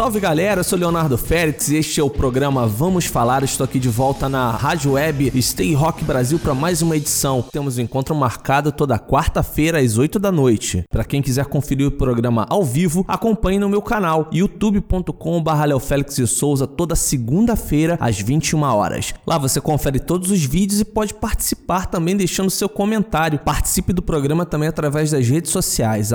Salve 0.00 0.18
galera, 0.18 0.60
eu 0.60 0.64
sou 0.64 0.78
Leonardo 0.78 1.18
Félix 1.18 1.68
e 1.68 1.76
este 1.76 2.00
é 2.00 2.02
o 2.02 2.08
programa 2.08 2.66
Vamos 2.66 3.04
Falar. 3.04 3.42
Estou 3.42 3.66
aqui 3.66 3.78
de 3.78 3.90
volta 3.90 4.30
na 4.30 4.50
Rádio 4.50 4.92
Web 4.92 5.30
Stay 5.42 5.74
Rock 5.74 6.02
Brasil 6.04 6.38
para 6.38 6.54
mais 6.54 6.80
uma 6.80 6.96
edição. 6.96 7.44
Temos 7.52 7.76
um 7.76 7.82
encontro 7.82 8.14
marcado 8.14 8.72
toda 8.72 8.98
quarta-feira 8.98 9.78
às 9.78 9.98
8 9.98 10.18
da 10.18 10.32
noite. 10.32 10.84
Para 10.90 11.04
quem 11.04 11.20
quiser 11.20 11.44
conferir 11.44 11.86
o 11.86 11.90
programa 11.90 12.46
ao 12.48 12.64
vivo, 12.64 13.04
acompanhe 13.06 13.58
no 13.58 13.68
meu 13.68 13.82
canal 13.82 14.30
youtube.com/leofélix 14.32 16.16
e 16.16 16.26
Souza 16.26 16.66
toda 16.66 16.96
segunda-feira 16.96 17.98
às 18.00 18.18
21 18.18 18.62
horas. 18.62 19.12
Lá 19.26 19.36
você 19.36 19.60
confere 19.60 20.00
todos 20.00 20.30
os 20.30 20.42
vídeos 20.42 20.80
e 20.80 20.84
pode 20.86 21.12
participar 21.12 21.84
também 21.84 22.16
deixando 22.16 22.48
seu 22.48 22.70
comentário. 22.70 23.38
Participe 23.40 23.92
do 23.92 24.00
programa 24.00 24.46
também 24.46 24.70
através 24.70 25.10
das 25.10 25.28
redes 25.28 25.50
sociais 25.50 26.10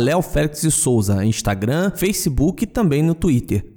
@leofélix 0.00 0.64
e 0.64 0.70
Souza, 0.70 1.22
Instagram, 1.22 1.92
Facebook 1.94 2.64
e 2.64 2.66
também 2.66 3.02
no 3.02 3.14
Twitter. 3.14 3.25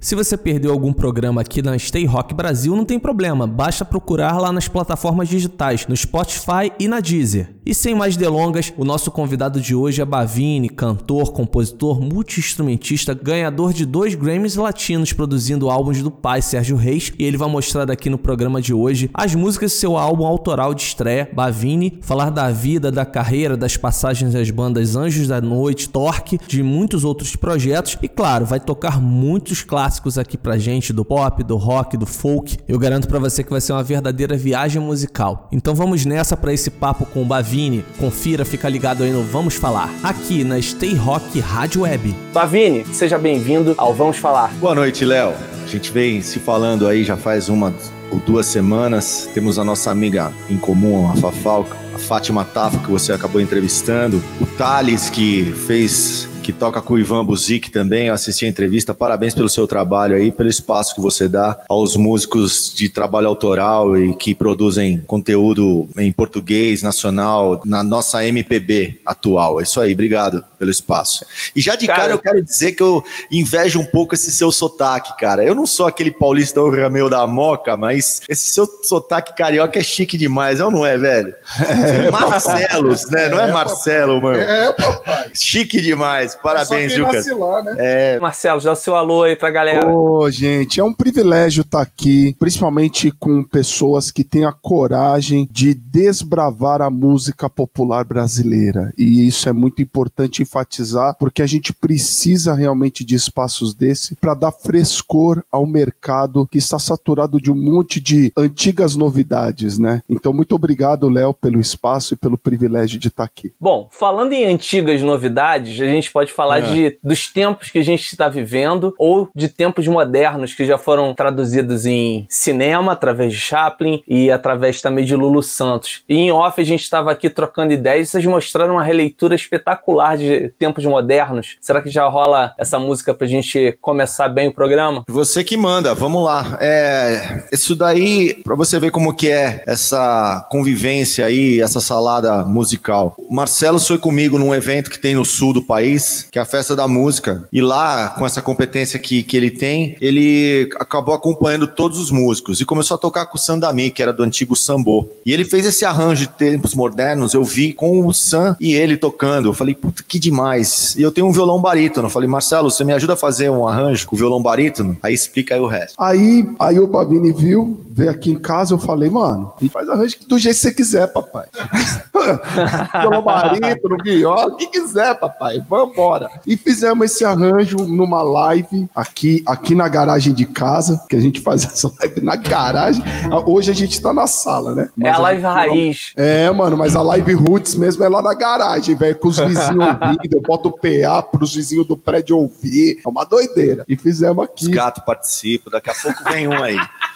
Se 0.00 0.14
você 0.14 0.36
perdeu 0.36 0.70
algum 0.70 0.92
programa 0.92 1.40
aqui 1.40 1.60
na 1.60 1.76
Stay 1.76 2.04
Rock 2.04 2.32
Brasil, 2.32 2.76
não 2.76 2.84
tem 2.84 3.00
problema, 3.00 3.48
basta 3.48 3.84
procurar 3.84 4.38
lá 4.38 4.52
nas 4.52 4.68
plataformas 4.68 5.28
digitais, 5.28 5.88
no 5.88 5.96
Spotify 5.96 6.70
e 6.78 6.86
na 6.86 7.00
Deezer. 7.00 7.52
E 7.66 7.74
sem 7.74 7.94
mais 7.94 8.16
delongas, 8.16 8.72
o 8.76 8.84
nosso 8.84 9.10
convidado 9.10 9.60
de 9.60 9.74
hoje 9.74 10.00
é 10.00 10.04
Bavini, 10.04 10.68
cantor, 10.68 11.32
compositor, 11.32 12.00
multi-instrumentista, 12.00 13.12
ganhador 13.12 13.72
de 13.72 13.84
dois 13.84 14.14
Grammys 14.14 14.56
latinos 14.56 15.12
produzindo 15.12 15.68
álbuns 15.68 16.02
do 16.02 16.10
pai 16.10 16.42
Sérgio 16.42 16.76
Reis, 16.76 17.12
e 17.18 17.24
ele 17.24 17.36
vai 17.36 17.48
mostrar 17.48 17.90
aqui 17.90 18.08
no 18.08 18.18
programa 18.18 18.62
de 18.62 18.72
hoje 18.72 19.10
as 19.12 19.34
músicas 19.34 19.72
do 19.72 19.76
seu 19.76 19.96
álbum 19.96 20.26
autoral 20.26 20.74
de 20.74 20.82
estreia, 20.82 21.28
Bavini, 21.32 21.98
falar 22.02 22.30
da 22.30 22.50
vida, 22.50 22.90
da 22.90 23.04
carreira, 23.04 23.56
das 23.56 23.76
passagens 23.76 24.32
das 24.32 24.50
bandas 24.50 24.96
Anjos 24.96 25.28
da 25.28 25.40
Noite, 25.40 25.88
Torque, 25.88 26.38
de 26.46 26.62
muitos 26.62 27.04
outros 27.04 27.34
projetos, 27.36 27.96
e 28.00 28.08
claro, 28.08 28.46
vai 28.46 28.60
tocar 28.60 29.00
muito 29.00 29.39
muitos 29.40 29.62
clássicos 29.62 30.18
aqui 30.18 30.36
pra 30.36 30.58
gente 30.58 30.92
do 30.92 31.02
pop, 31.02 31.42
do 31.42 31.56
rock, 31.56 31.96
do 31.96 32.04
folk. 32.04 32.58
Eu 32.68 32.78
garanto 32.78 33.08
para 33.08 33.18
você 33.18 33.42
que 33.42 33.48
vai 33.48 33.60
ser 33.60 33.72
uma 33.72 33.82
verdadeira 33.82 34.36
viagem 34.36 34.82
musical. 34.82 35.48
Então 35.50 35.74
vamos 35.74 36.04
nessa 36.04 36.36
para 36.36 36.52
esse 36.52 36.68
papo 36.68 37.06
com 37.06 37.22
o 37.22 37.24
Bavini. 37.24 37.82
Confira, 37.98 38.44
fica 38.44 38.68
ligado 38.68 39.02
aí 39.02 39.10
no 39.10 39.22
Vamos 39.22 39.54
Falar, 39.54 39.90
aqui 40.02 40.44
na 40.44 40.60
Stay 40.60 40.94
Rock 40.94 41.40
Rádio 41.40 41.82
Web. 41.82 42.14
Bavini, 42.34 42.84
seja 42.92 43.16
bem-vindo 43.16 43.74
ao 43.78 43.94
Vamos 43.94 44.18
Falar. 44.18 44.52
Boa 44.60 44.74
noite, 44.74 45.06
Léo. 45.06 45.32
A 45.64 45.66
gente 45.66 45.90
vem 45.90 46.20
se 46.20 46.38
falando 46.38 46.86
aí 46.86 47.02
já 47.02 47.16
faz 47.16 47.48
uma 47.48 47.72
ou 48.10 48.18
duas 48.18 48.44
semanas. 48.44 49.26
Temos 49.32 49.58
a 49.58 49.64
nossa 49.64 49.90
amiga 49.90 50.30
em 50.50 50.58
comum, 50.58 51.10
a 51.10 51.16
Fafalca, 51.16 51.74
a 51.94 51.98
Fátima 51.98 52.44
Tafa, 52.44 52.78
que 52.78 52.90
você 52.90 53.10
acabou 53.10 53.40
entrevistando, 53.40 54.22
o 54.38 54.44
Thales, 54.44 55.08
que 55.08 55.50
fez 55.66 56.28
que 56.40 56.52
toca 56.52 56.80
com 56.80 56.94
o 56.94 56.98
Ivan 56.98 57.24
Buzik 57.24 57.70
também. 57.70 58.06
Eu 58.06 58.14
assisti 58.14 58.44
a 58.44 58.48
entrevista. 58.48 58.94
Parabéns 58.94 59.34
pelo 59.34 59.48
seu 59.48 59.66
trabalho 59.66 60.16
aí, 60.16 60.32
pelo 60.32 60.48
espaço 60.48 60.94
que 60.94 61.00
você 61.00 61.28
dá 61.28 61.60
aos 61.68 61.96
músicos 61.96 62.72
de 62.74 62.88
trabalho 62.88 63.28
autoral 63.28 63.96
e 63.96 64.14
que 64.14 64.34
produzem 64.34 65.02
conteúdo 65.06 65.88
em 65.96 66.10
português 66.10 66.82
nacional 66.82 67.60
na 67.64 67.82
nossa 67.82 68.24
MPB 68.26 69.00
atual. 69.04 69.60
É 69.60 69.62
isso 69.62 69.80
aí, 69.80 69.92
obrigado 69.92 70.44
pelo 70.58 70.70
espaço. 70.70 71.24
E 71.54 71.60
já 71.60 71.76
de 71.76 71.86
cara, 71.86 72.00
cara 72.00 72.12
eu 72.12 72.18
quero 72.18 72.42
dizer 72.42 72.72
que 72.72 72.82
eu 72.82 73.02
invejo 73.30 73.80
um 73.80 73.86
pouco 73.86 74.14
esse 74.14 74.30
seu 74.30 74.50
sotaque, 74.50 75.16
cara. 75.18 75.44
Eu 75.44 75.54
não 75.54 75.66
sou 75.66 75.86
aquele 75.86 76.10
paulista 76.10 76.60
rameu 76.60 77.08
da 77.08 77.26
moca, 77.26 77.76
mas 77.76 78.20
esse 78.28 78.52
seu 78.52 78.66
sotaque 78.82 79.34
carioca 79.34 79.78
é 79.78 79.82
chique 79.82 80.16
demais, 80.16 80.60
ou 80.60 80.70
não 80.70 80.84
é, 80.84 80.96
velho? 80.96 81.34
É, 81.80 82.10
Marcelos, 82.10 83.08
né? 83.10 83.28
Não 83.28 83.40
é, 83.40 83.48
é 83.48 83.52
Marcelo, 83.52 84.20
mano. 84.20 84.38
É, 84.38 84.72
papai. 84.72 85.30
Chique 85.34 85.80
demais. 85.80 86.29
Parabéns, 86.34 86.96
Lucas. 86.96 87.26
Né? 87.26 87.74
É... 87.78 88.20
Marcelo, 88.20 88.60
dá 88.60 88.72
o 88.72 88.76
seu 88.76 88.94
alô 88.94 89.22
aí 89.22 89.36
pra 89.36 89.50
galera. 89.50 89.88
Ô, 89.88 90.30
gente, 90.30 90.80
é 90.80 90.84
um 90.84 90.92
privilégio 90.92 91.62
estar 91.62 91.78
tá 91.78 91.82
aqui, 91.82 92.36
principalmente 92.38 93.10
com 93.10 93.42
pessoas 93.42 94.10
que 94.10 94.24
têm 94.24 94.44
a 94.44 94.52
coragem 94.52 95.48
de 95.50 95.74
desbravar 95.74 96.82
a 96.82 96.90
música 96.90 97.48
popular 97.48 98.04
brasileira. 98.04 98.92
E 98.96 99.26
isso 99.26 99.48
é 99.48 99.52
muito 99.52 99.80
importante 99.80 100.42
enfatizar, 100.42 101.16
porque 101.18 101.42
a 101.42 101.46
gente 101.46 101.72
precisa 101.72 102.54
realmente 102.54 103.04
de 103.04 103.14
espaços 103.14 103.74
desse 103.74 104.14
para 104.16 104.34
dar 104.34 104.52
frescor 104.52 105.42
ao 105.50 105.66
mercado 105.66 106.46
que 106.46 106.58
está 106.58 106.78
saturado 106.78 107.40
de 107.40 107.50
um 107.50 107.54
monte 107.54 108.00
de 108.00 108.32
antigas 108.36 108.96
novidades, 108.96 109.78
né? 109.78 110.02
Então, 110.08 110.32
muito 110.32 110.54
obrigado, 110.54 111.08
Léo, 111.08 111.32
pelo 111.32 111.60
espaço 111.60 112.14
e 112.14 112.16
pelo 112.16 112.36
privilégio 112.36 112.98
de 112.98 113.08
estar 113.08 113.22
tá 113.22 113.26
aqui. 113.26 113.52
Bom, 113.58 113.88
falando 113.90 114.32
em 114.32 114.44
antigas 114.44 115.00
novidades, 115.02 115.80
a 115.80 115.86
gente 115.86 116.12
pode 116.12 116.19
falar 116.28 116.58
é. 116.58 116.62
de, 116.62 116.98
dos 117.02 117.28
tempos 117.28 117.70
que 117.70 117.78
a 117.78 117.84
gente 117.84 118.02
está 118.06 118.28
vivendo 118.28 118.94
ou 118.98 119.28
de 119.34 119.48
tempos 119.48 119.86
modernos 119.86 120.54
que 120.54 120.64
já 120.64 120.78
foram 120.78 121.14
traduzidos 121.14 121.86
em 121.86 122.26
cinema 122.28 122.92
através 122.92 123.32
de 123.32 123.38
Chaplin 123.38 124.02
e 124.06 124.30
através 124.30 124.80
também 124.80 125.04
de 125.04 125.14
Lulu 125.14 125.42
Santos. 125.42 126.02
E 126.08 126.16
em 126.16 126.32
off 126.32 126.60
a 126.60 126.64
gente 126.64 126.82
estava 126.82 127.10
aqui 127.10 127.30
trocando 127.30 127.72
ideias 127.72 128.08
e 128.08 128.10
vocês 128.10 128.26
mostraram 128.26 128.74
uma 128.74 128.84
releitura 128.84 129.34
espetacular 129.34 130.16
de 130.16 130.52
tempos 130.58 130.84
modernos. 130.84 131.56
Será 131.60 131.80
que 131.80 131.90
já 131.90 132.06
rola 132.06 132.54
essa 132.58 132.78
música 132.78 133.14
pra 133.14 133.26
gente 133.26 133.76
começar 133.80 134.28
bem 134.28 134.48
o 134.48 134.54
programa? 134.54 135.04
Você 135.08 135.44
que 135.44 135.56
manda, 135.56 135.94
vamos 135.94 136.24
lá. 136.24 136.58
É, 136.60 137.44
isso 137.52 137.74
daí, 137.74 138.34
pra 138.42 138.54
você 138.54 138.78
ver 138.78 138.90
como 138.90 139.14
que 139.14 139.28
é 139.28 139.62
essa 139.66 140.46
convivência 140.50 141.26
aí, 141.26 141.60
essa 141.60 141.80
salada 141.80 142.44
musical. 142.44 143.14
O 143.18 143.34
Marcelo 143.34 143.78
foi 143.78 143.98
comigo 143.98 144.38
num 144.38 144.54
evento 144.54 144.90
que 144.90 144.98
tem 144.98 145.14
no 145.14 145.24
sul 145.24 145.52
do 145.52 145.62
país, 145.62 146.09
que 146.30 146.38
é 146.38 146.42
a 146.42 146.44
Festa 146.44 146.74
da 146.74 146.86
Música. 146.86 147.46
E 147.52 147.60
lá, 147.60 148.10
com 148.10 148.26
essa 148.26 148.42
competência 148.42 148.98
que, 148.98 149.22
que 149.22 149.36
ele 149.36 149.50
tem, 149.50 149.96
ele 150.00 150.68
acabou 150.76 151.14
acompanhando 151.14 151.66
todos 151.66 151.98
os 151.98 152.10
músicos 152.10 152.60
e 152.60 152.64
começou 152.64 152.94
a 152.94 152.98
tocar 152.98 153.26
com 153.26 153.36
o 153.36 153.40
Sandami, 153.40 153.90
que 153.90 154.02
era 154.02 154.12
do 154.12 154.22
antigo 154.22 154.56
Sambô. 154.56 155.08
E 155.24 155.32
ele 155.32 155.44
fez 155.44 155.66
esse 155.66 155.84
arranjo 155.84 156.20
de 156.20 156.28
tempos 156.28 156.74
modernos, 156.74 157.34
eu 157.34 157.44
vi 157.44 157.72
com 157.72 158.06
o 158.06 158.12
Sam 158.12 158.56
e 158.60 158.74
ele 158.74 158.96
tocando. 158.96 159.48
Eu 159.48 159.54
falei, 159.54 159.74
puta, 159.74 160.02
que 160.06 160.18
demais. 160.18 160.94
E 160.96 161.02
eu 161.02 161.10
tenho 161.10 161.26
um 161.26 161.32
violão 161.32 161.60
barítono. 161.60 162.06
Eu 162.06 162.10
falei, 162.10 162.28
Marcelo, 162.28 162.70
você 162.70 162.84
me 162.84 162.92
ajuda 162.92 163.14
a 163.14 163.16
fazer 163.16 163.50
um 163.50 163.66
arranjo 163.66 164.06
com 164.06 164.16
violão 164.16 164.42
barítono? 164.42 164.96
Aí 165.02 165.14
explica 165.14 165.54
aí 165.54 165.60
o 165.60 165.66
resto. 165.66 165.94
Aí, 165.98 166.48
aí 166.58 166.78
o 166.78 166.86
Babini 166.86 167.32
viu, 167.32 167.80
veio 167.90 168.10
aqui 168.10 168.30
em 168.30 168.38
casa, 168.38 168.74
eu 168.74 168.78
falei, 168.78 169.10
mano, 169.10 169.52
faz 169.70 169.88
arranjo 169.88 170.16
do 170.26 170.38
jeito 170.38 170.56
que 170.56 170.62
você 170.62 170.72
quiser, 170.72 171.06
papai. 171.08 171.46
violão 173.00 173.22
barítono, 173.22 173.96
viola, 174.02 174.52
o 174.52 174.56
que 174.56 174.66
quiser, 174.66 175.18
papai. 175.18 175.64
Vambora. 176.00 176.30
E 176.46 176.56
fizemos 176.56 177.04
esse 177.04 177.24
arranjo 177.24 177.78
numa 177.78 178.22
live 178.22 178.88
aqui, 178.94 179.42
aqui 179.46 179.74
na 179.74 179.88
garagem 179.88 180.32
de 180.32 180.46
casa, 180.46 181.00
que 181.08 181.16
a 181.16 181.20
gente 181.20 181.40
faz 181.40 181.64
essa 181.64 181.92
live 182.00 182.20
na 182.22 182.36
garagem. 182.36 183.02
Hoje 183.46 183.70
a 183.70 183.74
gente 183.74 184.00
tá 184.00 184.12
na 184.12 184.26
sala, 184.26 184.74
né? 184.74 184.88
Mas 184.96 185.08
é 185.08 185.14
a 185.14 185.18
live 185.18 185.44
a 185.44 185.52
raiz. 185.52 186.12
É, 186.16 186.50
mano, 186.50 186.76
mas 186.76 186.96
a 186.96 187.02
live 187.02 187.34
roots 187.34 187.74
mesmo 187.74 188.02
é 188.02 188.08
lá 188.08 188.22
na 188.22 188.34
garagem, 188.34 188.94
velho, 188.94 189.16
com 189.16 189.28
os 189.28 189.38
vizinhos 189.38 189.60
ouvindo, 189.70 190.34
eu 190.34 190.42
boto 190.42 190.68
o 190.68 190.72
PA 190.72 191.22
pros 191.22 191.54
vizinhos 191.54 191.86
do 191.86 191.96
prédio 191.96 192.38
ouvir. 192.38 193.00
É 193.04 193.08
uma 193.08 193.24
doideira. 193.24 193.84
E 193.86 193.96
fizemos 193.96 194.44
aqui. 194.44 194.64
Os 194.64 194.68
gatos 194.68 195.04
participam, 195.04 195.70
daqui 195.70 195.90
a 195.90 195.94
pouco 195.94 196.24
vem 196.30 196.48
um 196.48 196.62
aí. 196.62 196.76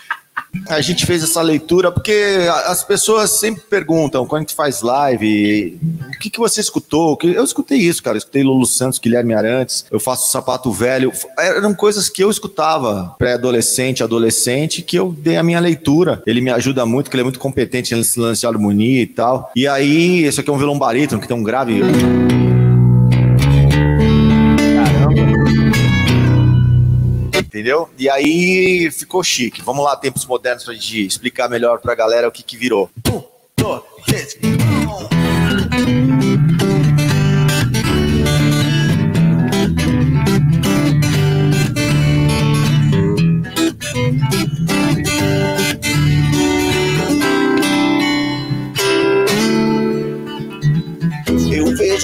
A 0.68 0.80
gente 0.80 1.04
fez 1.06 1.22
essa 1.22 1.42
leitura 1.42 1.90
porque 1.90 2.48
as 2.66 2.82
pessoas 2.82 3.30
sempre 3.30 3.62
perguntam 3.62 4.26
quando 4.26 4.40
a 4.40 4.42
gente 4.42 4.54
faz 4.54 4.82
live, 4.82 5.78
o 6.14 6.18
que, 6.18 6.30
que 6.30 6.38
você 6.38 6.60
escutou? 6.60 7.18
Eu 7.22 7.44
escutei 7.44 7.78
isso, 7.78 8.02
cara. 8.02 8.16
Eu 8.16 8.18
escutei 8.18 8.42
Lulu 8.42 8.66
Santos, 8.66 8.98
Guilherme 8.98 9.34
Arantes, 9.34 9.84
eu 9.90 10.00
faço 10.00 10.30
sapato 10.30 10.70
velho. 10.70 11.12
Eram 11.38 11.74
coisas 11.74 12.08
que 12.08 12.22
eu 12.22 12.30
escutava 12.30 13.14
pré-adolescente, 13.18 14.02
adolescente, 14.02 14.82
que 14.82 14.98
eu 14.98 15.12
dei 15.12 15.36
a 15.36 15.42
minha 15.42 15.60
leitura. 15.60 16.22
Ele 16.26 16.40
me 16.40 16.50
ajuda 16.50 16.86
muito, 16.86 17.10
que 17.10 17.16
ele 17.16 17.22
é 17.22 17.24
muito 17.24 17.38
competente 17.38 17.94
nesse 17.94 18.18
lance 18.18 18.40
de 18.40 18.46
harmonia 18.46 19.02
e 19.02 19.06
tal. 19.06 19.50
E 19.54 19.66
aí, 19.66 20.24
esse 20.24 20.40
aqui 20.40 20.50
é 20.50 20.52
um 20.52 20.58
violão 20.58 20.78
barítono, 20.78 21.20
que 21.20 21.28
tem 21.28 21.36
um 21.36 21.42
grave. 21.42 21.80
Entendeu? 27.54 27.88
E 27.96 28.10
aí 28.10 28.90
ficou 28.90 29.22
chique. 29.22 29.62
Vamos 29.62 29.84
lá, 29.84 29.94
tempos 29.94 30.26
modernos, 30.26 30.64
pra 30.64 30.74
gente 30.74 31.06
explicar 31.06 31.48
melhor 31.48 31.78
pra 31.80 31.94
galera 31.94 32.26
o 32.26 32.32
que 32.32 32.42
que 32.42 32.56
virou. 32.56 32.90
Um, 33.08 33.22
dois, 33.56 33.82
três, 34.04 34.36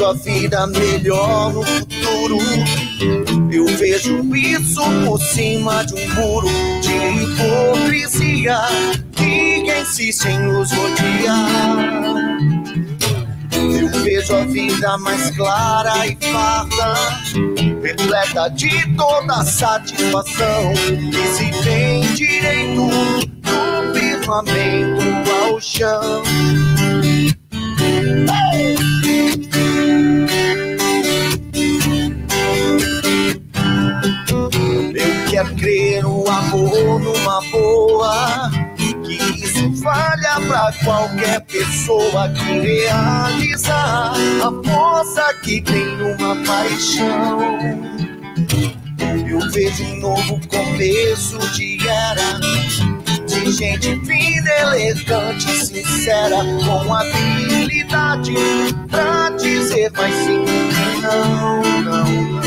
a 0.00 0.12
vida 0.14 0.66
melhor 0.68 1.52
no 1.52 1.62
futuro. 1.62 2.38
Eu 3.50 3.64
vejo 3.78 4.34
isso 4.36 4.82
por 5.06 5.18
cima 5.20 5.84
de 5.84 5.94
um 5.94 6.14
muro 6.14 6.48
de 6.82 6.92
hipocrisia 7.22 8.58
que 9.12 9.80
insiste 9.80 10.28
em 10.28 10.38
nos 10.38 10.70
rodear. 10.72 12.30
Eu 13.52 13.88
vejo 14.02 14.36
a 14.36 14.44
vida 14.44 14.98
mais 14.98 15.30
clara 15.30 16.06
e 16.06 16.16
farta, 16.30 16.94
repleta 17.82 18.48
de 18.50 18.94
toda 18.96 19.44
satisfação. 19.44 20.72
E 21.10 21.26
se 21.26 21.50
tem 21.64 22.02
direito 22.12 22.86
do 22.86 23.98
firmamento 23.98 25.30
ao 25.44 25.58
chão. 25.60 26.22
Eu 28.62 28.99
quero 35.30 35.54
crer 35.54 36.02
no 36.02 36.28
amor, 36.28 37.00
numa 37.00 37.40
boa 37.52 38.50
isso 39.36 39.82
falha 39.82 40.40
pra 40.46 40.72
qualquer 40.84 41.40
pessoa 41.42 42.28
que 42.30 42.60
realizar 42.60 44.12
a 44.12 44.70
força 44.70 45.34
que 45.42 45.60
tem 45.62 45.86
numa 45.96 46.36
paixão. 46.44 47.38
Eu 49.28 49.50
vejo 49.52 49.84
um 49.84 50.00
novo 50.00 50.40
começo 50.48 51.38
de 51.54 51.78
era 51.86 52.38
de 53.26 53.52
gente 53.52 54.00
fina, 54.04 54.50
elegante, 54.62 55.50
sincera, 55.64 56.36
com 56.64 56.94
habilidade 56.94 58.34
pra 58.88 59.30
dizer 59.30 59.90
mais 59.92 60.14
sim 60.24 60.44
não, 61.02 61.62
não, 61.82 62.02
não. 62.02 62.39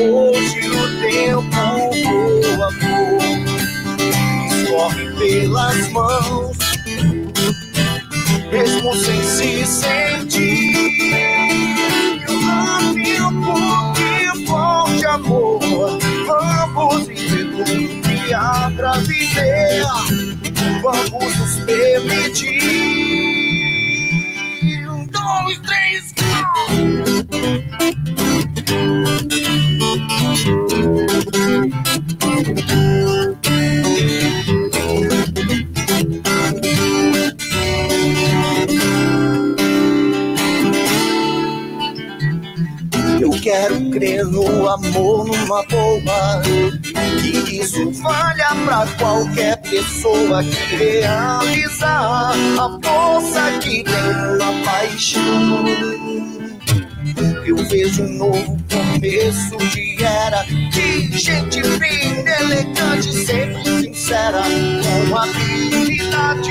Hoje 0.00 0.60
o 0.70 1.00
tempo 1.00 1.50
voa, 1.50 2.70
amor 2.78 3.44
corre 4.70 5.06
pelas 5.18 5.90
mãos, 5.90 6.56
mesmo 8.52 8.94
sem 8.94 9.22
se 9.24 9.66
sentir. 9.66 10.94
Eu 12.28 12.38
tempo 12.94 13.92
que 13.92 14.46
volte 14.46 15.04
amor, 15.06 15.58
vamos 16.28 17.08
viver 17.08 17.46
um 17.68 18.00
dia 18.02 18.70
pra 18.76 18.92
viver, 18.98 19.82
vamos 20.80 21.36
nos 21.38 21.64
permitir. 21.64 22.67
No 44.30 44.68
amor, 44.68 45.26
numa 45.26 45.62
boa. 45.64 46.42
Que 47.20 47.60
isso 47.60 47.90
valha 48.02 48.54
pra 48.64 48.86
qualquer 48.98 49.56
pessoa 49.62 50.42
que 50.42 50.76
realizar 50.76 52.32
a 52.32 52.78
força 52.82 53.58
que 53.60 53.84
tem 53.84 54.38
na 54.38 54.64
paixão. 54.64 55.64
Eu 57.44 57.56
vejo 57.56 58.02
um 58.02 58.18
novo 58.18 58.58
começo 58.70 59.56
de 59.70 60.04
era 60.04 60.42
de 60.42 61.18
gente 61.18 61.62
fina, 61.62 62.30
elegante, 62.40 63.12
sempre 63.12 63.64
sincera, 63.64 64.42
com 65.08 65.16
habilidade 65.16 66.50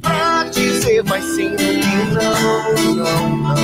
pra 0.00 0.44
dizer 0.44 1.04
mais 1.04 1.24
sim 1.24 1.54
que 1.56 1.76
não, 2.12 2.94
não, 2.94 3.36
não. 3.36 3.58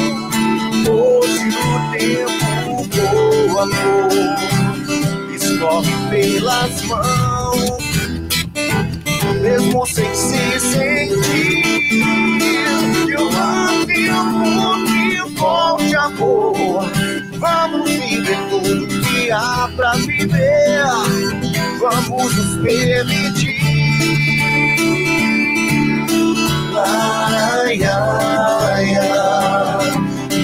Hoje 0.92 1.48
o 1.48 1.98
tempo 1.98 2.53
voa, 3.14 3.62
amor, 3.62 4.10
escorre 5.34 5.92
pelas 6.10 6.82
mãos, 6.82 7.78
mesmo 9.40 9.86
sem 9.86 10.14
se 10.14 10.60
sentir. 10.60 12.02
Eu 13.08 13.28
amo 13.30 13.86
que 13.86 15.22
volte 15.38 15.96
amor, 15.96 16.90
vamos 17.38 17.90
viver 17.90 18.38
tudo 18.50 18.86
que 18.86 19.30
há 19.30 19.70
pra 19.76 19.92
viver, 19.94 20.84
vamos 21.80 22.34
nos 22.36 22.56
permitir. 22.62 23.54
Ai, 26.76 27.78
ai, 27.84 28.96
ai. 28.96 29.34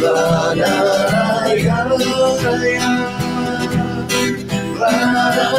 Ya 0.01 1.20
la 2.43 2.53
ya 2.57 2.91
La 4.81 4.91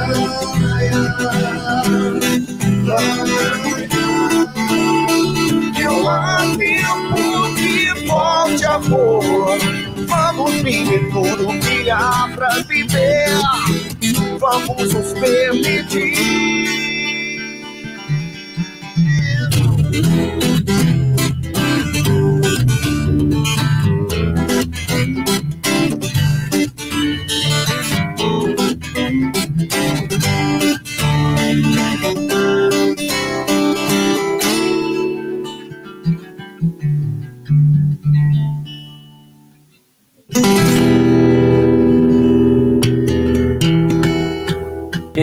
Eu 5.79 6.09
amo 6.09 6.57
que 7.57 8.07
volte 8.07 8.65
amor 8.67 9.59
Vamos 10.09 10.53
viver 10.63 11.09
tudo 11.11 11.49
que 11.61 11.91
há 11.91 12.29
pra 12.35 12.51
viver 12.69 13.31
vamos 14.39 14.93
nos 14.93 15.13
permitir. 15.15 16.86
Thank 20.03 20.69
you. 20.69 21.06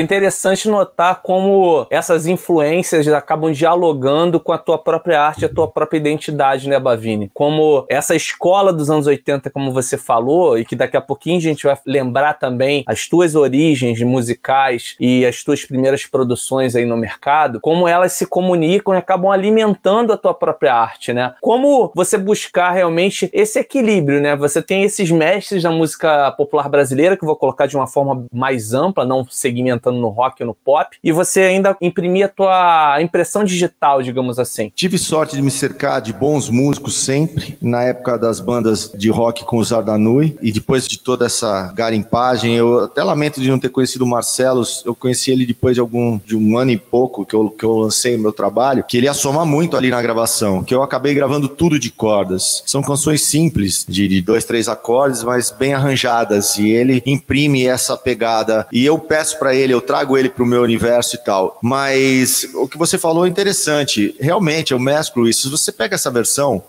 Interessante 0.03 0.69
notar 0.69 1.22
como 1.22 1.88
essas 1.89 2.27
influências 2.27 3.07
acabam 3.07 3.51
dialogando 3.51 4.39
com 4.39 4.51
a 4.51 4.57
tua 4.57 4.77
própria 4.77 5.22
arte, 5.22 5.45
a 5.45 5.50
tua 5.50 5.67
própria 5.67 5.98
identidade, 5.98 6.69
né, 6.69 6.79
Bavini? 6.79 7.29
Como 7.33 7.86
essa 7.89 8.15
escola 8.15 8.72
dos 8.72 8.89
anos 8.89 9.07
80, 9.07 9.50
como 9.50 9.72
você 9.72 9.98
falou, 9.98 10.57
e 10.57 10.65
que 10.65 10.75
daqui 10.75 10.98
a 10.98 11.01
pouquinho 11.01 11.38
a 11.38 11.41
gente 11.41 11.65
vai 11.65 11.77
lembrar 11.86 12.33
também 12.36 12.83
as 12.88 13.07
tuas 13.07 13.36
origens 13.36 14.01
musicais 14.01 14.95
e 15.00 15.25
as 15.25 15.43
tuas 15.43 15.65
primeiras 15.65 16.05
produções 16.05 16.75
aí 16.75 16.86
no 16.86 16.98
mercado, 16.98 17.60
como 17.60 17.88
elas 17.88 18.13
se 18.13 18.25
comunicam 18.25 18.93
e 18.93 18.98
acabam 18.98 19.31
alimentando 19.31 20.13
a 20.13 20.17
tua 20.17 20.33
própria 20.33 20.74
arte, 20.74 21.13
né? 21.13 21.33
Como 21.41 21.91
você 21.95 22.17
buscar 22.17 22.72
realmente 22.72 23.29
esse 23.33 23.60
equilíbrio, 23.60 24.22
né? 24.22 24.36
Você 24.36 24.62
tem 24.62 24.83
esses 24.83 25.10
mestres 25.12 25.63
da 25.63 25.72
música 25.72 26.31
popular 26.33 26.69
brasileira, 26.69 27.15
que 27.15 27.24
eu 27.24 27.27
vou 27.27 27.36
colocar 27.36 27.65
de 27.65 27.75
uma 27.75 27.88
forma 27.88 28.25
mais 28.33 28.74
ampla, 28.74 29.05
não 29.05 29.25
segmentando 29.29 29.92
no 29.93 30.09
rock 30.09 30.41
ou 30.41 30.47
no 30.47 30.53
pop, 30.53 30.97
e 31.03 31.12
você 31.12 31.41
ainda 31.41 31.75
imprimir 31.81 32.25
a 32.25 32.29
tua 32.29 33.01
impressão 33.01 33.43
digital, 33.43 34.01
digamos 34.01 34.39
assim. 34.39 34.71
Tive 34.75 34.97
sorte 34.97 35.35
de 35.35 35.41
me 35.41 35.51
cercar 35.51 36.01
de 36.01 36.13
bons 36.13 36.50
músicos 36.50 36.95
sempre, 36.95 37.57
na 37.62 37.83
época 37.83 38.17
das 38.17 38.39
bandas 38.39 38.91
de 38.95 39.09
rock 39.09 39.43
com 39.43 39.57
o 39.57 39.63
Zardanui, 39.63 40.38
e 40.41 40.51
depois 40.51 40.88
de 40.88 41.00
toda 41.00 41.25
essa 41.25 41.71
garimpagem, 41.73 42.55
eu 42.55 42.85
até 42.85 43.03
lamento 43.03 43.41
de 43.41 43.50
não 43.50 43.59
ter 43.59 43.69
conhecido 43.69 44.05
o 44.05 44.07
Marcelos, 44.07 44.83
eu 44.85 44.95
conheci 44.95 45.31
ele 45.31 45.45
depois 45.45 45.75
de 45.75 45.79
algum 45.79 46.19
de 46.25 46.35
um 46.35 46.57
ano 46.57 46.71
e 46.71 46.77
pouco 46.77 47.25
que 47.25 47.33
eu, 47.33 47.50
que 47.50 47.63
eu 47.63 47.77
lancei 47.77 48.15
o 48.15 48.19
meu 48.19 48.31
trabalho, 48.31 48.83
que 48.83 48.97
ele 48.97 49.07
ia 49.07 49.13
somar 49.13 49.45
muito 49.45 49.75
ali 49.75 49.89
na 49.89 50.01
gravação, 50.01 50.63
que 50.63 50.73
eu 50.73 50.83
acabei 50.83 51.13
gravando 51.13 51.47
tudo 51.47 51.79
de 51.79 51.91
cordas. 51.91 52.63
São 52.65 52.81
canções 52.81 53.21
simples, 53.21 53.85
de, 53.88 54.07
de 54.07 54.21
dois, 54.21 54.45
três 54.45 54.67
acordes, 54.67 55.23
mas 55.23 55.51
bem 55.51 55.73
arranjadas, 55.73 56.57
e 56.57 56.69
ele 56.69 57.01
imprime 57.05 57.65
essa 57.65 57.97
pegada, 57.97 58.67
e 58.71 58.85
eu 58.85 58.97
peço 58.97 59.38
para 59.39 59.55
ele, 59.55 59.73
eu 59.73 59.81
trago 59.83 60.17
ele 60.17 60.29
para 60.29 60.43
o 60.43 60.47
meu 60.47 60.61
universo 60.61 61.15
e 61.15 61.19
tal. 61.19 61.59
Mas 61.61 62.47
o 62.55 62.67
que 62.67 62.77
você 62.77 62.97
falou 62.97 63.25
é 63.25 63.29
interessante. 63.29 64.15
Realmente, 64.19 64.71
eu 64.71 64.79
mesclo 64.79 65.27
isso. 65.27 65.43
Se 65.43 65.49
você 65.49 65.71
pega 65.71 65.95
essa 65.95 66.09
versão 66.09 66.63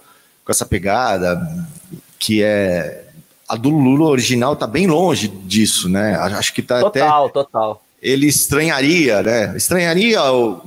com 0.45 0.53
essa 0.53 0.67
pegada, 0.67 1.41
que 2.19 2.43
é. 2.43 3.03
A 3.47 3.57
do 3.57 3.69
Lula 3.69 4.09
original 4.09 4.57
tá 4.57 4.67
bem 4.67 4.87
longe 4.87 5.29
disso, 5.29 5.89
né? 5.89 6.17
Acho 6.17 6.53
que 6.53 6.63
tá 6.63 6.81
total, 6.81 6.89
até. 6.89 7.01
Total, 7.01 7.31
total 7.31 7.85
ele 8.05 8.27
estranharia, 8.27 9.23
né? 9.23 9.57
Estranharia 9.57 10.23
o, 10.31 10.61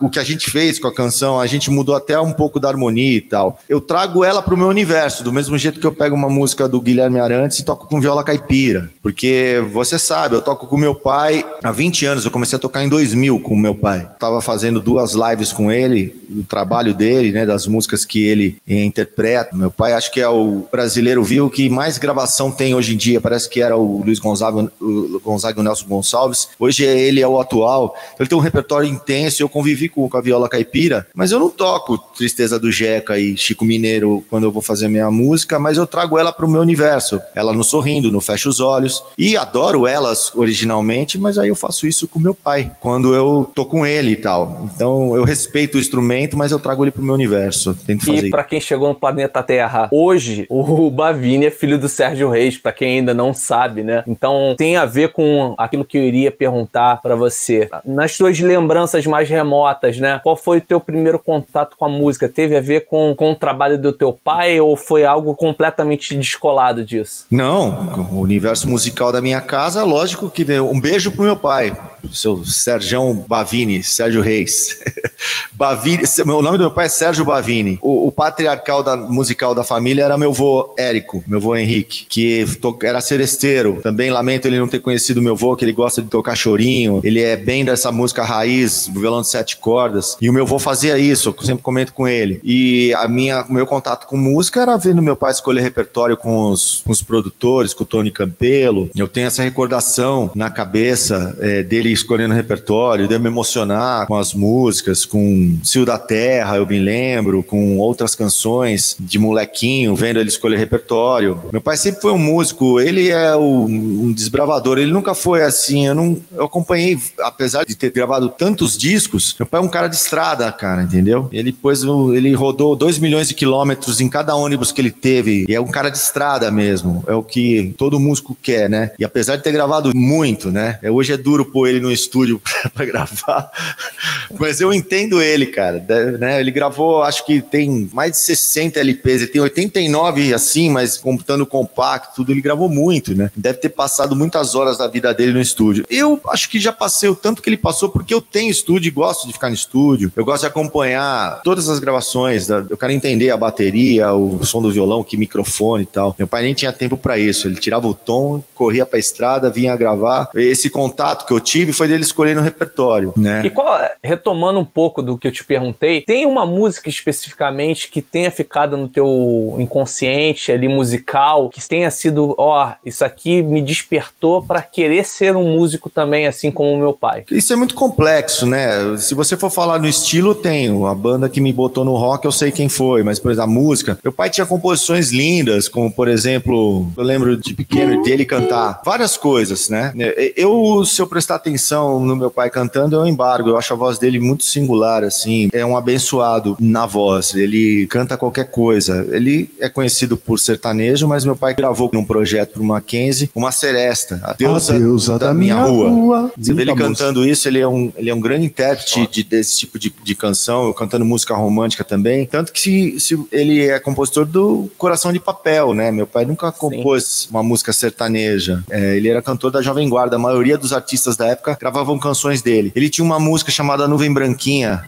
o 0.00 0.08
que 0.08 0.18
a 0.18 0.24
gente 0.24 0.50
fez 0.50 0.78
com 0.78 0.86
a 0.86 0.94
canção, 0.94 1.40
a 1.40 1.46
gente 1.46 1.70
mudou 1.70 1.96
até 1.96 2.18
um 2.20 2.32
pouco 2.32 2.60
da 2.60 2.68
harmonia 2.68 3.16
e 3.16 3.20
tal. 3.20 3.58
Eu 3.68 3.80
trago 3.80 4.24
ela 4.24 4.40
para 4.40 4.54
o 4.54 4.56
meu 4.56 4.68
universo, 4.68 5.24
do 5.24 5.32
mesmo 5.32 5.58
jeito 5.58 5.80
que 5.80 5.86
eu 5.86 5.92
pego 5.92 6.14
uma 6.14 6.28
música 6.28 6.68
do 6.68 6.80
Guilherme 6.80 7.18
Arantes 7.18 7.58
e 7.58 7.64
toco 7.64 7.88
com 7.88 8.00
viola 8.00 8.22
caipira. 8.22 8.90
Porque 9.02 9.62
você 9.72 9.98
sabe, 9.98 10.36
eu 10.36 10.42
toco 10.42 10.66
com 10.68 10.76
meu 10.76 10.94
pai 10.94 11.44
há 11.62 11.72
20 11.72 12.06
anos, 12.06 12.24
eu 12.24 12.30
comecei 12.30 12.56
a 12.56 12.60
tocar 12.60 12.84
em 12.84 12.88
2000 12.88 13.40
com 13.40 13.56
meu 13.56 13.74
pai. 13.74 14.08
Tava 14.20 14.40
fazendo 14.40 14.80
duas 14.80 15.14
lives 15.14 15.52
com 15.52 15.72
ele, 15.72 16.14
o 16.30 16.44
trabalho 16.44 16.94
dele, 16.94 17.32
né, 17.32 17.44
das 17.44 17.66
músicas 17.66 18.04
que 18.04 18.24
ele 18.24 18.56
interpreta. 18.66 19.56
Meu 19.56 19.70
pai 19.70 19.94
acho 19.94 20.12
que 20.12 20.20
é 20.20 20.28
o 20.28 20.64
brasileiro 20.70 21.24
viu 21.24 21.50
que 21.50 21.68
mais 21.68 21.98
gravação 21.98 22.52
tem 22.52 22.74
hoje 22.74 22.94
em 22.94 22.96
dia, 22.96 23.20
parece 23.20 23.48
que 23.48 23.60
era 23.60 23.76
o 23.76 24.02
Luiz 24.04 24.20
Gonzaga, 24.20 24.70
o 24.80 25.20
Gonzaga 25.24 25.58
e 25.58 25.60
o 25.60 25.64
Nelson 25.64 25.86
Gonçalves. 25.86 26.48
Hoje 26.58 26.84
ele 26.84 27.20
é 27.20 27.26
o 27.26 27.40
atual. 27.40 27.96
Ele 28.18 28.28
tem 28.28 28.38
um 28.38 28.40
repertório 28.40 28.88
intenso, 28.88 29.42
eu 29.42 29.48
convivo 29.48 29.71
convivi 29.72 29.88
com, 29.88 30.08
com 30.08 30.16
a 30.16 30.20
viola 30.20 30.48
caipira, 30.48 31.06
mas 31.14 31.32
eu 31.32 31.38
não 31.38 31.48
toco 31.48 31.98
Tristeza 31.98 32.58
do 32.58 32.70
Jeca 32.70 33.18
e 33.18 33.36
Chico 33.36 33.64
Mineiro 33.64 34.24
quando 34.28 34.44
eu 34.44 34.52
vou 34.52 34.62
fazer 34.62 34.88
minha 34.88 35.10
música, 35.10 35.58
mas 35.58 35.78
eu 35.78 35.86
trago 35.86 36.18
ela 36.18 36.32
para 36.32 36.46
o 36.46 36.50
meu 36.50 36.60
universo. 36.60 37.20
Ela 37.34 37.52
no 37.52 37.64
Sorrindo, 37.64 38.12
no 38.12 38.20
Fecha 38.20 38.48
os 38.48 38.60
Olhos. 38.60 39.02
E 39.16 39.36
adoro 39.36 39.86
elas 39.86 40.32
originalmente, 40.34 41.18
mas 41.18 41.38
aí 41.38 41.48
eu 41.48 41.54
faço 41.54 41.86
isso 41.86 42.06
com 42.06 42.18
meu 42.18 42.34
pai, 42.34 42.70
quando 42.80 43.14
eu 43.14 43.50
tô 43.54 43.64
com 43.64 43.86
ele 43.86 44.12
e 44.12 44.16
tal. 44.16 44.68
Então 44.74 45.16
eu 45.16 45.24
respeito 45.24 45.76
o 45.76 45.80
instrumento, 45.80 46.36
mas 46.36 46.52
eu 46.52 46.58
trago 46.58 46.84
ele 46.84 46.90
para 46.90 47.02
o 47.02 47.04
meu 47.04 47.14
universo. 47.14 47.74
Tento 47.86 48.06
fazer 48.06 48.26
e 48.26 48.30
para 48.30 48.44
quem 48.44 48.60
chegou 48.60 48.88
no 48.88 48.94
planeta 48.94 49.42
Terra 49.42 49.88
hoje, 49.90 50.46
o 50.48 50.90
Bavini 50.90 51.46
é 51.46 51.50
filho 51.50 51.78
do 51.78 51.88
Sérgio 51.88 52.28
Reis, 52.28 52.58
para 52.58 52.72
quem 52.72 52.98
ainda 52.98 53.14
não 53.14 53.32
sabe, 53.32 53.82
né? 53.82 54.04
Então 54.06 54.54
tem 54.56 54.76
a 54.76 54.84
ver 54.84 55.12
com 55.12 55.54
aquilo 55.56 55.84
que 55.84 55.96
eu 55.96 56.02
iria 56.02 56.30
perguntar 56.30 57.00
para 57.00 57.16
você. 57.16 57.68
Nas 57.84 58.12
suas 58.12 58.38
lembranças 58.38 59.06
mais 59.06 59.28
remotas, 59.28 59.61
notas, 59.62 59.98
né? 59.98 60.20
Qual 60.22 60.36
foi 60.36 60.58
o 60.58 60.60
teu 60.60 60.80
primeiro 60.80 61.18
contato 61.18 61.76
com 61.76 61.84
a 61.84 61.88
música? 61.88 62.28
Teve 62.28 62.56
a 62.56 62.60
ver 62.60 62.86
com, 62.86 63.14
com 63.14 63.30
o 63.30 63.36
trabalho 63.36 63.78
do 63.80 63.92
teu 63.92 64.12
pai 64.12 64.60
ou 64.60 64.76
foi 64.76 65.04
algo 65.04 65.34
completamente 65.34 66.16
descolado 66.16 66.84
disso? 66.84 67.26
Não, 67.30 68.08
o 68.12 68.20
universo 68.20 68.68
musical 68.68 69.12
da 69.12 69.20
minha 69.20 69.40
casa, 69.40 69.84
lógico 69.84 70.28
que 70.28 70.42
um 70.60 70.80
beijo 70.80 71.12
pro 71.12 71.22
meu 71.22 71.36
pai, 71.36 71.76
seu 72.12 72.44
Sérgio 72.44 73.14
Bavini, 73.28 73.82
Sérgio 73.82 74.20
Reis. 74.20 74.78
Bavini, 75.52 76.02
o 76.24 76.42
nome 76.42 76.58
do 76.58 76.64
meu 76.64 76.70
pai 76.70 76.86
é 76.86 76.88
Sérgio 76.88 77.24
Bavini. 77.24 77.78
O, 77.80 78.08
o 78.08 78.12
patriarcal 78.12 78.82
da, 78.82 78.96
musical 78.96 79.54
da 79.54 79.62
família 79.62 80.04
era 80.04 80.18
meu 80.18 80.30
avô 80.30 80.74
Érico, 80.76 81.22
meu 81.26 81.38
avô 81.38 81.54
Henrique, 81.54 82.06
que 82.08 82.44
to, 82.60 82.76
era 82.82 83.00
seresteiro. 83.00 83.80
Também 83.82 84.10
lamento 84.10 84.46
ele 84.46 84.58
não 84.58 84.66
ter 84.66 84.80
conhecido 84.80 85.22
meu 85.22 85.34
avô, 85.34 85.54
que 85.54 85.64
ele 85.64 85.72
gosta 85.72 86.02
de 86.02 86.08
tocar 86.08 86.34
chorinho. 86.34 87.00
Ele 87.04 87.20
é 87.20 87.36
bem 87.36 87.64
dessa 87.64 87.92
música 87.92 88.24
raiz, 88.24 88.88
violão 88.88 89.20
de 89.20 89.28
sete 89.28 89.51
cordas. 89.54 90.16
E 90.20 90.28
o 90.28 90.32
meu 90.32 90.44
avô 90.44 90.58
fazia 90.58 90.98
isso, 90.98 91.34
eu 91.38 91.44
sempre 91.44 91.62
comento 91.62 91.92
com 91.92 92.06
ele. 92.06 92.40
E 92.44 92.92
a 92.94 93.08
minha, 93.08 93.42
o 93.42 93.52
meu 93.52 93.66
contato 93.66 94.06
com 94.06 94.16
música 94.16 94.60
era 94.60 94.76
vendo 94.76 95.02
meu 95.02 95.16
pai 95.16 95.32
escolher 95.32 95.60
repertório 95.60 96.16
com 96.16 96.50
os, 96.50 96.82
com 96.84 96.92
os 96.92 97.02
produtores, 97.02 97.74
com 97.74 97.84
o 97.84 97.86
Tony 97.86 98.10
Campelo. 98.10 98.90
Eu 98.94 99.08
tenho 99.08 99.26
essa 99.26 99.42
recordação 99.42 100.30
na 100.34 100.50
cabeça 100.50 101.36
é, 101.40 101.62
dele 101.62 101.90
escolhendo 101.90 102.34
repertório, 102.34 103.08
de 103.08 103.14
eu 103.14 103.20
me 103.20 103.28
emocionar 103.28 104.06
com 104.06 104.16
as 104.16 104.34
músicas, 104.34 105.04
com 105.04 105.58
Cio 105.62 105.84
da 105.84 105.98
Terra, 105.98 106.56
eu 106.56 106.66
me 106.66 106.78
lembro, 106.78 107.42
com 107.42 107.78
outras 107.78 108.14
canções 108.14 108.96
de 108.98 109.18
molequinho, 109.18 109.94
vendo 109.94 110.18
ele 110.18 110.28
escolher 110.28 110.58
repertório. 110.58 111.40
Meu 111.52 111.60
pai 111.60 111.76
sempre 111.76 112.00
foi 112.00 112.12
um 112.12 112.18
músico, 112.18 112.80
ele 112.80 113.10
é 113.10 113.34
o, 113.34 113.64
um 113.64 114.12
desbravador, 114.12 114.78
ele 114.78 114.92
nunca 114.92 115.14
foi 115.14 115.42
assim, 115.42 115.86
eu 115.86 115.94
não 115.94 116.20
eu 116.34 116.44
acompanhei, 116.44 116.98
apesar 117.20 117.64
de 117.64 117.74
ter 117.74 117.90
gravado 117.90 118.28
tantos 118.28 118.76
discos, 118.76 119.34
meu 119.42 119.46
pai 119.46 119.60
é 119.60 119.64
um 119.64 119.68
cara 119.68 119.88
de 119.88 119.96
estrada, 119.96 120.50
cara, 120.52 120.84
entendeu? 120.84 121.28
Ele 121.32 121.52
pôs, 121.52 121.82
ele 121.82 122.32
rodou 122.32 122.76
2 122.76 123.00
milhões 123.00 123.26
de 123.26 123.34
quilômetros 123.34 124.00
em 124.00 124.08
cada 124.08 124.36
ônibus 124.36 124.70
que 124.70 124.80
ele 124.80 124.92
teve, 124.92 125.44
e 125.48 125.54
é 125.54 125.60
um 125.60 125.66
cara 125.66 125.90
de 125.90 125.98
estrada 125.98 126.48
mesmo, 126.48 127.02
é 127.08 127.14
o 127.14 127.24
que 127.24 127.74
todo 127.76 127.98
músico 127.98 128.36
quer, 128.40 128.70
né? 128.70 128.92
E 129.00 129.04
apesar 129.04 129.34
de 129.34 129.42
ter 129.42 129.50
gravado 129.50 129.90
muito, 129.96 130.52
né? 130.52 130.78
É, 130.80 130.92
hoje 130.92 131.12
é 131.12 131.16
duro 131.16 131.44
pôr 131.44 131.66
ele 131.66 131.80
no 131.80 131.90
estúdio 131.90 132.40
para 132.72 132.86
gravar, 132.86 133.50
mas 134.38 134.60
eu 134.60 134.72
entendo 134.72 135.20
ele, 135.20 135.46
cara. 135.46 135.84
Né? 136.20 136.38
Ele 136.38 136.52
gravou, 136.52 137.02
acho 137.02 137.26
que 137.26 137.42
tem 137.42 137.90
mais 137.92 138.12
de 138.12 138.18
60 138.18 138.78
LPs, 138.78 139.22
ele 139.22 139.26
tem 139.26 139.42
89 139.42 140.32
assim, 140.32 140.70
mas 140.70 140.96
computando 140.96 141.44
compacto, 141.44 142.14
tudo, 142.14 142.30
ele 142.30 142.40
gravou 142.40 142.68
muito, 142.68 143.12
né? 143.12 143.28
Deve 143.36 143.58
ter 143.58 143.70
passado 143.70 144.14
muitas 144.14 144.54
horas 144.54 144.78
da 144.78 144.86
vida 144.86 145.12
dele 145.12 145.32
no 145.32 145.40
estúdio. 145.40 145.84
Eu 145.90 146.20
acho 146.28 146.48
que 146.48 146.60
já 146.60 146.72
passei 146.72 147.08
o 147.08 147.16
tanto 147.16 147.42
que 147.42 147.50
ele 147.50 147.56
passou, 147.56 147.88
porque 147.88 148.14
eu 148.14 148.20
tenho 148.20 148.48
estúdio 148.48 148.86
e 148.86 148.92
gosto 148.92 149.26
de 149.26 149.31
ficar 149.32 149.48
no 149.48 149.54
estúdio, 149.54 150.12
eu 150.14 150.24
gosto 150.24 150.42
de 150.42 150.46
acompanhar 150.46 151.40
todas 151.42 151.68
as 151.68 151.78
gravações, 151.78 152.48
eu 152.48 152.76
quero 152.76 152.92
entender 152.92 153.30
a 153.30 153.36
bateria, 153.36 154.12
o 154.12 154.44
som 154.44 154.60
do 154.60 154.70
violão, 154.70 155.02
que 155.02 155.16
microfone 155.16 155.84
e 155.84 155.86
tal. 155.86 156.14
Meu 156.18 156.28
pai 156.28 156.42
nem 156.42 156.54
tinha 156.54 156.72
tempo 156.72 156.96
para 156.96 157.18
isso, 157.18 157.48
ele 157.48 157.56
tirava 157.56 157.86
o 157.86 157.94
tom, 157.94 158.42
corria 158.54 158.86
pra 158.86 158.98
estrada, 158.98 159.50
vinha 159.50 159.76
gravar. 159.76 160.30
Esse 160.34 160.70
contato 160.70 161.26
que 161.26 161.32
eu 161.32 161.40
tive 161.40 161.72
foi 161.72 161.88
dele 161.88 162.02
escolher 162.02 162.34
no 162.34 162.42
repertório, 162.42 163.12
né? 163.16 163.42
E 163.44 163.50
qual, 163.50 163.78
retomando 164.02 164.58
um 164.58 164.64
pouco 164.64 165.02
do 165.02 165.18
que 165.18 165.26
eu 165.26 165.32
te 165.32 165.44
perguntei, 165.44 166.02
tem 166.02 166.26
uma 166.26 166.46
música 166.46 166.88
especificamente 166.88 167.90
que 167.90 168.02
tenha 168.02 168.30
ficado 168.30 168.76
no 168.76 168.88
teu 168.88 169.56
inconsciente 169.58 170.52
ali 170.52 170.68
musical, 170.68 171.48
que 171.48 171.66
tenha 171.66 171.90
sido, 171.90 172.34
ó, 172.38 172.72
isso 172.84 173.04
aqui 173.04 173.42
me 173.42 173.62
despertou 173.62 174.42
para 174.42 174.62
querer 174.62 175.04
ser 175.04 175.36
um 175.36 175.56
músico 175.56 175.88
também, 175.90 176.26
assim 176.26 176.50
como 176.50 176.72
o 176.72 176.78
meu 176.78 176.92
pai? 176.92 177.24
Isso 177.30 177.52
é 177.52 177.56
muito 177.56 177.74
complexo, 177.74 178.46
né? 178.46 178.96
Se 179.12 179.14
você 179.14 179.36
for 179.36 179.50
falar 179.50 179.78
no 179.78 179.86
estilo, 179.86 180.34
tenho. 180.34 180.86
A 180.86 180.94
banda 180.94 181.28
que 181.28 181.38
me 181.38 181.52
botou 181.52 181.84
no 181.84 181.94
rock, 181.96 182.24
eu 182.24 182.32
sei 182.32 182.50
quem 182.50 182.66
foi, 182.66 183.02
mas, 183.02 183.18
por 183.18 183.30
exemplo, 183.30 183.50
a 183.50 183.52
música. 183.52 183.98
Meu 184.02 184.10
pai 184.10 184.30
tinha 184.30 184.46
composições 184.46 185.12
lindas, 185.12 185.68
como, 185.68 185.92
por 185.92 186.08
exemplo, 186.08 186.90
eu 186.96 187.04
lembro 187.04 187.36
de 187.36 187.52
pequeno 187.52 188.02
dele 188.02 188.24
cantar 188.24 188.80
várias 188.82 189.18
coisas, 189.18 189.68
né? 189.68 189.92
Eu, 190.34 190.82
se 190.86 191.02
eu 191.02 191.06
prestar 191.06 191.34
atenção, 191.34 192.00
no 192.00 192.16
meu 192.16 192.30
pai 192.30 192.48
cantando 192.48 192.96
é 192.96 193.00
um 193.00 193.06
embargo. 193.06 193.50
Eu 193.50 193.58
acho 193.58 193.74
a 193.74 193.76
voz 193.76 193.98
dele 193.98 194.18
muito 194.18 194.44
singular, 194.44 195.04
assim. 195.04 195.50
É 195.52 195.62
um 195.62 195.76
abençoado 195.76 196.56
na 196.58 196.86
voz. 196.86 197.34
Ele 197.34 197.86
canta 197.88 198.16
qualquer 198.16 198.50
coisa. 198.50 199.06
Ele 199.10 199.50
é 199.60 199.68
conhecido 199.68 200.16
por 200.16 200.38
sertanejo, 200.38 201.06
mas 201.06 201.22
meu 201.22 201.36
pai 201.36 201.52
gravou 201.52 201.90
num 201.92 202.02
projeto 202.02 202.54
pro 202.54 202.64
Mackenzie 202.64 203.28
uma 203.34 203.52
seresta, 203.52 204.22
a 204.24 204.32
deusa, 204.32 204.74
a 204.74 204.78
deusa 204.78 205.18
da, 205.18 205.26
da, 205.26 205.34
minha, 205.34 205.56
minha 205.56 205.66
rua. 205.66 205.90
rua. 205.90 206.32
Você 206.38 206.54
vê 206.54 206.62
ele 206.62 206.74
cantando 206.74 207.28
isso, 207.28 207.46
ele 207.46 207.60
é 207.60 207.68
um, 207.68 207.92
ele 207.94 208.08
é 208.08 208.14
um 208.14 208.20
grande 208.20 208.46
intérprete 208.46 209.01
de, 209.06 209.22
desse 209.22 209.58
tipo 209.58 209.78
de, 209.78 209.92
de 210.02 210.14
canção, 210.14 210.72
cantando 210.72 211.04
música 211.04 211.34
romântica 211.34 211.84
também. 211.84 212.26
Tanto 212.26 212.52
que 212.52 212.60
se, 212.60 213.00
se 213.00 213.26
ele 213.30 213.68
é 213.68 213.78
compositor 213.78 214.24
do 214.24 214.70
Coração 214.76 215.12
de 215.12 215.20
Papel, 215.20 215.74
né? 215.74 215.90
Meu 215.90 216.06
pai 216.06 216.24
nunca 216.24 216.50
compôs 216.52 217.04
Sim. 217.04 217.28
uma 217.30 217.42
música 217.42 217.72
sertaneja. 217.72 218.62
É, 218.70 218.96
ele 218.96 219.08
era 219.08 219.22
cantor 219.22 219.50
da 219.50 219.62
Jovem 219.62 219.88
Guarda. 219.88 220.16
A 220.16 220.18
maioria 220.18 220.58
dos 220.58 220.72
artistas 220.72 221.16
da 221.16 221.26
época 221.26 221.56
gravavam 221.60 221.98
canções 221.98 222.42
dele. 222.42 222.72
Ele 222.74 222.88
tinha 222.88 223.04
uma 223.04 223.18
música 223.18 223.50
chamada 223.50 223.88
Nuvem 223.88 224.12
Branquinha, 224.12 224.84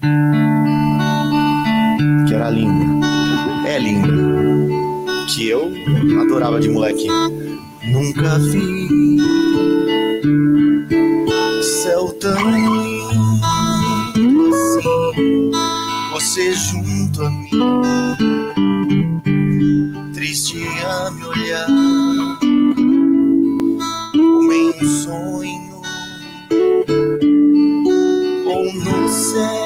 que 2.26 2.34
era 2.34 2.50
linda. 2.50 3.06
É 3.66 3.78
linda. 3.78 4.08
Que 5.34 5.48
eu 5.48 5.72
adorava 6.20 6.60
de 6.60 6.68
moleque. 6.68 7.06
Nunca 7.82 8.38
vi 8.38 8.84
céu 11.64 12.12
tão 12.20 12.50
lindo 12.50 13.13
você 16.12 16.52
junto 16.52 17.24
a 17.24 17.30
mim, 17.30 17.50
triste 20.12 20.62
a 20.84 21.10
me 21.10 21.24
olhar, 21.24 21.66
como 24.12 24.52
em 24.52 24.70
um 24.70 24.84
sonho. 25.02 25.82
Ou 28.46 28.72
no 28.72 29.08
céu. 29.08 29.64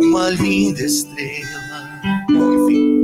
Uma 0.00 0.30
linda 0.30 0.82
estrela. 0.82 2.00
Enfim, 2.30 2.95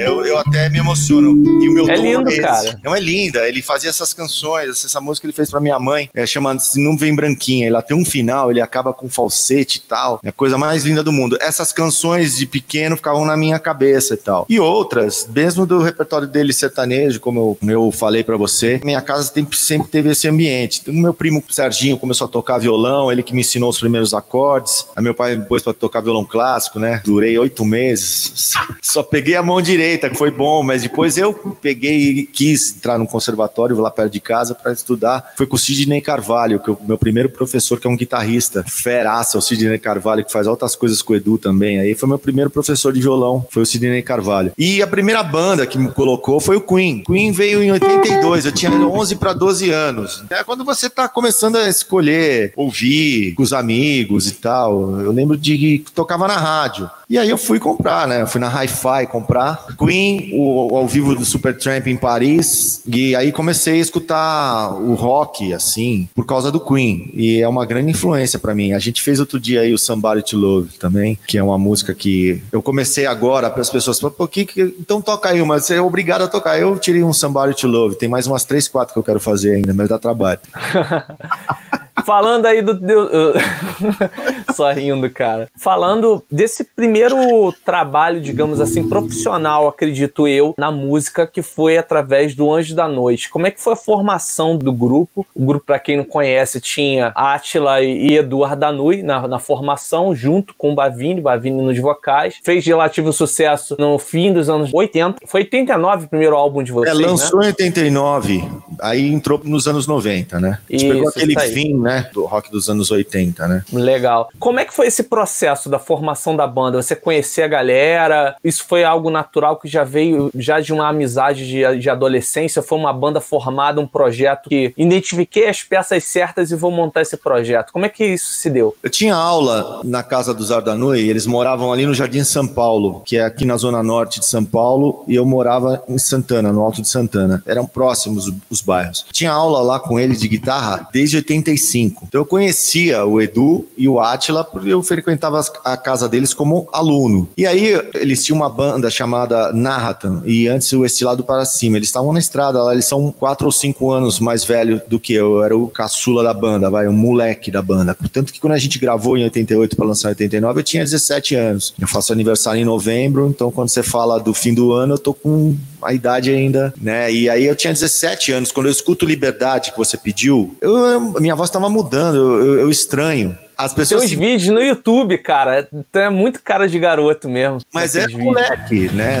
eu, 0.00 0.24
eu 0.24 0.38
até 0.38 0.68
me 0.68 0.78
emociono. 0.78 1.30
E 1.62 1.68
o 1.68 1.72
meu 1.72 1.88
é 1.88 1.96
lindo, 1.96 2.30
é 2.30 2.38
cara. 2.38 2.80
Não 2.82 2.94
é 2.94 3.00
linda. 3.00 3.46
Ele 3.48 3.62
fazia 3.62 3.90
essas 3.90 4.12
canções, 4.12 4.84
essa 4.84 5.00
música 5.00 5.26
ele 5.26 5.32
fez 5.32 5.50
pra 5.50 5.60
minha 5.60 5.78
mãe, 5.78 6.08
é, 6.14 6.26
chamando-se 6.26 6.80
Não 6.82 6.96
Vem 6.96 7.14
Branquinha. 7.14 7.68
Ela 7.68 7.82
tem 7.82 7.96
um 7.96 8.04
final, 8.04 8.50
ele 8.50 8.60
acaba 8.60 8.92
com 8.92 9.08
falsete 9.08 9.78
e 9.78 9.88
tal. 9.88 10.20
É 10.22 10.30
a 10.30 10.32
coisa 10.32 10.56
mais 10.56 10.84
linda 10.84 11.02
do 11.02 11.12
mundo. 11.12 11.36
Essas 11.40 11.72
canções 11.72 12.36
de 12.36 12.46
pequeno 12.46 12.96
ficavam 12.96 13.24
na 13.24 13.36
minha 13.36 13.58
cabeça 13.58 14.14
e 14.14 14.16
tal. 14.16 14.46
E 14.48 14.58
outras, 14.58 15.28
mesmo 15.32 15.66
do 15.66 15.80
repertório 15.80 16.26
dele 16.26 16.52
sertanejo, 16.52 17.20
como 17.20 17.58
eu, 17.62 17.70
eu 17.70 17.90
falei 17.92 18.24
para 18.24 18.36
você, 18.36 18.80
minha 18.84 19.00
casa 19.00 19.30
tem, 19.30 19.46
sempre 19.52 19.88
teve 19.88 20.10
esse 20.10 20.26
ambiente. 20.28 20.82
O 20.88 20.92
meu 20.92 21.12
primo 21.12 21.42
Serginho 21.50 21.98
começou 21.98 22.26
a 22.26 22.30
tocar 22.30 22.58
violão, 22.58 23.10
ele 23.10 23.22
que 23.22 23.34
me 23.34 23.40
ensinou 23.40 23.70
os 23.70 23.78
primeiros 23.78 24.14
acordes. 24.14 24.86
Aí 24.96 25.02
meu 25.02 25.14
pai 25.14 25.38
pôs 25.40 25.62
pra 25.62 25.72
tocar 25.72 26.00
violão 26.00 26.24
clássico, 26.24 26.78
né? 26.78 27.02
Durei 27.04 27.38
oito 27.38 27.64
meses. 27.64 28.52
Só 28.82 29.02
peguei 29.02 29.36
a 29.36 29.42
mão 29.42 29.60
direita, 29.60 29.89
que 29.98 30.16
foi 30.16 30.30
bom 30.30 30.60
mas 30.62 30.82
depois 30.82 31.16
eu 31.16 31.32
peguei 31.60 31.96
e 32.10 32.26
quis 32.26 32.76
entrar 32.76 32.98
num 32.98 33.06
conservatório 33.06 33.78
lá 33.80 33.90
perto 33.90 34.12
de 34.12 34.20
casa 34.20 34.54
para 34.54 34.72
estudar. 34.72 35.32
Foi 35.36 35.46
com 35.46 35.56
o 35.56 35.58
Sidney 35.58 36.00
Carvalho, 36.00 36.60
que 36.60 36.70
o 36.70 36.78
meu 36.82 36.98
primeiro 36.98 37.28
professor, 37.28 37.80
que 37.80 37.86
é 37.86 37.90
um 37.90 37.96
guitarrista, 37.96 38.64
feraça, 38.66 39.38
o 39.38 39.42
Sidney 39.42 39.78
Carvalho, 39.78 40.24
que 40.24 40.32
faz 40.32 40.46
outras 40.46 40.74
coisas 40.76 41.02
com 41.02 41.12
o 41.12 41.16
Edu 41.16 41.38
também. 41.38 41.78
Aí 41.80 41.94
foi 41.94 42.08
meu 42.08 42.18
primeiro 42.18 42.50
professor 42.50 42.92
de 42.92 43.00
violão, 43.00 43.46
foi 43.50 43.62
o 43.62 43.66
Sidney 43.66 44.02
Carvalho. 44.02 44.52
E 44.56 44.82
a 44.82 44.86
primeira 44.86 45.22
banda 45.22 45.66
que 45.66 45.78
me 45.78 45.90
colocou 45.90 46.40
foi 46.40 46.56
o 46.56 46.60
Queen. 46.60 47.02
Queen 47.04 47.32
veio 47.32 47.62
em 47.62 47.72
82, 47.72 48.46
eu 48.46 48.52
tinha 48.52 48.70
11 48.70 49.16
para 49.16 49.32
12 49.32 49.70
anos. 49.70 50.24
É 50.30 50.44
quando 50.44 50.64
você 50.64 50.88
tá 50.88 51.08
começando 51.08 51.56
a 51.56 51.68
escolher, 51.68 52.52
ouvir 52.56 53.34
com 53.34 53.42
os 53.42 53.52
amigos 53.52 54.28
e 54.28 54.34
tal. 54.34 55.00
Eu 55.00 55.12
lembro 55.12 55.36
de 55.36 55.56
que 55.84 55.92
tocava 55.92 56.26
na 56.26 56.36
rádio. 56.36 56.90
E 57.10 57.18
aí 57.18 57.28
eu 57.28 57.36
fui 57.36 57.58
comprar, 57.58 58.06
né? 58.06 58.22
Eu 58.22 58.26
fui 58.28 58.40
na 58.40 58.48
Hi-Fi 58.48 59.08
comprar 59.08 59.66
Queen, 59.80 60.30
o, 60.34 60.76
ao 60.76 60.86
vivo 60.86 61.14
do 61.14 61.24
Supertramp 61.24 61.86
em 61.86 61.96
Paris. 61.96 62.82
E 62.86 63.16
aí 63.16 63.32
comecei 63.32 63.74
a 63.74 63.82
escutar 63.82 64.74
o 64.74 64.94
rock, 64.94 65.54
assim, 65.54 66.08
por 66.14 66.26
causa 66.26 66.52
do 66.52 66.60
Queen. 66.60 67.10
E 67.14 67.40
é 67.40 67.48
uma 67.48 67.64
grande 67.64 67.90
influência 67.90 68.38
para 68.38 68.54
mim. 68.54 68.72
A 68.72 68.78
gente 68.78 69.00
fez 69.00 69.18
outro 69.18 69.40
dia 69.40 69.62
aí 69.62 69.72
o 69.72 69.78
Somebody 69.78 70.22
to 70.22 70.36
Love 70.36 70.78
também, 70.78 71.18
que 71.26 71.38
é 71.38 71.42
uma 71.42 71.58
música 71.58 71.94
que 71.94 72.42
eu 72.52 72.60
comecei 72.60 73.06
agora 73.06 73.48
para 73.48 73.62
as 73.62 73.70
pessoas 73.70 73.98
pô, 73.98 74.28
que, 74.28 74.44
que, 74.44 74.60
então 74.78 75.00
toca 75.00 75.30
aí 75.30 75.40
uma, 75.40 75.58
você 75.58 75.76
é 75.76 75.80
obrigado 75.80 76.22
a 76.22 76.28
tocar. 76.28 76.58
Eu 76.58 76.78
tirei 76.78 77.02
um 77.02 77.12
Somebody 77.12 77.56
to 77.56 77.66
Love, 77.66 77.96
tem 77.96 78.08
mais 78.08 78.26
umas 78.26 78.44
três, 78.44 78.68
quatro 78.68 78.92
que 78.92 78.98
eu 78.98 79.04
quero 79.04 79.20
fazer 79.20 79.54
ainda, 79.54 79.72
mas 79.72 79.88
dá 79.88 79.98
trabalho. 79.98 80.40
Falando 82.04 82.46
aí 82.46 82.62
do. 82.62 82.78
só 84.54 84.70
rindo, 84.72 85.08
cara. 85.10 85.48
Falando 85.56 86.22
desse 86.30 86.64
primeiro 86.64 87.52
trabalho, 87.64 88.20
digamos 88.20 88.60
assim, 88.60 88.88
profissional, 88.88 89.68
acredito 89.68 90.28
eu, 90.28 90.54
na 90.58 90.70
música, 90.70 91.26
que 91.26 91.42
foi 91.42 91.78
através 91.78 92.34
do 92.34 92.52
Anjo 92.52 92.74
da 92.74 92.86
Noite. 92.86 93.28
Como 93.28 93.46
é 93.46 93.50
que 93.50 93.60
foi 93.60 93.72
a 93.72 93.76
formação 93.76 94.56
do 94.56 94.72
grupo? 94.72 95.26
O 95.34 95.44
grupo, 95.44 95.66
para 95.66 95.78
quem 95.78 95.96
não 95.96 96.04
conhece, 96.04 96.60
tinha 96.60 97.12
Atila 97.14 97.82
e 97.82 98.16
Eduardo 98.16 98.60
Danui 98.60 99.02
na, 99.02 99.26
na 99.26 99.38
formação, 99.38 100.14
junto 100.14 100.54
com 100.54 100.72
o 100.72 100.74
Bavini, 100.74 101.20
Bavini 101.20 101.62
nos 101.62 101.78
vocais. 101.78 102.38
Fez 102.42 102.64
relativo 102.66 103.12
sucesso 103.12 103.76
no 103.78 103.98
fim 103.98 104.32
dos 104.32 104.48
anos 104.48 104.72
80. 104.72 105.20
Foi 105.26 105.40
89 105.42 106.04
o 106.04 106.08
primeiro 106.08 106.36
álbum 106.36 106.62
de 106.62 106.72
vocês, 106.72 106.98
É, 106.98 107.02
lançou 107.06 107.40
né? 107.40 107.46
em 107.46 107.48
89, 107.48 108.44
aí 108.80 109.08
entrou 109.08 109.40
nos 109.42 109.66
anos 109.66 109.86
90, 109.86 110.38
né? 110.38 110.58
A 110.68 110.72
gente 110.72 110.84
Isso, 110.84 110.94
pegou 110.94 111.08
aquele 111.08 111.40
fim, 111.40 111.74
né, 111.78 111.89
do 112.12 112.24
rock 112.24 112.50
dos 112.50 112.68
anos 112.68 112.90
80, 112.90 113.48
né? 113.48 113.64
Legal. 113.72 114.30
Como 114.38 114.60
é 114.60 114.64
que 114.64 114.74
foi 114.74 114.86
esse 114.86 115.04
processo 115.04 115.68
da 115.68 115.78
formação 115.78 116.36
da 116.36 116.46
banda? 116.46 116.82
Você 116.82 116.96
conhecer 116.96 117.42
a 117.42 117.48
galera? 117.48 118.36
Isso 118.44 118.64
foi 118.66 118.84
algo 118.84 119.10
natural 119.10 119.56
que 119.56 119.68
já 119.68 119.84
veio 119.84 120.30
já 120.34 120.60
de 120.60 120.72
uma 120.72 120.88
amizade 120.88 121.46
de, 121.48 121.78
de 121.78 121.90
adolescência? 121.90 122.62
Foi 122.62 122.78
uma 122.78 122.92
banda 122.92 123.20
formada, 123.20 123.80
um 123.80 123.86
projeto 123.86 124.48
que 124.48 124.72
identifiquei 124.76 125.48
as 125.48 125.62
peças 125.62 126.04
certas 126.04 126.50
e 126.50 126.56
vou 126.56 126.70
montar 126.70 127.02
esse 127.02 127.16
projeto. 127.16 127.72
Como 127.72 127.86
é 127.86 127.88
que 127.88 128.04
isso 128.04 128.32
se 128.34 128.50
deu? 128.50 128.76
Eu 128.82 128.90
tinha 128.90 129.14
aula 129.14 129.80
na 129.84 130.02
casa 130.02 130.34
dos 130.34 130.50
Ardanui, 130.50 131.08
eles 131.08 131.26
moravam 131.26 131.72
ali 131.72 131.86
no 131.86 131.94
Jardim 131.94 132.24
São 132.24 132.46
Paulo, 132.46 133.02
que 133.04 133.16
é 133.16 133.24
aqui 133.24 133.44
na 133.44 133.56
zona 133.56 133.82
norte 133.82 134.20
de 134.20 134.26
São 134.26 134.44
Paulo, 134.44 135.04
e 135.06 135.14
eu 135.14 135.24
morava 135.24 135.82
em 135.88 135.98
Santana, 135.98 136.52
no 136.52 136.62
Alto 136.62 136.82
de 136.82 136.88
Santana. 136.88 137.42
Eram 137.46 137.66
próximos 137.66 138.30
os 138.48 138.60
bairros. 138.60 139.06
Tinha 139.12 139.32
aula 139.32 139.60
lá 139.60 139.78
com 139.78 139.98
eles 139.98 140.20
de 140.20 140.28
guitarra 140.28 140.88
desde 140.92 141.16
85. 141.16 141.79
Então 141.86 142.20
eu 142.20 142.26
conhecia 142.26 143.04
o 143.04 143.20
Edu 143.20 143.66
e 143.76 143.88
o 143.88 144.00
Atila, 144.00 144.44
porque 144.44 144.68
eu 144.68 144.82
frequentava 144.82 145.40
a 145.64 145.76
casa 145.76 146.08
deles 146.08 146.34
como 146.34 146.68
aluno. 146.72 147.28
E 147.36 147.46
aí 147.46 147.80
eles 147.94 148.24
tinham 148.24 148.36
uma 148.36 148.48
banda 148.48 148.90
chamada 148.90 149.52
Narratan, 149.52 150.22
e 150.24 150.48
antes 150.48 150.72
o 150.72 150.84
Estilado 150.84 151.24
para 151.24 151.44
Cima. 151.44 151.76
Eles 151.76 151.88
estavam 151.88 152.12
na 152.12 152.18
estrada 152.18 152.62
lá, 152.62 152.72
eles 152.72 152.84
são 152.84 153.12
quatro 153.12 153.46
ou 153.46 153.52
cinco 153.52 153.90
anos 153.90 154.20
mais 154.20 154.44
velhos 154.44 154.80
do 154.88 154.98
que 154.98 155.14
eu. 155.14 155.36
Eu 155.36 155.44
era 155.44 155.56
o 155.56 155.68
caçula 155.68 156.22
da 156.22 156.34
banda, 156.34 156.70
vai, 156.70 156.86
o 156.86 156.92
moleque 156.92 157.50
da 157.50 157.62
banda. 157.62 157.94
Portanto 157.94 158.32
que 158.32 158.40
quando 158.40 158.54
a 158.54 158.58
gente 158.58 158.78
gravou 158.78 159.16
em 159.16 159.24
88 159.24 159.76
para 159.76 159.86
lançar 159.86 160.08
em 160.08 160.12
89, 160.12 160.60
eu 160.60 160.64
tinha 160.64 160.84
17 160.84 161.34
anos. 161.34 161.74
Eu 161.80 161.88
faço 161.88 162.12
aniversário 162.12 162.60
em 162.60 162.64
novembro, 162.64 163.28
então 163.28 163.50
quando 163.50 163.68
você 163.68 163.82
fala 163.82 164.18
do 164.18 164.34
fim 164.34 164.54
do 164.54 164.72
ano, 164.72 164.94
eu 164.94 164.98
tô 164.98 165.14
com 165.14 165.56
a 165.82 165.92
idade 165.92 166.30
ainda, 166.30 166.72
né? 166.80 167.12
E 167.12 167.28
aí 167.28 167.44
eu 167.46 167.56
tinha 167.56 167.72
17 167.72 168.32
anos. 168.32 168.52
Quando 168.52 168.66
eu 168.66 168.72
escuto 168.72 169.06
Liberdade 169.06 169.72
que 169.72 169.78
você 169.78 169.96
pediu, 169.96 170.56
eu, 170.60 171.00
minha 171.20 171.34
voz 171.34 171.50
tava 171.50 171.68
mudando, 171.68 172.16
eu, 172.16 172.58
eu- 172.60 172.70
estranho. 172.70 173.36
As 173.56 173.72
Tem 173.72 173.82
pessoas 173.82 174.04
uns 174.04 174.10
vídeos 174.12 174.48
no 174.48 174.60
YouTube, 174.62 175.18
cara. 175.18 175.68
Tu 175.92 175.98
é 175.98 176.08
muito 176.08 176.40
cara 176.42 176.66
de 176.66 176.78
garoto 176.78 177.28
mesmo. 177.28 177.60
mas 177.72 177.94
é 177.94 178.08
moleque, 178.08 178.88
né? 178.90 179.18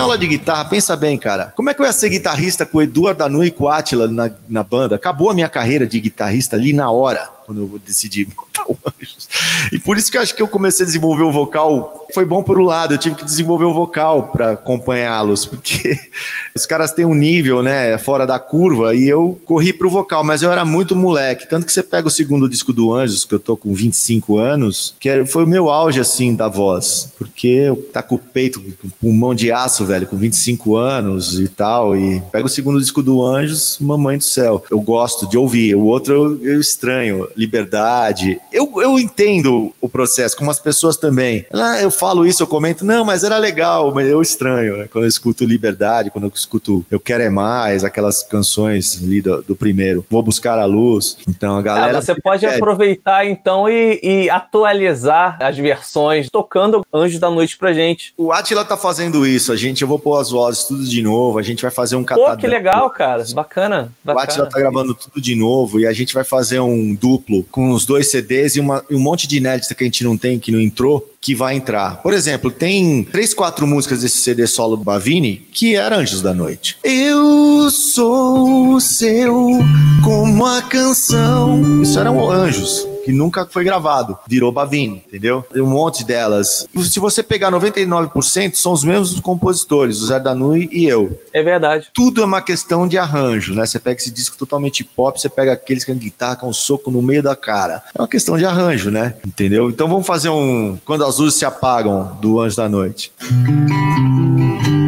Tinha 0.00 0.06
aula 0.06 0.16
de 0.16 0.26
guitarra, 0.26 0.64
pensa 0.64 0.96
bem, 0.96 1.18
cara. 1.18 1.52
Como 1.54 1.68
é 1.68 1.74
que 1.74 1.82
eu 1.82 1.84
ia 1.84 1.92
ser 1.92 2.08
guitarrista 2.08 2.64
com 2.64 2.78
o 2.78 2.82
Eduardo 2.82 3.22
Anu 3.22 3.44
e 3.44 3.50
com 3.50 3.64
o 3.64 3.68
Atila 3.68 4.08
na, 4.08 4.30
na 4.48 4.62
banda? 4.62 4.96
Acabou 4.96 5.28
a 5.28 5.34
minha 5.34 5.48
carreira 5.48 5.86
de 5.86 6.00
guitarrista 6.00 6.56
ali 6.56 6.72
na 6.72 6.90
hora, 6.90 7.28
quando 7.50 7.62
eu 7.62 7.80
decidi 7.84 8.28
montar 8.28 8.64
o 8.68 8.78
Anjos. 8.86 9.28
E 9.72 9.78
por 9.80 9.98
isso 9.98 10.08
que 10.08 10.16
eu 10.16 10.22
acho 10.22 10.36
que 10.36 10.40
eu 10.40 10.46
comecei 10.46 10.84
a 10.84 10.86
desenvolver 10.86 11.24
o 11.24 11.32
vocal. 11.32 12.06
Foi 12.14 12.24
bom 12.24 12.44
por 12.44 12.60
um 12.60 12.64
lado, 12.64 12.94
eu 12.94 12.98
tive 12.98 13.16
que 13.16 13.24
desenvolver 13.24 13.64
o 13.64 13.74
vocal 13.74 14.28
para 14.28 14.52
acompanhá-los, 14.52 15.44
porque 15.44 15.98
os 16.54 16.66
caras 16.66 16.92
têm 16.92 17.04
um 17.04 17.14
nível, 17.14 17.62
né, 17.62 17.98
fora 17.98 18.24
da 18.24 18.38
curva, 18.38 18.94
e 18.94 19.08
eu 19.08 19.40
corri 19.44 19.72
pro 19.72 19.90
vocal, 19.90 20.22
mas 20.22 20.42
eu 20.42 20.52
era 20.52 20.64
muito 20.64 20.94
moleque. 20.94 21.48
Tanto 21.48 21.66
que 21.66 21.72
você 21.72 21.82
pega 21.82 22.06
o 22.06 22.10
segundo 22.10 22.48
disco 22.48 22.72
do 22.72 22.92
Anjos, 22.92 23.24
que 23.24 23.34
eu 23.34 23.40
tô 23.40 23.56
com 23.56 23.74
25 23.74 24.38
anos, 24.38 24.94
que 25.00 25.24
foi 25.26 25.42
o 25.44 25.48
meu 25.48 25.68
auge, 25.68 26.00
assim, 26.00 26.34
da 26.34 26.46
voz. 26.46 27.12
Porque 27.18 27.48
eu 27.48 27.76
tá 27.92 28.02
com 28.02 28.14
o 28.14 28.18
peito, 28.18 28.60
com 28.60 28.88
o 28.88 28.90
pulmão 28.92 29.34
de 29.34 29.50
aço, 29.50 29.84
velho, 29.84 30.06
com 30.06 30.16
25 30.16 30.76
anos 30.76 31.40
e 31.40 31.48
tal. 31.48 31.96
E 31.96 32.20
pega 32.30 32.46
o 32.46 32.48
segundo 32.48 32.80
disco 32.80 33.02
do 33.02 33.24
Anjos, 33.24 33.78
Mamãe 33.80 34.18
do 34.18 34.24
Céu. 34.24 34.64
Eu 34.70 34.80
gosto 34.80 35.28
de 35.28 35.36
ouvir. 35.36 35.74
O 35.74 35.84
outro 35.84 36.14
eu, 36.14 36.54
eu 36.54 36.60
estranho. 36.60 37.26
Liberdade. 37.40 38.40
Eu, 38.52 38.70
eu 38.80 38.98
entendo 38.98 39.72
o 39.80 39.88
processo, 39.88 40.36
como 40.36 40.50
as 40.50 40.58
pessoas 40.60 40.96
também. 40.96 41.44
Eu 41.80 41.90
falo 41.90 42.26
isso, 42.26 42.42
eu 42.42 42.46
comento, 42.46 42.84
não, 42.84 43.04
mas 43.04 43.24
era 43.24 43.38
legal, 43.38 43.92
mas 43.94 44.08
eu 44.08 44.20
estranho, 44.22 44.76
né? 44.76 44.88
Quando 44.90 45.04
eu 45.04 45.08
escuto 45.08 45.44
Liberdade, 45.44 46.10
quando 46.10 46.24
eu 46.24 46.32
escuto 46.34 46.84
Eu 46.90 47.00
Quero 47.00 47.22
É 47.22 47.30
Mais, 47.30 47.82
aquelas 47.84 48.22
canções 48.22 49.00
ali 49.02 49.20
do, 49.20 49.42
do 49.42 49.56
primeiro. 49.56 50.04
Vou 50.08 50.22
Buscar 50.22 50.58
a 50.58 50.64
Luz. 50.64 51.16
Então 51.28 51.56
a 51.56 51.62
galera. 51.62 51.98
Ah, 51.98 52.02
você 52.02 52.14
pode 52.14 52.44
É, 52.46 52.56
aproveitar 52.56 53.26
então 53.26 53.68
e, 53.68 53.98
e 54.02 54.30
atualizar 54.30 55.36
as 55.40 55.56
versões, 55.56 56.28
tocando 56.30 56.84
Anjo 56.92 57.18
da 57.18 57.30
Noite 57.30 57.56
pra 57.56 57.72
gente. 57.72 58.12
O 58.16 58.32
Atila 58.32 58.64
tá 58.64 58.76
fazendo 58.76 59.26
isso, 59.26 59.52
a 59.52 59.56
gente, 59.56 59.82
eu 59.82 59.88
vou 59.88 59.98
pôr 59.98 60.18
as 60.20 60.30
vozes 60.30 60.64
tudo 60.64 60.84
de 60.84 61.02
novo, 61.02 61.38
a 61.38 61.42
gente 61.42 61.62
vai 61.62 61.70
fazer 61.70 61.96
um 61.96 62.02
Pô, 62.02 62.08
catadão. 62.08 62.36
que 62.36 62.46
legal, 62.46 62.90
cara. 62.90 63.24
Bacana. 63.34 63.92
O 64.04 64.10
Atila 64.10 64.44
bacana. 64.44 64.50
tá 64.50 64.58
gravando 64.58 64.94
tudo 64.94 65.20
de 65.20 65.34
novo 65.34 65.80
e 65.80 65.86
a 65.86 65.92
gente 65.92 66.12
vai 66.14 66.24
fazer 66.24 66.60
um 66.60 66.94
duplo 66.94 67.29
com 67.50 67.70
os 67.70 67.84
dois 67.86 68.10
CDs 68.10 68.56
e, 68.56 68.60
uma- 68.60 68.84
um 68.90 68.98
monte 68.98 69.26
de 69.26 69.36
inédita 69.36 69.74
que 69.74 69.84
a 69.84 69.86
gente 69.86 70.02
não 70.04 70.16
tem, 70.16 70.38
que 70.38 70.50
não 70.52 70.60
entrou, 70.60 71.08
que 71.20 71.34
vai 71.34 71.54
entrar. 71.56 72.02
Por 72.02 72.12
exemplo, 72.12 72.50
tem 72.50 73.04
três, 73.04 73.32
quatro 73.34 73.66
músicas 73.66 74.00
desse 74.02 74.18
CD 74.18 74.46
solo 74.46 74.76
Bavini 74.76 75.42
que 75.52 75.74
era 75.76 75.96
Anjos 75.98 76.22
da 76.22 76.32
Noite. 76.34 76.76
Eu 76.82 77.70
sou 77.70 78.80
seu 78.80 79.58
como 80.02 80.44
a 80.46 80.62
canção. 80.62 81.82
Isso 81.82 81.98
eram 81.98 82.30
Anjos. 82.30 82.86
Que 83.04 83.12
nunca 83.12 83.46
foi 83.46 83.64
gravado, 83.64 84.18
virou 84.28 84.52
Bavini, 84.52 85.02
entendeu? 85.06 85.44
Tem 85.52 85.62
um 85.62 85.66
monte 85.66 86.04
delas. 86.04 86.66
Se 86.82 87.00
você 87.00 87.22
pegar 87.22 87.50
99%, 87.50 88.54
são 88.54 88.72
os 88.72 88.84
mesmos 88.84 89.18
compositores, 89.20 90.00
o 90.00 90.06
Zé 90.06 90.20
Danui 90.20 90.68
e 90.72 90.84
eu 90.86 91.18
É 91.32 91.42
verdade. 91.42 91.88
tudo 91.94 92.22
é 92.22 92.24
uma 92.24 92.42
questão 92.42 92.86
de 92.86 92.98
arranjo, 92.98 93.54
né? 93.54 93.64
Você 93.66 93.78
pega 93.78 94.00
esse 94.00 94.10
disco 94.10 94.36
totalmente 94.36 94.84
pop, 94.84 95.20
você 95.20 95.28
pega 95.28 95.52
aqueles 95.52 95.84
com 95.84 95.92
a 95.92 95.94
guitarra 95.94 96.36
com 96.36 96.48
um 96.48 96.52
soco 96.52 96.90
no 96.90 97.00
meio 97.02 97.22
da 97.22 97.34
cara. 97.36 97.82
É 97.94 98.00
uma 98.00 98.08
questão 98.08 98.36
de 98.36 98.44
arranjo, 98.44 98.90
né? 98.90 99.14
Entendeu? 99.26 99.70
Então 99.70 99.88
vamos 99.88 100.06
fazer 100.06 100.28
um 100.28 100.78
Quando 100.84 101.04
as 101.04 101.18
luzes 101.18 101.38
se 101.38 101.44
apagam 101.44 102.16
do 102.20 102.40
Anjo 102.40 102.56
da 102.56 102.68
Noite. 102.68 103.12
Na 103.30 104.79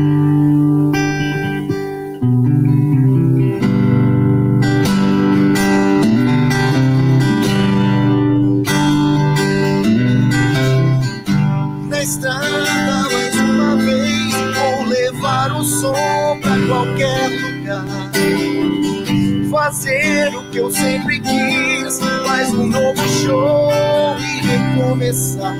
recomeçar. 25.12 25.56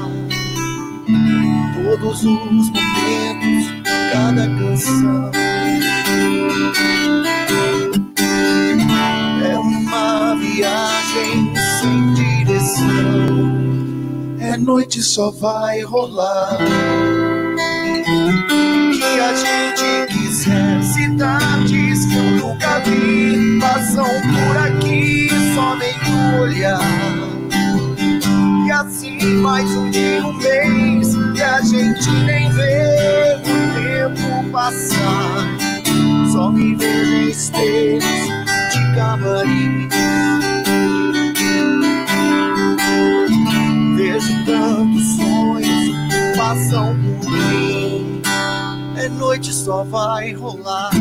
Todos 1.85 2.25
os 2.25 2.71
momentos, 2.71 3.71
cada 4.13 4.47
canção. 4.47 5.31
É 9.45 9.59
uma 9.59 10.35
viagem 10.37 11.53
sem 11.81 12.15
direção. 12.15 12.87
É 14.41 14.57
noite, 14.57 15.03
só 15.03 15.31
vai 15.31 15.83
rolar. 15.83 16.59
Que 18.95 19.21
a 19.21 19.35
gente 19.35 20.13
quiser, 20.13 20.83
cidades 20.83 22.07
que 22.07 22.17
eu 22.17 22.23
nunca 22.23 22.79
vi, 22.81 23.59
passam 23.61 24.07
por 24.07 24.57
aqui, 24.57 25.29
somente 25.55 26.11
olhar. 26.41 27.32
E 28.73 28.75
assim 28.75 29.21
mais 29.43 29.71
um 29.77 29.91
dia, 29.91 30.27
um 30.27 30.33
mês, 30.33 31.15
que 31.35 31.43
a 31.43 31.61
gente 31.61 32.11
nem 32.25 32.51
vê 32.53 33.37
o 33.37 34.09
tempo 34.09 34.51
passar. 34.51 35.47
Só 36.33 36.51
me 36.51 36.75
vejo 36.75 37.13
em 37.13 37.29
esteiros 37.29 38.03
de 38.73 38.95
camarim. 38.97 39.89
Vejo 43.95 44.45
tantos 44.47 45.17
sonhos 45.17 46.35
passam 46.35 46.97
por 47.21 47.31
mim. 47.31 48.23
É 48.97 49.07
noite, 49.11 49.53
só 49.53 49.85
vai 49.85 50.33
rolar. 50.33 50.93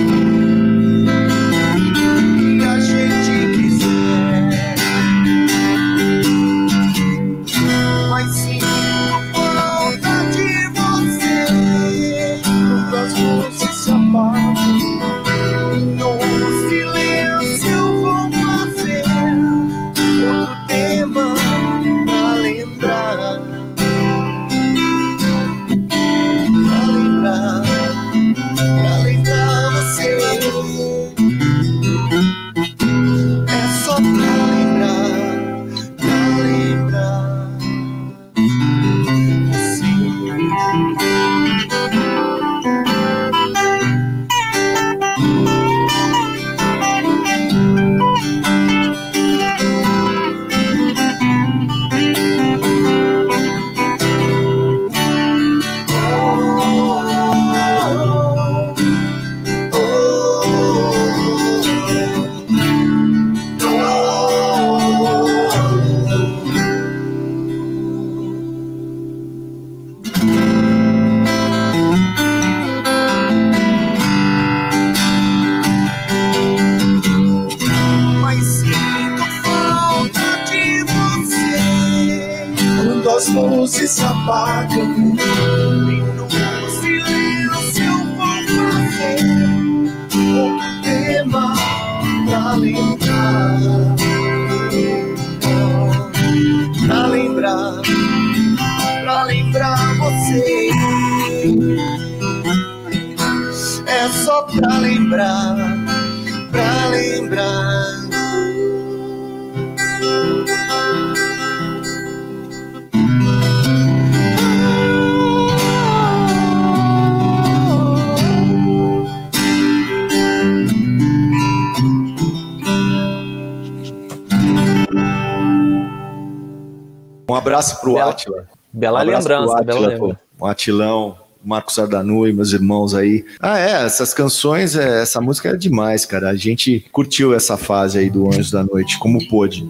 Abraço 127.61 127.79
pro 127.81 127.93
Bela- 127.93 128.11
Atila. 128.11 128.47
Bela 128.73 129.01
Um 129.01 129.05
lembrança, 129.05 129.29
bela 129.29 129.59
Átila, 129.59 129.87
lembrança. 129.87 130.19
O 130.39 130.45
Atilão, 130.45 131.17
Marcos 131.43 131.77
Ardanu 131.77 132.27
e 132.27 132.33
meus 132.33 132.53
irmãos 132.53 132.93
aí. 132.95 133.25
Ah, 133.39 133.59
é, 133.59 133.85
essas 133.85 134.13
canções, 134.13 134.75
é, 134.75 135.01
essa 135.01 135.19
música 135.19 135.49
é 135.49 135.55
demais, 135.57 136.05
cara. 136.05 136.29
A 136.29 136.35
gente 136.35 136.85
curtiu 136.91 137.33
essa 137.33 137.57
fase 137.57 137.97
aí 137.99 138.09
do 138.09 138.27
Anjos 138.27 138.51
da 138.51 138.63
Noite, 138.63 138.97
como 138.99 139.27
pôde. 139.27 139.67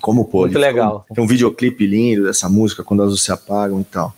Como 0.00 0.24
pôde. 0.24 0.52
Muito 0.54 0.58
legal. 0.62 1.04
Tem 1.14 1.22
um 1.22 1.26
videoclipe 1.26 1.86
lindo 1.86 2.24
dessa 2.24 2.48
música, 2.48 2.82
quando 2.84 3.02
as 3.02 3.10
luzes 3.10 3.24
se 3.24 3.32
apagam 3.32 3.80
e 3.80 3.84
tal. 3.84 4.14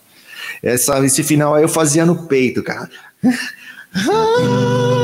Essa, 0.63 1.03
esse 1.05 1.23
final 1.23 1.55
aí 1.55 1.63
eu 1.63 1.69
fazia 1.69 2.05
no 2.05 2.27
peito, 2.27 2.63
cara. 2.63 2.89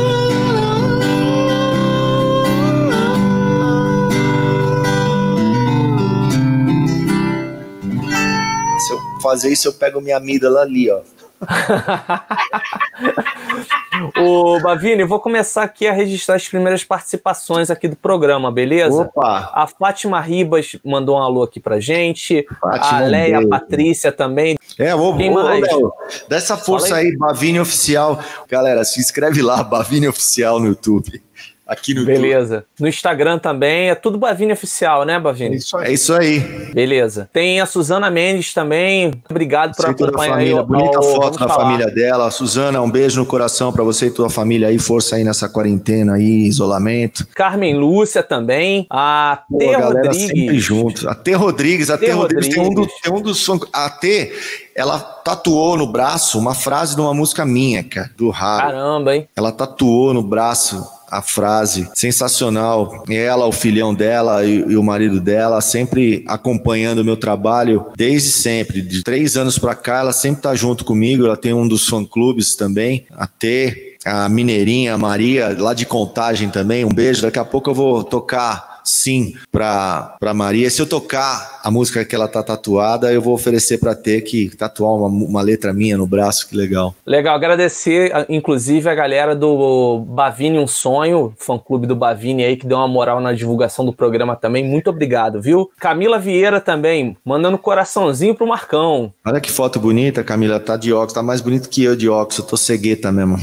fazer 9.30 9.52
isso, 9.52 9.68
eu 9.68 9.74
pego 9.74 10.02
minha 10.02 10.18
amígdala 10.18 10.62
ali, 10.62 10.90
ó. 10.90 11.02
Ô, 14.18 14.60
Bavini, 14.60 15.02
eu 15.02 15.08
vou 15.08 15.20
começar 15.20 15.64
aqui 15.64 15.88
a 15.88 15.92
registrar 15.92 16.36
as 16.36 16.48
primeiras 16.48 16.84
participações 16.84 17.70
aqui 17.70 17.88
do 17.88 17.96
programa, 17.96 18.52
beleza? 18.52 19.04
Opa! 19.04 19.52
A 19.54 19.68
Fátima 19.68 20.20
Ribas 20.20 20.76
mandou 20.84 21.18
um 21.18 21.22
alô 21.22 21.44
aqui 21.44 21.60
pra 21.60 21.80
gente. 21.80 22.46
Fátima, 22.60 23.00
a 23.00 23.02
Leia, 23.02 23.40
a. 23.40 23.48
Patrícia 23.48 24.12
também. 24.12 24.58
É, 24.78 24.94
ô, 24.96 25.16
Quem 25.16 25.32
ô, 25.32 25.36
mais? 25.36 25.62
Léo, 25.62 25.94
dá 26.28 26.38
essa 26.38 26.58
força 26.58 26.96
aí. 26.96 27.08
aí, 27.08 27.18
Bavini 27.18 27.60
Oficial. 27.60 28.20
Galera, 28.50 28.84
se 28.84 29.00
inscreve 29.00 29.42
lá, 29.42 29.64
Bavini 29.64 30.08
Oficial 30.08 30.60
no 30.60 30.68
YouTube. 30.68 31.22
Aqui 31.68 31.94
no 31.94 32.02
YouTube. 32.02 32.14
Beleza. 32.22 32.66
No 32.80 32.88
Instagram 32.88 33.40
também. 33.40 33.90
É 33.90 33.96
tudo 33.96 34.18
Bavini 34.20 34.54
Oficial, 34.54 35.04
né, 35.04 35.14
É 35.16 35.20
Bavini? 35.20 35.56
isso 35.56 35.76
aí. 35.78 35.88
É 35.88 35.94
isso 35.94 36.14
aí. 36.14 36.40
Beleza. 36.74 37.28
Tem 37.34 37.60
a 37.60 37.66
Suzana 37.66 38.12
Mendes 38.12 38.54
também. 38.54 39.12
Obrigado 39.30 39.76
por 39.76 39.86
acompanhar 39.88 40.38
aí. 40.38 40.54
Bonita 40.64 41.00
o- 41.00 41.04
foto 41.04 41.40
da 41.40 41.48
Falar. 41.48 41.64
família 41.66 41.88
dela. 41.92 42.30
Suzana, 42.30 42.82
um 42.82 42.90
beijo 42.92 43.20
no 43.20 43.26
coração 43.26 43.74
pra 43.74 43.84
você 43.84 44.08
e 44.08 44.12
tua 44.12 44.30
família 44.30 44.68
aí. 44.68 44.78
Força 44.78 45.16
aí 45.16 45.24
nessa 45.24 45.50
quarentena 45.50 46.14
aí, 46.16 46.46
isolamento. 46.48 47.26
Carmen 47.36 47.76
Lúcia 47.76 48.22
também. 48.22 48.86
A 48.90 49.42
Pô, 49.50 49.58
T. 49.58 49.74
a 49.74 49.80
Rodrigues. 49.86 50.18
sempre 50.28 50.60
junto. 50.60 51.10
A 51.10 51.16
T. 51.16 51.34
Rodrigues, 51.34 51.90
a 51.90 51.98
T. 51.98 52.06
T. 52.06 52.12
Rodrigues, 52.12 52.48
tem 52.50 52.62
um, 52.62 52.70
do, 52.70 52.82
Rodrigues. 52.82 53.02
tem 53.02 53.14
um 53.14 53.22
dos. 53.22 53.46
A 53.74 53.90
T, 53.90 54.32
ela 54.76 55.00
tatuou 55.00 55.76
no 55.78 55.88
braço 55.88 56.38
uma 56.38 56.54
frase 56.54 56.94
de 56.96 57.02
uma 57.02 57.14
música 57.14 57.44
minha, 57.46 57.84
cara, 57.84 58.12
do 58.16 58.30
Raro. 58.30 58.68
Caramba, 58.68 59.16
hein? 59.16 59.28
Ela 59.36 59.52
tatuou 59.52 60.14
no 60.14 60.22
braço 60.22 60.86
a 61.18 61.22
frase 61.22 61.90
sensacional. 61.94 63.04
Ela, 63.10 63.46
o 63.46 63.52
filhão 63.52 63.94
dela 63.94 64.46
e, 64.46 64.60
e 64.68 64.78
o 64.78 64.84
marido 64.84 65.20
dela, 65.20 65.62
sempre 65.62 66.24
acompanhando 66.28 67.00
o 67.00 67.06
meu 67.06 67.18
trabalho 67.18 67.88
desde 67.96 68.30
sempre. 68.30 68.82
De 68.82 69.04
três 69.04 69.38
anos 69.38 69.58
pra 69.58 69.76
cá, 69.76 70.00
ela 70.00 70.14
sempre 70.14 70.42
tá 70.42 70.56
junto 70.56 70.84
comigo. 70.84 71.26
Ela 71.26 71.38
tem 71.38 71.54
um 71.54 71.68
dos 71.68 71.88
fã-clubes 71.88 72.56
também, 72.56 73.06
a 73.12 73.28
T. 73.28 73.94
A 74.06 74.30
Mineirinha, 74.30 74.94
a 74.94 74.98
Maria, 75.00 75.56
lá 75.58 75.74
de 75.74 75.84
Contagem 75.84 76.48
também. 76.50 76.86
Um 76.86 76.94
beijo. 76.94 77.24
Daqui 77.24 77.40
a 77.40 77.44
pouco 77.44 77.72
eu 77.72 77.74
vou 77.74 78.04
tocar 78.04 78.75
sim, 78.86 79.36
pra, 79.52 80.16
pra 80.20 80.34
Maria. 80.34 80.70
Se 80.70 80.82
eu 80.82 80.86
tocar 80.88 81.60
a 81.64 81.72
música 81.72 82.06
que 82.06 82.16
ela 82.16 82.28
tá 82.28 82.42
tatuada, 82.44 83.12
eu 83.12 83.22
vou 83.22 83.34
oferecer 83.34 83.80
pra 83.80 83.96
ter 83.96 84.22
que 84.22 84.56
tatuar 84.56 84.94
uma, 84.94 85.08
uma 85.08 85.42
letra 85.42 85.74
minha 85.74 85.98
no 85.98 86.08
braço, 86.08 86.48
que 86.48 86.56
legal. 86.56 86.96
Legal, 87.06 87.36
agradecer, 87.36 88.12
inclusive, 88.30 88.88
a 88.88 88.96
galera 88.96 89.36
do 89.36 90.00
Bavini 90.08 90.60
Um 90.60 90.68
Sonho, 90.68 91.34
fã-clube 91.38 91.88
do 91.88 91.96
Bavini 91.96 92.44
aí, 92.44 92.56
que 92.56 92.68
deu 92.68 92.78
uma 92.78 92.88
moral 92.88 93.20
na 93.20 93.34
divulgação 93.34 93.86
do 93.86 93.92
programa 93.92 94.36
também. 94.36 94.64
Muito 94.64 94.90
obrigado, 94.90 95.42
viu? 95.42 95.70
Camila 95.80 96.20
Vieira 96.20 96.62
também, 96.62 97.18
mandando 97.26 97.58
coraçãozinho 97.58 98.36
pro 98.36 98.48
Marcão. 98.48 99.12
Olha 99.26 99.42
que 99.42 99.52
foto 99.52 99.80
bonita, 99.80 100.24
Camila. 100.24 100.60
Tá 100.60 100.78
de 100.78 100.94
óculos, 100.94 101.14
tá 101.14 101.24
mais 101.24 101.42
bonito 101.42 101.70
que 101.70 101.84
eu 101.84 101.96
de 101.96 102.08
óculos. 102.08 102.38
Eu 102.38 102.46
tô 102.46 102.58
cegueta 102.58 103.12
mesmo. 103.12 103.38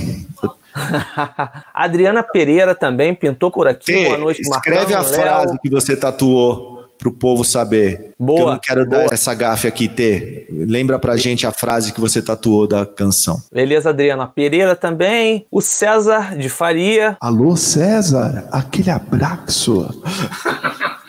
Adriana 1.75 2.23
Pereira 2.23 2.75
também 2.75 3.15
pintou 3.15 3.51
por 3.51 3.67
aqui. 3.69 3.93
Fê, 3.93 4.05
Boa 4.07 4.19
noite, 4.19 4.41
escreve 4.43 4.95
Marcão, 4.95 5.01
a 5.01 5.05
frase 5.05 5.59
que 5.63 5.71
você 5.71 5.97
tatuou 5.97 6.73
pro 6.99 7.11
povo 7.13 7.45
saber. 7.45 8.13
Boa, 8.19 8.37
Que 8.39 8.43
eu 8.43 8.51
não 8.53 8.59
quero 8.61 8.87
boa. 8.89 9.05
dar 9.09 9.13
essa 9.15 9.35
gafe 9.35 9.67
aqui, 9.67 9.89
T. 9.89 10.47
Lembra 10.51 10.99
pra 11.01 11.17
gente 11.17 11.45
a 11.47 11.51
frase 11.53 11.93
que 11.93 12.01
você 12.01 12.23
tatuou 12.23 12.67
da 12.69 12.87
canção. 12.87 13.43
Beleza, 13.53 13.91
Adriana 13.91 14.27
Pereira 14.27 14.77
também. 14.77 15.45
O 15.51 15.61
César 15.61 16.37
de 16.37 16.49
Faria. 16.49 17.17
Alô, 17.21 17.57
César, 17.57 18.49
aquele 18.53 18.91
abraço. 18.91 19.89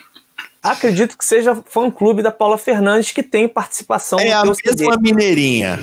Acredito 0.62 1.18
que 1.18 1.24
seja 1.24 1.54
fã-clube 1.66 2.22
da 2.22 2.30
Paula 2.30 2.56
Fernandes, 2.56 3.12
que 3.12 3.22
tem 3.22 3.46
participação 3.46 4.18
É 4.18 4.32
a 4.32 4.42
teu 4.42 4.54
CD. 4.54 4.86
mesma 4.86 4.96
mineirinha. 5.00 5.78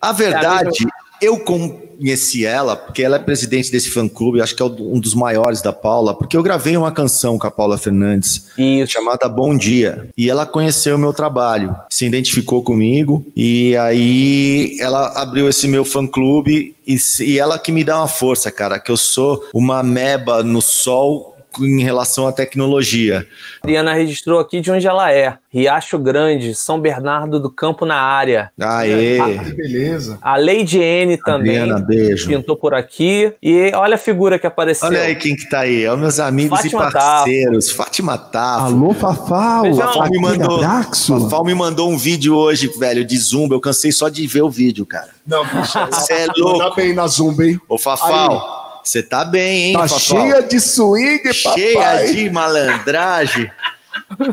A 0.00 0.08
É 0.10 0.12
verdade, 0.14 0.86
eu 1.22 1.38
conheci 1.38 2.44
ela, 2.44 2.74
porque 2.74 3.02
ela 3.02 3.14
é 3.14 3.18
presidente 3.20 3.70
desse 3.70 3.88
fã-clube, 3.90 4.42
acho 4.42 4.56
que 4.56 4.62
é 4.62 4.66
um 4.66 4.98
dos 4.98 5.14
maiores 5.14 5.62
da 5.62 5.72
Paula, 5.72 6.12
porque 6.12 6.36
eu 6.36 6.42
gravei 6.42 6.76
uma 6.76 6.90
canção 6.90 7.38
com 7.38 7.46
a 7.46 7.50
Paula 7.50 7.78
Fernandes. 7.78 8.48
Isso. 8.58 8.92
chamada 8.92 9.28
Bom 9.28 9.56
Dia. 9.56 10.08
E 10.18 10.28
ela 10.28 10.44
conheceu 10.44 10.96
o 10.96 10.98
meu 10.98 11.12
trabalho, 11.12 11.76
se 11.88 12.04
identificou 12.04 12.62
comigo 12.62 13.24
e 13.36 13.76
aí 13.76 14.76
ela 14.80 15.12
abriu 15.14 15.48
esse 15.48 15.68
meu 15.68 15.84
fã-clube 15.84 16.74
e, 16.84 16.96
e 17.20 17.38
ela 17.38 17.58
que 17.58 17.70
me 17.70 17.84
dá 17.84 17.98
uma 17.98 18.08
força, 18.08 18.50
cara, 18.50 18.80
que 18.80 18.90
eu 18.90 18.96
sou 18.96 19.44
uma 19.54 19.82
meba 19.82 20.42
no 20.42 20.60
sol 20.60 21.31
em 21.60 21.82
relação 21.82 22.26
à 22.26 22.32
tecnologia. 22.32 23.26
Adriana 23.62 23.92
registrou 23.94 24.38
aqui 24.40 24.60
de 24.60 24.70
onde 24.70 24.86
ela 24.86 25.12
é. 25.12 25.36
Riacho 25.50 25.98
Grande, 25.98 26.54
São 26.54 26.80
Bernardo 26.80 27.38
do 27.38 27.50
Campo 27.50 27.84
na 27.84 27.96
área. 27.96 28.50
Aê! 28.58 29.18
Que 29.44 29.52
beleza. 29.54 30.18
A 30.22 30.38
Lady 30.38 30.78
N 30.80 31.18
também 31.18 31.58
Adriana, 31.58 31.80
beijo. 31.84 32.26
pintou 32.26 32.56
por 32.56 32.72
aqui. 32.72 33.34
E 33.42 33.70
olha 33.74 33.96
a 33.96 33.98
figura 33.98 34.38
que 34.38 34.46
apareceu. 34.46 34.88
Olha 34.88 35.02
aí 35.02 35.14
quem 35.14 35.36
que 35.36 35.48
tá 35.50 35.60
aí, 35.60 35.84
é 35.84 35.92
os 35.92 35.98
meus 35.98 36.18
amigos 36.18 36.58
Fátima 36.58 36.88
e 36.88 36.92
parceiros. 36.92 37.70
Fátima 37.70 38.16
Tafo. 38.16 38.64
Alô, 38.64 38.94
Fafal. 38.94 39.74
Fafal 39.74 40.08
me 40.10 40.18
mandou, 40.18 41.44
me 41.44 41.54
mandou 41.54 41.90
um 41.90 41.98
vídeo 41.98 42.34
hoje, 42.34 42.68
velho, 42.78 43.04
de 43.04 43.18
Zumba. 43.18 43.54
Eu 43.54 43.60
cansei 43.60 43.92
só 43.92 44.08
de 44.08 44.26
ver 44.26 44.42
o 44.42 44.50
vídeo, 44.50 44.86
cara. 44.86 45.10
Não, 45.26 45.44
Você 45.44 46.12
é 46.14 46.26
Tá 46.26 46.32
louco. 46.38 46.76
bem 46.76 46.94
na 46.94 47.06
Zumba, 47.06 47.44
hein? 47.44 47.60
Ô, 47.68 47.76
Fafal, 47.76 48.61
você 48.82 49.02
tá 49.02 49.24
bem, 49.24 49.64
hein, 49.68 49.72
Tá 49.74 49.88
Fafal? 49.88 49.98
cheia 50.00 50.42
de 50.42 50.60
swing, 50.60 51.32
cheia 51.32 51.74
papai. 51.78 52.12
de 52.14 52.30
malandragem. 52.30 53.50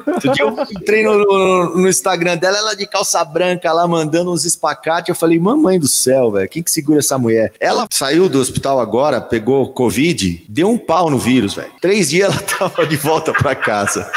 Outro 0.08 0.32
dia 0.32 0.44
eu 0.46 0.58
entrei 0.72 1.04
no, 1.04 1.18
no- 1.18 1.78
no 1.80 1.90
Instagram 1.90 2.38
dela, 2.38 2.58
ela 2.58 2.76
de 2.76 2.86
calça 2.86 3.24
branca 3.26 3.72
lá, 3.74 3.88
mandando 3.88 4.32
uns 4.32 4.46
espacates. 4.46 5.10
Eu 5.10 5.16
falei, 5.16 5.38
mamãe 5.40 5.78
do 5.80 5.88
céu, 5.88 6.32
velho, 6.32 6.48
quem 6.50 6.64
que 6.64 6.72
segura 6.72 7.00
essa 7.00 7.18
mulher? 7.18 7.52
Ela 7.60 7.86
saiu 7.92 8.30
do 8.30 8.40
hospital 8.40 8.80
agora, 8.80 9.20
pegou 9.22 9.72
Covid, 9.74 10.46
deu 10.50 10.70
um 10.70 10.78
pau 10.78 11.10
no 11.10 11.18
vírus, 11.18 11.54
velho. 11.54 11.72
Três 11.82 12.10
dias 12.10 12.32
ela 12.34 12.42
tava 12.72 12.86
de 12.88 12.96
volta 12.98 13.34
pra 13.34 13.54
casa. 13.56 14.10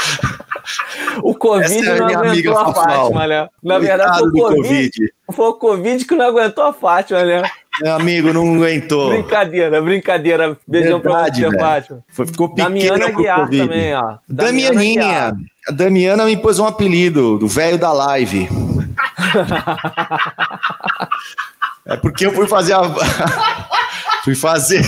O 1.23 1.35
Covid 1.35 1.89
é 1.89 1.99
não 1.99 2.09
aguentou 2.09 2.59
a. 2.59 2.75
Fátima, 2.75 3.27
né? 3.27 3.49
Na 3.63 3.79
verdade, 3.79 4.19
foi 4.19 4.29
o 4.29 4.33
COVID, 4.33 4.57
Covid. 4.57 4.91
foi 5.33 5.47
o 5.47 5.55
Covid 5.55 6.05
que 6.05 6.15
não 6.15 6.27
aguentou 6.27 6.65
a 6.65 6.73
Fátima, 6.73 7.25
né? 7.25 7.43
Meu 7.81 7.95
amigo, 7.95 8.33
não 8.33 8.55
aguentou. 8.55 9.11
Brincadeira, 9.11 9.81
brincadeira. 9.81 10.57
Beijão 10.67 11.01
Verdade, 11.01 11.41
pra 11.41 11.51
você, 11.51 11.57
velho. 11.57 11.61
Fátima. 11.61 12.05
Foi- 12.09 12.27
ficou 12.27 12.49
pequena 12.51 12.69
Damiana 12.69 13.11
Guiar 13.11 13.41
Covid. 13.41 13.63
também, 13.67 13.95
ó. 13.95 14.15
Damianinha. 14.29 15.37
A 15.69 15.73
Damiana 15.73 16.25
me 16.25 16.37
pôs 16.37 16.59
um 16.59 16.67
apelido, 16.67 17.39
do 17.39 17.49
velho 17.49 17.79
da 17.79 17.93
live. 17.93 18.49
é 21.87 21.97
porque 21.97 22.27
eu 22.27 22.33
fui 22.33 22.47
fazer 22.47 22.75
a. 22.75 22.83
fui 24.25 24.35
fazer 24.35 24.83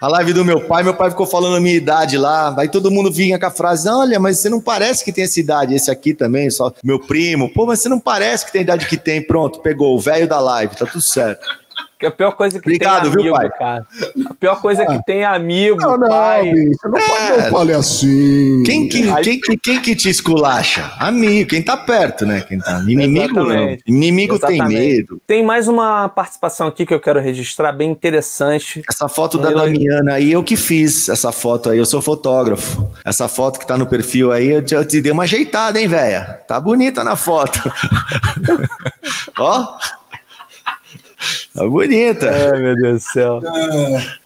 a 0.00 0.08
live 0.08 0.32
do 0.32 0.44
meu 0.44 0.60
pai, 0.60 0.82
meu 0.82 0.94
pai 0.94 1.10
ficou 1.10 1.26
falando 1.26 1.56
a 1.56 1.60
minha 1.60 1.76
idade 1.76 2.16
lá. 2.16 2.54
Aí 2.58 2.68
todo 2.68 2.90
mundo 2.90 3.10
vinha 3.10 3.38
com 3.38 3.46
a 3.46 3.50
frase: 3.50 3.88
Olha, 3.88 4.18
mas 4.18 4.38
você 4.38 4.48
não 4.48 4.60
parece 4.60 5.04
que 5.04 5.12
tem 5.12 5.24
essa 5.24 5.40
idade. 5.40 5.74
Esse 5.74 5.90
aqui 5.90 6.14
também, 6.14 6.50
só 6.50 6.72
meu 6.82 6.98
primo. 6.98 7.52
Pô, 7.52 7.66
mas 7.66 7.80
você 7.80 7.88
não 7.88 8.00
parece 8.00 8.46
que 8.46 8.52
tem 8.52 8.60
a 8.60 8.62
idade 8.62 8.86
que 8.86 8.96
tem. 8.96 9.22
Pronto, 9.22 9.60
pegou 9.60 9.96
o 9.96 10.00
velho 10.00 10.26
da 10.26 10.40
live, 10.40 10.76
tá 10.76 10.86
tudo 10.86 11.02
certo. 11.02 11.61
Que 12.02 12.06
a 12.06 12.10
pior 12.10 12.32
coisa 12.32 12.58
que 12.60 12.68
Obrigado, 12.68 13.02
tem 13.02 13.10
é 13.10 13.22
viu, 13.22 13.36
amigo, 13.36 13.36
pai? 13.36 13.58
cara. 13.58 13.86
A 14.28 14.34
pior 14.34 14.60
coisa 14.60 14.84
que 14.84 15.04
tem 15.04 15.20
é 15.20 15.24
amigo, 15.24 15.80
Não, 15.80 15.96
não, 15.96 16.08
pai. 16.08 16.52
bicho, 16.52 16.78
não, 16.82 16.90
pode, 16.90 17.42
não 17.42 17.50
fale 17.50 17.72
assim. 17.74 18.62
Quem 18.66 18.88
que, 18.88 19.14
quem, 19.22 19.40
que, 19.40 19.56
quem 19.56 19.80
que 19.80 19.94
te 19.94 20.08
esculacha? 20.08 20.90
Amigo, 20.98 21.50
quem 21.50 21.62
tá 21.62 21.76
perto, 21.76 22.26
né? 22.26 22.40
Quem 22.40 22.58
tá. 22.58 22.80
Inimigo 22.88 23.34
não. 23.34 23.46
Exatamente. 23.52 23.84
Inimigo 23.86 24.36
tem 24.36 24.56
Exatamente. 24.56 24.80
medo. 24.80 25.22
Tem 25.28 25.44
mais 25.44 25.68
uma 25.68 26.08
participação 26.08 26.66
aqui 26.66 26.84
que 26.84 26.92
eu 26.92 26.98
quero 26.98 27.20
registrar, 27.20 27.70
bem 27.70 27.92
interessante. 27.92 28.82
Essa 28.90 29.08
foto 29.08 29.38
da 29.38 29.50
Damiana 29.50 30.14
aí, 30.14 30.32
eu 30.32 30.42
que 30.42 30.56
fiz 30.56 31.08
essa 31.08 31.30
foto 31.30 31.70
aí, 31.70 31.78
eu 31.78 31.86
sou 31.86 32.02
fotógrafo. 32.02 32.90
Essa 33.04 33.28
foto 33.28 33.60
que 33.60 33.66
tá 33.66 33.78
no 33.78 33.86
perfil 33.86 34.32
aí, 34.32 34.48
eu 34.48 34.60
te, 34.64 34.74
eu 34.74 34.84
te 34.84 35.00
dei 35.00 35.12
uma 35.12 35.22
ajeitada, 35.22 35.80
hein, 35.80 35.86
velha? 35.86 36.40
Tá 36.48 36.58
bonita 36.58 37.04
na 37.04 37.14
foto. 37.14 37.60
Ó. 39.38 39.76
Tá 41.54 41.66
bonita. 41.66 42.30
Ai, 42.30 42.60
meu 42.60 42.74
Deus 42.74 43.02
do 43.02 43.12
céu. 43.12 43.40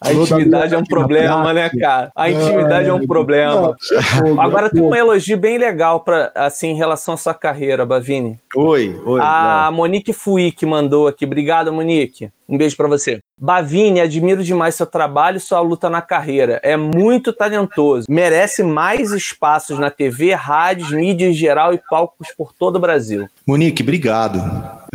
A 0.00 0.08
Alô, 0.08 0.22
intimidade 0.22 0.50
Damiana, 0.50 0.74
é 0.74 0.78
um 0.78 0.84
problema, 0.84 1.52
né, 1.52 1.70
cara? 1.70 2.12
A 2.14 2.30
intimidade 2.30 2.88
é 2.88 2.92
um 2.94 3.06
problema. 3.06 3.76
Não, 4.24 4.40
Agora 4.40 4.70
tem 4.70 4.80
um 4.80 4.94
elogio 4.94 5.36
bem 5.36 5.58
legal 5.58 6.00
para 6.00 6.30
assim 6.34 6.68
em 6.68 6.76
relação 6.76 7.14
à 7.14 7.16
sua 7.16 7.34
carreira, 7.34 7.84
Bavini. 7.84 8.38
Oi, 8.54 9.00
oi. 9.04 9.20
A 9.22 9.70
Monique 9.72 10.12
Fui 10.12 10.52
que 10.52 10.64
mandou 10.64 11.08
aqui. 11.08 11.24
Obrigado, 11.24 11.72
Monique. 11.72 12.30
Um 12.48 12.56
beijo 12.56 12.76
pra 12.76 12.86
você. 12.86 13.18
Bavini, 13.38 14.00
admiro 14.00 14.44
demais 14.44 14.76
seu 14.76 14.86
trabalho 14.86 15.38
e 15.38 15.40
sua 15.40 15.60
luta 15.60 15.90
na 15.90 16.00
carreira. 16.00 16.60
É 16.62 16.76
muito 16.76 17.32
talentoso. 17.32 18.06
Merece 18.08 18.62
mais 18.62 19.10
espaços 19.10 19.78
na 19.78 19.90
TV, 19.90 20.32
rádios, 20.32 20.92
mídia 20.92 21.26
em 21.28 21.32
geral 21.32 21.74
e 21.74 21.80
palcos 21.90 22.28
por 22.36 22.52
todo 22.52 22.76
o 22.76 22.80
Brasil. 22.80 23.26
Monique, 23.44 23.82
obrigado. 23.82 24.40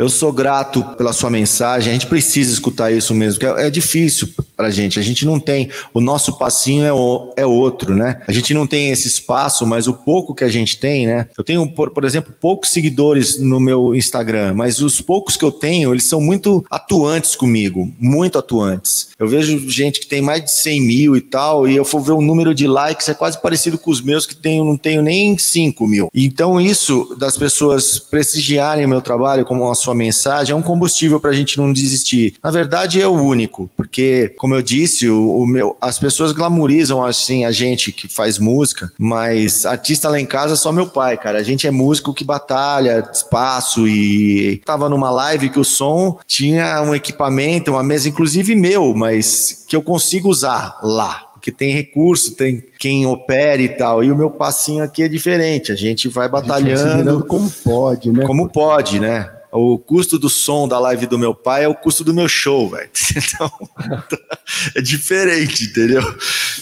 Eu 0.01 0.09
sou 0.09 0.33
grato 0.33 0.83
pela 0.97 1.13
sua 1.13 1.29
mensagem. 1.29 1.91
A 1.91 1.93
gente 1.93 2.07
precisa 2.07 2.51
escutar 2.51 2.91
isso 2.91 3.13
mesmo, 3.13 3.39
que 3.39 3.45
é, 3.45 3.67
é 3.67 3.69
difícil 3.69 4.27
pra 4.61 4.69
gente. 4.69 4.99
A 4.99 5.01
gente 5.01 5.25
não 5.25 5.39
tem. 5.39 5.69
O 5.93 5.99
nosso 5.99 6.37
passinho 6.37 6.85
é, 6.85 6.93
o- 6.93 7.33
é 7.35 7.45
outro, 7.45 7.95
né? 7.95 8.21
A 8.27 8.31
gente 8.31 8.53
não 8.53 8.67
tem 8.67 8.91
esse 8.91 9.07
espaço, 9.07 9.65
mas 9.65 9.87
o 9.87 9.93
pouco 9.93 10.35
que 10.35 10.43
a 10.43 10.49
gente 10.49 10.77
tem, 10.77 11.07
né? 11.07 11.27
Eu 11.37 11.43
tenho, 11.43 11.67
por, 11.67 11.89
por 11.89 12.03
exemplo, 12.05 12.31
poucos 12.39 12.69
seguidores 12.69 13.39
no 13.39 13.59
meu 13.59 13.95
Instagram, 13.95 14.53
mas 14.53 14.79
os 14.81 15.01
poucos 15.01 15.35
que 15.35 15.43
eu 15.43 15.51
tenho, 15.51 15.91
eles 15.93 16.03
são 16.03 16.21
muito 16.21 16.63
atuantes 16.69 17.35
comigo, 17.35 17.91
muito 17.99 18.37
atuantes. 18.37 19.09
Eu 19.17 19.27
vejo 19.27 19.67
gente 19.69 19.99
que 19.99 20.05
tem 20.07 20.21
mais 20.21 20.43
de 20.43 20.51
100 20.51 20.81
mil 20.81 21.15
e 21.15 21.21
tal, 21.21 21.67
e 21.67 21.75
eu 21.75 21.83
for 21.83 22.01
ver 22.01 22.11
o 22.11 22.21
número 22.21 22.53
de 22.53 22.67
likes, 22.67 23.09
é 23.09 23.13
quase 23.15 23.41
parecido 23.41 23.77
com 23.79 23.89
os 23.89 24.01
meus, 24.01 24.25
que 24.27 24.35
tenho, 24.35 24.63
não 24.63 24.77
tenho 24.77 25.01
nem 25.01 25.37
5 25.37 25.87
mil. 25.87 26.07
Então, 26.13 26.61
isso 26.61 27.15
das 27.17 27.35
pessoas 27.37 27.97
prestigiarem 27.99 28.85
o 28.85 28.89
meu 28.89 29.01
trabalho 29.01 29.43
como 29.45 29.69
a 29.69 29.75
sua 29.75 29.95
mensagem 29.95 30.53
é 30.53 30.55
um 30.55 30.61
combustível 30.61 31.19
para 31.19 31.31
a 31.31 31.33
gente 31.33 31.57
não 31.57 31.73
desistir. 31.73 32.35
Na 32.43 32.51
verdade, 32.51 33.01
é 33.01 33.07
o 33.07 33.11
único, 33.13 33.69
porque, 33.75 34.33
como 34.37 34.50
eu 34.55 34.61
disse, 34.61 35.09
o, 35.09 35.37
o 35.37 35.45
meu, 35.45 35.75
as 35.79 35.99
pessoas 35.99 36.31
glamorizam 36.31 37.03
assim 37.03 37.45
a 37.45 37.51
gente 37.51 37.91
que 37.91 38.07
faz 38.07 38.37
música, 38.37 38.91
mas 38.97 39.65
artista 39.65 40.09
lá 40.09 40.19
em 40.19 40.25
casa 40.25 40.53
é 40.53 40.57
só 40.57 40.71
meu 40.71 40.87
pai, 40.87 41.17
cara. 41.17 41.39
A 41.39 41.43
gente 41.43 41.67
é 41.67 41.71
músico 41.71 42.13
que 42.13 42.23
batalha, 42.23 43.07
espaço 43.11 43.87
e 43.87 44.61
tava 44.65 44.89
numa 44.89 45.09
live 45.09 45.49
que 45.49 45.59
o 45.59 45.65
som 45.65 46.19
tinha 46.25 46.81
um 46.81 46.95
equipamento, 46.95 47.71
uma 47.71 47.83
mesa, 47.83 48.09
inclusive 48.09 48.55
meu, 48.55 48.93
mas 48.93 49.65
que 49.67 49.75
eu 49.75 49.81
consigo 49.81 50.29
usar 50.29 50.79
lá. 50.83 51.27
Porque 51.33 51.51
tem 51.51 51.73
recurso, 51.73 52.35
tem 52.35 52.63
quem 52.77 53.07
opera 53.07 53.59
e 53.59 53.69
tal. 53.69 54.03
E 54.03 54.11
o 54.11 54.15
meu 54.15 54.29
passinho 54.29 54.83
aqui 54.83 55.01
é 55.01 55.07
diferente. 55.07 55.71
A 55.71 55.75
gente 55.75 56.07
vai 56.07 56.27
A 56.27 56.29
gente 56.29 56.29
vai 56.29 56.29
batalhando 56.29 57.25
como 57.25 57.49
pode, 57.49 58.11
né? 58.11 58.25
como 58.27 58.47
pode, 58.47 58.99
né? 58.99 59.27
O 59.51 59.77
custo 59.77 60.17
do 60.17 60.29
som 60.29 60.67
da 60.67 60.79
live 60.79 61.05
do 61.05 61.19
meu 61.19 61.33
pai 61.33 61.65
é 61.65 61.67
o 61.67 61.75
custo 61.75 62.03
do 62.03 62.13
meu 62.13 62.27
show, 62.27 62.69
velho. 62.69 62.89
Então, 63.13 63.51
é 64.75 64.81
diferente, 64.81 65.65
entendeu? 65.65 66.01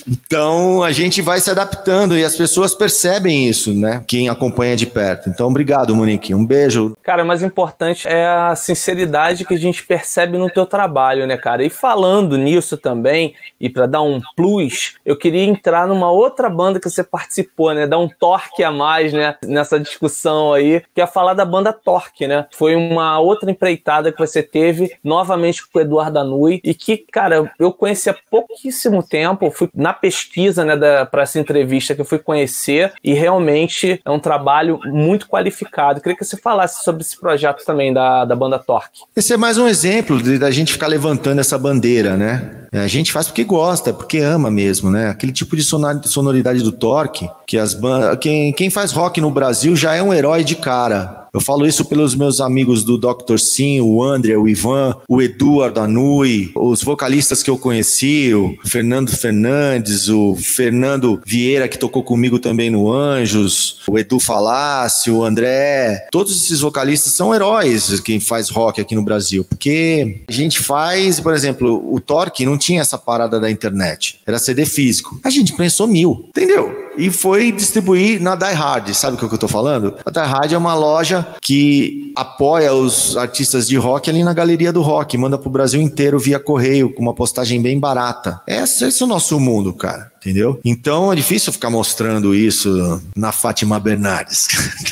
Então, 0.08 0.84
a 0.84 0.92
gente 0.92 1.22
vai 1.22 1.40
se 1.40 1.50
adaptando 1.50 2.18
e 2.18 2.24
as 2.24 2.36
pessoas 2.36 2.74
percebem 2.74 3.48
isso, 3.48 3.74
né? 3.74 4.04
Quem 4.08 4.30
acompanha 4.30 4.76
de 4.76 4.86
perto. 4.86 5.30
Então, 5.30 5.48
obrigado, 5.48 5.96
Monique. 5.96 6.34
Um 6.34 6.46
beijo. 6.46 6.96
Cara, 7.04 7.24
o 7.24 7.28
mais 7.28 7.44
importante 7.44 8.08
é 8.08 8.28
a 8.28 8.56
sinceridade 8.56 9.46
que 9.46 9.54
a 9.54 9.58
gente 9.58 9.86
percebe 9.86 10.38
no 10.38 10.50
teu 10.50 10.66
trabalho, 10.66 11.28
né, 11.28 11.38
cara? 11.38 11.64
E 11.64 11.70
falando 11.70 12.38
nisso 12.38 12.78
também, 12.78 13.34
e 13.60 13.70
para 13.70 13.86
dar 13.86 14.02
um 14.02 14.22
plus, 14.36 14.96
eu 15.06 15.16
queria 15.16 15.44
entrar 15.44 15.88
numa 15.88 16.12
outra 16.12 16.50
banda 16.50 16.80
que 16.80 16.90
você 16.90 17.04
participou, 17.04 17.74
né? 17.74 17.88
Dar 17.88 18.00
um 18.00 18.10
torque 18.10 18.64
a 18.64 18.72
mais, 18.72 19.14
né? 19.14 19.36
Nessa 19.44 19.80
discussão 19.80 20.54
aí, 20.54 20.82
que 20.94 21.02
é 21.02 21.08
falar 21.08 21.34
da 21.34 21.46
banda 21.46 21.74
Torque, 21.74 22.28
né? 22.28 22.46
Foi 22.54 22.76
uma 22.80 23.20
outra 23.20 23.52
empreitada 23.52 24.12
que 24.12 24.20
você 24.20 24.42
teve, 24.42 24.92
novamente 25.04 25.68
com 25.68 25.78
o 25.78 25.82
Eduardo 25.82 26.20
Anui, 26.20 26.60
e 26.64 26.74
que, 26.74 26.98
cara, 26.98 27.52
eu 27.60 27.72
conheci 27.72 28.10
há 28.10 28.16
pouquíssimo 28.30 29.04
tempo, 29.04 29.52
fui 29.52 29.70
na 29.76 29.94
pesquisa, 29.94 30.66
né, 30.66 30.76
para 31.06 31.24
essa 31.24 31.40
entrevista 31.40 31.94
que 31.94 32.02
eu 32.02 32.06
fui 32.06 32.20
conhecer, 32.20 32.94
e 33.04 33.14
realmente 33.14 34.02
é 34.04 34.10
um 34.10 34.20
trabalho 34.20 34.80
muito 34.86 35.28
qualificado. 35.28 36.02
Queria 36.02 36.18
que 36.18 36.26
você 36.26 36.38
falasse 36.38 36.84
sobre 36.84 37.02
esse 37.02 37.20
projeto 37.20 37.64
também 37.66 37.94
da, 37.94 38.26
da 38.26 38.36
banda 38.36 38.58
Torque. 38.60 39.02
Esse 39.16 39.34
é 39.34 39.38
mais 39.38 39.58
um 39.58 39.68
exemplo 39.68 40.22
da 40.40 40.52
gente 40.52 40.74
ficar 40.74 40.88
levantando 40.88 41.40
essa 41.40 41.58
bandeira, 41.58 42.16
né? 42.16 42.68
A 42.72 42.88
gente 42.88 43.12
faz 43.12 43.28
porque 43.28 43.44
gosta, 43.44 43.94
porque 43.94 44.20
ama 44.20 44.52
mesmo, 44.52 44.90
né? 44.90 45.10
Aquele 45.10 45.32
tipo 45.32 45.56
de 45.56 45.64
sonoridade 45.64 46.62
do 46.62 46.72
Torque, 46.72 47.30
que 47.48 47.58
as 47.58 47.74
bandas. 47.74 48.18
Quem, 48.20 48.54
quem 48.54 48.70
faz 48.70 48.92
rock 48.92 49.20
no 49.20 49.32
Brasil 49.32 49.76
já 49.76 49.96
é 49.96 50.04
um 50.04 50.14
herói 50.14 50.44
de 50.44 50.56
cara. 50.56 51.20
Eu 51.34 51.40
falo 51.40 51.68
isso 51.68 51.86
pelos 51.86 52.16
meus 52.16 52.42
amigos 52.42 52.84
do 52.84 52.98
Dr. 52.98 53.38
Sim, 53.38 53.82
o 53.82 54.04
André, 54.04 54.36
o 54.36 54.48
Ivan, 54.48 54.96
o 55.08 55.22
Eduardo 55.22 55.80
Anui, 55.80 56.52
os 56.56 56.82
vocalistas 56.82 57.44
que 57.44 57.50
eu 57.50 57.58
conheci, 57.58 58.34
o 58.34 58.58
Fernando 58.66 59.12
Fernandes, 59.12 60.10
o 60.10 60.36
Fernando 60.36 61.22
Vieira, 61.26 61.68
que 61.68 61.78
tocou 61.78 62.04
comigo 62.04 62.40
também 62.40 62.72
no 62.72 62.92
Anjos, 62.92 63.80
o 63.88 64.00
Edu 64.00 64.20
Falácio, 64.20 65.18
o 65.18 65.24
André. 65.24 66.08
Todos 66.12 66.36
esses 66.36 66.62
vocalistas 66.62 67.14
são 67.14 67.34
heróis 67.34 68.00
quem 68.00 68.20
faz 68.20 68.50
rock 68.50 68.82
aqui 68.82 68.96
no 68.96 69.04
Brasil, 69.04 69.46
porque 69.48 70.24
a 70.28 70.32
gente 70.32 70.60
faz, 70.60 71.20
por 71.20 71.34
exemplo, 71.34 71.94
o 71.94 72.00
Torque 72.00 72.46
não 72.46 72.58
tinha 72.60 72.82
essa 72.82 72.98
parada 72.98 73.40
da 73.40 73.50
internet, 73.50 74.22
era 74.28 74.38
CD 74.38 74.66
físico. 74.66 75.20
A 75.24 75.30
gente 75.32 75.54
pensou 75.54 75.88
mil, 75.88 76.26
entendeu? 76.28 76.89
E 77.00 77.10
foi 77.10 77.52
distribuir 77.52 78.22
na 78.22 78.36
Die 78.36 78.54
Hard. 78.54 78.94
Sabe 78.94 79.16
o 79.16 79.20
que 79.20 79.34
eu 79.34 79.40
tô 79.40 79.48
falando? 79.48 79.96
A 80.06 80.12
Die 80.12 80.20
Hard 80.20 80.52
é 80.52 80.58
uma 80.58 80.76
loja 80.76 81.26
que 81.42 82.12
apoia 82.16 82.74
os 82.74 83.16
artistas 83.16 83.68
de 83.68 83.78
rock 83.78 84.10
ali 84.10 84.24
na 84.24 84.34
galeria 84.34 84.74
do 84.74 84.82
rock, 84.82 85.18
manda 85.18 85.38
pro 85.38 85.50
Brasil 85.50 85.82
inteiro 85.82 86.20
via 86.20 86.40
correio, 86.40 86.94
com 86.94 87.02
uma 87.02 87.14
postagem 87.14 87.62
bem 87.62 87.80
barata. 87.80 88.42
Esse, 88.46 88.86
esse 88.86 89.02
é 89.02 89.06
o 89.06 89.10
nosso 89.10 89.40
mundo, 89.40 89.74
cara 89.74 90.12
entendeu? 90.20 90.60
Então 90.64 91.12
é 91.12 91.16
difícil 91.16 91.52
ficar 91.54 91.70
mostrando 91.70 92.36
isso 92.36 93.02
na 93.16 93.32
Fátima 93.32 93.80
Bernardes, 93.80 94.48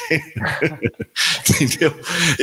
entendeu? 1.49 1.93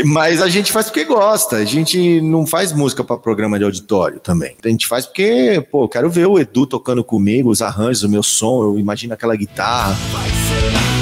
Mas 0.05 0.43
a 0.43 0.49
gente 0.49 0.71
faz 0.71 0.87
porque 0.87 1.05
gosta, 1.05 1.57
a 1.57 1.65
gente 1.65 2.21
não 2.21 2.47
faz 2.47 2.73
música 2.73 3.03
para 3.03 3.17
programa 3.17 3.59
de 3.59 3.65
auditório 3.65 4.21
também. 4.21 4.55
A 4.63 4.69
gente 4.69 4.87
faz 4.87 5.07
porque, 5.07 5.67
pô, 5.71 5.89
quero 5.89 6.11
ver 6.11 6.27
o 6.27 6.39
Edu 6.39 6.67
tocando 6.67 7.03
comigo, 7.03 7.51
os 7.51 7.63
arranjos, 7.63 8.03
o 8.03 8.09
meu 8.09 8.23
som, 8.23 8.63
eu 8.63 8.79
imagino 8.79 9.15
aquela 9.15 9.35
guitarra. 9.35 9.54
Vai 9.57 10.94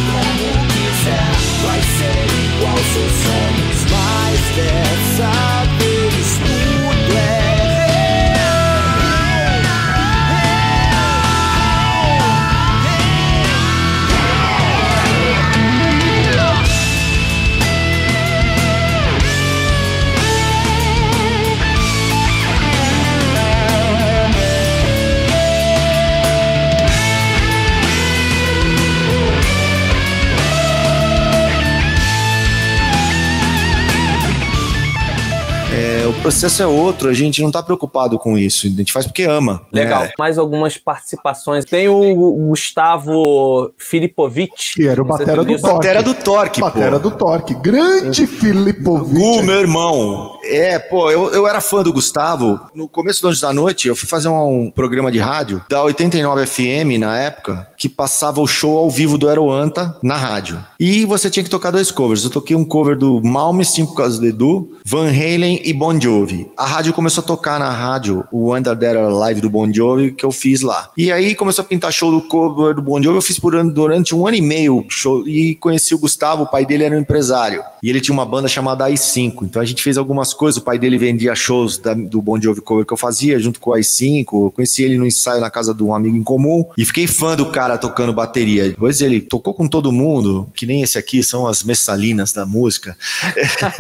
processo 36.33 36.63
é 36.63 36.67
outro, 36.67 37.09
a 37.11 37.13
gente 37.13 37.41
não 37.43 37.49
está 37.49 37.63
preocupado 37.63 38.19
com 38.19 38.39
isso, 38.39 38.67
a 38.67 38.71
gente 38.71 38.93
faz 38.93 39.07
porque 39.07 39.25
ama. 39.25 39.63
Né? 39.71 39.83
Legal. 39.83 40.03
Né? 40.05 40.13
Mais 40.19 40.39
algumas 40.39 40.79
participações. 40.79 41.65
Tem 41.65 41.89
o 41.89 42.49
Gustavo 42.49 43.71
Filipovic. 43.77 44.75
Que 44.75 44.89
era 44.89 45.01
o 45.03 45.05
batera 45.05 45.45
do, 45.45 45.59
Torque. 45.59 45.73
Batera 45.73 46.03
do 46.03 46.15
Torque. 46.15 46.61
Batera 46.61 46.99
do 46.99 47.11
Torque. 47.11 47.55
Grande 47.55 48.27
Filipovic. 48.27 49.23
O 49.23 49.43
meu 49.43 49.61
irmão. 49.61 50.39
É, 50.45 50.79
pô, 50.79 51.11
eu, 51.11 51.31
eu 51.31 51.47
era 51.47 51.61
fã 51.61 51.83
do 51.83 51.93
Gustavo. 51.93 52.59
No 52.75 52.89
começo 52.89 53.23
do 53.23 53.29
Anjos 53.29 53.43
da 53.43 53.53
Noite, 53.53 53.89
eu 53.89 53.95
fui 53.95 54.09
fazer 54.09 54.29
um, 54.29 54.65
um 54.65 54.71
programa 54.71 55.13
de 55.13 55.19
rádio 55.19 55.63
da 55.69 55.83
89 55.83 56.47
FM 56.47 56.99
na 56.99 57.17
época, 57.19 57.69
que 57.77 57.89
passava 57.89 58.41
o 58.41 58.47
show 58.47 58.79
ao 58.79 58.91
vivo 58.91 59.19
do 59.19 59.29
Aeroanta 59.29 59.97
na 60.03 60.17
rádio. 60.17 60.59
E 60.81 61.05
você 61.05 61.31
tinha 61.31 61.45
que 61.45 61.51
tocar 61.51 61.71
dois 61.71 61.91
covers. 61.91 62.25
Eu 62.25 62.31
toquei 62.31 62.57
um 62.57 62.65
cover 62.65 62.97
do 62.97 63.23
Malmsteen 63.23 63.87
por 63.87 63.97
causa 63.97 64.19
do 64.19 64.27
Edu, 64.27 64.79
Van 64.85 65.09
Halen 65.09 65.61
e 65.63 65.73
Bon 65.73 65.99
Jovi. 66.01 66.22
Jovi. 66.23 66.49
A 66.57 66.65
rádio 66.65 66.93
começou 66.93 67.23
a 67.23 67.27
tocar 67.27 67.59
na 67.59 67.71
rádio 67.71 68.25
o 68.31 68.55
Under 68.55 68.77
There 68.77 68.99
Live 68.99 69.41
do 69.41 69.51
Bon 69.51 69.73
Jovi 69.73 70.13
que 70.13 70.25
eu 70.25 70.31
fiz 70.31 70.63
lá. 70.63 70.91
E 70.97 71.11
aí 71.11 71.35
começou 71.35 71.65
a 71.65 71.67
pintar 71.67 71.93
show 71.93 72.11
do 72.11 72.23
cover 72.23 72.75
do 72.75 72.83
Bon 72.83 73.03
Jovi, 73.03 73.17
eu 73.17 73.23
fiz 73.23 73.39
por 73.39 73.53
durante 73.71 74.15
um 74.15 74.27
ano 74.27 74.37
e 74.37 74.41
meio 74.41 74.85
show 74.89 75.27
e 75.27 75.55
conheci 75.57 75.95
o 75.95 75.99
Gustavo, 75.99 76.45
o 76.45 76.47
pai 76.47 76.65
dele 76.65 76.85
era 76.85 76.95
um 76.95 76.99
empresário. 76.99 77.63
E 77.83 77.91
ele 77.91 78.01
tinha 78.01 78.13
uma 78.13 78.25
banda 78.25 78.49
chamada 78.49 78.89
i5. 78.89 79.43
Então 79.43 79.61
a 79.61 79.65
gente 79.65 79.83
fez 79.83 79.99
algumas 79.99 80.33
coisas, 80.33 80.61
o 80.61 80.65
pai 80.65 80.79
dele 80.79 80.97
vendia 80.97 81.35
shows 81.35 81.79
da, 81.79 81.95
do 81.95 82.23
Bon 82.23 82.41
Jovi 82.41 82.61
cover 82.61 82.87
que 82.87 82.93
eu 82.93 82.97
fazia 82.97 83.39
junto 83.39 83.61
com 83.61 83.71
o 83.71 83.75
i5. 83.75 84.27
Eu 84.33 84.53
conheci 84.55 84.85
ele 84.85 84.97
no 84.97 85.07
ensaio 85.07 85.41
na 85.41 85.51
casa 85.51 85.75
de 85.75 85.83
um 85.83 85.95
amigo 85.95 86.17
em 86.17 86.23
comum 86.23 86.65
e 86.79 86.85
fiquei 86.85 87.07
fã 87.07 87.37
do 87.37 87.47
cara 87.47 87.77
tocando 87.77 88.13
bateria. 88.13 88.69
Depois 88.69 89.01
ele 89.01 89.21
tocou 89.21 89.55
com 89.55 89.67
todo 89.67 89.91
mundo, 89.91 90.49
que 90.55 90.67
nem 90.67 90.83
esse 90.83 90.97
aqui 90.97 91.23
são 91.23 91.47
as 91.47 91.65
messalinas 91.65 92.33
da 92.33 92.47
música. 92.47 92.97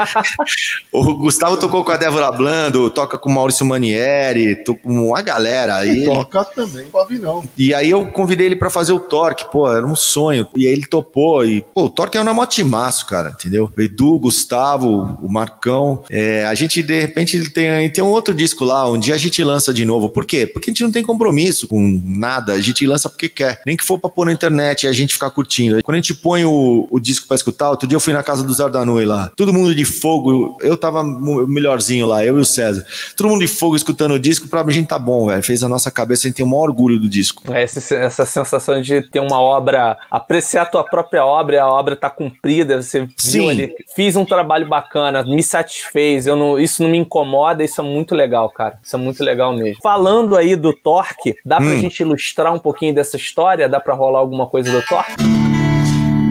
o 0.90 1.14
Gustavo 1.14 1.56
tocou 1.56 1.84
com 1.84 1.92
a 1.92 1.96
Débora 1.96 2.21
Blando, 2.30 2.90
toca 2.90 3.18
com 3.18 3.30
Maurício 3.30 3.66
Manieri, 3.66 4.56
tô 4.56 4.74
com 4.74 5.08
uma 5.08 5.22
galera 5.22 5.76
aí. 5.76 6.04
Toca 6.04 6.44
também 6.44 6.86
com 6.90 6.98
Avinão. 6.98 7.44
E 7.56 7.74
aí 7.74 7.90
eu 7.90 8.06
convidei 8.06 8.46
ele 8.46 8.56
para 8.56 8.70
fazer 8.70 8.92
o 8.92 9.00
Torque, 9.00 9.50
pô, 9.50 9.70
era 9.70 9.86
um 9.86 9.96
sonho. 9.96 10.46
E 10.56 10.66
aí 10.66 10.72
ele 10.72 10.86
topou. 10.86 11.44
E, 11.44 11.62
pô, 11.74 11.84
o 11.84 11.90
Torque 11.90 12.16
é 12.16 12.20
um 12.20 12.34
motimaço, 12.34 13.06
cara, 13.06 13.30
entendeu? 13.30 13.70
O 13.76 13.80
Edu, 13.80 14.18
Gustavo, 14.18 15.18
o 15.22 15.28
Marcão. 15.30 16.04
É, 16.10 16.44
a 16.46 16.54
gente, 16.54 16.82
de 16.82 17.00
repente, 17.00 17.50
tem, 17.50 17.90
tem 17.90 18.04
um 18.04 18.08
outro 18.08 18.34
disco 18.34 18.64
lá, 18.64 18.88
um 18.90 18.98
dia 18.98 19.14
a 19.14 19.18
gente 19.18 19.42
lança 19.42 19.72
de 19.72 19.84
novo. 19.84 20.08
Por 20.08 20.24
quê? 20.24 20.46
Porque 20.46 20.70
a 20.70 20.72
gente 20.72 20.82
não 20.82 20.92
tem 20.92 21.02
compromisso 21.02 21.66
com 21.68 22.00
nada. 22.04 22.52
A 22.52 22.60
gente 22.60 22.86
lança 22.86 23.08
porque 23.08 23.28
quer. 23.28 23.60
Nem 23.66 23.76
que 23.76 23.84
for 23.84 23.98
pra 23.98 24.10
pôr 24.10 24.26
na 24.26 24.32
internet 24.32 24.84
e 24.84 24.88
a 24.88 24.92
gente 24.92 25.14
ficar 25.14 25.30
curtindo. 25.30 25.82
Quando 25.82 25.96
a 25.96 26.00
gente 26.00 26.14
põe 26.14 26.44
o, 26.44 26.86
o 26.90 27.00
disco 27.00 27.26
pra 27.26 27.34
escutar, 27.34 27.70
outro 27.70 27.86
dia 27.86 27.96
eu 27.96 28.00
fui 28.00 28.12
na 28.12 28.22
casa 28.22 28.42
do 28.42 28.52
Zardanui 28.52 29.04
lá. 29.04 29.30
Todo 29.36 29.52
mundo 29.52 29.74
de 29.74 29.84
fogo. 29.84 30.56
Eu 30.60 30.76
tava 30.76 31.02
melhorzinho 31.02 32.06
lá 32.06 32.11
lá, 32.12 32.24
eu 32.24 32.38
e 32.38 32.40
o 32.40 32.44
César. 32.44 32.84
Todo 33.16 33.28
mundo 33.28 33.40
de 33.40 33.48
fogo 33.48 33.76
escutando 33.76 34.12
o 34.12 34.18
disco, 34.18 34.48
pra 34.48 34.68
gente 34.70 34.88
tá 34.88 34.98
bom, 34.98 35.26
velho. 35.26 35.42
Fez 35.42 35.62
a 35.62 35.68
nossa 35.68 35.90
cabeça, 35.90 36.26
a 36.26 36.28
gente 36.28 36.36
tem 36.36 36.46
o 36.46 36.48
maior 36.48 36.64
orgulho 36.64 36.98
do 36.98 37.08
disco. 37.08 37.42
É, 37.52 37.62
essa, 37.62 37.94
essa 37.94 38.26
sensação 38.26 38.80
de 38.80 39.02
ter 39.02 39.20
uma 39.20 39.40
obra, 39.40 39.96
apreciar 40.10 40.62
a 40.62 40.66
tua 40.66 40.84
própria 40.84 41.24
obra, 41.24 41.62
a 41.62 41.68
obra 41.68 41.96
tá 41.96 42.10
cumprida, 42.10 42.82
você 42.82 43.08
Sim. 43.16 43.40
viu 43.40 43.50
ali, 43.50 43.74
fiz 43.94 44.16
um 44.16 44.24
trabalho 44.24 44.68
bacana, 44.68 45.22
me 45.24 45.42
satisfez, 45.42 46.26
eu 46.26 46.36
não, 46.36 46.58
isso 46.58 46.82
não 46.82 46.90
me 46.90 46.98
incomoda, 46.98 47.64
isso 47.64 47.80
é 47.80 47.84
muito 47.84 48.14
legal, 48.14 48.50
cara. 48.50 48.78
Isso 48.82 48.96
é 48.96 48.98
muito 48.98 49.22
legal 49.22 49.54
mesmo. 49.54 49.80
Falando 49.82 50.36
aí 50.36 50.56
do 50.56 50.72
Torque, 50.72 51.36
dá 51.44 51.56
pra 51.56 51.66
hum. 51.66 51.80
gente 51.80 52.00
ilustrar 52.00 52.52
um 52.52 52.58
pouquinho 52.58 52.94
dessa 52.94 53.16
história? 53.16 53.68
Dá 53.68 53.80
pra 53.80 53.94
rolar 53.94 54.18
alguma 54.18 54.46
coisa 54.46 54.70
do 54.70 54.82
Torque? 54.86 55.22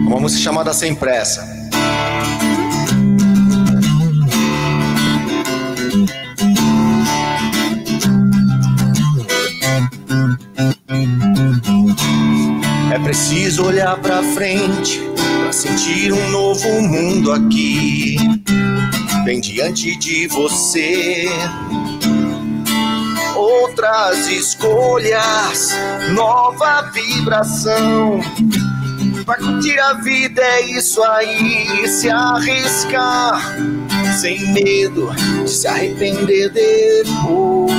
Uma 0.06 0.20
música 0.20 0.42
chamada 0.42 0.72
Sem 0.74 0.94
Pressa. 0.94 1.61
É 12.92 12.98
preciso 12.98 13.64
olhar 13.64 13.98
pra 13.98 14.22
frente 14.22 15.00
pra 15.42 15.52
sentir 15.52 16.12
um 16.12 16.30
novo 16.30 16.82
mundo 16.82 17.32
aqui, 17.32 18.16
bem 19.24 19.40
diante 19.40 19.96
de 19.96 20.26
você. 20.28 21.28
Outras 23.34 24.28
escolhas, 24.28 25.70
nova 26.14 26.82
vibração. 26.92 28.20
Pra 29.24 29.36
curtir 29.36 29.78
a 29.78 29.94
vida 29.94 30.42
é 30.42 30.62
isso 30.62 31.02
aí, 31.02 31.88
se 31.88 32.10
arriscar 32.10 33.56
sem 34.20 34.52
medo 34.52 35.10
de 35.44 35.50
se 35.50 35.66
arrepender 35.66 36.50
depois. 36.50 37.72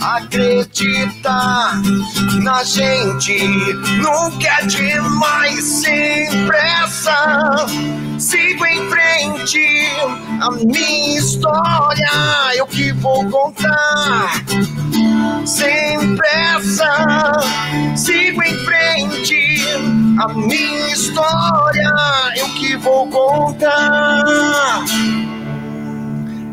Acreditar 0.00 1.80
na 2.42 2.62
gente 2.64 3.44
nunca 4.00 4.48
é 4.48 4.66
demais, 4.66 5.64
sem 5.64 6.46
pressa. 6.46 7.66
Sigo 8.18 8.64
em 8.66 8.88
frente, 8.88 9.90
a 10.40 10.50
minha 10.50 11.18
história 11.18 12.10
eu 12.56 12.66
que 12.66 12.92
vou 12.92 13.28
contar. 13.30 14.44
Sem 15.44 16.16
pressa, 16.16 17.32
sigo 17.96 18.42
em 18.42 18.54
frente, 18.64 19.62
a 20.20 20.28
minha 20.28 20.92
história 20.92 21.94
eu 22.36 22.48
que 22.54 22.76
vou 22.76 23.08
contar. 23.08 24.84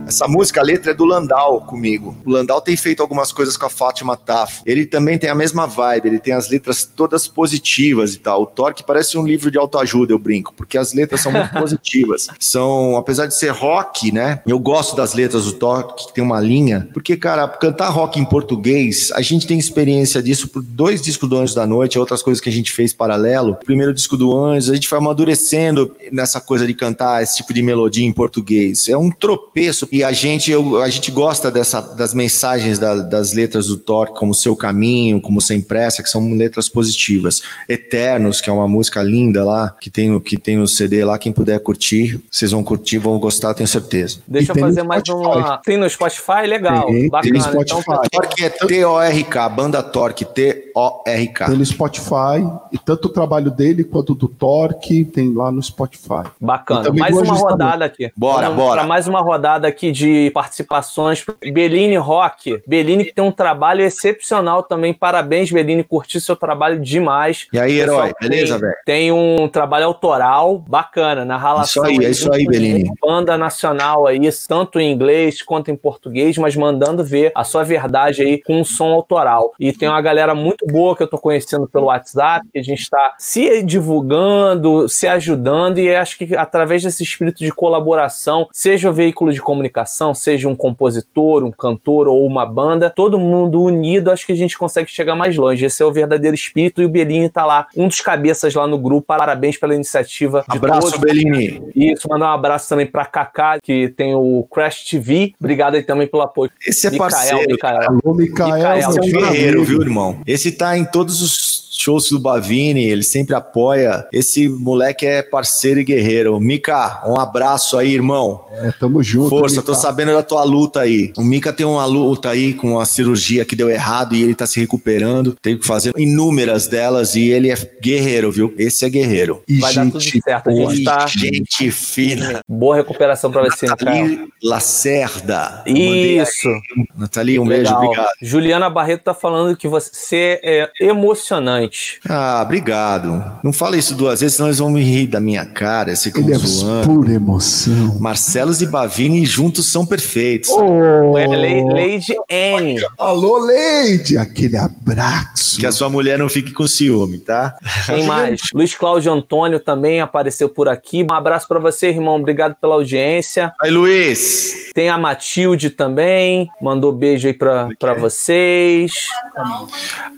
Essa 0.08 0.28
música, 0.28 0.62
a 0.62 0.64
letra 0.64 0.92
é 0.92 0.94
do 0.94 1.04
Landau 1.04 1.62
comigo. 1.62 2.16
O 2.24 2.30
Landau 2.30 2.62
tem 2.62 2.78
feito 2.78 3.02
algumas 3.02 3.32
coisas 3.32 3.58
com 3.58 3.66
a 3.66 3.70
Fátima 3.70 4.16
Tafo. 4.16 4.62
Ele 4.66 4.86
também 4.86 5.18
tem 5.18 5.30
a 5.30 5.36
mesma 5.36 5.66
vibe, 5.66 6.08
ele 6.08 6.20
tem 6.20 6.34
as 6.34 6.48
letras 6.50 6.86
todas 6.86 7.28
positivas 7.28 8.14
e 8.14 8.20
tal. 8.20 8.44
O 8.44 8.46
Torque 8.46 8.84
parece 8.84 9.18
um 9.18 9.26
livro 9.26 9.50
de 9.50 9.58
autoajuda, 9.58 10.14
eu 10.14 10.20
brinco, 10.20 10.54
porque 10.56 10.78
as 10.78 10.94
letras 10.94 11.22
são 11.22 11.32
muito 11.32 11.52
positivas. 11.58 12.28
São, 12.40 12.96
apesar 12.96 13.26
de 13.26 13.36
ser 13.36 13.50
rock, 13.52 14.12
né? 14.12 14.42
Eu 14.46 14.60
gosto 14.60 14.96
das 14.96 15.14
letras 15.14 15.46
do 15.46 15.54
Torque, 15.54 16.08
que 16.08 16.14
tem 16.14 16.24
uma 16.24 16.40
linha, 16.40 16.88
porque, 16.94 17.18
cara, 17.18 17.48
cantar 17.48 17.90
rock 17.90 18.20
em 18.20 18.26
português, 18.26 19.12
a 19.14 19.22
gente 19.22 19.48
tem 19.48 19.58
experiência 19.58 20.22
disso 20.22 20.48
por 20.50 20.62
dois 20.62 21.02
discos 21.02 21.28
do 21.28 21.38
Anjos 21.38 21.56
da 21.56 21.66
Noite, 21.66 21.98
outras 21.98 22.22
coisas 22.22 22.40
que 22.40 22.50
a 22.50 22.54
gente 22.54 22.72
fez 22.72 22.94
paralelo. 22.94 23.54
O 23.54 23.56
primeiro 23.56 23.94
disco 23.94 24.16
do 24.16 24.38
Anjos, 24.38 24.70
a 24.70 24.76
gente 24.76 24.88
foi 24.88 25.00
amadurecendo 25.00 25.96
nessa 26.12 26.40
coisa 26.40 26.68
de 26.68 26.74
cantar 26.76 27.24
esse 27.24 27.38
tipo 27.38 27.54
de 27.54 27.64
melodia 27.64 28.06
em 28.06 28.14
português. 28.14 28.88
É 28.88 28.98
um 28.98 29.10
tropeço 29.10 29.88
e 29.96 30.04
a 30.04 30.12
gente, 30.12 30.52
eu, 30.52 30.82
a 30.82 30.90
gente 30.90 31.10
gosta 31.10 31.50
dessa, 31.50 31.80
das 31.80 32.14
mensagens 32.14 32.78
da, 32.78 32.96
das 32.96 33.32
letras 33.32 33.68
do 33.68 33.78
Thor, 33.78 34.08
como 34.08 34.34
Seu 34.34 34.54
Caminho, 34.54 35.22
como 35.22 35.40
Sem 35.40 35.62
Pressa, 35.62 36.04
que 36.04 36.10
são 36.10 36.34
letras 36.34 36.68
positivas. 36.68 37.42
Eternos, 37.70 38.42
que 38.42 38.50
é 38.50 38.54
uma 38.54 38.68
música 38.68 39.02
linda 39.02 39.46
lá, 39.46 39.74
que 39.80 39.90
tem, 39.90 40.20
que 40.20 40.36
tem 40.36 40.58
no 40.58 40.68
CD 40.68 41.06
lá, 41.06 41.18
quem 41.18 41.32
puder 41.32 41.62
curtir, 41.62 42.20
vocês 42.30 42.52
vão 42.52 42.62
curtir, 42.62 42.98
vão 42.98 43.18
gostar, 43.18 43.54
tenho 43.54 43.70
certeza. 43.70 44.20
Deixa 44.28 44.52
eu 44.52 44.58
fazer 44.58 44.84
mais 44.84 45.02
uma. 45.08 45.60
Tem 45.60 45.78
no 45.78 45.90
Spotify? 45.90 46.46
Legal. 46.46 46.88
Tem, 46.88 47.08
bacana. 47.08 47.22
Tem 47.22 47.32
no 47.32 47.62
Então, 47.62 47.82
Spotify. 47.82 48.10
Torque 48.12 48.44
é 48.44 48.50
T-O-R-K, 48.50 49.48
banda 49.50 49.82
Torque, 49.82 50.26
T-O-R-K. 50.26 51.46
Tem 51.46 51.58
no 51.58 51.66
Spotify. 51.66 52.46
E 52.70 52.78
tanto 52.78 53.06
o 53.06 53.10
trabalho 53.10 53.50
dele 53.50 53.86
quanto 53.86 54.14
do 54.14 54.28
Torque 54.28 55.06
tem 55.06 55.34
lá 55.34 55.50
no 55.54 55.64
Spotify. 55.64 56.26
E 56.42 56.46
Bacana. 56.46 56.92
Mais 56.92 57.16
uma 57.16 57.34
rodada 57.34 57.86
aqui. 57.86 58.12
Bora, 58.14 58.50
Vamos 58.50 58.62
bora. 58.62 58.82
pra 58.82 58.88
mais 58.90 59.08
uma 59.08 59.22
rodada 59.22 59.66
aqui 59.70 59.85
de 59.92 60.32
participações. 60.32 61.26
Bellini 61.54 61.98
Rock. 61.98 62.62
Bellini 62.68 63.06
que 63.06 63.14
tem 63.14 63.24
um 63.24 63.32
trabalho 63.32 63.82
excepcional 63.82 64.64
também. 64.64 64.94
Parabéns, 64.94 65.52
Bellini. 65.52 65.84
Curti 65.84 66.20
seu 66.20 66.36
trabalho 66.36 66.80
demais. 66.80 67.48
E 67.52 67.60
aí, 67.60 67.80
Pessoal, 67.80 68.06
herói, 68.08 68.14
beleza, 68.20 68.58
velho? 68.58 68.76
Tem 68.86 69.12
um 69.12 69.48
trabalho 69.48 69.86
autoral 69.86 70.58
bacana 70.58 71.24
na 71.26 71.38
relação. 71.38 71.84
Isso 71.84 72.02
aí, 72.02 72.06
é 72.06 72.10
isso 72.10 72.34
aí, 72.34 72.46
Bellini. 72.46 72.90
Banda 73.02 73.38
nacional 73.38 74.08
aí, 74.08 74.20
tanto 74.48 74.80
em 74.80 74.92
inglês 74.92 75.42
quanto 75.42 75.72
em 75.72 75.76
português, 75.76 76.38
mas 76.38 76.56
mandando 76.56 77.04
ver 77.04 77.32
a 77.36 77.44
sua 77.44 77.64
verdade 77.64 78.22
aí 78.22 78.42
com 78.42 78.60
um 78.60 78.64
som 78.64 78.92
autoral. 78.94 79.54
E 79.60 79.72
tem 79.72 79.88
uma 79.88 80.02
galera 80.02 80.34
muito 80.34 80.66
boa 80.66 80.96
que 80.96 81.04
eu 81.04 81.08
tô 81.08 81.18
conhecendo 81.18 81.68
pelo 81.68 81.86
WhatsApp, 81.86 82.48
que 82.52 82.60
a 82.60 82.64
gente 82.64 82.82
está 82.82 83.16
se 83.18 83.64
divulgando, 83.64 84.88
se 84.90 85.08
ajudando, 85.08 85.80
e 85.80 85.94
acho 85.96 86.18
que 86.18 86.36
através 86.36 86.84
desse 86.84 87.04
espírito 87.04 87.40
de 87.40 87.52
colaboração, 87.52 88.48
seja 88.52 88.90
o 88.90 88.94
veículo 88.94 89.32
de 89.32 89.42
comunicação, 89.42 89.75
seja 90.14 90.48
um 90.48 90.56
compositor, 90.56 91.44
um 91.44 91.52
cantor 91.52 92.08
ou 92.08 92.26
uma 92.26 92.46
banda, 92.46 92.90
todo 92.90 93.20
mundo 93.20 93.62
unido, 93.62 94.12
acho 94.12 94.26
que 94.26 94.32
a 94.32 94.36
gente 94.36 94.58
consegue 94.58 94.90
chegar 94.90 95.16
mais 95.16 95.36
longe. 95.36 95.66
Esse 95.66 95.82
é 95.82 95.86
o 95.86 95.92
verdadeiro 95.92 96.36
espírito, 96.36 96.82
e 96.82 96.86
o 96.86 96.90
Bellini 96.90 97.30
tá 97.30 97.46
lá, 97.46 97.68
um 97.76 97.88
dos 97.88 98.00
cabeças 98.02 98.54
lá 98.54 98.68
no 98.68 98.78
grupo. 98.78 99.08
Parabéns 99.08 99.58
pela 99.58 99.74
iniciativa 99.74 100.46
de 100.50 100.58
Abraço, 100.58 100.92
todos. 100.92 101.00
Bellini. 101.00 101.62
Isso, 101.76 102.08
mandar 102.10 102.28
um 102.28 102.36
abraço 102.36 102.70
também 102.70 102.86
pra 102.86 103.06
Kaká, 103.06 103.60
que 103.62 103.90
tem 103.90 104.14
o 104.14 104.48
Crash 104.52 104.86
TV. 104.86 105.34
Obrigado 105.40 105.76
aí 105.76 105.84
também 105.84 106.08
pelo 106.08 106.24
apoio. 106.24 106.52
Esse 106.66 106.88
é 106.88 106.92
Micael, 106.92 107.40
Micael. 107.48 107.90
Alô, 107.90 108.14
Micael. 108.14 108.56
Micael, 108.56 108.78
Esse 108.78 109.00
é 109.00 109.02
um 109.02 109.06
guerreiro, 109.06 109.64
viu, 109.64 109.82
irmão? 109.82 110.20
Esse 110.28 110.52
tá 110.52 110.78
em 110.78 110.86
todos 110.86 111.22
os 111.22 111.45
shows 111.86 112.10
do 112.10 112.20
Bavini, 112.20 112.84
ele 112.84 113.04
sempre 113.04 113.36
apoia. 113.36 114.08
Esse 114.12 114.50
moleque 114.50 115.06
é 115.06 115.22
parceiro 115.22 115.80
e 115.80 115.84
guerreiro. 115.84 116.40
Mika, 116.40 117.04
um 117.06 117.20
abraço 117.20 117.78
aí, 117.78 117.94
irmão. 117.94 118.44
É, 118.52 118.72
tamo 118.72 119.04
junto. 119.04 119.30
Força, 119.30 119.58
Mica. 119.58 119.68
tô 119.68 119.76
sabendo 119.76 120.14
da 120.14 120.24
tua 120.24 120.44
luta 120.44 120.80
aí. 120.82 121.14
O 121.16 121.24
Mika 121.24 121.54
tem 121.54 121.66
uma 121.66 121.86
luta 121.86 122.30
aí 122.30 122.54
com 122.54 122.80
a 122.80 122.86
cirurgia 122.86 123.46
que 123.46 123.56
deu 123.56 123.70
errado 123.70 124.16
e 124.16 124.24
ele 124.24 124.34
tá 124.34 124.48
se 124.48 124.60
recuperando. 124.60 125.36
Teve 125.40 125.60
que 125.60 125.68
fazer 125.68 125.94
inúmeras 125.96 126.68
delas 126.68 127.16
e 127.16 127.30
ele 127.30 127.52
é 127.52 127.56
guerreiro, 127.80 128.32
viu? 128.32 128.52
Esse 128.58 128.84
é 128.86 128.90
guerreiro. 128.90 129.44
E 129.48 129.60
Vai 129.60 129.74
dar 129.74 129.86
tudo 129.86 130.00
gente 130.00 130.22
certo. 130.24 130.50
A 130.50 130.52
boa. 130.52 130.72
gente 130.74 130.84
tá. 130.84 131.06
Gente 131.08 131.72
fina. 131.72 132.40
Boa 132.50 132.78
recuperação 132.78 133.32
pra 133.32 133.44
você. 133.44 133.68
Nathalie 133.68 134.28
Lacerda. 134.44 135.64
Mandei 135.68 136.20
Isso. 136.20 136.48
aí. 136.48 136.86
Nathalie, 136.98 137.40
um 137.40 137.46
beijo, 137.48 137.64
Legal. 137.66 137.84
obrigado. 137.84 138.10
Juliana 138.22 138.70
Barreto 138.70 139.04
tá 139.04 139.14
falando 139.14 139.56
que 139.56 139.68
você 139.68 140.40
é 140.44 140.70
emocionante. 140.80 141.75
Ah, 142.08 142.42
obrigado. 142.44 143.24
Não 143.44 143.52
fala 143.54 143.78
isso 143.78 143.96
duas 143.96 144.22
vezes, 144.22 144.36
senão 144.38 144.48
eles 144.50 144.60
vão 144.60 144.70
me 144.70 144.82
rir 144.84 145.08
da 145.08 145.20
minha 145.20 145.46
cara, 145.46 145.92
esse 145.92 146.12
Ele 146.16 146.34
é 146.34 146.38
zoando. 146.38 146.88
pura 146.88 147.14
emoção. 147.14 147.98
Marcelos 148.00 148.62
e 148.62 148.66
Bavini 148.66 149.26
juntos 149.26 149.66
são 149.68 149.86
perfeitos. 149.86 150.50
Le- 150.50 151.64
Lady 151.64 152.16
Anne. 152.32 152.82
Alô, 152.98 153.38
Leide! 153.40 154.18
Aquele 154.18 154.58
abraço. 154.58 155.60
Que 155.60 155.66
a 155.66 155.72
sua 155.72 155.90
mulher 155.90 156.18
não 156.20 156.28
fique 156.30 156.52
com 156.52 156.68
ciúme, 156.68 157.18
tá? 157.20 157.56
Quem 157.86 158.06
mais? 158.06 158.42
Luiz 158.54 158.76
Cláudio 158.76 159.12
Antônio 159.14 159.60
também 159.60 160.02
apareceu 160.02 160.50
por 160.50 160.68
aqui. 160.68 161.06
Um 161.10 161.14
abraço 161.14 161.48
pra 161.48 161.60
você, 161.60 161.88
irmão. 161.90 162.16
Obrigado 162.16 162.56
pela 162.56 162.74
audiência. 162.76 163.54
Aí, 163.62 163.72
Luiz. 163.72 164.72
Tem 164.74 164.90
a 164.90 164.98
Matilde 164.98 165.70
também. 165.70 166.50
Mandou 166.62 166.92
beijo 166.92 167.28
aí 167.28 167.34
pra, 167.34 167.70
pra 167.80 167.94
vocês. 167.94 168.92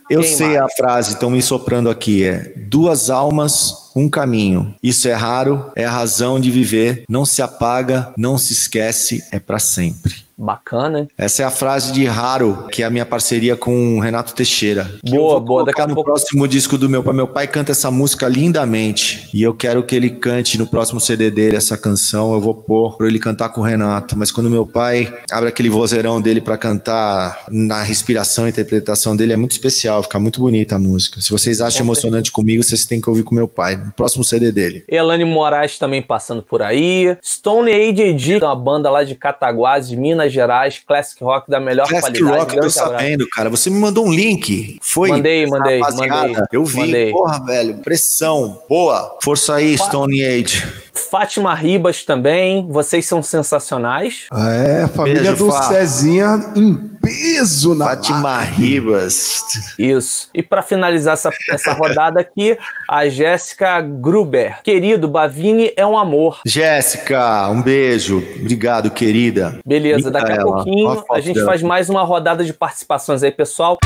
Eu 0.09 0.21
Quem 0.21 0.35
sei 0.35 0.47
mais? 0.47 0.59
a 0.61 0.69
frase, 0.69 1.13
estão 1.13 1.29
me 1.29 1.41
soprando 1.41 1.89
aqui, 1.89 2.23
é 2.23 2.53
duas 2.55 3.09
almas, 3.09 3.91
um 3.95 4.07
caminho. 4.09 4.73
Isso 4.81 5.07
é 5.07 5.13
raro, 5.13 5.69
é 5.75 5.83
a 5.85 5.91
razão 5.91 6.39
de 6.39 6.49
viver. 6.49 7.03
Não 7.09 7.25
se 7.25 7.41
apaga, 7.41 8.13
não 8.17 8.37
se 8.37 8.53
esquece, 8.53 9.21
é 9.31 9.39
pra 9.39 9.59
sempre. 9.59 10.26
Bacana? 10.37 11.07
Essa 11.17 11.41
é 11.43 11.45
a 11.45 11.49
frase 11.49 11.91
de 11.91 12.05
Raro, 12.05 12.67
que 12.71 12.83
é 12.83 12.85
a 12.85 12.89
minha 12.89 13.05
parceria 13.05 13.55
com 13.55 13.97
o 13.97 13.99
Renato 13.99 14.35
Teixeira. 14.35 14.83
Boa, 15.03 15.15
eu 15.15 15.27
vou 15.31 15.41
boa. 15.41 15.65
Daqui 15.65 15.81
a 15.81 15.87
no 15.87 15.95
pouco- 15.95 16.11
próximo 16.11 16.47
disco 16.47 16.77
do 16.77 16.87
meu 16.87 17.03
pai. 17.03 17.13
Meu 17.13 17.27
pai 17.27 17.47
canta 17.47 17.71
essa 17.71 17.89
música 17.89 18.27
lindamente. 18.27 19.29
E 19.33 19.41
eu 19.41 19.53
quero 19.53 19.81
que 19.83 19.95
ele 19.95 20.09
cante 20.09 20.57
no 20.57 20.67
próximo 20.67 20.99
CD 20.99 21.31
dele 21.31 21.55
essa 21.55 21.77
canção. 21.77 22.33
Eu 22.33 22.41
vou 22.41 22.53
pôr 22.53 22.97
pra 22.97 23.07
ele 23.07 23.19
cantar 23.19 23.49
com 23.49 23.61
o 23.61 23.63
Renato. 23.63 24.17
Mas 24.17 24.31
quando 24.31 24.49
meu 24.49 24.65
pai 24.65 25.11
abre 25.31 25.49
aquele 25.49 25.69
vozeirão 25.69 26.21
dele 26.21 26.39
pra 26.41 26.57
cantar 26.57 27.45
na 27.49 27.81
respiração 27.81 28.45
e 28.45 28.49
interpretação 28.49 29.15
dele, 29.15 29.33
é 29.33 29.37
muito 29.37 29.51
especial. 29.53 30.03
Fica 30.03 30.19
muito 30.19 30.39
bonita 30.39 30.75
a 30.75 30.79
música. 30.79 31.19
Se 31.19 31.31
vocês 31.31 31.61
acham 31.61 31.81
emocionante 31.83 32.31
comigo, 32.31 32.63
vocês 32.63 32.85
têm 32.85 33.01
que 33.01 33.09
ouvir 33.09 33.23
com 33.23 33.33
meu 33.33 33.47
pai. 33.47 33.75
No 33.75 33.91
próximo 33.91 34.23
CD 34.23 34.51
dele. 34.51 34.83
Elane 34.87 35.25
Moraes 35.25 35.79
também 35.79 36.01
passando 36.01 36.43
por 36.43 36.61
aí. 36.61 37.17
Stone 37.23 37.71
AJD, 37.71 38.37
uma 38.43 38.55
banda 38.55 38.89
lá 38.91 39.03
de 39.03 39.15
Cataguases, 39.15 39.97
Minas 39.97 40.26
Gerais. 40.31 40.81
Classic 40.85 41.23
Rock 41.23 41.49
da 41.49 41.59
melhor 41.59 41.87
Classic 41.87 42.11
qualidade. 42.19 42.39
Rock, 42.39 42.55
eu 42.55 42.61
tô 42.61 42.67
abraço. 42.67 42.79
sabendo, 42.79 43.27
cara. 43.29 43.49
Você 43.49 43.69
me 43.69 43.79
mandou 43.79 44.05
um 44.05 44.11
link. 44.11 44.77
Foi? 44.81 45.09
Mandei, 45.09 45.45
mandei, 45.45 45.79
Rapaziada, 45.79 46.27
mandei. 46.27 46.43
Eu 46.51 46.65
vi. 46.65 46.77
Mandei. 46.79 47.11
Porra, 47.11 47.45
velho. 47.45 47.77
Pressão. 47.77 48.61
Boa. 48.69 49.17
Força 49.21 49.55
aí, 49.55 49.77
Stone 49.77 50.23
Age. 50.23 50.67
Fátima 50.97 51.53
Ribas 51.53 52.03
também. 52.03 52.67
Vocês 52.69 53.05
são 53.05 53.21
sensacionais. 53.23 54.25
É, 54.33 54.87
família 54.87 55.21
Beijo, 55.21 55.45
do 55.45 55.51
Fá. 55.51 55.63
Cezinha 55.63 56.51
em 56.55 56.75
peso 56.75 57.75
na 57.75 57.85
Fátima 57.85 58.41
Ribas. 58.41 59.43
Isso. 59.77 60.29
E 60.33 60.43
para 60.43 60.61
finalizar 60.61 61.13
essa, 61.13 61.29
essa 61.49 61.73
rodada 61.73 62.19
aqui, 62.19 62.57
a 62.89 63.07
Jéssica 63.07 63.81
Gruber. 63.81 64.61
Querido, 64.63 65.07
Bavini 65.07 65.71
é 65.75 65.85
um 65.85 65.97
amor. 65.97 66.41
Jéssica, 66.45 67.47
um 67.49 67.61
beijo. 67.61 68.23
Obrigado, 68.39 68.91
querida. 68.91 69.59
Beleza, 69.65 70.11
daqui 70.11 70.31
a 70.31 70.37
Micaela, 70.37 70.55
pouquinho 70.55 70.89
a 70.89 71.17
a 71.17 71.19
gente 71.21 71.35
dela. 71.35 71.47
faz 71.47 71.61
mais 71.61 71.89
uma 71.89 72.03
rodada 72.03 72.43
de 72.43 72.53
participações 72.53 73.23
aí, 73.23 73.31
pessoal. 73.31 73.77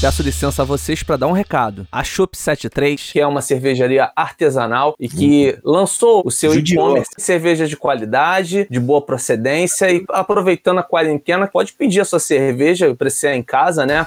Peço 0.00 0.22
licença 0.22 0.62
a 0.62 0.64
vocês 0.64 1.02
para 1.02 1.16
dar 1.16 1.26
um 1.26 1.32
recado. 1.32 1.84
A 1.90 2.04
Shop 2.04 2.36
73 2.38 3.10
Que 3.10 3.18
é 3.18 3.26
uma 3.26 3.42
cervejaria 3.42 4.12
artesanal 4.14 4.94
e 4.96 5.08
que 5.08 5.58
lançou 5.64 6.22
o 6.24 6.30
seu 6.30 6.54
e-commerce. 6.54 7.10
Cerveja 7.18 7.66
de 7.66 7.76
qualidade, 7.76 8.68
de 8.70 8.78
boa 8.78 9.02
procedência. 9.02 9.90
E 9.90 10.04
aproveitando 10.10 10.78
a 10.78 10.84
quarentena, 10.84 11.48
pode 11.48 11.72
pedir 11.72 12.00
a 12.00 12.04
sua 12.04 12.20
cerveja 12.20 12.94
para 12.94 13.10
você 13.10 13.32
em 13.32 13.42
casa, 13.42 13.84
né? 13.84 14.06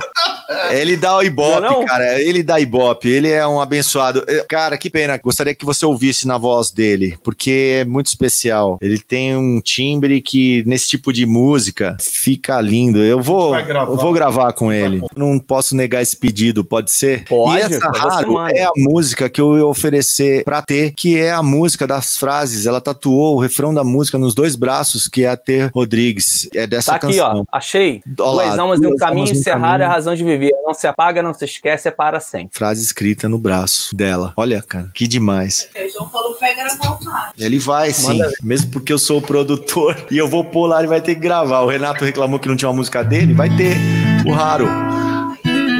Ele 0.71 0.95
dá 0.97 1.17
o 1.17 1.21
Ibope, 1.23 1.61
Não 1.61 1.67
é 1.67 1.71
não? 1.71 1.85
cara. 1.85 2.21
Ele 2.21 2.41
dá 2.41 2.59
Ibope. 2.59 3.09
Ele 3.09 3.29
é 3.29 3.45
um 3.45 3.59
abençoado. 3.61 4.23
Eh, 4.27 4.45
Cara, 4.47 4.77
que 4.77 4.89
pena. 4.89 5.17
Gostaria 5.17 5.53
que 5.53 5.65
você 5.65 5.85
ouvisse 5.85 6.27
na 6.27 6.37
voz 6.37 6.71
dele, 6.71 7.17
porque 7.23 7.79
é 7.81 7.85
muito 7.85 8.07
especial. 8.07 8.77
Ele 8.81 8.97
tem 8.99 9.35
um 9.35 9.61
timbre 9.61 10.21
que, 10.21 10.63
nesse 10.65 10.87
tipo 10.89 11.13
de 11.13 11.25
música, 11.25 11.95
fica 11.99 12.59
lindo. 12.61 12.99
Eu 13.03 13.21
vou, 13.21 13.48
Eu 13.55 13.95
vou 13.97 14.13
gravar 14.13 14.53
com 14.53 14.71
ele. 14.71 15.01
Não 15.15 15.39
posso 15.39 15.75
negar 15.75 16.01
esse 16.01 16.15
pedido, 16.15 16.63
pode 16.63 16.91
ser? 16.91 17.25
Pode, 17.25 17.57
e 17.57 17.61
essa 17.61 17.79
pode 17.79 17.97
ser, 17.99 18.07
raro 18.07 18.39
é 18.49 18.63
a 18.63 18.71
música 18.77 19.29
que 19.29 19.39
eu 19.41 19.57
ia 19.57 19.65
oferecer 19.65 20.43
pra 20.43 20.61
ter, 20.61 20.91
que 20.93 21.17
é 21.17 21.31
a 21.31 21.41
música 21.43 21.85
das 21.87 22.17
frases. 22.17 22.65
Ela 22.65 22.81
tatuou 22.81 23.35
o 23.35 23.39
refrão 23.39 23.73
da 23.73 23.83
música 23.83 24.17
nos 24.17 24.33
dois 24.33 24.55
braços, 24.55 25.07
que 25.07 25.23
é 25.25 25.29
a 25.29 25.37
Ter 25.37 25.71
Rodrigues. 25.73 26.47
É 26.53 26.65
dessa 26.67 26.91
Tá 26.91 26.97
aqui, 26.97 27.07
canção. 27.17 27.45
ó. 27.51 27.57
Achei. 27.57 28.01
Ó 28.19 28.31
lá, 28.33 28.45
Duas 28.45 28.59
almas 28.59 28.81
e 28.81 28.87
um 28.87 28.95
caminho, 28.95 29.27
um 29.27 29.31
encerrar 29.31 29.81
é 29.81 29.85
a 29.85 29.89
razão 29.89 30.15
de 30.15 30.23
viver. 30.23 30.51
Não 30.63 30.73
se 30.73 30.87
apaga, 30.87 31.21
não 31.21 31.33
se 31.33 31.45
esquece, 31.45 31.87
é 31.87 31.91
para 31.91 32.19
sempre. 32.19 32.49
frase 32.57 32.83
escrita 32.83 33.27
no 33.29 33.37
braço 33.37 33.95
dela. 33.95 34.33
Olha, 34.37 34.61
cara, 34.61 34.89
que 34.93 35.07
demais. 35.07 35.67
Feijão 35.71 36.09
falou 36.09 36.33
que 36.33 36.39
vai 36.41 36.55
gravar 36.55 36.91
o. 36.91 36.99
Ele 37.37 37.59
vai 37.59 37.91
sim, 37.91 38.19
mesmo 38.43 38.71
porque 38.71 38.91
eu 38.93 38.99
sou 38.99 39.17
o 39.19 39.21
produtor 39.21 39.95
e 40.11 40.17
eu 40.17 40.27
vou 40.27 40.43
pôr 40.43 40.67
lá, 40.67 40.79
ele 40.79 40.87
vai 40.87 41.01
ter 41.01 41.15
que 41.15 41.21
gravar. 41.21 41.61
O 41.61 41.67
Renato 41.67 42.03
reclamou 42.03 42.39
que 42.39 42.47
não 42.47 42.55
tinha 42.55 42.69
uma 42.69 42.75
música 42.75 43.03
dele, 43.03 43.33
vai 43.39 43.49
ter 43.55 43.77
o 44.27 44.33
raro. 44.33 44.67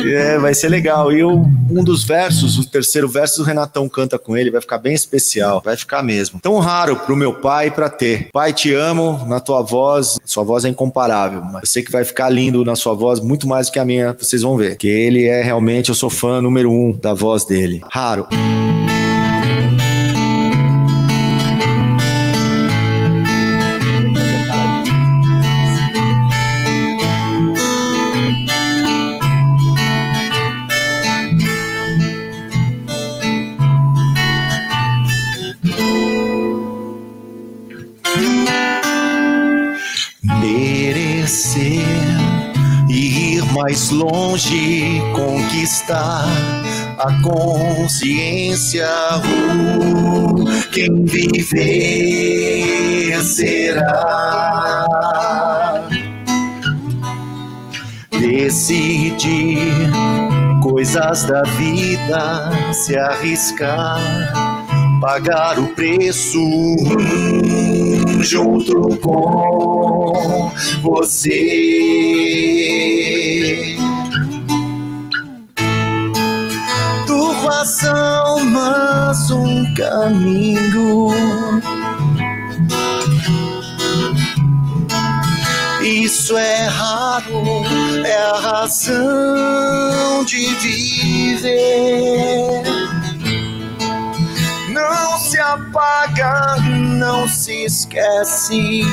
É, 0.06 0.40
vai 0.40 0.54
ser 0.54 0.70
legal. 0.70 1.12
E 1.12 1.20
eu, 1.20 1.46
um 1.70 1.84
dos 1.84 2.06
versos, 2.06 2.58
o 2.58 2.66
terceiro 2.66 3.06
verso, 3.10 3.42
o 3.42 3.44
Renatão 3.44 3.90
canta 3.90 4.18
com 4.18 4.38
ele, 4.38 4.50
vai 4.50 4.62
ficar 4.62 4.78
bem 4.78 4.94
especial, 4.94 5.62
vai 5.64 5.76
ficar 5.76 6.02
mesmo. 6.02 6.40
Tão 6.40 6.58
raro 6.60 6.96
pro 6.96 7.18
meu 7.18 7.34
pai 7.34 7.70
pra 7.70 7.90
ter. 7.90 8.30
Pai, 8.32 8.54
te 8.54 8.74
amo, 8.74 9.26
na 9.28 9.42
tua 9.42 9.62
voz, 9.62 10.18
sua 10.24 10.46
voz 10.46 10.64
é 10.64 10.70
incomparável, 10.70 11.42
mas 11.42 11.64
eu 11.64 11.68
sei 11.68 11.84
que 11.84 11.92
vai 11.92 12.06
ficar 12.06 12.30
lindo 12.30 12.64
na 12.64 12.78
sua 12.78 12.94
voz, 12.94 13.20
muito 13.20 13.46
mais 13.46 13.68
do 13.68 13.74
que 13.74 13.80
a 13.80 13.84
minha, 13.84 14.16
vocês 14.18 14.42
vão 14.42 14.56
ver. 14.56 14.78
Que 14.78 14.88
ele 14.88 15.26
é 15.26 15.44
realmente, 15.44 15.90
eu 15.90 15.96
sou 15.96 16.10
fã 16.10 16.42
número 16.42 16.72
um 16.72 16.98
da 16.98 17.14
voz 17.14 17.44
dele. 17.44 17.82
Raro. 17.92 18.26
Longe, 43.92 45.02
conquistar 45.14 46.26
a 46.98 47.14
consciência. 47.22 48.88
Quem 50.72 51.06
viver 51.06 52.44
será. 53.24 54.30
Decidir 58.12 59.92
coisas 60.62 61.24
da 61.24 61.44
vida, 61.44 62.50
se 62.74 62.98
arriscar 62.98 64.00
pagar 65.00 65.58
o 65.60 65.68
preço 65.68 66.40
junto 68.22 68.98
com 68.98 70.52
você. 70.82 72.29
Almas, 79.10 79.32
um 79.32 79.74
caminho. 79.74 81.10
Isso 85.82 86.38
é 86.38 86.68
raro, 86.68 87.66
é 88.06 88.16
a 88.16 88.40
razão 88.40 90.24
de 90.26 90.46
viver 90.56 92.62
não 94.72 95.18
se 95.18 95.40
apaga, 95.40 96.58
não 96.70 97.28
se 97.28 97.66
esquece. 97.66 98.84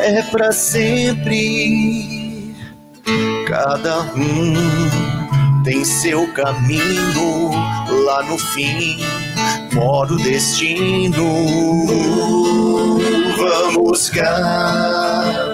É 0.00 0.22
pra 0.22 0.50
sempre, 0.52 2.54
cada 3.46 4.00
um 4.14 5.21
tem 5.62 5.84
seu 5.84 6.32
caminho. 6.32 7.50
Lá 8.04 8.22
no 8.24 8.38
fim 8.38 8.98
mora 9.72 10.12
o 10.12 10.16
destino. 10.16 11.24
Vamos 13.36 14.10
caminhar. 14.10 15.52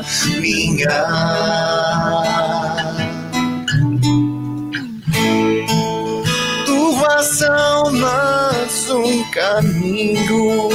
duas 7.18 7.42
almas, 7.42 8.90
um 8.90 9.24
caminho. 9.30 10.68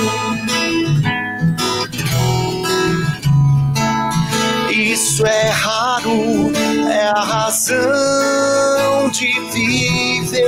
Isso 4.70 5.26
é 5.26 5.50
raro, 5.50 6.43
é 7.04 7.08
a 7.10 7.20
razão 7.22 9.10
de 9.12 9.28
viver. 9.52 10.40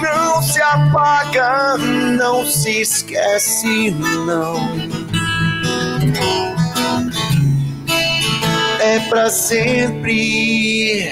Não 0.00 0.40
se 0.40 0.62
apaga, 0.62 1.76
não 1.76 2.46
se 2.46 2.82
esquece, 2.82 3.90
não. 3.90 4.54
É 8.80 9.00
pra 9.08 9.28
sempre 9.30 11.10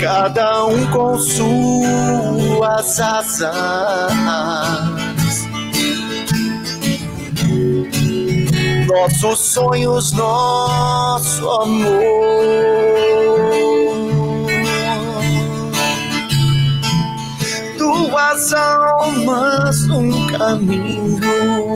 cada 0.00 0.66
um 0.66 0.86
com 0.90 1.18
suas 1.18 3.00
asas. 3.00 3.54
Nossos 8.94 9.40
sonhos, 9.40 10.12
nosso 10.12 11.50
amor. 11.50 12.00
Duas 17.76 18.52
almas, 18.52 19.90
um 19.90 20.28
caminho. 20.28 21.74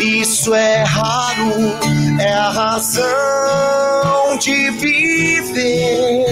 Isso 0.00 0.52
é 0.52 0.82
raro, 0.82 1.52
é 2.18 2.32
a 2.32 2.50
razão 2.50 4.36
de 4.40 4.70
viver. 4.72 6.29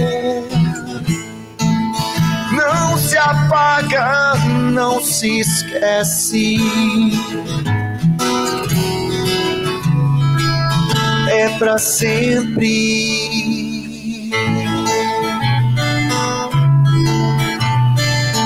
Apaga, 3.18 4.34
não 4.72 5.02
se 5.02 5.40
esquece. 5.40 6.58
É 11.30 11.48
pra 11.58 11.78
sempre. 11.78 13.28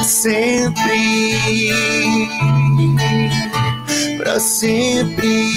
Sempre 0.05 1.13
para 4.23 4.39
sempre, 4.39 5.53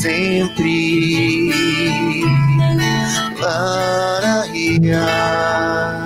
sempre. 0.00 1.52
주시며 4.88 5.97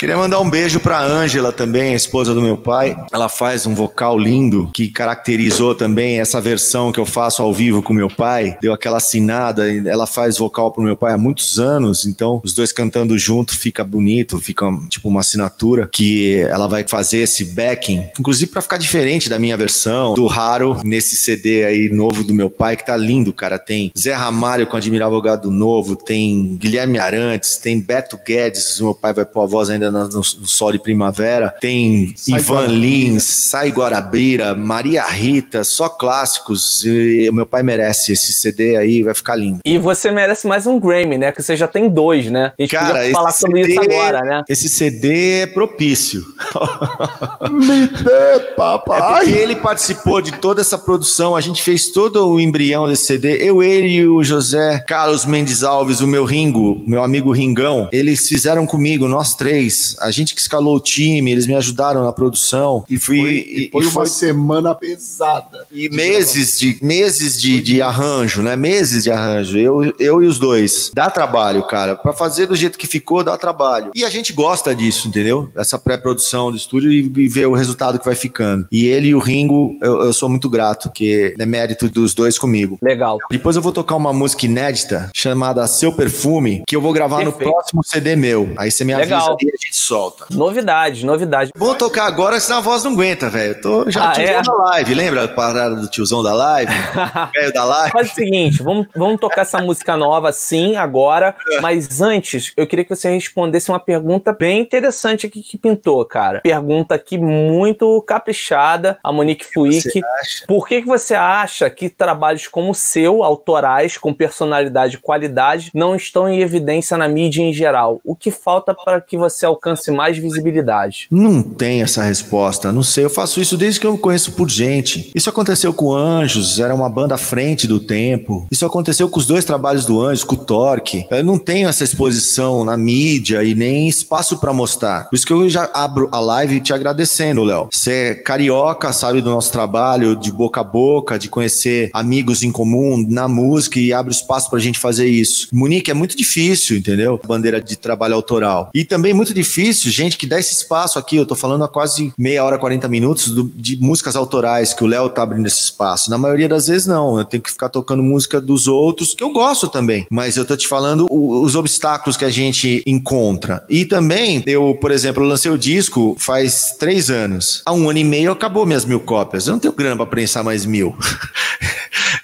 Queria 0.00 0.16
mandar 0.16 0.40
um 0.40 0.48
beijo 0.48 0.80
pra 0.80 0.98
Ângela 0.98 1.52
também, 1.52 1.92
a 1.92 1.94
esposa 1.94 2.32
do 2.32 2.40
meu 2.40 2.56
pai. 2.56 2.96
Ela 3.12 3.28
faz 3.28 3.66
um 3.66 3.74
vocal 3.74 4.18
lindo 4.18 4.70
que 4.72 4.88
caracterizou 4.88 5.74
também 5.74 6.20
essa 6.20 6.40
versão 6.40 6.90
que 6.90 6.98
eu 6.98 7.04
faço 7.04 7.42
ao 7.42 7.52
vivo 7.52 7.82
com 7.82 7.92
meu 7.92 8.08
pai. 8.08 8.56
Deu 8.62 8.72
aquela 8.72 8.96
assinada, 8.96 9.70
ela 9.86 10.06
faz 10.06 10.38
vocal 10.38 10.72
pro 10.72 10.82
meu 10.82 10.96
pai 10.96 11.12
há 11.12 11.18
muitos 11.18 11.60
anos, 11.60 12.06
então 12.06 12.40
os 12.42 12.54
dois 12.54 12.72
cantando 12.72 13.18
junto 13.18 13.54
fica 13.54 13.84
bonito, 13.84 14.38
fica 14.38 14.64
tipo 14.88 15.06
uma 15.06 15.20
assinatura 15.20 15.86
que 15.92 16.38
ela 16.48 16.66
vai 16.66 16.82
fazer 16.88 17.18
esse 17.18 17.44
backing, 17.44 18.08
inclusive 18.18 18.50
para 18.50 18.62
ficar 18.62 18.78
diferente 18.78 19.28
da 19.28 19.38
minha 19.38 19.54
versão, 19.54 20.14
do 20.14 20.26
Raro 20.26 20.80
nesse 20.82 21.14
CD 21.14 21.62
aí 21.66 21.90
novo 21.90 22.24
do 22.24 22.32
meu 22.32 22.48
pai 22.48 22.74
que 22.74 22.86
tá 22.86 22.96
lindo, 22.96 23.34
cara. 23.34 23.58
Tem 23.58 23.92
Zé 23.98 24.14
Ramalho 24.14 24.66
com 24.66 24.78
Admirável 24.78 25.20
Gado 25.20 25.50
Novo, 25.50 25.94
tem 25.94 26.56
Guilherme 26.56 26.98
Arantes, 26.98 27.58
tem 27.58 27.78
Beto 27.78 28.18
Guedes, 28.26 28.80
meu 28.80 28.94
pai 28.94 29.12
vai 29.12 29.26
pôr 29.26 29.42
a 29.42 29.46
voz 29.46 29.68
ainda 29.68 29.89
no, 29.90 30.08
no 30.08 30.22
Sol 30.24 30.72
de 30.72 30.78
Primavera, 30.78 31.54
tem 31.60 32.12
Sai 32.16 32.38
Ivan 32.38 32.54
Guarabira. 32.54 32.78
Lins, 32.80 33.22
Sai 33.24 33.70
Guarabira, 33.70 34.54
Maria 34.54 35.04
Rita, 35.06 35.64
só 35.64 35.88
clássicos. 35.88 36.84
E 36.84 37.30
meu 37.32 37.46
pai 37.46 37.62
merece 37.62 38.12
esse 38.12 38.32
CD 38.32 38.76
aí, 38.76 39.02
vai 39.02 39.14
ficar 39.14 39.36
lindo. 39.36 39.58
E 39.64 39.78
você 39.78 40.10
merece 40.10 40.46
mais 40.46 40.66
um 40.66 40.78
Grammy, 40.78 41.18
né? 41.18 41.32
Que 41.32 41.42
você 41.42 41.56
já 41.56 41.66
tem 41.68 41.88
dois, 41.88 42.30
né? 42.30 42.52
A 42.58 42.62
gente 42.62 42.70
Cara, 42.70 42.98
podia 42.98 43.12
falar 43.12 43.30
esse 43.30 43.40
sobre 43.40 43.60
CD 43.64 43.72
isso 43.72 43.82
agora, 43.82 44.20
né? 44.22 44.42
Esse 44.48 44.68
CD 44.68 45.40
é 45.40 45.46
propício. 45.46 46.24
Me 47.50 47.86
dê, 47.86 48.10
É 48.10 48.38
papai. 48.56 49.20
porque 49.24 49.30
ele 49.38 49.56
participou 49.56 50.20
de 50.20 50.32
toda 50.32 50.60
essa 50.60 50.78
produção, 50.78 51.34
a 51.36 51.40
gente 51.40 51.62
fez 51.62 51.88
todo 51.88 52.28
o 52.28 52.40
embrião 52.40 52.88
desse 52.88 53.04
CD. 53.06 53.36
Eu, 53.42 53.62
ele 53.62 53.88
e 53.88 54.06
o 54.06 54.22
José 54.22 54.84
Carlos 54.86 55.24
Mendes 55.24 55.62
Alves, 55.62 56.00
o 56.00 56.06
meu 56.06 56.24
Ringo, 56.24 56.82
meu 56.86 57.02
amigo 57.02 57.32
Ringão, 57.32 57.88
eles 57.92 58.28
fizeram 58.28 58.66
comigo, 58.66 59.08
nós 59.08 59.34
três. 59.34 59.79
A 60.00 60.10
gente 60.10 60.34
que 60.34 60.40
escalou 60.40 60.76
o 60.76 60.80
time, 60.80 61.30
eles 61.30 61.46
me 61.46 61.54
ajudaram 61.54 62.04
na 62.04 62.12
produção. 62.12 62.84
E 62.88 62.98
fui. 62.98 63.18
e- 63.20 63.68
Foi 63.72 63.84
e 63.84 63.86
uma 63.86 64.06
semana 64.06 64.74
pesada. 64.74 65.66
e 65.72 65.88
meses 65.88 66.58
de 66.58 66.78
meses 66.82 67.40
de, 67.40 67.60
de 67.60 67.82
arranjo, 67.82 68.42
né? 68.42 68.56
Meses 68.56 69.04
de 69.04 69.10
arranjo. 69.10 69.58
Eu, 69.58 69.92
eu 69.98 70.22
e 70.22 70.26
os 70.26 70.38
dois. 70.38 70.90
Dá 70.94 71.10
trabalho, 71.10 71.62
cara. 71.66 71.96
Pra 71.96 72.12
fazer 72.12 72.46
do 72.46 72.56
jeito 72.56 72.78
que 72.78 72.86
ficou, 72.86 73.22
dá 73.24 73.36
trabalho. 73.36 73.90
E 73.94 74.04
a 74.04 74.10
gente 74.10 74.32
gosta 74.32 74.74
disso, 74.74 75.08
entendeu? 75.08 75.50
Essa 75.56 75.78
pré-produção 75.78 76.50
do 76.50 76.56
estúdio 76.56 76.90
e, 76.92 77.00
e 77.16 77.28
ver 77.28 77.46
o 77.46 77.54
resultado 77.54 77.98
que 77.98 78.04
vai 78.04 78.14
ficando. 78.14 78.66
E 78.70 78.86
ele 78.86 79.08
e 79.08 79.14
o 79.14 79.18
Ringo, 79.18 79.76
eu, 79.82 80.02
eu 80.02 80.12
sou 80.12 80.28
muito 80.28 80.48
grato, 80.48 80.88
porque 80.88 81.34
é 81.38 81.46
mérito 81.46 81.88
dos 81.88 82.14
dois 82.14 82.38
comigo. 82.38 82.78
Legal. 82.82 83.18
Depois 83.30 83.56
eu 83.56 83.62
vou 83.62 83.72
tocar 83.72 83.96
uma 83.96 84.12
música 84.12 84.46
inédita 84.46 85.10
chamada 85.14 85.66
Seu 85.66 85.92
Perfume, 85.92 86.62
que 86.66 86.74
eu 86.76 86.80
vou 86.80 86.92
gravar 86.92 87.24
no 87.24 87.32
Perfeito. 87.32 87.50
próximo 87.52 87.82
CD 87.84 88.16
meu. 88.16 88.52
Aí 88.56 88.70
você 88.70 88.84
me 88.84 88.92
avisa 88.92 89.14
Legal. 89.16 89.36
e 89.42 89.48
a 89.48 89.56
gente 89.60 89.69
solta. 89.76 90.26
Novidade, 90.30 91.04
novidade. 91.04 91.50
Vou 91.56 91.74
tocar 91.74 92.06
agora, 92.06 92.38
senão 92.40 92.58
a 92.58 92.62
voz 92.62 92.84
não 92.84 92.92
aguenta, 92.92 93.28
velho. 93.28 93.50
Eu 93.54 93.60
Tô 93.60 93.90
já 93.90 94.10
Ah, 94.10 94.12
tiozão 94.12 94.34
é? 94.38 94.42
da 94.42 94.52
live, 94.52 94.94
lembra 94.94 95.24
a 95.24 95.28
parada 95.28 95.76
do 95.76 95.88
tiozão 95.88 96.22
da 96.22 96.32
live? 96.34 96.72
Velho 97.34 97.52
da 97.52 97.64
live? 97.64 97.92
Faz 97.92 98.10
o 98.10 98.14
seguinte, 98.14 98.62
vamos, 98.62 98.86
vamos 98.94 99.20
tocar 99.20 99.42
essa 99.42 99.58
música 99.60 99.96
nova 99.96 100.32
sim, 100.32 100.76
agora. 100.76 101.34
Mas 101.60 102.00
antes, 102.00 102.52
eu 102.56 102.66
queria 102.66 102.84
que 102.84 102.94
você 102.94 103.10
respondesse 103.10 103.70
uma 103.70 103.80
pergunta 103.80 104.32
bem 104.32 104.60
interessante 104.60 105.26
aqui 105.26 105.42
que 105.42 105.58
pintou, 105.58 106.04
cara. 106.04 106.40
Pergunta 106.40 106.94
aqui 106.94 107.18
muito 107.18 108.00
caprichada, 108.02 108.98
a 109.02 109.12
Monique 109.12 109.46
Fuick. 109.52 109.82
você 109.82 110.00
acha? 110.20 110.44
Por 110.46 110.66
que, 110.66 110.82
que 110.82 110.88
você 110.88 111.14
acha 111.14 111.68
que 111.70 111.88
trabalhos 111.88 112.46
como 112.48 112.70
o 112.70 112.74
seu, 112.74 113.22
autorais, 113.22 113.96
com 113.96 114.12
personalidade 114.12 114.96
e 114.96 114.98
qualidade, 114.98 115.70
não 115.74 115.94
estão 115.94 116.28
em 116.28 116.40
evidência 116.40 116.96
na 116.96 117.08
mídia 117.08 117.42
em 117.42 117.52
geral? 117.52 118.00
O 118.04 118.14
que 118.14 118.30
falta 118.30 118.74
para 118.74 119.00
que 119.00 119.16
você 119.16 119.46
alcance 119.46 119.59
mais 119.90 120.18
visibilidade? 120.18 121.06
Não 121.10 121.42
tem 121.42 121.82
essa 121.82 122.02
resposta, 122.02 122.72
não 122.72 122.82
sei. 122.82 123.04
Eu 123.04 123.10
faço 123.10 123.40
isso 123.40 123.56
desde 123.56 123.80
que 123.80 123.86
eu 123.86 123.96
conheço 123.98 124.32
por 124.32 124.48
gente. 124.48 125.10
Isso 125.14 125.30
aconteceu 125.30 125.72
com 125.72 125.94
Anjos, 125.94 126.58
era 126.60 126.74
uma 126.74 126.88
banda 126.88 127.14
à 127.14 127.18
frente 127.18 127.66
do 127.66 127.80
tempo. 127.80 128.46
Isso 128.50 128.66
aconteceu 128.66 129.08
com 129.08 129.18
os 129.18 129.26
dois 129.26 129.44
trabalhos 129.44 129.84
do 129.84 130.00
Anjos, 130.00 130.24
com 130.24 130.34
o 130.34 130.38
Torque. 130.38 131.06
Eu 131.10 131.24
não 131.24 131.38
tenho 131.38 131.68
essa 131.68 131.84
exposição 131.84 132.64
na 132.64 132.76
mídia 132.76 133.42
e 133.44 133.54
nem 133.54 133.88
espaço 133.88 134.38
pra 134.38 134.52
mostrar. 134.52 135.08
Por 135.08 135.16
isso 135.16 135.26
que 135.26 135.32
eu 135.32 135.48
já 135.48 135.70
abro 135.72 136.08
a 136.12 136.20
live 136.20 136.60
te 136.60 136.72
agradecendo, 136.72 137.44
Léo. 137.44 137.68
Você 137.70 137.92
é 137.92 138.14
carioca, 138.14 138.92
sabe 138.92 139.20
do 139.20 139.30
nosso 139.30 139.52
trabalho, 139.52 140.16
de 140.16 140.32
boca 140.32 140.60
a 140.60 140.64
boca, 140.64 141.18
de 141.18 141.28
conhecer 141.28 141.90
amigos 141.92 142.42
em 142.42 142.50
comum 142.50 143.04
na 143.08 143.28
música 143.28 143.78
e 143.78 143.92
abre 143.92 144.12
espaço 144.12 144.50
pra 144.50 144.58
gente 144.58 144.78
fazer 144.78 145.06
isso. 145.06 145.48
Munique, 145.52 145.90
é 145.90 145.94
muito 145.94 146.16
difícil, 146.16 146.76
entendeu? 146.76 147.20
Bandeira 147.26 147.60
de 147.60 147.76
trabalho 147.76 148.14
autoral. 148.14 148.70
E 148.74 148.84
também 148.84 149.14
muito 149.14 149.34
difícil, 149.34 149.49
gente, 149.58 150.16
que 150.16 150.26
dá 150.26 150.38
esse 150.38 150.52
espaço 150.52 150.98
aqui. 150.98 151.16
Eu 151.16 151.26
tô 151.26 151.34
falando 151.34 151.64
há 151.64 151.68
quase 151.68 152.12
meia 152.18 152.44
hora, 152.44 152.58
40 152.58 152.88
minutos 152.88 153.28
do- 153.28 153.50
de 153.54 153.76
músicas 153.76 154.16
autorais 154.16 154.72
que 154.74 154.84
o 154.84 154.86
Léo 154.86 155.08
tá 155.08 155.22
abrindo 155.22 155.46
esse 155.46 155.60
espaço. 155.60 156.10
Na 156.10 156.18
maioria 156.18 156.48
das 156.48 156.66
vezes, 156.68 156.86
não. 156.86 157.18
Eu 157.18 157.24
tenho 157.24 157.42
que 157.42 157.50
ficar 157.50 157.68
tocando 157.68 158.02
música 158.02 158.40
dos 158.40 158.66
outros, 158.68 159.14
que 159.14 159.22
eu 159.24 159.30
gosto 159.32 159.68
também. 159.68 160.06
Mas 160.10 160.36
eu 160.36 160.44
tô 160.44 160.56
te 160.56 160.66
falando 160.68 161.06
o- 161.10 161.42
os 161.42 161.54
obstáculos 161.54 162.16
que 162.16 162.24
a 162.24 162.30
gente 162.30 162.82
encontra. 162.86 163.64
E 163.68 163.84
também, 163.84 164.42
eu, 164.46 164.76
por 164.80 164.90
exemplo, 164.90 165.22
lancei 165.24 165.50
o 165.50 165.58
disco 165.58 166.16
faz 166.18 166.74
três 166.78 167.10
anos. 167.10 167.62
Há 167.66 167.72
um 167.72 167.88
ano 167.88 167.98
e 167.98 168.04
meio 168.04 168.32
acabou 168.32 168.66
minhas 168.66 168.84
mil 168.84 169.00
cópias. 169.00 169.46
Eu 169.46 169.52
não 169.52 169.60
tenho 169.60 169.74
grana 169.74 169.96
pra 169.96 170.06
prensar 170.06 170.42
mais 170.44 170.64
mil. 170.66 170.96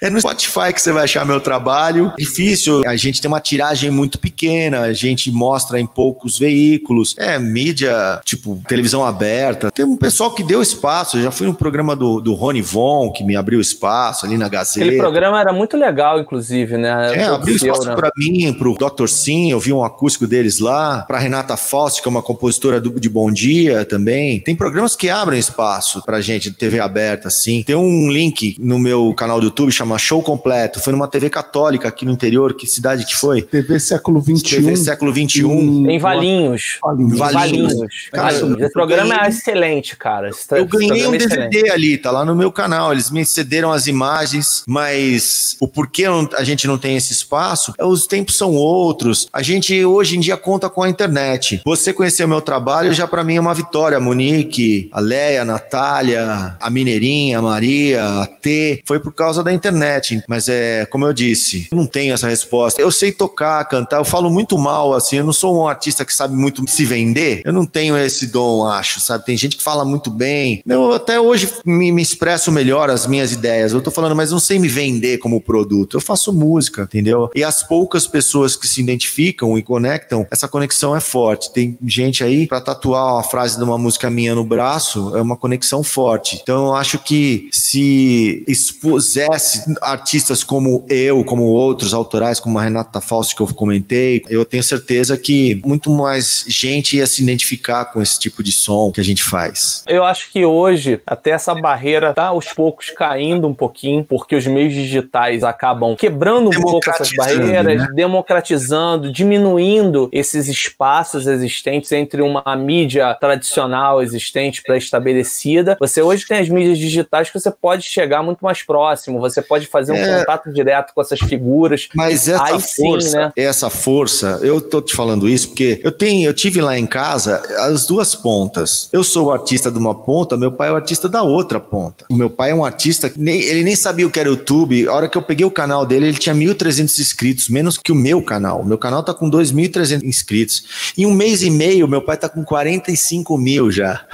É 0.01 0.09
no 0.09 0.19
Spotify 0.19 0.73
que 0.73 0.81
você 0.81 0.91
vai 0.91 1.03
achar 1.03 1.25
meu 1.25 1.39
trabalho. 1.39 2.13
Difícil, 2.17 2.83
a 2.87 2.95
gente 2.95 3.21
tem 3.21 3.27
uma 3.27 3.39
tiragem 3.39 3.89
muito 3.89 4.19
pequena, 4.19 4.81
a 4.81 4.93
gente 4.93 5.31
mostra 5.31 5.79
em 5.79 5.85
poucos 5.85 6.37
veículos. 6.37 7.15
É, 7.17 7.37
mídia, 7.39 8.21
tipo, 8.23 8.61
televisão 8.67 9.05
aberta. 9.05 9.71
Tem 9.71 9.85
um 9.85 9.97
pessoal 9.97 10.33
que 10.33 10.43
deu 10.43 10.61
espaço. 10.61 11.17
Eu 11.17 11.23
já 11.23 11.31
fui 11.31 11.47
no 11.47 11.53
programa 11.53 11.95
do, 11.95 12.19
do 12.19 12.33
Rony 12.33 12.61
Von, 12.61 13.11
que 13.11 13.23
me 13.23 13.35
abriu 13.35 13.59
espaço 13.59 14.25
ali 14.25 14.37
na 14.37 14.47
Gazeta. 14.47 14.85
Aquele 14.85 14.97
programa 14.97 15.39
era 15.39 15.53
muito 15.53 15.77
legal, 15.77 16.19
inclusive, 16.19 16.77
né? 16.77 17.15
É, 17.15 17.23
abriu 17.25 17.55
espaço 17.55 17.87
né? 17.87 17.95
pra 17.95 18.11
mim, 18.15 18.53
pro 18.53 18.75
Dr. 18.75 19.07
Sim, 19.07 19.51
eu 19.51 19.59
vi 19.59 19.73
um 19.73 19.83
acústico 19.83 20.27
deles 20.27 20.59
lá, 20.59 21.03
pra 21.07 21.19
Renata 21.19 21.57
Fausti, 21.57 22.01
que 22.01 22.07
é 22.07 22.11
uma 22.11 22.21
compositora 22.21 22.79
do, 22.79 22.99
de 22.99 23.09
Bom 23.09 23.31
Dia 23.31 23.85
também. 23.85 24.39
Tem 24.39 24.55
programas 24.55 24.95
que 24.95 25.09
abrem 25.09 25.39
espaço 25.39 26.01
pra 26.05 26.21
gente, 26.21 26.49
de 26.49 26.57
TV 26.57 26.79
aberta, 26.79 27.27
assim. 27.27 27.63
Tem 27.63 27.75
um 27.75 28.09
link 28.11 28.55
no 28.59 28.79
meu 28.79 29.13
canal 29.13 29.39
do 29.39 29.45
YouTube, 29.45 29.71
chama 29.87 29.97
Show 29.97 30.21
Completo. 30.21 30.79
Foi 30.81 30.91
numa 30.91 31.07
TV 31.07 31.29
católica 31.29 31.87
aqui 31.87 32.05
no 32.05 32.11
interior, 32.11 32.53
que 32.53 32.67
cidade 32.67 33.05
que 33.05 33.15
foi? 33.15 33.41
TV 33.41 33.79
século 33.79 34.21
XXI. 34.21 34.55
TV 34.57 34.75
século 34.75 35.11
XXI. 35.13 35.41
Em 35.43 35.97
Valinhos. 35.99 36.77
Valinhos. 36.83 37.17
Valinhos. 37.17 38.09
Cara, 38.11 38.33
Valinhos. 38.33 38.59
Esse 38.61 38.73
programa 38.73 39.09
ganhei- 39.15 39.25
é 39.25 39.29
excelente, 39.29 39.95
cara. 39.95 40.29
Esse 40.29 40.45
Eu 40.51 40.65
ganhei 40.65 41.07
um 41.07 41.13
é 41.13 41.17
excelente. 41.17 41.49
DVD 41.49 41.71
ali, 41.71 41.97
tá 41.97 42.11
lá 42.11 42.25
no 42.25 42.35
meu 42.35 42.51
canal. 42.51 42.91
Eles 42.91 43.09
me 43.09 43.25
cederam 43.25 43.71
as 43.71 43.87
imagens, 43.87 44.63
mas 44.67 45.55
o 45.61 45.67
porquê 45.67 46.05
a 46.37 46.43
gente 46.43 46.67
não 46.67 46.77
tem 46.77 46.97
esse 46.97 47.13
espaço, 47.13 47.73
é, 47.79 47.85
os 47.85 48.05
tempos 48.05 48.35
são 48.37 48.53
outros. 48.53 49.27
A 49.31 49.41
gente 49.41 49.85
hoje 49.85 50.17
em 50.17 50.19
dia 50.19 50.35
conta 50.37 50.69
com 50.69 50.83
a 50.83 50.89
internet. 50.89 51.61
Você 51.65 51.93
conhecer 51.93 52.25
o 52.25 52.27
meu 52.27 52.41
trabalho 52.41 52.93
já 52.93 53.07
pra 53.07 53.23
mim 53.23 53.35
é 53.35 53.39
uma 53.41 53.53
vitória. 53.53 53.97
A 53.97 54.01
Monique, 54.01 54.89
a 54.91 54.99
Leia, 54.99 55.41
a 55.43 55.45
Natália, 55.45 56.57
a 56.59 56.69
Mineirinha, 56.69 57.39
a 57.39 57.41
Maria, 57.41 58.03
a 58.21 58.25
T, 58.27 58.81
foi 58.85 58.99
por 58.99 59.13
causa 59.13 59.43
da 59.43 59.53
internet. 59.53 59.76
Internet. 59.77 60.23
Mas 60.27 60.47
é, 60.47 60.85
como 60.85 61.05
eu 61.05 61.13
disse, 61.13 61.67
não 61.71 61.85
tenho 61.85 62.13
essa 62.13 62.27
resposta. 62.27 62.81
Eu 62.81 62.91
sei 62.91 63.11
tocar, 63.11 63.63
cantar, 63.65 63.97
eu 63.97 64.05
falo 64.05 64.29
muito 64.29 64.57
mal, 64.57 64.93
assim, 64.93 65.17
eu 65.17 65.23
não 65.23 65.33
sou 65.33 65.57
um 65.57 65.67
artista 65.67 66.05
que 66.05 66.13
sabe 66.13 66.35
muito 66.35 66.63
se 66.69 66.85
vender. 66.85 67.41
Eu 67.45 67.53
não 67.53 67.65
tenho 67.65 67.97
esse 67.97 68.27
dom, 68.27 68.65
acho, 68.65 68.99
sabe? 68.99 69.25
Tem 69.25 69.37
gente 69.37 69.57
que 69.57 69.63
fala 69.63 69.83
muito 69.85 70.09
bem. 70.09 70.61
Eu 70.65 70.93
até 70.93 71.19
hoje 71.19 71.51
me, 71.65 71.91
me 71.91 72.01
expresso 72.01 72.51
melhor 72.51 72.89
as 72.89 73.07
minhas 73.07 73.31
ideias. 73.31 73.73
Eu 73.73 73.81
tô 73.81 73.91
falando, 73.91 74.15
mas 74.15 74.31
não 74.31 74.39
sei 74.39 74.59
me 74.59 74.67
vender 74.67 75.17
como 75.17 75.41
produto. 75.41 75.97
Eu 75.97 76.01
faço 76.01 76.33
música, 76.33 76.83
entendeu? 76.83 77.29
E 77.35 77.43
as 77.43 77.63
poucas 77.63 78.07
pessoas 78.07 78.55
que 78.55 78.67
se 78.67 78.81
identificam 78.81 79.57
e 79.57 79.63
conectam, 79.63 80.25
essa 80.31 80.47
conexão 80.47 80.95
é 80.95 80.99
forte. 80.99 81.51
Tem 81.51 81.77
gente 81.85 82.23
aí 82.23 82.47
para 82.47 82.61
tatuar 82.61 83.19
a 83.19 83.23
frase 83.23 83.57
de 83.57 83.63
uma 83.63 83.77
música 83.77 84.09
minha 84.09 84.35
no 84.35 84.43
braço, 84.43 85.15
é 85.15 85.21
uma 85.21 85.37
conexão 85.37 85.83
forte. 85.83 86.39
Então 86.41 86.67
eu 86.67 86.75
acho 86.75 86.99
que 86.99 87.49
se 87.51 88.43
expusesse 88.47 89.66
artistas 89.81 90.43
como 90.43 90.85
eu, 90.89 91.23
como 91.23 91.43
outros 91.43 91.93
autorais, 91.93 92.39
como 92.39 92.57
a 92.59 92.63
Renata 92.63 93.01
Fausto 93.01 93.35
que 93.35 93.41
eu 93.41 93.47
comentei, 93.47 94.23
eu 94.29 94.45
tenho 94.45 94.63
certeza 94.63 95.17
que 95.17 95.61
muito 95.65 95.89
mais 95.89 96.45
gente 96.47 96.97
ia 96.97 97.07
se 97.07 97.21
identificar 97.21 97.85
com 97.85 98.01
esse 98.01 98.19
tipo 98.19 98.43
de 98.43 98.51
som 98.51 98.91
que 98.91 99.01
a 99.01 99.03
gente 99.03 99.23
faz. 99.23 99.83
Eu 99.87 100.03
acho 100.03 100.31
que 100.31 100.45
hoje 100.45 101.01
até 101.05 101.31
essa 101.31 101.53
barreira 101.55 102.13
tá 102.13 102.27
aos 102.27 102.47
poucos 102.53 102.89
caindo 102.89 103.47
um 103.47 103.53
pouquinho, 103.53 104.03
porque 104.03 104.35
os 104.35 104.45
meios 104.45 104.73
digitais 104.73 105.43
acabam 105.43 105.95
quebrando 105.95 106.49
um 106.49 106.61
pouco 106.61 106.89
essas 106.89 107.11
barreiras, 107.11 107.81
né? 107.81 107.87
democratizando, 107.93 109.11
diminuindo 109.11 110.09
esses 110.11 110.47
espaços 110.47 111.27
existentes 111.27 111.91
entre 111.91 112.21
uma 112.21 112.55
mídia 112.55 113.13
tradicional 113.15 114.01
existente 114.01 114.61
pré-estabelecida. 114.61 115.77
Você 115.79 116.01
hoje 116.01 116.25
tem 116.27 116.39
as 116.39 116.49
mídias 116.49 116.77
digitais 116.77 117.29
que 117.29 117.39
você 117.39 117.51
pode 117.51 117.83
chegar 117.83 118.21
muito 118.21 118.39
mais 118.41 118.61
próximo, 118.63 119.19
você 119.19 119.41
pode 119.41 119.56
fazer 119.65 119.91
um 119.91 119.95
é... 119.95 120.19
contato 120.19 120.51
direto 120.51 120.93
com 120.93 121.01
essas 121.01 121.19
figuras. 121.19 121.87
Mas 121.93 122.27
essa 122.27 122.43
Aí 122.43 122.61
força, 122.61 123.09
sim, 123.09 123.15
né? 123.15 123.31
essa 123.35 123.69
força, 123.69 124.39
eu 124.41 124.61
tô 124.61 124.81
te 124.81 124.95
falando 124.95 125.27
isso 125.27 125.49
porque 125.49 125.79
eu 125.83 125.91
tenho, 125.91 126.29
eu 126.29 126.33
tive 126.33 126.61
lá 126.61 126.77
em 126.77 126.85
casa 126.85 127.41
as 127.59 127.85
duas 127.85 128.13
pontas. 128.13 128.89
Eu 128.91 129.03
sou 129.03 129.27
o 129.27 129.31
artista 129.31 129.71
de 129.71 129.77
uma 129.77 129.95
ponta, 129.95 130.37
meu 130.37 130.51
pai 130.51 130.69
é 130.69 130.71
o 130.71 130.75
artista 130.75 131.09
da 131.09 131.23
outra 131.23 131.59
ponta. 131.59 132.05
O 132.09 132.15
meu 132.15 132.29
pai 132.29 132.51
é 132.51 132.55
um 132.55 132.63
artista, 132.63 133.11
ele 133.17 133.63
nem 133.63 133.75
sabia 133.75 134.05
o 134.05 134.11
que 134.11 134.19
era 134.19 134.29
YouTube. 134.29 134.87
A 134.87 134.93
hora 134.93 135.09
que 135.09 135.17
eu 135.17 135.21
peguei 135.21 135.45
o 135.45 135.51
canal 135.51 135.85
dele, 135.85 136.07
ele 136.07 136.17
tinha 136.17 136.35
1.300 136.35 136.99
inscritos, 136.99 137.49
menos 137.49 137.77
que 137.77 137.91
o 137.91 137.95
meu 137.95 138.21
canal. 138.21 138.61
O 138.61 138.65
meu 138.65 138.77
canal 138.77 139.03
tá 139.03 139.13
com 139.13 139.29
2.300 139.29 140.03
inscritos. 140.03 140.93
Em 140.97 141.05
um 141.05 141.13
mês 141.13 141.41
e 141.41 141.49
meio, 141.49 141.87
meu 141.87 142.01
pai 142.01 142.17
tá 142.17 142.29
com 142.29 142.43
45 142.43 143.37
mil 143.37 143.71
já. 143.71 144.05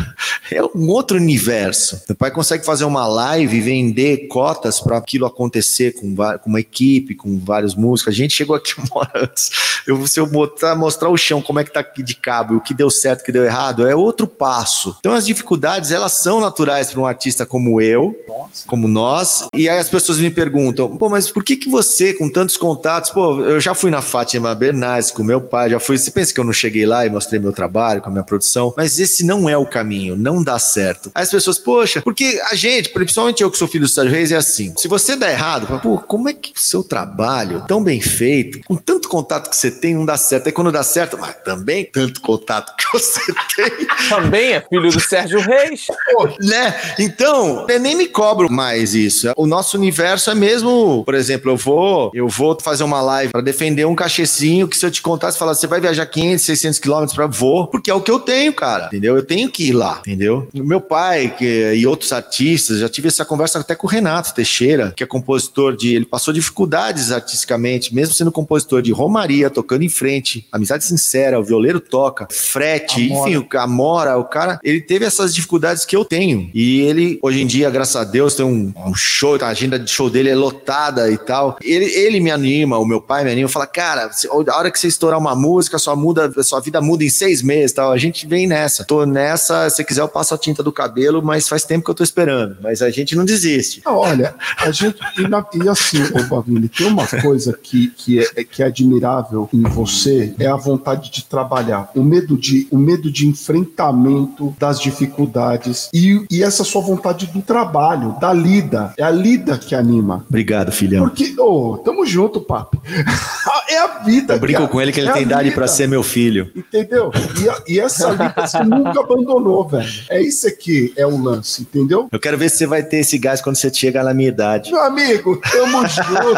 É 0.53 0.63
um 0.63 0.89
outro 0.89 1.17
universo. 1.17 2.01
Meu 2.07 2.15
pai 2.15 2.31
consegue 2.31 2.65
fazer 2.65 2.85
uma 2.85 3.07
live 3.07 3.57
e 3.57 3.61
vender 3.61 4.27
cotas 4.27 4.79
para 4.79 4.97
aquilo 4.97 5.25
acontecer 5.25 5.93
com, 5.93 6.15
com, 6.15 6.49
uma 6.49 6.59
equipe, 6.59 7.15
com 7.15 7.39
vários 7.39 7.75
músicos. 7.75 8.13
A 8.13 8.15
gente 8.15 8.33
chegou 8.33 8.55
aqui 8.55 8.73
uma 8.77 9.01
hora 9.01 9.23
antes. 9.23 9.51
Eu, 9.87 10.05
se 10.05 10.19
eu 10.19 10.27
botar, 10.27 10.75
mostrar 10.75 11.09
o 11.09 11.17
chão, 11.17 11.41
como 11.41 11.59
é 11.59 11.63
que 11.63 11.73
tá 11.73 11.79
aqui 11.79 12.03
de 12.03 12.15
cabo, 12.15 12.55
o 12.55 12.61
que 12.61 12.73
deu 12.73 12.89
certo, 12.89 13.21
o 13.21 13.23
que 13.23 13.31
deu 13.31 13.43
errado, 13.43 13.87
é 13.87 13.95
outro 13.95 14.27
passo. 14.27 14.95
Então 14.99 15.13
as 15.13 15.25
dificuldades, 15.25 15.91
elas 15.91 16.13
são 16.13 16.39
naturais 16.39 16.91
para 16.91 17.01
um 17.01 17.05
artista 17.05 17.45
como 17.45 17.81
eu, 17.81 18.15
Nossa. 18.27 18.67
como 18.67 18.87
nós. 18.87 19.47
E 19.55 19.67
aí 19.67 19.79
as 19.79 19.89
pessoas 19.89 20.19
me 20.19 20.29
perguntam, 20.29 20.95
pô, 20.97 21.09
mas 21.09 21.29
por 21.29 21.43
que 21.43 21.55
que 21.55 21.69
você, 21.69 22.13
com 22.13 22.29
tantos 22.29 22.57
contatos, 22.57 23.09
pô, 23.09 23.41
eu 23.41 23.59
já 23.59 23.73
fui 23.73 23.89
na 23.89 24.01
Fátima 24.01 24.53
Bernardes 24.53 25.11
com 25.11 25.23
meu 25.23 25.41
pai, 25.41 25.69
já 25.69 25.79
fui, 25.79 25.97
você 25.97 26.11
pensa 26.11 26.33
que 26.33 26.39
eu 26.39 26.43
não 26.43 26.53
cheguei 26.53 26.85
lá 26.85 27.05
e 27.05 27.09
mostrei 27.09 27.39
meu 27.39 27.51
trabalho 27.51 28.01
com 28.01 28.09
a 28.09 28.11
minha 28.11 28.23
produção? 28.23 28.73
Mas 28.77 28.99
esse 28.99 29.25
não 29.25 29.49
é 29.49 29.57
o 29.57 29.65
caminho, 29.65 30.15
não 30.15 30.42
dá 30.43 30.59
certo. 30.59 31.11
Aí 31.15 31.23
as 31.23 31.31
pessoas, 31.31 31.57
poxa, 31.57 32.01
porque 32.01 32.41
a 32.49 32.55
gente, 32.55 32.89
principalmente 32.89 33.41
eu 33.41 33.49
que 33.49 33.57
sou 33.57 33.67
filho 33.67 33.85
do 33.85 33.89
Sérgio 33.89 34.13
Reis, 34.13 34.31
é 34.31 34.35
assim, 34.35 34.73
se 34.77 34.87
você 34.87 35.15
der 35.15 35.31
errado, 35.31 35.67
fala, 35.67 35.79
pô, 35.79 35.97
como 35.97 36.29
é 36.29 36.33
que 36.33 36.51
o 36.55 36.59
seu 36.59 36.83
trabalho, 36.83 37.63
tão 37.67 37.83
bem 37.83 38.01
feito, 38.01 38.59
com 38.65 38.75
tanto 38.75 39.07
contato 39.09 39.49
que 39.49 39.55
você 39.55 39.71
tem, 39.71 39.95
não 39.95 40.05
dá 40.05 40.17
certo. 40.17 40.47
Aí 40.47 40.51
quando 40.51 40.71
dá 40.71 40.83
certo, 40.83 41.17
mas 41.19 41.35
também 41.43 41.85
tanto 41.85 42.21
contato 42.21 42.75
que 42.75 42.85
você 42.91 43.21
tem. 43.55 43.87
Também 44.09 44.53
é 44.53 44.61
filho 44.61 44.91
do 44.91 44.99
Sérgio 44.99 45.39
Reis. 45.39 45.87
Pô, 46.11 46.29
né? 46.41 46.73
Então, 46.99 47.65
eu 47.69 47.79
nem 47.79 47.95
me 47.95 48.07
cobro 48.07 48.51
mais 48.51 48.93
isso. 48.93 49.31
O 49.35 49.45
nosso 49.45 49.77
universo 49.77 50.29
é 50.29 50.35
mesmo, 50.35 51.03
por 51.03 51.15
exemplo, 51.15 51.51
eu 51.51 51.57
vou, 51.57 52.11
eu 52.13 52.27
vou 52.27 52.57
fazer 52.61 52.83
uma 52.83 53.01
live 53.01 53.31
para 53.31 53.41
defender 53.41 53.85
um 53.85 53.95
cachecinho 53.95 54.67
que 54.67 54.77
se 54.77 54.85
eu 54.85 54.91
te 54.91 55.01
contasse, 55.01 55.37
falar, 55.37 55.53
você 55.53 55.67
vai 55.67 55.79
viajar 55.79 56.05
500, 56.05 56.45
600 56.45 56.79
quilômetros 56.79 57.15
para 57.15 57.27
voo, 57.27 57.67
porque 57.67 57.89
é 57.89 57.93
o 57.93 58.01
que 58.01 58.11
eu 58.11 58.19
tenho, 58.19 58.53
cara, 58.53 58.87
entendeu? 58.87 59.15
Eu 59.15 59.23
tenho 59.23 59.49
que 59.49 59.69
ir 59.69 59.73
lá, 59.73 59.99
entendeu? 59.99 60.22
Meu 60.53 60.81
pai 60.81 61.33
que, 61.37 61.73
e 61.73 61.85
outros 61.85 62.11
artistas, 62.11 62.79
já 62.79 62.89
tive 62.89 63.07
essa 63.07 63.25
conversa 63.25 63.59
até 63.59 63.75
com 63.75 63.87
o 63.87 63.89
Renato 63.89 64.33
Teixeira, 64.33 64.93
que 64.95 65.03
é 65.03 65.07
compositor 65.07 65.75
de, 65.75 65.95
ele 65.95 66.05
passou 66.05 66.33
dificuldades 66.33 67.11
artisticamente, 67.11 67.93
mesmo 67.93 68.13
sendo 68.13 68.31
compositor 68.31 68.81
de 68.81 68.91
Romaria, 68.91 69.49
tocando 69.49 69.83
em 69.83 69.89
frente, 69.89 70.47
Amizade 70.51 70.85
Sincera, 70.85 71.39
o 71.39 71.43
violeiro 71.43 71.79
toca, 71.79 72.27
frete, 72.29 73.11
Amora. 73.11 73.29
enfim, 73.29 73.37
o 73.37 73.59
Amora, 73.59 74.17
o 74.17 74.25
cara, 74.25 74.59
ele 74.63 74.81
teve 74.81 75.05
essas 75.05 75.33
dificuldades 75.33 75.85
que 75.85 75.95
eu 75.95 76.05
tenho. 76.05 76.49
E 76.53 76.81
ele, 76.81 77.19
hoje 77.21 77.41
em 77.41 77.47
dia, 77.47 77.69
graças 77.69 77.95
a 77.95 78.03
Deus, 78.03 78.35
tem 78.35 78.45
um, 78.45 78.73
um 78.75 78.93
show, 78.95 79.37
a 79.41 79.47
agenda 79.47 79.79
de 79.79 79.89
show 79.89 80.09
dele 80.09 80.29
é 80.29 80.35
lotada 80.35 81.09
e 81.09 81.17
tal. 81.17 81.57
Ele, 81.61 81.85
ele 81.85 82.19
me 82.19 82.31
anima, 82.31 82.77
o 82.77 82.85
meu 82.85 83.01
pai 83.01 83.23
me 83.23 83.31
anima, 83.31 83.49
fala, 83.49 83.67
cara, 83.67 84.09
a 84.49 84.57
hora 84.57 84.71
que 84.71 84.79
você 84.79 84.87
estourar 84.87 85.19
uma 85.19 85.35
música, 85.35 85.77
sua, 85.77 85.95
muda, 85.95 86.31
sua 86.43 86.59
vida 86.59 86.81
muda 86.81 87.03
em 87.03 87.09
seis 87.09 87.41
meses 87.41 87.73
tal. 87.73 87.91
A 87.91 87.97
gente 87.97 88.27
vem 88.27 88.47
nessa. 88.47 88.83
Tô 88.83 89.05
nessa, 89.05 89.69
se 89.69 89.83
quiser 89.83 90.01
eu 90.01 90.07
passo 90.13 90.35
a 90.35 90.37
tinta 90.37 90.61
do 90.61 90.71
cabelo, 90.71 91.21
mas 91.23 91.49
faz 91.49 91.63
tempo 91.63 91.83
que 91.83 91.91
eu 91.91 91.95
tô 91.95 92.03
esperando. 92.03 92.57
Mas 92.61 92.81
a 92.81 92.89
gente 92.89 93.15
não 93.15 93.25
desiste. 93.25 93.81
olha, 93.85 94.35
a 94.59 94.71
gente, 94.71 94.99
e, 95.17 95.27
na, 95.27 95.45
e 95.53 95.67
assim, 95.67 96.03
ô 96.03 96.23
Bavini, 96.29 96.69
tem 96.69 96.87
uma 96.87 97.07
coisa 97.07 97.57
que, 97.61 97.89
que, 97.89 98.19
é, 98.19 98.43
que 98.43 98.61
é 98.61 98.67
admirável 98.67 99.49
em 99.51 99.63
você, 99.63 100.33
é 100.39 100.47
a 100.47 100.55
vontade 100.55 101.11
de 101.11 101.25
trabalhar, 101.25 101.89
o 101.95 102.03
medo 102.03 102.37
de, 102.37 102.67
o 102.69 102.77
medo 102.77 103.11
de 103.11 103.27
enfrentamento 103.27 104.55
das 104.59 104.79
dificuldades 104.79 105.89
e, 105.93 106.25
e 106.29 106.43
essa 106.43 106.63
sua 106.63 106.81
vontade 106.81 107.27
do 107.27 107.41
trabalho, 107.41 108.15
da 108.19 108.31
lida. 108.31 108.93
É 108.97 109.03
a 109.03 109.09
lida 109.09 109.57
que 109.57 109.73
anima. 109.73 110.25
Obrigado, 110.29 110.71
filhão. 110.71 111.07
Porque, 111.07 111.33
ô, 111.39 111.73
oh, 111.73 111.77
tamo 111.77 112.05
junto, 112.05 112.39
papi. 112.39 112.79
é 113.69 113.79
a 113.79 113.87
vida. 113.99 114.35
Eu 114.35 114.39
brinco 114.39 114.67
com 114.67 114.81
ele 114.81 114.91
que 114.91 114.99
ele 114.99 115.09
é 115.09 115.13
tem 115.13 115.23
idade 115.23 115.51
para 115.51 115.67
ser 115.67 115.87
meu 115.87 116.03
filho. 116.03 116.51
Entendeu? 116.55 117.11
E, 117.41 117.49
a, 117.49 117.61
e 117.67 117.79
essa 117.79 118.09
lida 118.11 118.33
você 118.37 118.63
nunca 118.63 118.99
abandonou, 118.99 119.67
velho. 119.67 120.02
É 120.09 120.21
isso 120.21 120.47
aqui, 120.47 120.93
é 120.95 121.05
o 121.05 121.21
lance, 121.21 121.61
entendeu? 121.61 122.07
Eu 122.11 122.19
quero 122.19 122.37
ver 122.37 122.49
se 122.49 122.57
você 122.57 122.67
vai 122.67 122.83
ter 122.83 122.97
esse 122.97 123.17
gás 123.17 123.41
quando 123.41 123.55
você 123.55 123.73
chegar 123.73 124.03
na 124.03 124.13
minha 124.13 124.29
idade. 124.29 124.71
Meu 124.71 124.81
amigo, 124.81 125.39
tamo 125.51 125.87
junto, 125.87 126.33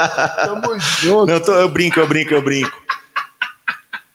tamo 0.46 0.80
junto. 1.02 1.26
Não, 1.28 1.34
eu, 1.36 1.42
tô, 1.42 1.54
eu 1.54 1.70
brinco, 1.70 2.00
eu 2.00 2.08
brinco, 2.08 2.34
eu 2.34 2.42
brinco. 2.42 2.72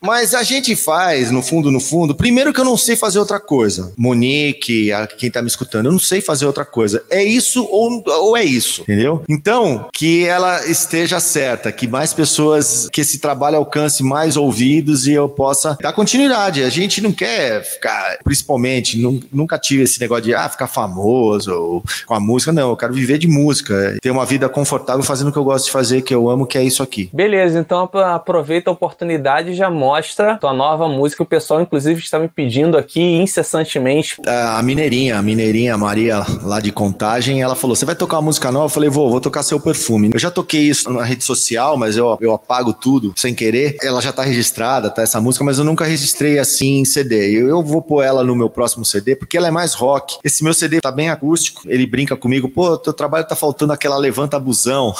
Mas 0.03 0.35
a 0.35 0.43
gente 0.43 0.75
faz, 0.75 1.31
no 1.31 1.43
fundo, 1.43 1.71
no 1.71 1.79
fundo, 1.79 2.15
primeiro 2.15 2.55
que 2.55 2.61
eu 2.61 2.65
não 2.65 2.77
sei 2.77 2.97
fazer 2.97 3.19
outra 3.19 3.39
coisa. 3.39 3.93
Monique, 3.99 4.91
a, 4.91 5.07
quem 5.07 5.31
tá 5.31 5.43
me 5.43 5.49
escutando, 5.49 5.87
eu 5.87 5.93
não 5.93 5.99
sei 5.99 6.23
fazer 6.23 6.47
outra 6.47 6.65
coisa. 6.65 7.05
É 7.11 7.23
isso 7.23 7.69
ou, 7.71 8.03
ou 8.07 8.35
é 8.35 8.43
isso, 8.43 8.81
entendeu? 8.81 9.23
Então, 9.29 9.89
que 9.93 10.25
ela 10.25 10.67
esteja 10.67 11.21
certa, 11.21 11.71
que 11.71 11.87
mais 11.87 12.15
pessoas, 12.15 12.89
que 12.91 13.03
esse 13.03 13.19
trabalho 13.19 13.59
alcance 13.59 14.03
mais 14.03 14.39
ouvidos 14.39 15.07
e 15.07 15.13
eu 15.13 15.29
possa 15.29 15.77
dar 15.83 15.93
continuidade. 15.93 16.63
A 16.63 16.71
gente 16.71 17.03
não 17.03 17.13
quer 17.13 17.63
ficar, 17.63 18.19
principalmente, 18.25 18.99
nunca 19.31 19.59
tive 19.59 19.83
esse 19.83 20.01
negócio 20.01 20.25
de 20.25 20.35
ah, 20.35 20.49
ficar 20.49 20.67
famoso 20.67 21.53
ou, 21.53 21.85
com 22.07 22.15
a 22.15 22.21
música, 22.21 22.53
não. 22.53 22.71
Eu 22.71 22.77
quero 22.77 22.95
viver 22.95 23.19
de 23.19 23.29
música, 23.29 23.99
ter 24.01 24.11
uma 24.11 24.25
vida 24.25 24.49
confortável 24.49 25.03
fazendo 25.03 25.29
o 25.29 25.33
que 25.33 25.39
eu 25.39 25.45
gosto 25.45 25.67
de 25.67 25.73
fazer, 25.73 26.01
que 26.01 26.15
eu 26.15 26.31
amo, 26.31 26.47
que 26.47 26.57
é 26.57 26.65
isso 26.65 26.83
aqui. 26.83 27.11
Beleza, 27.13 27.59
então 27.59 27.87
aproveita 27.93 28.71
a 28.71 28.73
oportunidade 28.73 29.51
e 29.51 29.55
já 29.55 29.69
mostra 29.69 29.90
mostra 29.91 30.37
tua 30.37 30.53
nova 30.53 30.89
música. 30.89 31.23
O 31.23 31.27
pessoal, 31.27 31.61
inclusive, 31.61 32.01
está 32.01 32.19
me 32.19 32.29
pedindo 32.29 32.79
aqui 32.79 33.01
incessantemente. 33.01 34.17
A 34.27 34.63
Mineirinha, 34.63 35.19
a 35.19 35.23
Mineirinha, 35.23 35.77
Maria, 35.77 36.25
lá 36.43 36.61
de 36.61 36.71
Contagem, 36.71 37.43
ela 37.43 37.57
falou: 37.57 37.75
Você 37.75 37.85
vai 37.85 37.97
tocar 37.97 38.19
uma 38.19 38.23
música 38.23 38.53
nova? 38.53 38.67
Eu 38.67 38.71
falei: 38.71 38.89
Vou, 38.89 39.11
vou 39.11 39.21
tocar 39.21 39.43
seu 39.43 39.59
perfume. 39.59 40.11
Eu 40.13 40.19
já 40.19 40.31
toquei 40.31 40.63
isso 40.63 40.91
na 40.91 41.03
rede 41.03 41.25
social, 41.25 41.77
mas 41.77 41.97
eu, 41.97 42.17
eu 42.21 42.33
apago 42.33 42.73
tudo 42.73 43.13
sem 43.17 43.35
querer. 43.35 43.77
Ela 43.83 44.01
já 44.01 44.13
tá 44.13 44.23
registrada, 44.23 44.91
tá? 44.91 45.03
Essa 45.03 45.21
música, 45.21 45.45
mas 45.45 45.59
eu 45.59 45.65
nunca 45.65 45.85
registrei 45.85 46.39
assim 46.39 46.81
em 46.81 46.85
CD. 46.85 47.31
Eu, 47.33 47.49
eu 47.49 47.63
vou 47.63 47.83
pôr 47.83 48.03
ela 48.03 48.23
no 48.23 48.37
meu 48.37 48.49
próximo 48.49 48.85
CD, 48.85 49.17
porque 49.17 49.37
ela 49.37 49.49
é 49.49 49.51
mais 49.51 49.75
rock. 49.75 50.19
Esse 50.23 50.45
meu 50.45 50.55
CD 50.55 50.81
tá 50.81 50.93
bem 50.93 51.11
acústico. 51.11 51.63
Ele 51.67 51.87
brinca 51.87 52.17
comigo: 52.17 52.49
Pô, 52.49 52.79
teu 52.79 52.93
trabalho 52.93 53.27
tá 53.27 53.35
faltando 53.35 53.73
aquela 53.73 53.97
levanta 53.97 54.39
busão. 54.39 54.95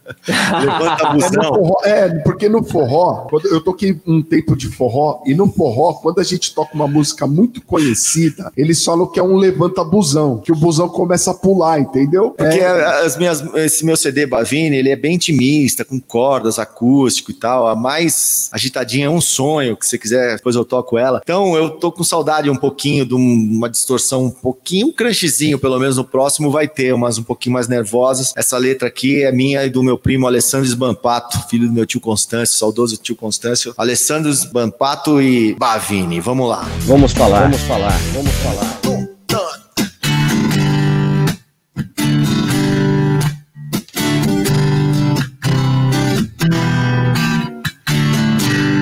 levanta 0.26 1.08
busão. 1.12 1.76
É, 1.84 1.90
é, 1.90 2.08
porque 2.20 2.48
no 2.48 2.64
forró, 2.64 3.26
quando 3.28 3.46
eu 3.46 3.60
toquei 3.60 4.00
um 4.06 4.22
tempo 4.30 4.56
de 4.56 4.68
forró, 4.68 5.20
e 5.26 5.34
no 5.34 5.50
forró, 5.52 5.94
quando 5.94 6.20
a 6.20 6.24
gente 6.24 6.54
toca 6.54 6.72
uma 6.74 6.86
música 6.86 7.26
muito 7.26 7.60
conhecida, 7.60 8.52
eles 8.56 8.82
falam 8.84 9.06
que 9.06 9.18
é 9.18 9.22
um 9.22 9.36
levanta-busão, 9.36 10.38
que 10.38 10.52
o 10.52 10.56
busão 10.56 10.88
começa 10.88 11.32
a 11.32 11.34
pular, 11.34 11.80
entendeu? 11.80 12.30
Porque 12.30 12.58
É, 12.60 12.84
as 13.04 13.16
minhas, 13.18 13.42
esse 13.56 13.84
meu 13.84 13.96
CD 13.96 14.26
Bavini, 14.26 14.76
ele 14.76 14.88
é 14.90 14.96
bem 14.96 15.14
intimista, 15.16 15.84
com 15.84 15.98
cordas, 16.00 16.58
acústico 16.58 17.30
e 17.30 17.34
tal. 17.34 17.66
A 17.66 17.74
mais 17.74 18.48
agitadinha 18.52 19.06
é 19.06 19.10
um 19.10 19.20
sonho, 19.20 19.76
que 19.76 19.84
se 19.84 19.90
você 19.90 19.98
quiser, 19.98 20.36
depois 20.36 20.54
eu 20.54 20.64
toco 20.64 20.96
ela. 20.96 21.20
Então 21.22 21.56
eu 21.56 21.70
tô 21.70 21.90
com 21.90 22.04
saudade 22.04 22.48
um 22.48 22.56
pouquinho 22.56 23.04
de 23.04 23.14
um- 23.14 23.48
uma 23.56 23.68
distorção 23.68 24.24
um 24.26 24.30
pouquinho, 24.30 24.88
um 24.88 24.92
crunchzinho, 24.92 25.58
pelo 25.58 25.78
menos 25.78 25.96
no 25.96 26.04
próximo 26.04 26.50
vai 26.50 26.68
ter, 26.68 26.94
umas 26.94 27.18
um 27.18 27.22
pouquinho 27.22 27.54
mais 27.54 27.66
nervosas. 27.66 28.32
Essa 28.36 28.56
letra 28.58 28.86
aqui 28.88 29.22
é 29.22 29.32
minha 29.32 29.64
e 29.64 29.70
do 29.70 29.82
meu 29.82 29.98
primo 29.98 30.26
Alessandro 30.26 30.66
Sbampato, 30.66 31.48
filho 31.48 31.66
do 31.66 31.72
meu 31.72 31.86
tio 31.86 32.00
Constâncio, 32.00 32.56
saudoso 32.58 32.96
tio 32.96 33.16
Constâncio. 33.16 33.74
Alessandro 33.76 34.19
Sbampato 34.28 35.20
e 35.20 35.54
Bavini, 35.54 36.20
vamos 36.20 36.48
lá. 36.48 36.66
Vamos 36.80 37.12
falar. 37.12 37.42
Vamos 37.42 37.60
falar. 37.62 37.98
Vamos 38.12 38.32
falar. 38.34 38.80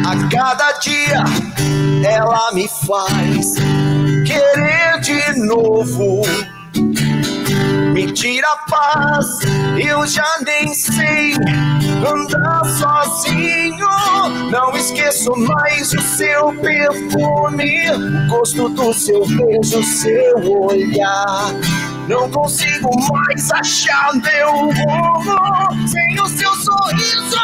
A 0.07 0.29
cada 0.29 0.73
dia 0.81 1.25
ela 2.05 2.51
me 2.53 2.67
faz 2.67 3.55
querer 4.27 5.01
de 5.01 5.41
novo. 5.41 6.23
Me 7.99 8.13
tira 8.13 8.47
a 8.47 8.57
paz, 8.71 9.41
eu 9.77 10.07
já 10.07 10.25
nem 10.47 10.73
sei 10.73 11.33
andar 12.09 12.65
sozinho. 12.65 13.89
Não 14.53 14.77
esqueço 14.77 15.33
mais 15.37 15.93
o 15.93 16.01
seu 16.01 16.53
perfume, 16.61 17.91
o 17.91 18.29
gosto 18.29 18.69
do 18.69 18.95
seu 18.95 19.27
beijo, 19.27 19.83
seu 19.83 20.61
olhar. 20.63 21.53
Não 22.09 22.31
consigo 22.31 22.89
mais 23.11 23.51
achar 23.51 24.15
meu 24.15 24.53
rumo 24.53 25.89
sem 25.89 26.21
o 26.21 26.29
seu 26.29 26.55
sorriso 26.55 27.37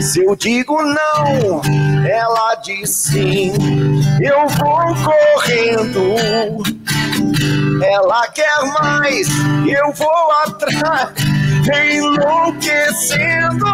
Se 0.00 0.24
eu 0.24 0.36
digo 0.36 0.80
não, 0.80 1.60
ela 2.06 2.54
diz 2.56 2.90
sim. 2.90 3.52
Eu 4.20 4.48
vou 4.48 4.94
correndo. 5.04 6.14
Ela 7.82 8.28
quer 8.28 8.64
mais, 8.80 9.28
eu 9.66 9.92
vou 9.92 10.32
atrás, 10.44 11.12
enlouquecendo. 11.96 13.66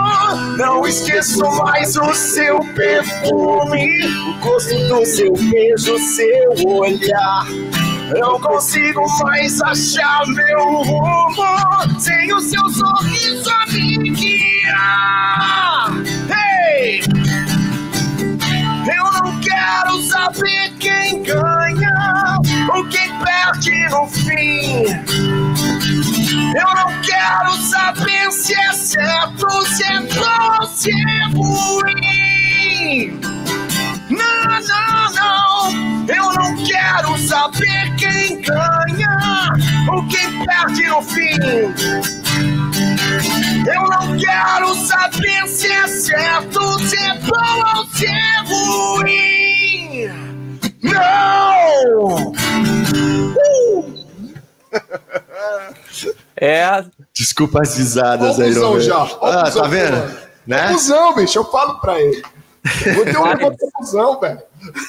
Não 0.56 0.86
esqueço 0.86 1.44
mais 1.56 1.96
o 1.96 2.14
seu 2.14 2.60
perfume, 2.74 4.06
o 4.06 4.34
gosto 4.40 4.76
do 4.88 5.04
seu 5.04 5.32
beijo, 5.32 5.98
seu 5.98 6.68
olhar. 6.68 7.46
Não 8.18 8.40
consigo 8.40 9.02
mais 9.22 9.60
achar 9.62 10.26
meu 10.26 10.82
rumo 10.82 11.98
sem 11.98 12.32
o 12.32 12.40
seu 12.40 12.68
sorriso 12.68 13.50
a 13.50 13.66
me 13.72 14.10
guiar. 14.10 15.93
Eu 18.86 19.10
não 19.12 19.40
quero 19.40 20.02
saber 20.02 20.70
quem 20.78 21.22
ganha 21.22 22.38
ou 22.74 22.86
quem 22.88 23.10
perde 23.20 23.88
no 23.88 24.06
fim. 24.06 24.84
Eu 26.54 26.74
não 26.74 26.92
quero 27.00 27.56
saber 27.62 28.30
se 28.30 28.54
é 28.54 28.72
certo, 28.74 29.48
se 29.66 29.82
é 29.84 30.00
bom, 30.00 30.66
se 30.66 30.90
é 30.90 31.24
ruim. 31.32 33.18
Eu 36.08 36.32
não 36.34 36.56
quero 36.64 37.18
saber 37.18 37.94
quem 37.96 38.40
ganha 38.42 39.52
ou 39.92 40.06
quem 40.08 40.44
perde 40.44 40.86
no 40.88 41.02
fim. 41.02 41.38
Eu 43.66 43.82
não 43.88 44.16
quero 44.18 44.74
saber 44.86 45.46
se 45.48 45.66
é 45.70 45.86
certo, 45.88 46.78
se 46.80 46.96
é 46.96 47.14
bom 47.18 47.76
ou 47.76 47.86
se 47.86 48.06
é 48.06 48.40
ruim. 48.46 50.10
Não! 50.82 52.32
Uh! 53.32 54.04
É, 56.36 56.84
Desculpa 57.14 57.60
as 57.62 57.76
risadas 57.76 58.40
aí, 58.40 58.52
cuzão 58.52 58.80
já, 58.80 59.02
Ah, 59.02 59.44
cuzão 59.44 59.62
tá 59.62 59.68
vendo? 59.68 60.18
Né? 60.46 60.68
Cusão, 60.72 61.14
bicho, 61.14 61.38
eu 61.38 61.44
falo 61.50 61.78
pra 61.80 61.98
ele. 62.00 62.22
Vou 62.94 63.04
ter 63.04 63.16
um 63.18 63.24
levanta 63.24 63.66
cuzão, 63.74 64.18
velho. 64.20 64.38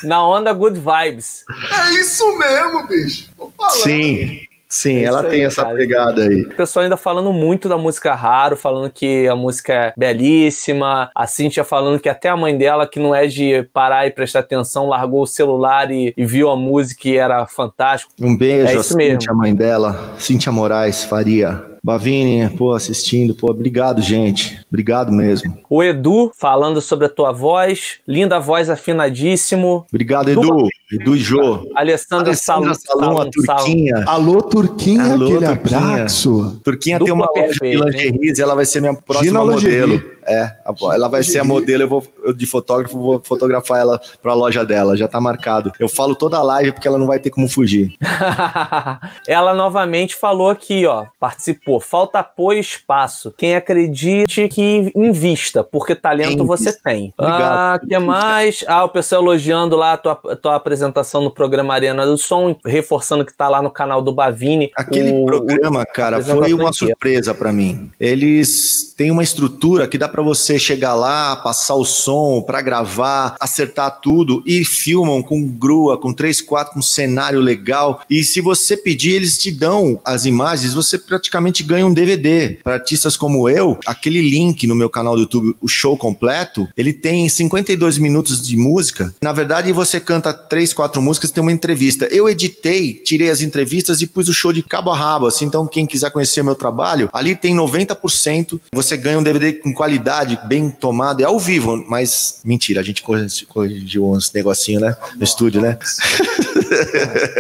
na 0.04 0.26
onda 0.28 0.54
good 0.54 0.80
vibes. 0.80 1.44
É 1.88 1.92
isso 2.00 2.38
mesmo, 2.38 2.88
bicho. 2.88 3.30
Tô 3.38 3.52
falando. 3.58 3.74
Sim, 3.84 4.40
sim, 4.70 4.98
É 5.00 5.04
ela 5.04 5.24
tem 5.24 5.42
aí, 5.42 5.46
essa 5.46 5.64
cara. 5.64 5.76
pegada 5.76 6.24
aí. 6.24 6.44
O 6.44 6.56
pessoal 6.56 6.84
ainda 6.84 6.96
falando 6.98 7.34
muito 7.34 7.68
da 7.68 7.78
música 7.78 8.16
Raro, 8.16 8.56
falando 8.56 8.90
que 8.90 9.28
a 9.28 9.36
música 9.36 9.74
é 9.74 9.94
belíssima. 9.98 11.10
A 11.14 11.28
Cintia 11.28 11.64
falando 11.64 12.00
que 12.00 12.08
até 12.10 12.30
a 12.30 12.38
mãe 12.38 12.58
dela, 12.58 12.88
que 12.88 13.00
não 13.00 13.14
é 13.14 13.28
de 13.28 13.64
parar 13.74 14.08
e 14.08 14.12
prestar 14.12 14.40
atenção, 14.40 14.88
largou 14.88 15.22
o 15.24 15.28
celular 15.28 15.92
e, 15.92 16.14
e 16.16 16.26
viu 16.26 16.50
a 16.50 16.56
música 16.56 17.10
e 17.10 17.18
era 17.18 17.46
fantástico. 17.46 18.12
Um 18.22 18.38
beijo 18.38 18.68
É 18.68 18.94
a 18.94 18.98
mesmo. 18.98 19.32
A 19.32 19.34
mãe 19.36 19.54
dela, 19.54 20.14
Cintia 20.18 20.52
Moraes 20.52 21.04
Faria. 21.04 21.75
Bavini, 21.86 22.50
pô, 22.50 22.74
assistindo, 22.74 23.36
pô, 23.36 23.52
obrigado, 23.52 24.02
gente. 24.02 24.60
Obrigado 24.68 25.12
mesmo. 25.12 25.56
O 25.70 25.84
Edu 25.84 26.32
falando 26.36 26.82
sobre 26.82 27.06
a 27.06 27.10
tua 27.10 27.32
voz, 27.32 28.00
linda 28.08 28.40
voz 28.40 28.72
afinadíssimo. 28.72 29.86
Obrigado, 29.88 30.32
Edu. 30.32 30.68
Edu 30.92 31.16
e 31.16 31.20
Jô. 31.20 31.70
Alessandra 31.76 32.30
Alessandra 32.30 32.34
Salum, 32.34 32.70
a 32.70 32.74
Salum, 32.74 33.16
Salum. 33.16 33.30
Turquinha. 33.30 34.04
Alô, 34.08 34.42
Turquinha, 34.42 35.04
Alô, 35.14 35.26
aquele 35.26 35.46
Turquinha. 35.46 35.80
abraço. 35.80 36.62
Turquinha 36.64 36.98
Dupla 36.98 37.14
tem 37.14 37.24
uma 37.24 37.32
loja 37.36 37.54
de 37.54 37.60
perfeita, 37.60 37.86
lingeries 37.86 38.40
ela 38.40 38.56
vai 38.56 38.66
ser 38.66 38.82
minha 38.82 38.96
próxima 38.96 39.42
Gina 39.42 39.54
Lingerie. 39.54 40.15
É, 40.28 40.42
a- 40.66 40.74
ela 40.94 41.08
vai 41.08 41.24
ser 41.24 41.40
a 41.40 41.44
modelo, 41.44 41.84
eu 41.84 41.88
vou 41.90 42.04
eu 42.24 42.34
de 42.34 42.46
fotógrafo, 42.46 42.98
vou 43.00 43.22
fotografar 43.24 43.80
ela 43.80 44.00
pra 44.22 44.34
loja 44.34 44.66
dela, 44.66 44.98
já 44.98 45.08
tá 45.08 45.22
marcado. 45.22 45.72
Eu 45.80 45.88
falo 45.88 46.16
toda 46.16 46.38
a 46.38 46.44
live 46.44 46.72
porque 46.72 46.88
ela 46.88 46.98
não 46.98 47.06
vai 47.08 47.20
ter 47.20 47.30
como 47.30 47.48
fugir. 47.48 47.96
Ela 49.28 49.54
novamente 49.54 50.16
falou 50.16 50.50
aqui, 50.50 50.86
ó, 50.86 51.06
participou. 51.20 51.80
Falta 51.80 52.20
apoio 52.20 52.58
e 52.58 52.62
espaço. 52.62 53.34
Quem 53.38 53.56
acredite 53.56 54.48
que 54.50 54.92
invista, 54.96 55.64
porque 55.64 55.96
talento 55.96 56.46
você 56.46 56.72
tem. 56.74 57.14
Obrigado. 57.18 57.42
Ah, 57.44 57.80
que 57.88 58.00
mais? 58.00 58.64
Ah, 58.68 58.84
o 58.84 58.90
pessoal 58.90 59.22
elogiando 59.22 59.76
lá 59.76 59.94
a 59.94 59.98
tua, 59.98 60.20
a 60.30 60.36
tua 60.36 60.56
apresentação 60.56 61.22
no 61.22 61.32
programa 61.32 61.74
Arena 61.74 62.06
do 62.06 62.18
Som, 62.18 62.56
reforçando 62.66 63.26
que 63.26 63.34
tá 63.34 63.48
lá 63.50 63.62
no 63.62 63.70
canal 63.72 64.02
do 64.02 64.14
Bavini. 64.14 64.72
Aquele 64.76 65.12
O- 65.12 65.26
programa, 65.26 65.86
cara, 65.86 66.22
foi 66.22 66.54
uma 66.54 66.72
surpresa 66.74 67.34
pra 67.34 67.52
mim. 67.52 67.92
Eles 68.00 68.94
têm 68.96 69.12
uma 69.12 69.24
estrutura 69.24 69.88
que 69.88 69.98
dá 69.98 70.08
pra 70.16 70.24
você 70.24 70.58
chegar 70.58 70.94
lá, 70.94 71.36
passar 71.36 71.76
o 71.76 71.84
som 71.84 72.42
pra 72.42 72.62
gravar, 72.62 73.36
acertar 73.38 74.00
tudo 74.00 74.42
e 74.46 74.64
filmam 74.64 75.22
com 75.22 75.46
grua, 75.46 75.98
com 75.98 76.14
3, 76.14 76.40
4, 76.40 76.74
com 76.74 76.82
cenário 76.82 77.42
legal. 77.42 78.00
E 78.10 78.24
se 78.24 78.40
você 78.40 78.78
pedir, 78.78 79.12
eles 79.12 79.38
te 79.38 79.52
dão 79.52 80.00
as 80.06 80.24
imagens, 80.24 80.74
você 80.74 80.98
praticamente 80.98 81.64
ganha 81.64 81.86
um 81.86 81.94
DVD. 81.94 82.60
Para 82.64 82.76
artistas 82.76 83.18
como 83.18 83.50
eu, 83.50 83.78
aquele 83.86 84.22
link 84.22 84.66
no 84.66 84.74
meu 84.74 84.90
canal 84.90 85.16
do 85.16 85.24
YouTube, 85.24 85.54
o 85.60 85.68
show 85.68 85.98
completo, 85.98 86.66
ele 86.78 86.94
tem 86.94 87.28
52 87.28 87.98
minutos 87.98 88.42
de 88.42 88.56
música. 88.56 89.14
Na 89.22 89.34
verdade, 89.34 89.74
você 89.74 90.00
canta 90.00 90.32
3, 90.32 90.72
4 90.72 91.02
músicas, 91.02 91.30
tem 91.30 91.42
uma 91.42 91.52
entrevista. 91.52 92.06
Eu 92.06 92.30
editei, 92.30 92.94
tirei 92.94 93.30
as 93.30 93.42
entrevistas 93.42 94.02
e 94.02 94.08
pus 94.08 94.30
o 94.30 94.34
show 94.34 94.54
de 94.54 94.64
cabo 94.64 94.92
a 94.92 94.96
rabo, 94.96 95.28
assim, 95.28 95.44
então 95.44 95.68
quem 95.68 95.86
quiser 95.86 96.10
conhecer 96.10 96.42
meu 96.42 96.56
trabalho, 96.56 97.10
ali 97.12 97.36
tem 97.36 97.54
90%, 97.54 98.62
você 98.72 98.96
ganha 98.96 99.20
um 99.20 99.24
DVD 99.24 99.52
com 99.52 99.74
qualidade, 99.74 100.05
bem 100.48 100.70
tomado, 100.70 101.22
é 101.22 101.26
ao 101.26 101.40
vivo, 101.40 101.84
mas 101.88 102.40
mentira, 102.44 102.82
a 102.82 102.84
gente 102.84 103.04
corrigiu 103.48 104.10
uns 104.10 104.32
negocinhos, 104.34 104.82
né, 104.82 104.96
no 105.18 105.24
estúdio, 105.24 105.62
né? 105.62 105.78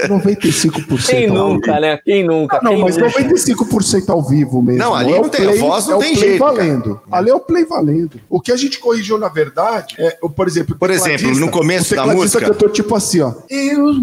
95% 0.07 1.05
Quem 1.05 1.27
ao 1.29 1.35
nunca, 1.49 1.71
vivo. 1.71 1.81
né? 1.81 1.97
Quem 2.05 2.23
nunca? 2.27 2.57
Ah, 2.57 2.59
não, 2.63 2.71
Quem 2.73 2.81
mas 2.83 2.97
nunca? 2.97 3.19
95% 3.21 4.09
ao 4.09 4.21
vivo 4.23 4.61
mesmo. 4.61 4.79
Não, 4.79 4.93
ali 4.95 5.13
É 5.13 5.21
não 5.21 5.29
tem, 5.29 5.47
a 5.47 5.55
voz 5.55 5.87
não 5.87 5.97
é 6.01 6.05
tem 6.05 6.13
play 6.15 6.29
jeito, 6.29 6.43
cara. 6.43 6.53
valendo. 6.55 7.01
Ali 7.11 7.29
é 7.29 7.33
o 7.35 7.39
play 7.39 7.65
valendo. 7.65 8.19
O 8.29 8.39
que 8.39 8.51
a 8.51 8.57
gente 8.57 8.79
corrigiu, 8.79 9.17
na 9.17 9.27
verdade, 9.29 9.95
é, 9.97 10.17
o- 10.21 10.29
por 10.29 10.47
exemplo, 10.47 10.75
Por 10.77 10.89
exemplo, 10.91 11.33
no 11.35 11.49
começo 11.49 11.93
o 11.93 11.97
da 11.97 12.05
música- 12.07 12.45
cantou 12.45 12.69
tipo 12.69 12.95
assim, 12.95 13.21
ó. 13.21 13.33
Eu 13.49 13.93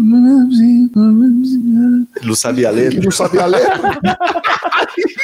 Não 2.23 2.35
sabia 2.35 2.69
ler. 2.69 2.91
que 2.91 2.99
não 2.99 3.11
sabia 3.11 3.43
a 3.43 3.45
letra. 3.45 3.99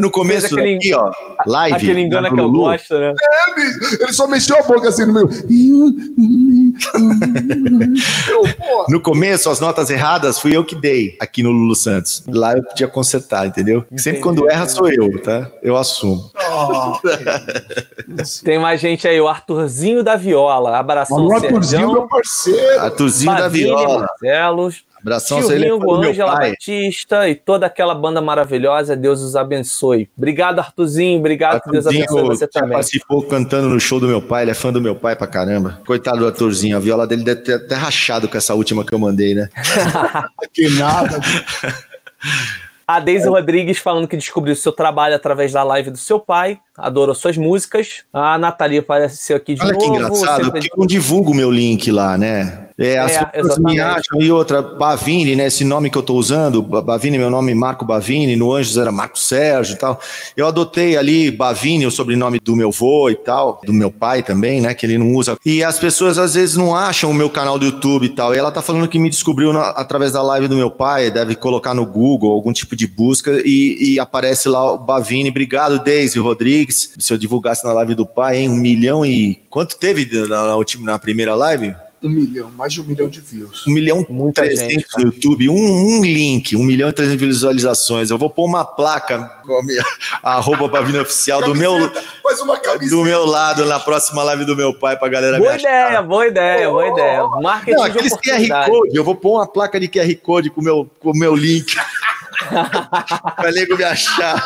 No 0.00 0.10
começo 0.10 0.46
aquele- 0.46 0.76
aqui, 0.76 0.94
ó, 0.94 1.12
live. 1.46 1.76
Aquele 1.76 2.00
engano 2.00 2.22
na 2.22 2.30
que 2.34 2.40
eu 2.40 2.50
gosto, 2.50 2.98
né? 2.98 3.12
É, 3.12 3.54
bicho, 3.54 4.02
ele 4.02 4.12
só 4.12 4.26
mexeu 4.26 4.56
a 4.58 4.62
boca 4.62 4.88
assim 4.88 5.04
no 5.04 5.12
meio. 5.12 5.28
Eu, 8.28 8.42
pô, 8.56 8.86
No 8.88 9.00
começo, 9.00 9.50
as 9.50 9.60
notas 9.60 9.90
erradas 9.90 10.38
fui 10.38 10.56
eu 10.56 10.64
que 10.64 10.74
dei 10.74 11.16
aqui 11.20 11.42
no 11.42 11.50
Lulu 11.50 11.74
Santos. 11.76 12.24
Lá 12.26 12.56
eu 12.56 12.62
podia 12.62 12.88
consertar, 12.88 13.46
entendeu? 13.46 13.84
Sempre 13.96 14.20
quando 14.20 14.48
erra 14.50 14.68
sou 14.68 14.88
eu, 14.88 15.20
tá? 15.22 15.50
Eu 15.62 15.76
assumo. 15.76 16.30
Tem 18.44 18.58
mais 18.58 18.80
gente 18.80 19.06
aí, 19.06 19.20
o 19.20 19.28
Arthurzinho 19.28 20.02
da 20.02 20.16
Viola. 20.16 20.78
Abração, 20.78 21.30
Arthurzinho, 21.32 21.92
meu 21.92 22.08
parceiro. 22.08 22.80
Arthurzinho 22.80 23.34
da 23.34 23.42
Bavini, 23.42 23.64
Viola. 23.66 24.06
Marcelos. 24.22 24.84
Abração, 25.02 25.40
Tio 25.40 25.52
é 25.52 25.58
Ringo, 25.58 25.94
Ângela 25.94 26.36
pai. 26.36 26.50
Batista 26.52 27.28
e 27.28 27.34
toda 27.34 27.66
aquela 27.66 27.94
banda 27.94 28.20
maravilhosa. 28.20 28.96
Deus 28.96 29.20
os 29.20 29.34
abençoe. 29.36 30.08
Obrigado, 30.16 30.60
Arthurzinho. 30.60 31.18
Obrigado, 31.18 31.60
que 31.60 31.70
Deus 31.70 31.86
abençoe 31.86 32.22
você 32.22 32.46
também. 32.46 32.70
participou 32.72 33.22
cantando 33.24 33.68
no 33.68 33.80
show 33.80 33.98
do 33.98 34.06
meu 34.06 34.22
pai, 34.22 34.44
ele 34.44 34.52
é 34.52 34.54
fã 34.54 34.72
do 34.72 34.80
meu 34.80 34.94
pai 34.94 35.16
pra 35.16 35.26
caramba. 35.26 35.80
Coitado 35.86 36.18
do 36.18 36.26
Arthurzinho, 36.26 36.76
a 36.76 36.80
viola 36.80 37.06
dele 37.06 37.24
deve 37.24 37.42
ter 37.42 37.54
até 37.54 37.74
rachado 37.74 38.28
com 38.28 38.36
essa 38.38 38.54
última 38.54 38.84
que 38.84 38.92
eu 38.94 38.98
mandei, 38.98 39.34
né? 39.34 39.48
Que 40.54 40.68
nada. 40.70 41.20
A 42.86 43.00
Deise 43.00 43.28
Rodrigues 43.28 43.78
falando 43.78 44.06
que 44.06 44.16
descobriu 44.16 44.54
seu 44.54 44.70
trabalho 44.72 45.14
através 45.14 45.52
da 45.52 45.62
live 45.62 45.90
do 45.90 45.96
seu 45.96 46.18
pai, 46.20 46.58
adorou 46.76 47.14
suas 47.14 47.36
músicas. 47.38 48.02
A 48.12 48.36
Natalia 48.36 48.80
apareceu 48.80 49.36
aqui 49.36 49.54
de 49.54 49.62
Olha 49.62 49.72
que 49.76 49.86
novo. 49.86 49.94
engraçado, 49.96 50.44
sempre- 50.44 50.60
porque 50.60 50.66
eu 50.74 50.78
não 50.78 50.86
divulgo 50.86 51.30
o 51.30 51.34
meu 51.34 51.50
link 51.50 51.90
lá, 51.90 52.18
né? 52.18 52.66
É, 52.78 52.98
as 52.98 53.12
É, 53.12 53.24
pessoas 53.26 53.58
me 53.58 53.78
acham, 53.78 54.20
e 54.20 54.30
outra, 54.32 54.62
Bavini, 54.62 55.36
né? 55.36 55.46
Esse 55.46 55.64
nome 55.64 55.90
que 55.90 55.98
eu 55.98 56.02
tô 56.02 56.14
usando, 56.14 56.62
Ba- 56.62 56.80
Bavini, 56.82 57.18
meu 57.18 57.30
nome 57.30 57.52
é 57.52 57.54
Marco 57.54 57.84
Bavini, 57.84 58.34
no 58.36 58.52
Anjos 58.52 58.76
era 58.76 58.90
Marco 58.90 59.18
Sérgio 59.18 59.74
e 59.74 59.78
tal. 59.78 60.00
Eu 60.36 60.46
adotei 60.46 60.96
ali 60.96 61.30
Bavini, 61.30 61.86
o 61.86 61.90
sobrenome 61.90 62.38
do 62.40 62.56
meu 62.56 62.70
vô 62.70 63.10
e 63.10 63.14
tal, 63.14 63.60
do 63.64 63.72
meu 63.72 63.90
pai 63.90 64.22
também, 64.22 64.60
né? 64.60 64.74
Que 64.74 64.86
ele 64.86 64.98
não 64.98 65.12
usa. 65.14 65.36
E 65.44 65.62
as 65.62 65.78
pessoas 65.78 66.18
às 66.18 66.34
vezes 66.34 66.56
não 66.56 66.74
acham 66.74 67.10
o 67.10 67.14
meu 67.14 67.28
canal 67.30 67.58
do 67.58 67.64
YouTube 67.66 68.06
e 68.06 68.08
tal. 68.08 68.34
E 68.34 68.38
ela 68.38 68.50
tá 68.50 68.62
falando 68.62 68.88
que 68.88 68.98
me 68.98 69.10
descobriu 69.10 69.52
na- 69.52 69.70
através 69.70 70.12
da 70.12 70.22
live 70.22 70.48
do 70.48 70.56
meu 70.56 70.70
pai, 70.70 71.10
deve 71.10 71.34
colocar 71.34 71.74
no 71.74 71.84
Google 71.86 72.32
algum 72.32 72.52
tipo 72.52 72.74
de 72.74 72.86
busca 72.86 73.40
e, 73.44 73.94
e 73.94 74.00
aparece 74.00 74.48
lá 74.48 74.72
o 74.72 74.78
Bavini. 74.78 75.28
Obrigado, 75.30 75.78
Deise 75.82 76.18
Rodrigues. 76.18 76.94
Se 76.98 77.12
eu 77.12 77.18
divulgasse 77.18 77.64
na 77.64 77.72
live 77.72 77.94
do 77.94 78.06
pai, 78.06 78.38
hein? 78.38 78.48
Um 78.48 78.56
milhão 78.56 79.04
e. 79.04 79.40
Quanto 79.50 79.76
teve 79.76 80.08
na, 80.26 80.46
na 80.46 80.56
última- 80.56 80.86
na 80.92 80.98
primeira 80.98 81.34
live? 81.34 81.74
Um 82.02 82.08
milhão, 82.08 82.50
mais 82.56 82.72
de 82.72 82.80
um 82.80 82.84
milhão 82.84 83.08
de 83.08 83.20
views. 83.20 83.64
Um 83.66 83.70
milhão 83.72 84.04
e 84.08 84.12
Muita 84.12 84.44
gente, 84.44 84.56
trezentos 84.56 84.90
cara. 84.90 85.04
no 85.06 85.12
YouTube, 85.12 85.48
um, 85.48 85.54
um 85.98 86.04
link, 86.04 86.56
um 86.56 86.62
milhão 86.64 86.88
e 86.88 86.92
trezentos 86.92 87.24
visualizações. 87.26 88.10
Eu 88.10 88.18
vou 88.18 88.28
pôr 88.28 88.44
uma 88.44 88.64
placa 88.64 89.18
com 89.46 89.58
a 89.58 89.62
minha 89.62 89.84
arroba 90.22 90.66
Bavina 90.66 91.02
Oficial 91.02 91.40
do 91.42 91.54
meu, 91.54 91.90
Faz 92.22 92.40
uma 92.40 92.58
camiseta. 92.58 92.90
do 92.96 93.04
meu 93.04 93.24
lado 93.24 93.64
na 93.66 93.78
próxima 93.78 94.22
live 94.24 94.44
do 94.44 94.56
meu 94.56 94.74
pai 94.74 94.96
pra 94.96 95.08
galera 95.08 95.38
Boa 95.38 95.50
me 95.50 95.56
achar. 95.56 95.68
ideia, 95.86 96.02
boa 96.02 96.26
ideia, 96.26 96.68
boa 96.70 96.88
ideia. 96.88 97.26
Marketing 97.40 97.76
Não, 97.76 97.84
de 97.84 97.90
aqueles 97.90 98.12
QR. 98.14 98.66
Code, 98.66 98.96
eu 98.96 99.04
vou 99.04 99.14
pôr 99.14 99.36
uma 99.36 99.46
placa 99.46 99.78
de 99.78 99.86
QR 99.88 100.12
Code 100.16 100.50
com 100.50 100.60
o 100.60 100.64
meu, 100.64 100.90
com 100.98 101.10
o 101.10 101.16
meu 101.16 101.36
link. 101.36 101.76
pra 103.36 103.50
nego 103.52 103.76
me 103.76 103.84
achar. 103.84 104.42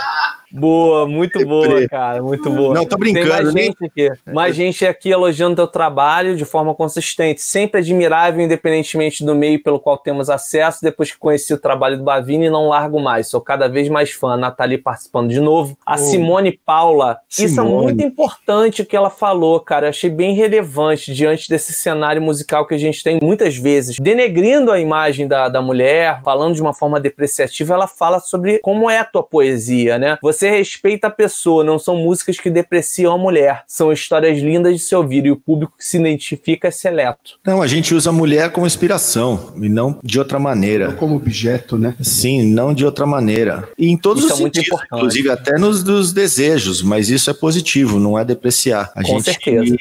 Boa, 0.53 1.07
muito 1.07 1.45
boa, 1.47 1.87
cara, 1.89 2.23
muito 2.23 2.49
boa. 2.51 2.73
Não, 2.75 2.85
tô 2.87 2.97
brincando, 2.97 3.27
Tem 3.27 3.35
mais 3.43 3.55
nem- 3.55 3.65
gente 3.67 3.85
aqui. 3.85 4.13
Mais 4.33 4.57
gente 4.57 4.87
aqui 4.87 5.11
elogiando 5.11 5.57
teu 5.57 5.67
trabalho 5.67 6.37
de 6.37 6.45
forma 6.45 6.75
consistente. 6.75 7.41
Sempre 7.43 7.81
admirável, 7.81 8.41
independentemente 8.45 9.25
do 9.25 9.35
meio 9.35 9.63
pelo 9.63 9.81
qual 9.81 9.99
temos 9.99 10.29
acesso. 10.31 10.79
Depois 10.83 11.11
que 11.11 11.19
conheci 11.19 11.53
o 11.55 11.59
trabalho 11.59 11.99
do 11.99 12.05
Bavini, 12.05 12.49
não 12.51 12.69
largo 12.69 13.01
mais. 13.01 13.29
Sou 13.29 13.41
cada 13.41 13.69
vez 13.69 13.89
mais 13.89 14.11
fã. 14.13 14.37
Nathalie 14.37 14.79
participando 14.79 15.29
de 15.31 15.41
novo. 15.41 15.77
A 15.85 15.97
Simone 15.97 16.59
Paula. 16.65 17.19
Isso 17.31 17.45
é 17.45 17.49
Simone. 17.49 17.83
muito 17.85 18.03
importante 18.05 18.83
o 18.83 18.87
que 18.87 18.97
ela 18.97 19.11
falou, 19.11 19.59
cara. 19.61 19.87
Eu 19.87 19.91
achei 19.91 20.11
bem 20.11 20.35
relevante 20.35 21.13
diante 21.15 21.49
desse 21.49 21.73
cenário 21.73 22.21
musical 22.23 22.67
que 22.67 22.75
a 22.75 22.79
gente 22.79 23.03
tem 23.03 23.19
muitas 23.23 23.57
vezes. 23.57 23.97
Denegrindo 24.01 24.71
a 24.71 24.79
imagem 24.81 25.27
da, 25.27 25.49
da 25.49 25.61
mulher, 25.63 26.21
falando 26.25 26.55
de 26.55 26.63
uma 26.63 26.75
forma 26.75 27.01
depreciativa, 27.01 27.75
ela 27.75 27.87
fala 27.87 28.21
sobre 28.21 28.59
como 28.61 28.91
é 28.91 28.99
a 28.99 29.05
tua 29.05 29.23
poesia, 29.23 29.99
né? 29.99 30.19
Você 30.23 30.36
respeita 30.43 31.07
a 31.07 31.11
pessoa, 31.11 31.65
não 31.65 31.79
são 31.79 31.97
músicas 31.97 32.39
que 32.39 32.51
depreciam 32.51 33.15
a 33.15 33.19
mulher. 33.19 33.63
São 33.67 33.93
histórias 33.93 34.39
lindas 34.39 34.75
de 34.75 34.79
se 34.81 34.95
ouvir 34.95 35.27
e 35.27 35.31
o 35.31 35.37
público 35.37 35.75
que 35.79 35.85
se 35.85 35.99
identifica 35.99 36.69
é 36.69 36.71
seleto. 36.71 37.39
Não, 37.45 37.63
a 37.63 37.67
gente 37.67 37.95
usa 37.95 38.11
a 38.11 38.13
mulher 38.13 38.51
como 38.51 38.67
inspiração 38.67 39.53
e 39.57 39.69
não 39.69 39.99
de 40.03 40.19
outra 40.19 40.39
maneira. 40.39 40.93
Como 40.93 41.17
objeto, 41.17 41.79
né? 41.79 41.95
Sim, 42.01 42.43
não 42.45 42.75
de 42.75 42.85
outra 42.85 43.07
maneira. 43.07 43.69
E 43.79 43.89
em 43.89 43.97
todos 43.97 44.25
Isso 44.25 44.35
os 44.35 44.39
é 44.39 44.43
muito 44.43 44.57
sentidos, 44.57 44.79
importante. 44.79 44.99
inclusive 44.99 45.31
até 45.31 45.59
nos 45.59 45.83
dos 45.83 46.13
desejos, 46.13 46.83
mas 46.83 47.09
isso 47.09 47.31
é 47.31 47.35
positivo, 47.35 47.99
não 47.99 48.19
é 48.19 48.25
depreciar. 48.25 48.91
A 48.95 49.03
Com 49.03 49.09
gente 49.09 49.25
certeza. 49.25 49.77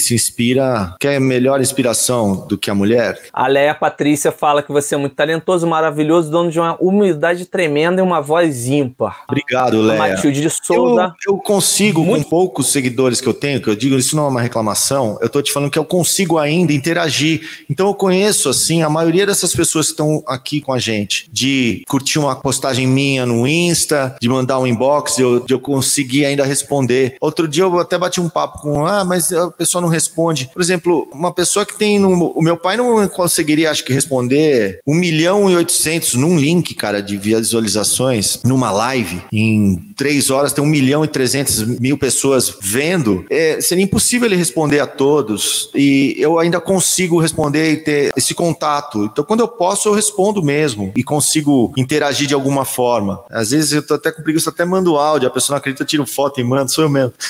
se 0.00 0.14
inspira, 0.14 0.94
quer 1.00 1.20
melhor 1.20 1.60
inspiração 1.60 2.46
do 2.46 2.58
que 2.58 2.70
a 2.70 2.74
mulher? 2.74 3.18
A 3.32 3.46
Leia 3.46 3.74
Patrícia 3.74 4.32
fala 4.32 4.62
que 4.62 4.72
você 4.72 4.94
é 4.94 4.98
muito 4.98 5.14
talentoso, 5.14 5.66
maravilhoso, 5.66 6.30
dono 6.30 6.50
de 6.50 6.58
uma 6.58 6.76
humildade 6.80 7.46
tremenda 7.46 8.00
e 8.00 8.04
uma 8.04 8.20
voz 8.20 8.66
ímpar. 8.66 9.22
Obrigado, 9.28 9.80
Matilde 9.94 10.40
de 10.40 10.46
Eu, 10.46 10.50
Souza. 10.50 11.14
eu 11.26 11.36
consigo, 11.38 12.04
com 12.04 12.22
poucos 12.22 12.68
seguidores 12.68 13.20
que 13.20 13.26
eu 13.26 13.34
tenho, 13.34 13.60
que 13.60 13.68
eu 13.68 13.76
digo, 13.76 13.96
isso 13.96 14.16
não 14.16 14.26
é 14.26 14.28
uma 14.28 14.40
reclamação, 14.40 15.18
eu 15.20 15.28
tô 15.28 15.40
te 15.42 15.52
falando 15.52 15.70
que 15.70 15.78
eu 15.78 15.84
consigo 15.84 16.38
ainda 16.38 16.72
interagir. 16.72 17.42
Então 17.70 17.86
eu 17.86 17.94
conheço, 17.94 18.48
assim, 18.48 18.82
a 18.82 18.88
maioria 18.88 19.26
dessas 19.26 19.54
pessoas 19.54 19.86
que 19.86 19.92
estão 19.92 20.22
aqui 20.26 20.60
com 20.60 20.72
a 20.72 20.78
gente, 20.78 21.28
de 21.32 21.82
curtir 21.88 22.18
uma 22.18 22.34
postagem 22.36 22.86
minha 22.86 23.26
no 23.26 23.46
Insta, 23.46 24.16
de 24.20 24.28
mandar 24.28 24.58
um 24.58 24.66
inbox, 24.66 25.16
de 25.16 25.22
eu, 25.22 25.40
de 25.40 25.54
eu 25.54 25.60
conseguir 25.60 26.24
ainda 26.24 26.44
responder. 26.44 27.16
Outro 27.20 27.46
dia 27.46 27.64
eu 27.64 27.78
até 27.78 27.98
bati 27.98 28.20
um 28.20 28.28
papo 28.28 28.60
com, 28.60 28.86
ah, 28.86 29.04
mas 29.04 29.32
a 29.32 29.50
pessoa 29.50 29.80
não 29.82 29.88
responde. 29.88 30.50
Por 30.52 30.62
exemplo, 30.62 31.08
uma 31.12 31.32
pessoa 31.32 31.64
que 31.64 31.76
tem, 31.76 31.98
no, 31.98 32.30
o 32.30 32.42
meu 32.42 32.56
pai 32.56 32.76
não 32.76 33.06
conseguiria, 33.08 33.70
acho 33.70 33.84
que, 33.84 33.92
responder 33.92 34.80
1 34.86 34.94
milhão 34.94 35.50
e 35.50 35.56
800 35.56 36.14
num 36.14 36.38
link, 36.38 36.74
cara, 36.74 37.02
de 37.02 37.16
visualizações, 37.16 38.40
numa 38.44 38.70
live, 38.70 39.22
em 39.32 39.75
três 39.96 40.30
horas 40.30 40.52
tem 40.52 40.62
1 40.62 40.66
milhão 40.66 41.04
e 41.04 41.08
300 41.08 41.78
mil 41.78 41.96
pessoas 41.98 42.56
vendo, 42.60 43.24
é, 43.30 43.60
seria 43.60 43.84
impossível 43.84 44.26
ele 44.26 44.36
responder 44.36 44.80
a 44.80 44.86
todos. 44.86 45.70
E 45.74 46.14
eu 46.18 46.38
ainda 46.38 46.60
consigo 46.60 47.20
responder 47.20 47.72
e 47.72 47.76
ter 47.78 48.12
esse 48.16 48.34
contato. 48.34 49.04
Então, 49.04 49.24
quando 49.24 49.40
eu 49.40 49.48
posso, 49.48 49.88
eu 49.88 49.94
respondo 49.94 50.42
mesmo 50.42 50.92
e 50.96 51.02
consigo 51.02 51.72
interagir 51.76 52.26
de 52.26 52.34
alguma 52.34 52.64
forma. 52.64 53.22
Às 53.30 53.50
vezes 53.50 53.72
eu 53.72 53.86
tô 53.86 53.94
até 53.94 54.10
com 54.12 54.22
preguiça, 54.22 54.50
até 54.50 54.64
mando 54.64 54.96
áudio, 54.96 55.28
a 55.28 55.30
pessoa 55.30 55.54
não 55.54 55.58
acredita, 55.58 55.82
eu 55.82 55.86
tiro 55.86 56.06
foto 56.06 56.40
e 56.40 56.44
mando, 56.44 56.70
sou 56.70 56.84
eu 56.84 56.90
mesmo. 56.90 57.12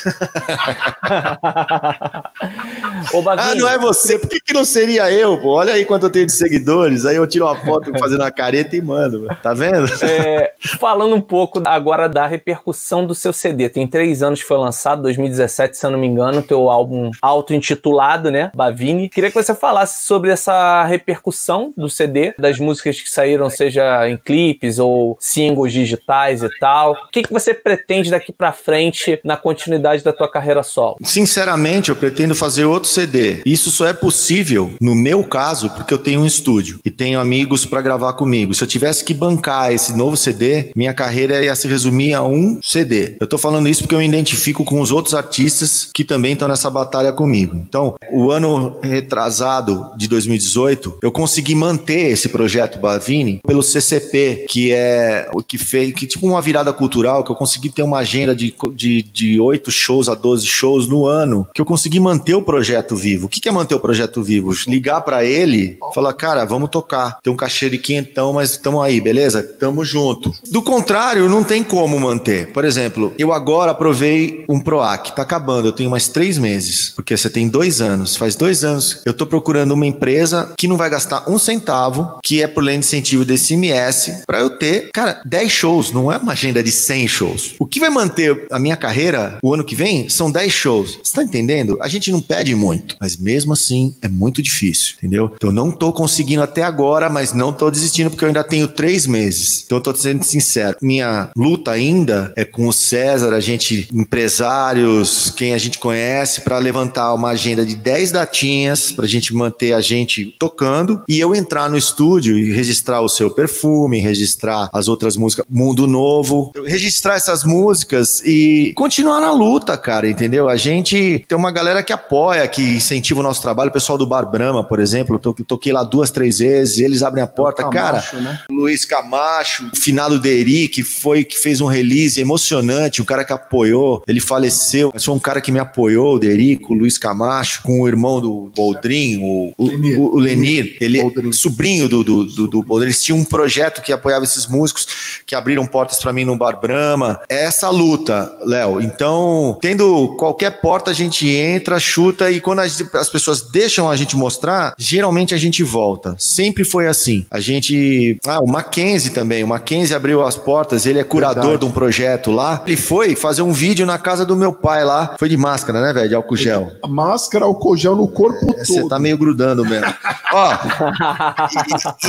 Ô, 3.13 3.23
Bavinho, 3.23 3.51
Ah, 3.51 3.55
não 3.55 3.69
é 3.69 3.79
você, 3.79 4.19
por 4.19 4.29
que, 4.29 4.41
que 4.41 4.53
não 4.53 4.65
seria 4.65 5.11
eu, 5.11 5.39
pô? 5.39 5.51
Olha 5.51 5.75
aí 5.75 5.85
quanto 5.85 6.07
eu 6.07 6.11
tenho 6.11 6.27
de 6.27 6.33
seguidores, 6.33 7.07
aí 7.07 7.17
eu 7.17 7.27
tiro 7.27 7.47
uma 7.47 7.57
foto 7.57 7.93
fazendo 7.99 8.21
uma 8.21 8.31
careta 8.31 8.77
e 8.77 8.83
mando, 8.83 9.27
tá 9.43 9.55
vendo? 9.55 9.87
É, 10.03 10.53
falando 10.79 11.15
um 11.15 11.21
pouco 11.21 11.63
agora 11.65 12.09
da 12.09 12.27
repercussão 12.37 13.07
do 13.07 13.14
seu 13.14 13.32
CD. 13.32 13.68
Tem 13.68 13.87
três 13.87 14.22
anos 14.22 14.43
que 14.43 14.49
foi 14.49 14.59
lançado, 14.59 15.03
2017, 15.03 15.76
se 15.76 15.87
eu 15.87 15.91
não 15.91 15.99
me 15.99 16.07
engano, 16.07 16.43
teu 16.43 16.68
álbum 16.70 17.11
auto-intitulado, 17.20 18.30
né? 18.30 18.51
Bavini. 18.55 19.09
Queria 19.09 19.30
que 19.30 19.43
você 19.43 19.55
falasse 19.55 20.07
sobre 20.07 20.30
essa 20.30 20.84
repercussão 20.84 21.72
do 21.76 21.89
CD, 21.89 22.34
das 22.39 22.59
músicas 22.59 23.01
que 23.01 23.11
saíram, 23.11 23.49
seja 23.49 24.09
em 24.09 24.16
clipes 24.16 24.78
ou 24.78 25.16
singles 25.18 25.72
digitais 25.72 26.43
e 26.43 26.49
tal. 26.59 26.93
O 26.93 27.11
que, 27.11 27.22
que 27.22 27.32
você 27.32 27.55
pretende 27.55 28.11
daqui 28.11 28.32
pra 28.32 28.53
frente 28.53 29.18
na 29.24 29.37
continuidade 29.37 30.05
da 30.05 30.12
tua 30.12 30.30
carreira 30.30 30.62
solo? 30.62 30.97
Sinceramente, 31.03 31.89
eu 31.89 31.97
pretendo 31.97 32.34
fazer 32.34 32.64
outro 32.64 32.89
CD. 32.89 33.43
Isso 33.47 33.70
só 33.70 33.87
é 33.87 33.93
possível, 33.93 34.74
no 34.80 34.95
meu 34.95 35.24
caso, 35.24 35.70
porque 35.70 35.93
eu 35.93 35.99
tenho 35.99 36.20
um 36.20 36.26
estúdio 36.26 36.80
e 36.84 36.91
tenho 36.91 37.18
amigos 37.18 37.64
pra 37.64 37.80
gravar 37.80 38.12
comigo. 38.12 38.53
Se 38.55 38.62
eu 38.62 38.68
tivesse 38.68 39.05
que 39.05 39.14
bancar 39.14 39.72
esse 39.72 39.97
novo 39.97 40.16
CD, 40.16 40.70
minha 40.76 40.93
carreira 40.93 41.43
ia 41.43 41.55
se 41.55 41.66
resumir 41.66 42.14
a 42.14 42.22
um 42.27 42.59
CD. 42.62 43.16
Eu 43.20 43.27
tô 43.27 43.39
falando 43.39 43.68
isso 43.68 43.83
porque 43.83 43.95
eu 43.95 43.99
me 43.99 44.07
identifico 44.07 44.64
com 44.64 44.81
os 44.81 44.91
outros 44.91 45.14
artistas 45.14 45.89
que 45.93 46.05
também 46.05 46.33
estão 46.33 46.49
nessa 46.49 46.70
batalha 46.70 47.12
comigo. 47.12 47.57
Então, 47.57 47.95
o 48.12 48.31
ano 48.31 48.77
retrasado 48.83 49.91
de 49.97 50.09
2018, 50.09 50.99
eu 51.03 51.12
consegui 51.12 51.55
manter 51.55 52.11
esse 52.11 52.29
projeto 52.29 52.79
Bavini 52.79 53.41
pelo 53.47 53.62
CCP, 53.62 54.47
que 54.49 54.72
é 54.72 55.29
o 55.33 55.43
que 55.43 55.59
fez, 55.59 55.93
que 55.95 56.07
tipo 56.07 56.27
uma 56.27 56.43
virada 56.43 56.72
cultural, 56.72 57.24
que 57.24 57.31
eu 57.31 57.37
consegui 57.37 57.70
ter 57.70 57.83
uma 57.83 57.99
agenda 57.99 58.35
de, 58.35 58.55
de, 58.74 59.03
de 59.03 59.41
8 59.41 59.70
shows 59.70 60.09
a 60.09 60.14
12 60.14 60.47
shows 60.47 60.89
no 60.89 61.07
ano, 61.07 61.47
que 61.55 61.61
eu 61.61 61.66
consegui 61.66 62.01
manter 62.01 62.35
o 62.35 62.43
projeto 62.43 62.97
vivo. 62.97 63.27
O 63.27 63.29
que 63.29 63.49
é 63.49 63.53
manter 63.53 63.74
o 63.74 63.81
projeto 63.81 64.22
vivo? 64.22 64.53
Ligar 64.66 65.01
pra 65.03 65.24
ele, 65.24 65.79
falar, 65.95 66.12
cara, 66.14 66.45
vamos 66.45 66.70
tocar. 66.70 67.18
Tem 67.22 67.33
um 67.33 67.37
cachê 67.37 67.70
de 67.70 67.79
quinhentão, 67.79 68.33
mas 68.33 68.57
tamo 68.57 68.83
aí, 68.83 69.01
beleza? 69.01 69.43
Tamo 69.43 69.85
junto. 69.85 70.33
Do 70.51 70.62
contrário, 70.62 71.29
não 71.29 71.45
tem 71.45 71.62
como 71.62 71.99
manter 71.99 72.16
manter? 72.17 72.53
Por 72.53 72.64
exemplo, 72.64 73.14
eu 73.19 73.33
agora 73.33 73.73
aprovei 73.73 74.45
um 74.49 74.59
PROAC, 74.59 75.14
tá 75.14 75.23
acabando, 75.23 75.69
eu 75.69 75.73
tenho 75.73 75.91
mais 75.91 76.09
três 76.09 76.39
meses, 76.39 76.93
porque 76.97 77.17
você 77.17 77.29
tem 77.29 77.49
dois 77.49 77.81
anos, 77.81 78.17
faz 78.17 78.35
dois 78.35 78.64
anos, 78.64 79.03
eu 79.05 79.12
tô 79.12 79.27
procurando 79.27 79.73
uma 79.73 79.87
empresa 79.87 80.53
que 80.57 80.67
não 80.67 80.77
vai 80.77 80.89
gastar 80.89 81.29
um 81.29 81.39
centavo, 81.39 82.19
que 82.23 82.43
é 82.43 82.47
por 82.47 82.62
lei 82.62 82.77
de 82.77 82.81
incentivo 82.81 83.25
desse 83.25 83.55
IMS, 83.55 84.23
para 84.27 84.41
eu 84.41 84.51
ter, 84.51 84.91
cara, 84.93 85.21
10 85.25 85.51
shows, 85.51 85.93
não 85.93 86.11
é 86.11 86.17
uma 86.17 86.33
agenda 86.33 86.62
de 86.62 86.71
100 86.71 87.09
shows. 87.09 87.55
O 87.59 87.67
que 87.67 87.81
vai 87.81 87.91
manter 87.91 88.47
a 88.51 88.59
minha 88.59 88.77
carreira 88.77 89.39
o 89.43 89.53
ano 89.53 89.64
que 89.64 89.75
vem 89.75 90.09
são 90.09 90.31
10 90.31 90.53
shows. 90.53 90.99
Você 91.03 91.12
tá 91.14 91.23
entendendo? 91.23 91.79
A 91.81 91.89
gente 91.89 92.11
não 92.11 92.21
pede 92.21 92.55
muito, 92.55 92.97
mas 93.01 93.17
mesmo 93.17 93.53
assim 93.53 93.95
é 94.01 94.09
muito 94.09 94.43
difícil, 94.43 94.95
entendeu? 94.99 95.33
Então 95.35 95.53
não 95.53 95.71
tô 95.71 95.93
conseguindo 95.93 96.43
até 96.43 96.62
agora, 96.62 97.09
mas 97.09 97.33
não 97.33 97.53
tô 97.53 97.71
desistindo 97.71 98.11
porque 98.11 98.25
eu 98.25 98.29
ainda 98.29 98.45
tenho 98.45 98.69
três 98.69 99.07
meses. 99.07 99.62
Então 99.64 99.79
eu 99.79 99.83
tô 99.83 99.95
sendo 99.95 100.23
sincero. 100.25 100.77
Minha 100.81 101.31
luta 101.37 101.73
ainda 101.73 102.06
é 102.37 102.45
com 102.45 102.69
o 102.69 102.73
César, 102.73 103.35
a 103.35 103.41
gente, 103.41 103.89
empresários, 103.93 105.33
quem 105.37 105.55
a 105.55 105.59
gente 105.59 105.79
conhece, 105.79 106.41
para 106.41 106.59
levantar 106.59 107.15
uma 107.15 107.31
agenda 107.31 107.65
de 107.65 107.75
10 107.75 108.13
datinhas, 108.13 108.93
pra 108.93 109.07
gente 109.07 109.35
manter 109.35 109.73
a 109.73 109.81
gente 109.81 110.35
tocando 110.39 111.03
e 111.09 111.19
eu 111.19 111.35
entrar 111.35 111.69
no 111.69 111.77
estúdio 111.77 112.39
e 112.39 112.53
registrar 112.53 113.01
o 113.01 113.09
seu 113.09 113.31
perfume, 113.31 114.01
registrar 114.01 114.69
as 114.73 114.89
outras 114.89 115.17
músicas, 115.17 115.45
Mundo 115.49 115.87
Novo, 115.87 116.53
registrar 116.65 117.15
essas 117.15 117.45
músicas 117.45 118.23
e 118.25 118.73
continuar 118.75 119.21
na 119.21 119.33
luta, 119.33 119.77
cara, 119.77 120.09
entendeu? 120.09 120.49
A 120.49 120.57
gente 120.57 121.25
tem 121.29 121.37
uma 121.37 121.51
galera 121.51 121.83
que 121.83 121.93
apoia, 121.93 122.47
que 122.49 122.63
incentiva 122.63 123.21
o 123.21 123.23
nosso 123.23 123.43
trabalho, 123.43 123.71
o 123.71 123.73
pessoal 123.73 123.99
do 123.99 124.07
Bar 124.07 124.25
Brahma, 124.31 124.65
por 124.65 124.81
exemplo, 124.81 125.21
eu 125.23 125.45
toquei 125.45 125.73
lá 125.73 125.83
duas, 125.83 126.11
três 126.11 126.39
vezes, 126.39 126.79
eles 126.79 127.03
abrem 127.03 127.23
a 127.23 127.27
porta, 127.27 127.63
Camacho, 127.63 128.13
cara. 128.13 128.23
Né? 128.23 128.41
Luiz 128.51 128.85
Camacho, 128.85 129.71
o 129.73 129.77
finado 129.77 130.19
Deri, 130.19 130.69
que 130.69 130.83
foi 130.83 131.25
que 131.25 131.39
fez 131.39 131.61
um 131.61 131.67
release 131.67 131.96
emocionante, 132.17 133.01
o 133.01 133.05
cara 133.05 133.25
que 133.25 133.33
apoiou, 133.33 134.03
ele 134.07 134.21
faleceu, 134.21 134.91
mas 134.93 135.05
foi 135.05 135.15
um 135.15 135.19
cara 135.19 135.41
que 135.41 135.53
me 135.53 135.59
apoiou, 135.59 136.17
o 136.17 136.19
Derico, 136.19 136.73
o 136.73 136.77
Luiz 136.77 136.99
Camacho, 136.99 137.63
com 137.63 137.81
o 137.81 137.89
irmão 137.89 138.21
do 138.21 138.51
Boldrin, 138.55 139.19
o, 139.23 139.53
o, 139.57 139.67
Lenir, 139.67 140.01
o, 140.01 140.15
o 140.15 140.19
Lenir 140.19 140.77
ele 140.81 141.01
Boldrin. 141.01 141.33
sobrinho 141.33 141.89
do, 141.89 142.05
do, 142.05 142.25
do, 142.25 142.49
do 142.49 142.63
Boldrin, 142.63 142.89
eles 142.89 143.03
tinham 143.03 143.19
um 143.19 143.25
projeto 143.25 143.83
que 143.83 143.93
apoiava 143.93 144.25
esses 144.25 144.47
músicos, 144.47 144.87
que 145.25 145.35
abriram 145.35 145.67
portas 145.67 145.99
para 145.99 146.13
mim 146.13 146.25
no 146.25 146.37
Bar 146.37 146.61
Brahma. 146.61 147.21
É 147.29 147.45
essa 147.45 147.71
luta, 147.71 148.33
Léo. 148.45 148.81
Então, 148.81 149.59
tendo 149.61 150.15
qualquer 150.17 150.61
porta, 150.61 150.91
a 150.91 150.95
gente 150.95 151.29
entra, 151.29 151.79
chuta, 151.79 152.31
e 152.31 152.41
quando 152.41 152.61
as, 152.61 152.83
as 152.95 153.09
pessoas 153.09 153.43
deixam 153.43 153.91
a 153.91 153.97
gente 153.97 154.17
mostrar, 154.17 154.75
geralmente 154.79 155.35
a 155.35 155.39
gente 155.39 155.63
volta. 155.63 156.15
Sempre 156.19 156.65
foi 156.65 156.87
assim. 156.87 157.27
A 157.31 157.41
gente. 157.41 158.19
Ah, 158.27 158.41
o 158.41 158.47
Mackenzie 158.47 159.11
também. 159.11 159.43
O 159.43 159.49
Mackenzie 159.49 159.95
abriu 159.95 160.23
as 160.23 160.37
portas, 160.37 160.87
ele 160.87 160.99
é 160.99 161.05
curador 161.05 161.43
Verdade. 161.43 161.61
de 161.61 161.65
um 161.67 161.71
projeto 161.77 162.31
lá. 162.31 162.62
Ele 162.66 162.74
foi 162.74 163.14
fazer 163.14 163.43
um 163.43 163.53
vídeo 163.53 163.85
na 163.85 163.99
casa 163.99 164.24
do 164.24 164.35
meu 164.35 164.51
pai 164.51 164.83
lá. 164.83 165.14
Foi 165.18 165.29
de 165.29 165.37
máscara, 165.37 165.83
né, 165.83 165.93
velho? 165.93 166.09
De 166.09 166.14
álcool 166.14 166.35
gel. 166.35 166.72
Máscara, 166.89 167.45
álcool 167.45 167.77
gel 167.77 167.95
no 167.95 168.09
corpo 168.09 168.51
é, 168.51 168.64
todo. 168.64 168.64
Você 168.64 168.89
tá 168.89 168.99
meio 168.99 169.18
grudando 169.18 169.62
mesmo. 169.62 169.93
Ó, 170.33 170.53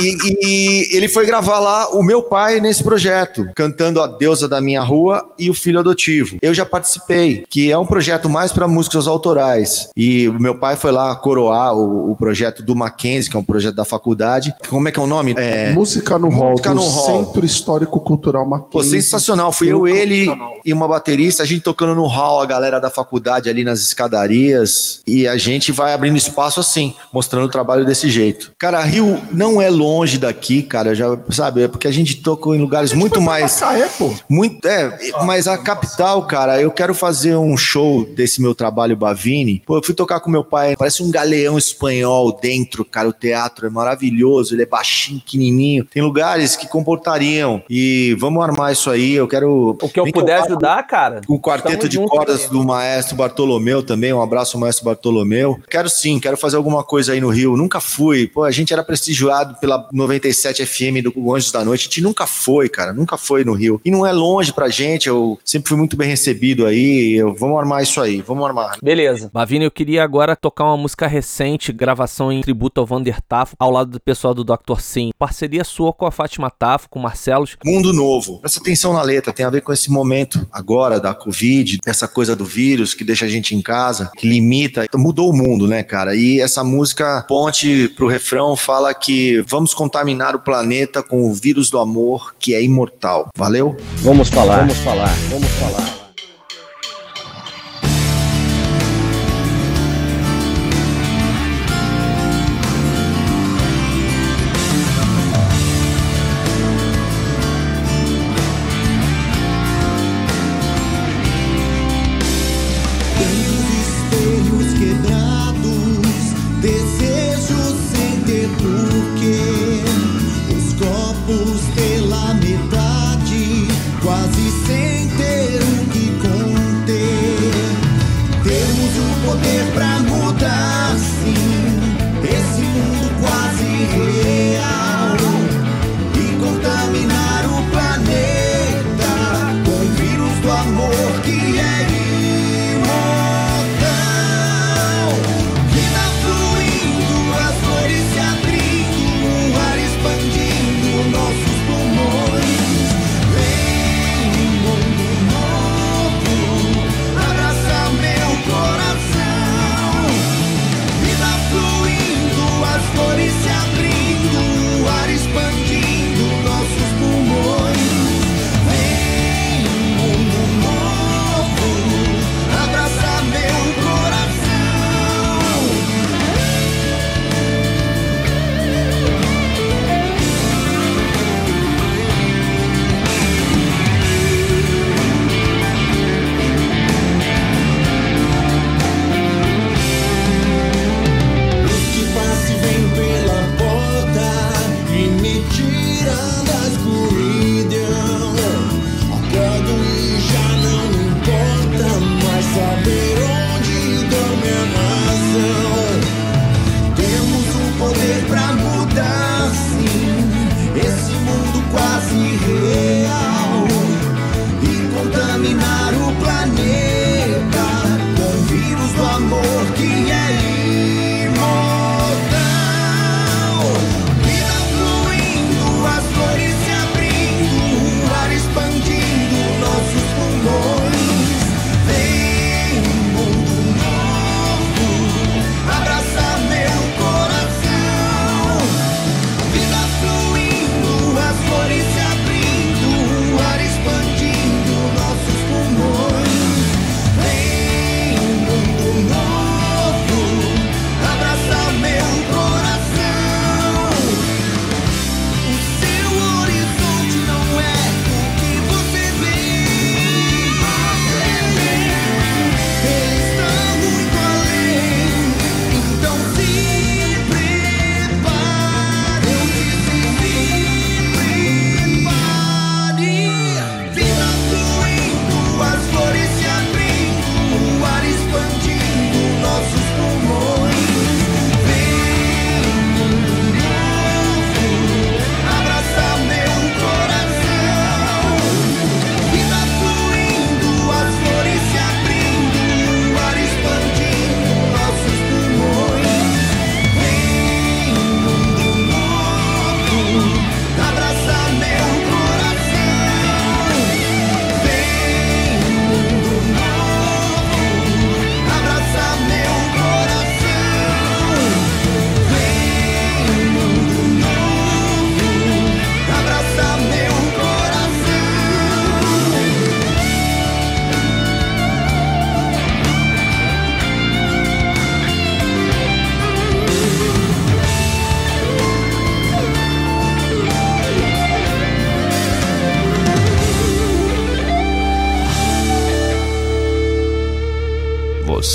e, 0.00 0.16
e, 0.24 0.38
e, 0.42 0.96
ele 0.96 1.06
foi 1.06 1.26
gravar 1.26 1.58
lá 1.58 1.90
o 1.90 2.02
meu 2.02 2.22
pai 2.22 2.60
nesse 2.60 2.82
projeto, 2.82 3.46
cantando 3.54 4.00
a 4.00 4.06
deusa 4.06 4.48
da 4.48 4.58
minha 4.58 4.80
rua 4.80 5.28
e 5.38 5.50
o 5.50 5.54
filho 5.54 5.78
adotivo. 5.78 6.38
Eu 6.40 6.54
já 6.54 6.64
participei, 6.64 7.44
que 7.50 7.70
é 7.70 7.76
um 7.76 7.86
projeto 7.86 8.26
mais 8.26 8.52
para 8.52 8.66
músicas 8.66 9.06
autorais. 9.06 9.90
E 9.94 10.30
o 10.30 10.40
meu 10.40 10.58
pai 10.58 10.76
foi 10.76 10.92
lá 10.92 11.14
coroar 11.14 11.74
o, 11.74 12.12
o, 12.12 12.16
projeto 12.16 12.62
do 12.62 12.74
Mackenzie, 12.74 13.30
que 13.30 13.36
é 13.36 13.40
um 13.40 13.44
projeto 13.44 13.74
da 13.74 13.84
faculdade. 13.84 14.54
Como 14.68 14.88
é 14.88 14.92
que 14.92 14.98
é 14.98 15.02
o 15.02 15.06
nome? 15.06 15.34
É... 15.36 15.72
Música 15.72 16.18
no 16.18 16.30
Hall, 16.30 16.52
Música 16.52 16.72
no 16.72 16.80
Hall. 16.80 17.26
Centro 17.26 17.44
Histórico 17.44 18.00
Cultural 18.00 18.46
Mackenzie. 18.46 18.70
Pô, 18.72 18.82
sensacional. 18.82 19.52
Fui 19.58 19.72
eu, 19.72 19.86
ele 19.86 20.26
e 20.64 20.72
uma 20.72 20.88
baterista, 20.88 21.42
a 21.42 21.46
gente 21.46 21.62
tocando 21.62 21.94
no 21.94 22.06
hall, 22.06 22.40
a 22.40 22.46
galera 22.46 22.80
da 22.80 22.90
faculdade 22.90 23.48
ali 23.48 23.64
nas 23.64 23.80
escadarias. 23.80 25.00
E 25.06 25.26
a 25.26 25.36
gente 25.36 25.72
vai 25.72 25.92
abrindo 25.92 26.16
espaço 26.16 26.60
assim, 26.60 26.94
mostrando 27.12 27.46
o 27.46 27.50
trabalho 27.50 27.84
desse 27.84 28.10
jeito. 28.10 28.52
Cara, 28.58 28.82
Rio 28.82 29.20
não 29.32 29.60
é 29.60 29.70
longe 29.70 30.18
daqui, 30.18 30.62
cara, 30.62 30.94
já 30.94 31.18
sabe, 31.30 31.62
é 31.62 31.68
porque 31.68 31.88
a 31.88 31.92
gente 31.92 32.16
tocou 32.16 32.54
em 32.54 32.60
lugares 32.60 32.92
muito 32.92 33.20
mais. 33.20 33.60
Macaé, 33.60 33.88
pô. 33.88 34.14
Muito, 34.28 34.66
é, 34.66 35.12
mas 35.24 35.46
a 35.46 35.58
capital, 35.58 36.26
cara, 36.26 36.60
eu 36.60 36.70
quero 36.70 36.94
fazer 36.94 37.36
um 37.36 37.56
show 37.56 38.04
desse 38.14 38.40
meu 38.40 38.54
trabalho 38.54 38.96
Bavini. 38.96 39.62
Pô, 39.66 39.76
eu 39.76 39.82
fui 39.82 39.94
tocar 39.94 40.20
com 40.20 40.30
meu 40.30 40.44
pai, 40.44 40.76
parece 40.76 41.02
um 41.02 41.10
galeão 41.10 41.56
espanhol 41.56 42.38
dentro, 42.40 42.84
cara. 42.84 43.08
O 43.08 43.12
teatro 43.12 43.66
é 43.66 43.70
maravilhoso, 43.70 44.54
ele 44.54 44.62
é 44.62 44.66
baixinho, 44.66 45.20
pequenininho. 45.20 45.84
Tem 45.84 46.02
lugares 46.02 46.56
que 46.56 46.66
comportariam. 46.66 47.62
E 47.68 48.16
vamos 48.18 48.42
armar 48.42 48.72
isso 48.72 48.90
aí. 48.90 49.14
Eu 49.14 49.28
quero. 49.28 49.47
O 49.48 49.88
que 49.88 50.00
eu 50.00 50.10
puder 50.12 50.42
ajudar, 50.42 50.82
cara. 50.86 51.20
O 51.28 51.40
quarteto 51.40 51.88
de 51.88 51.98
cordas 51.98 52.44
aí. 52.44 52.50
do 52.50 52.64
maestro 52.64 53.16
Bartolomeu 53.16 53.82
também. 53.82 54.12
Um 54.12 54.22
abraço 54.22 54.58
maestro 54.58 54.84
Bartolomeu. 54.84 55.58
Quero 55.68 55.88
sim, 55.88 56.18
quero 56.18 56.36
fazer 56.36 56.56
alguma 56.56 56.82
coisa 56.82 57.12
aí 57.12 57.20
no 57.20 57.28
Rio. 57.28 57.56
Nunca 57.56 57.80
fui. 57.80 58.26
Pô, 58.26 58.44
a 58.44 58.50
gente 58.50 58.72
era 58.72 58.82
prestigiado 58.82 59.56
pela 59.60 59.88
97 59.92 60.64
FM 60.64 61.02
do 61.02 61.34
Anjos 61.34 61.52
da 61.52 61.64
Noite. 61.64 61.82
A 61.82 61.84
gente 61.84 62.00
nunca 62.02 62.26
foi, 62.26 62.68
cara. 62.68 62.92
Nunca 62.92 63.16
foi 63.16 63.44
no 63.44 63.52
Rio. 63.52 63.80
E 63.84 63.90
não 63.90 64.06
é 64.06 64.12
longe 64.12 64.52
pra 64.52 64.68
gente. 64.68 65.08
Eu 65.08 65.38
sempre 65.44 65.68
fui 65.68 65.78
muito 65.78 65.96
bem 65.96 66.08
recebido 66.08 66.66
aí. 66.66 67.14
Eu, 67.14 67.34
vamos 67.34 67.58
armar 67.58 67.82
isso 67.82 68.00
aí. 68.00 68.22
Vamos 68.22 68.46
armar. 68.46 68.78
Beleza. 68.82 69.30
Bavini, 69.32 69.64
eu 69.64 69.70
queria 69.70 70.02
agora 70.02 70.36
tocar 70.36 70.64
uma 70.64 70.76
música 70.76 71.06
recente, 71.06 71.72
gravação 71.72 72.32
em 72.32 72.40
tributo 72.40 72.80
ao 72.80 72.86
Vander 72.86 73.20
Tafo, 73.22 73.56
ao 73.58 73.70
lado 73.70 73.90
do 73.90 74.00
pessoal 74.00 74.34
do 74.34 74.44
Dr. 74.44 74.80
Sim. 74.80 75.10
Parceria 75.18 75.64
sua 75.64 75.92
com 75.92 76.06
a 76.06 76.10
Fátima 76.10 76.50
Tafo, 76.50 76.88
com 76.88 76.98
o 76.98 77.02
Marcelos. 77.02 77.56
Mundo 77.64 77.92
Novo. 77.92 78.38
Presta 78.40 78.60
atenção 78.60 78.92
na 78.92 79.02
letra. 79.02 79.30
Tem 79.38 79.46
a 79.46 79.50
ver 79.50 79.60
com 79.60 79.72
esse 79.72 79.88
momento 79.88 80.44
agora 80.52 80.98
da 80.98 81.14
Covid, 81.14 81.78
essa 81.86 82.08
coisa 82.08 82.34
do 82.34 82.44
vírus 82.44 82.92
que 82.92 83.04
deixa 83.04 83.24
a 83.24 83.28
gente 83.28 83.54
em 83.54 83.62
casa, 83.62 84.10
que 84.16 84.28
limita. 84.28 84.84
Então, 84.84 85.00
mudou 85.00 85.30
o 85.30 85.32
mundo, 85.32 85.68
né, 85.68 85.84
cara? 85.84 86.16
E 86.16 86.40
essa 86.40 86.64
música, 86.64 87.24
ponte 87.28 87.86
pro 87.90 88.08
refrão, 88.08 88.56
fala 88.56 88.92
que 88.92 89.40
vamos 89.46 89.72
contaminar 89.72 90.34
o 90.34 90.40
planeta 90.40 91.04
com 91.04 91.30
o 91.30 91.32
vírus 91.32 91.70
do 91.70 91.78
amor 91.78 92.34
que 92.36 92.52
é 92.52 92.60
imortal. 92.60 93.28
Valeu? 93.36 93.76
Vamos 93.98 94.28
falar, 94.28 94.58
vamos 94.58 94.78
falar, 94.78 95.14
vamos 95.30 95.48
falar. 95.50 95.97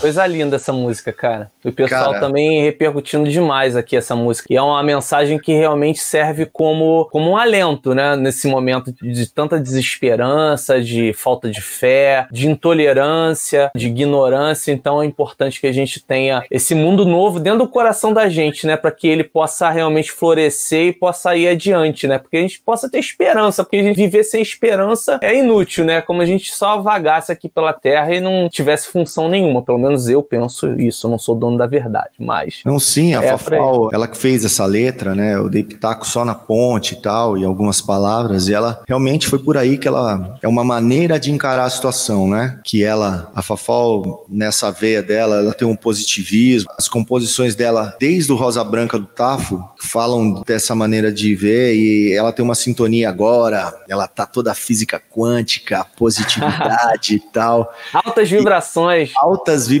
Coisa 0.00 0.26
linda 0.26 0.56
essa 0.56 0.72
música, 0.72 1.12
cara. 1.12 1.50
O 1.62 1.70
pessoal 1.70 2.12
Cara. 2.12 2.20
também 2.20 2.62
repercutindo 2.62 3.28
demais 3.28 3.76
aqui 3.76 3.94
essa 3.94 4.16
música. 4.16 4.46
E 4.50 4.56
é 4.56 4.62
uma 4.62 4.82
mensagem 4.82 5.38
que 5.38 5.52
realmente 5.52 5.98
serve 5.98 6.46
como, 6.46 7.06
como 7.12 7.32
um 7.32 7.36
alento, 7.36 7.94
né? 7.94 8.16
Nesse 8.16 8.48
momento 8.48 8.90
de 8.92 9.30
tanta 9.30 9.60
desesperança, 9.60 10.80
de 10.80 11.12
falta 11.12 11.50
de 11.50 11.60
fé, 11.60 12.26
de 12.32 12.48
intolerância, 12.48 13.70
de 13.76 13.88
ignorância. 13.88 14.72
Então 14.72 15.02
é 15.02 15.06
importante 15.06 15.60
que 15.60 15.66
a 15.66 15.72
gente 15.72 16.02
tenha 16.02 16.42
esse 16.50 16.74
mundo 16.74 17.04
novo 17.04 17.38
dentro 17.38 17.58
do 17.58 17.68
coração 17.68 18.14
da 18.14 18.26
gente, 18.26 18.66
né? 18.66 18.78
Para 18.78 18.90
que 18.90 19.06
ele 19.06 19.24
possa 19.24 19.68
realmente 19.68 20.10
florescer 20.10 20.86
e 20.86 20.92
possa 20.94 21.36
ir 21.36 21.46
adiante, 21.46 22.06
né? 22.06 22.18
Porque 22.18 22.38
a 22.38 22.42
gente 22.42 22.58
possa 22.62 22.90
ter 22.90 22.98
esperança, 22.98 23.62
porque 23.62 23.76
a 23.76 23.82
gente 23.82 23.96
viver 23.96 24.24
sem 24.24 24.40
esperança 24.40 25.20
é 25.22 25.36
inútil, 25.36 25.84
né? 25.84 26.00
Como 26.00 26.22
a 26.22 26.26
gente 26.26 26.54
só 26.54 26.80
vagasse 26.80 27.30
aqui 27.30 27.50
pela 27.50 27.74
terra 27.74 28.14
e 28.14 28.20
não 28.20 28.48
tivesse 28.48 28.88
função 28.88 29.28
nenhuma. 29.28 29.62
Pelo 29.62 29.78
menos 29.78 29.89
eu 29.96 30.22
penso 30.22 30.72
isso, 30.80 31.06
eu 31.06 31.10
não 31.10 31.18
sou 31.18 31.34
dono 31.34 31.56
da 31.56 31.66
verdade, 31.66 32.10
mas. 32.18 32.60
Não, 32.64 32.78
sim, 32.78 33.14
a 33.14 33.22
É, 33.22 33.30
Fafal, 33.36 33.90
ela 33.92 34.08
que 34.08 34.16
fez 34.16 34.44
essa 34.44 34.64
letra, 34.64 35.14
né? 35.14 35.34
Eu 35.34 35.48
dei 35.48 35.62
pitaco 35.62 36.06
só 36.06 36.24
na 36.24 36.34
ponte 36.34 36.94
e 36.94 37.02
tal, 37.02 37.36
e 37.36 37.44
algumas 37.44 37.80
palavras, 37.80 38.48
e 38.48 38.54
ela 38.54 38.82
realmente 38.86 39.26
foi 39.26 39.38
por 39.38 39.56
aí 39.56 39.78
que 39.78 39.88
ela 39.88 40.38
é 40.42 40.48
uma 40.48 40.64
maneira 40.64 41.18
de 41.18 41.30
encarar 41.30 41.64
a 41.64 41.70
situação, 41.70 42.28
né? 42.28 42.60
Que 42.64 42.82
ela, 42.84 43.30
a 43.34 43.42
Fafal, 43.42 44.24
nessa 44.28 44.70
veia 44.70 45.02
dela, 45.02 45.36
ela 45.36 45.54
tem 45.54 45.66
um 45.66 45.76
positivismo. 45.76 46.70
As 46.78 46.88
composições 46.88 47.54
dela, 47.54 47.96
desde 47.98 48.32
o 48.32 48.36
Rosa 48.36 48.62
Branca 48.64 48.98
do 48.98 49.06
Tafo, 49.06 49.62
falam 49.80 50.42
dessa 50.46 50.74
maneira 50.74 51.12
de 51.12 51.34
ver, 51.34 51.74
e 51.74 52.12
ela 52.12 52.32
tem 52.32 52.44
uma 52.44 52.54
sintonia 52.54 53.08
agora, 53.08 53.74
ela 53.88 54.06
tá 54.06 54.26
toda 54.26 54.54
física 54.54 55.00
quântica, 55.10 55.86
positividade 55.96 57.14
e 57.16 57.20
tal 57.20 57.72
Altas 57.92 58.30
vibrações. 58.30 59.12
altas 59.16 59.66
vibrações, 59.66 59.79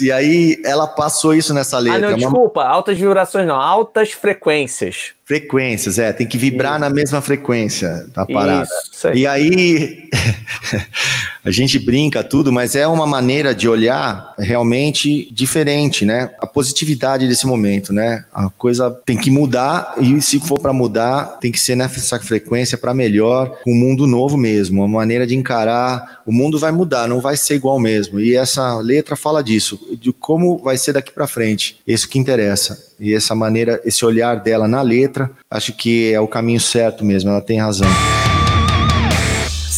e 0.00 0.10
aí 0.12 0.60
ela 0.64 0.86
passou 0.86 1.34
isso 1.34 1.52
nessa 1.54 1.76
Ah, 1.76 1.80
letra. 1.80 2.00
não, 2.00 2.08
uma- 2.08 2.16
desculpa, 2.16 2.64
altas 2.64 2.98
vibrações 2.98 3.46
não, 3.46 3.56
altas 3.60 4.12
frequências. 4.12 5.12
Frequências, 5.26 5.98
é, 5.98 6.12
tem 6.12 6.26
que 6.26 6.36
vibrar 6.36 6.78
na 6.78 6.90
mesma 6.90 7.22
frequência 7.22 8.06
da 8.14 8.26
parada. 8.26 8.64
Isso, 8.64 8.92
isso 8.92 9.08
aí. 9.08 9.18
E 9.20 9.26
aí, 9.26 10.08
a 11.44 11.50
gente 11.50 11.78
brinca 11.78 12.22
tudo, 12.22 12.52
mas 12.52 12.74
é 12.74 12.86
uma 12.86 13.06
maneira 13.06 13.54
de 13.54 13.68
olhar 13.68 14.34
realmente 14.38 15.32
diferente, 15.32 16.04
né? 16.04 16.30
A 16.40 16.46
positividade 16.46 17.28
desse 17.28 17.46
momento, 17.46 17.92
né? 17.92 18.24
A 18.34 18.48
coisa 18.50 18.90
tem 19.04 19.16
que 19.16 19.30
mudar 19.30 19.94
e 19.98 20.20
se 20.20 20.38
for 20.40 20.60
para 20.60 20.72
mudar, 20.72 21.38
tem 21.40 21.52
que 21.52 21.60
ser 21.60 21.74
nessa 21.74 22.18
frequência 22.18 22.76
para 22.76 22.92
melhor, 22.92 23.58
um 23.66 23.74
mundo 23.74 24.06
novo 24.06 24.36
mesmo, 24.36 24.82
uma 24.82 24.88
maneira 24.88 25.26
de 25.26 25.34
encarar. 25.34 26.22
O 26.26 26.32
mundo 26.32 26.58
vai 26.58 26.72
mudar, 26.72 27.08
não 27.08 27.20
vai 27.20 27.36
ser 27.36 27.54
igual 27.54 27.78
mesmo. 27.78 28.20
E 28.20 28.36
essa 28.36 28.78
letra 28.78 29.16
fala 29.16 29.42
disso, 29.42 29.78
de 30.00 30.12
como 30.12 30.58
vai 30.58 30.78
ser 30.78 30.92
daqui 30.92 31.12
para 31.12 31.26
frente. 31.26 31.78
Isso 31.86 32.08
que 32.08 32.18
interessa. 32.18 32.92
E 32.98 33.12
essa 33.12 33.34
maneira, 33.34 33.80
esse 33.84 34.04
olhar 34.04 34.36
dela 34.36 34.66
na 34.66 34.80
letra, 34.80 35.13
acho 35.50 35.72
que 35.72 36.12
é 36.12 36.20
o 36.20 36.28
caminho 36.28 36.60
certo 36.60 37.04
mesmo. 37.04 37.30
Ela 37.30 37.40
tem 37.40 37.58
razão. 37.60 37.88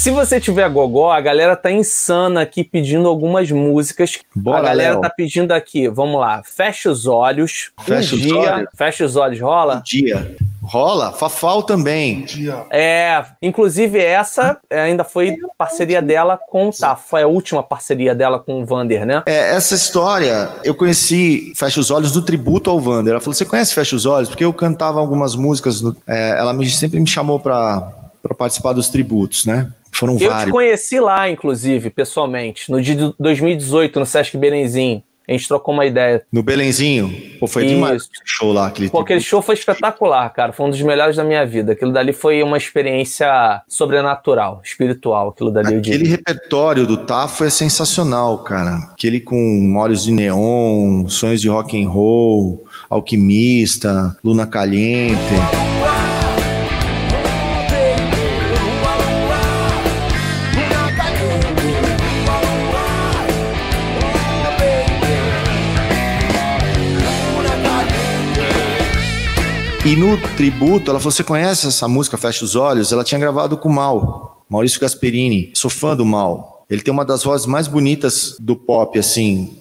Se 0.06 0.10
você 0.10 0.38
tiver 0.38 0.68
gogó, 0.68 1.10
a 1.10 1.20
galera 1.20 1.56
tá 1.56 1.70
insana 1.72 2.42
aqui 2.42 2.62
pedindo 2.62 3.08
algumas 3.08 3.50
músicas. 3.50 4.20
Bora, 4.34 4.58
a 4.58 4.62
galera 4.62 4.92
Léo. 4.92 5.00
tá 5.00 5.10
pedindo 5.10 5.50
aqui, 5.52 5.88
vamos 5.88 6.20
lá, 6.20 6.42
fecha 6.44 6.90
os 6.90 7.06
olhos. 7.06 7.72
Fecha 7.80 8.14
um 8.14 8.18
os 8.18 8.22
dia, 8.22 8.36
olhos? 8.36 8.68
Fecha 8.74 9.04
os 9.04 9.16
olhos, 9.16 9.40
rola? 9.40 9.82
Dia. 9.84 10.36
Rola? 10.66 11.12
Fafal 11.12 11.62
também. 11.62 12.22
Dia. 12.22 12.64
É, 12.70 13.24
inclusive 13.40 13.98
essa 13.98 14.58
é, 14.70 14.80
ainda 14.80 15.04
foi 15.04 15.36
parceria 15.56 16.02
dela 16.02 16.38
com 16.50 16.68
o 16.68 16.72
Tafo. 16.72 17.08
Foi 17.08 17.22
a 17.22 17.26
última 17.26 17.62
parceria 17.62 18.14
dela 18.14 18.38
com 18.38 18.62
o 18.62 18.66
Vander, 18.66 19.06
né? 19.06 19.22
É, 19.26 19.54
essa 19.54 19.74
história, 19.74 20.50
eu 20.64 20.74
conheci 20.74 21.52
Fecha 21.56 21.80
os 21.80 21.90
Olhos 21.90 22.12
do 22.12 22.22
tributo 22.22 22.70
ao 22.70 22.80
Vander. 22.80 23.12
Ela 23.12 23.20
falou: 23.20 23.34
Você 23.34 23.44
conhece 23.44 23.74
Fecha 23.74 23.94
os 23.96 24.06
Olhos? 24.06 24.28
Porque 24.28 24.44
eu 24.44 24.52
cantava 24.52 24.98
algumas 25.00 25.34
músicas. 25.36 25.80
no- 25.80 25.96
é, 26.06 26.38
ela 26.38 26.52
me- 26.52 26.68
sempre 26.70 26.98
me 27.00 27.06
chamou 27.06 27.38
pra 27.40 27.92
pra 28.22 28.34
participar 28.34 28.72
dos 28.72 28.88
tributos, 28.88 29.46
né? 29.46 29.68
Foram 29.92 30.14
Eu 30.14 30.18
te 30.18 30.26
vários. 30.26 30.50
conheci 30.52 30.98
lá, 30.98 31.30
inclusive, 31.30 31.90
pessoalmente, 31.90 32.72
no 32.72 32.82
dia 32.82 32.96
de 32.96 33.14
2018, 33.20 34.00
no 34.00 34.04
Sesc 34.04 34.36
Berenzinho. 34.36 35.00
A 35.28 35.32
gente 35.32 35.48
trocou 35.48 35.74
uma 35.74 35.84
ideia. 35.84 36.22
No 36.32 36.42
Belenzinho. 36.42 37.12
Pô, 37.40 37.46
foi 37.46 37.64
Isso. 37.64 37.74
demais 37.74 38.02
aquele 38.04 38.24
show 38.24 38.52
lá. 38.52 38.66
Aquele 38.66 38.88
Pô, 38.90 39.00
aquele 39.00 39.20
show 39.20 39.42
foi 39.42 39.54
espetacular, 39.54 40.28
cara. 40.30 40.52
Foi 40.52 40.66
um 40.66 40.70
dos 40.70 40.80
melhores 40.80 41.16
da 41.16 41.24
minha 41.24 41.44
vida. 41.44 41.72
Aquilo 41.72 41.92
dali 41.92 42.12
foi 42.12 42.42
uma 42.42 42.56
experiência 42.56 43.62
sobrenatural, 43.68 44.60
espiritual. 44.64 45.30
Aquilo 45.30 45.50
dali 45.50 45.76
Aquele 45.76 46.06
repertório 46.06 46.86
do 46.86 46.96
Tafo 46.96 47.44
é 47.44 47.50
sensacional, 47.50 48.38
cara. 48.38 48.76
Aquele 48.92 49.20
com 49.20 49.74
Olhos 49.76 50.04
de 50.04 50.12
Neon, 50.12 51.08
Sonhos 51.08 51.40
de 51.40 51.48
Rock 51.48 51.82
and 51.82 51.88
Roll, 51.88 52.64
Alquimista, 52.88 54.16
Luna 54.22 54.46
Caliente. 54.46 55.16
E 69.86 69.94
no 69.94 70.16
tributo, 70.36 70.90
ela 70.90 70.98
falou: 70.98 71.12
Você 71.12 71.22
conhece 71.22 71.66
essa 71.68 71.86
música 71.86 72.16
Fecha 72.16 72.44
os 72.44 72.56
Olhos? 72.56 72.90
Ela 72.92 73.04
tinha 73.04 73.20
gravado 73.20 73.56
com 73.56 73.68
o 73.68 73.72
Mal, 73.72 74.44
Maurício 74.48 74.80
Gasperini. 74.80 75.52
Sou 75.54 75.70
fã 75.70 75.94
do 75.94 76.04
Mal. 76.04 76.54
Ele 76.68 76.82
tem 76.82 76.92
uma 76.92 77.04
das 77.04 77.22
vozes 77.22 77.46
mais 77.46 77.68
bonitas 77.68 78.34
do 78.40 78.56
pop, 78.56 78.98
assim. 78.98 79.56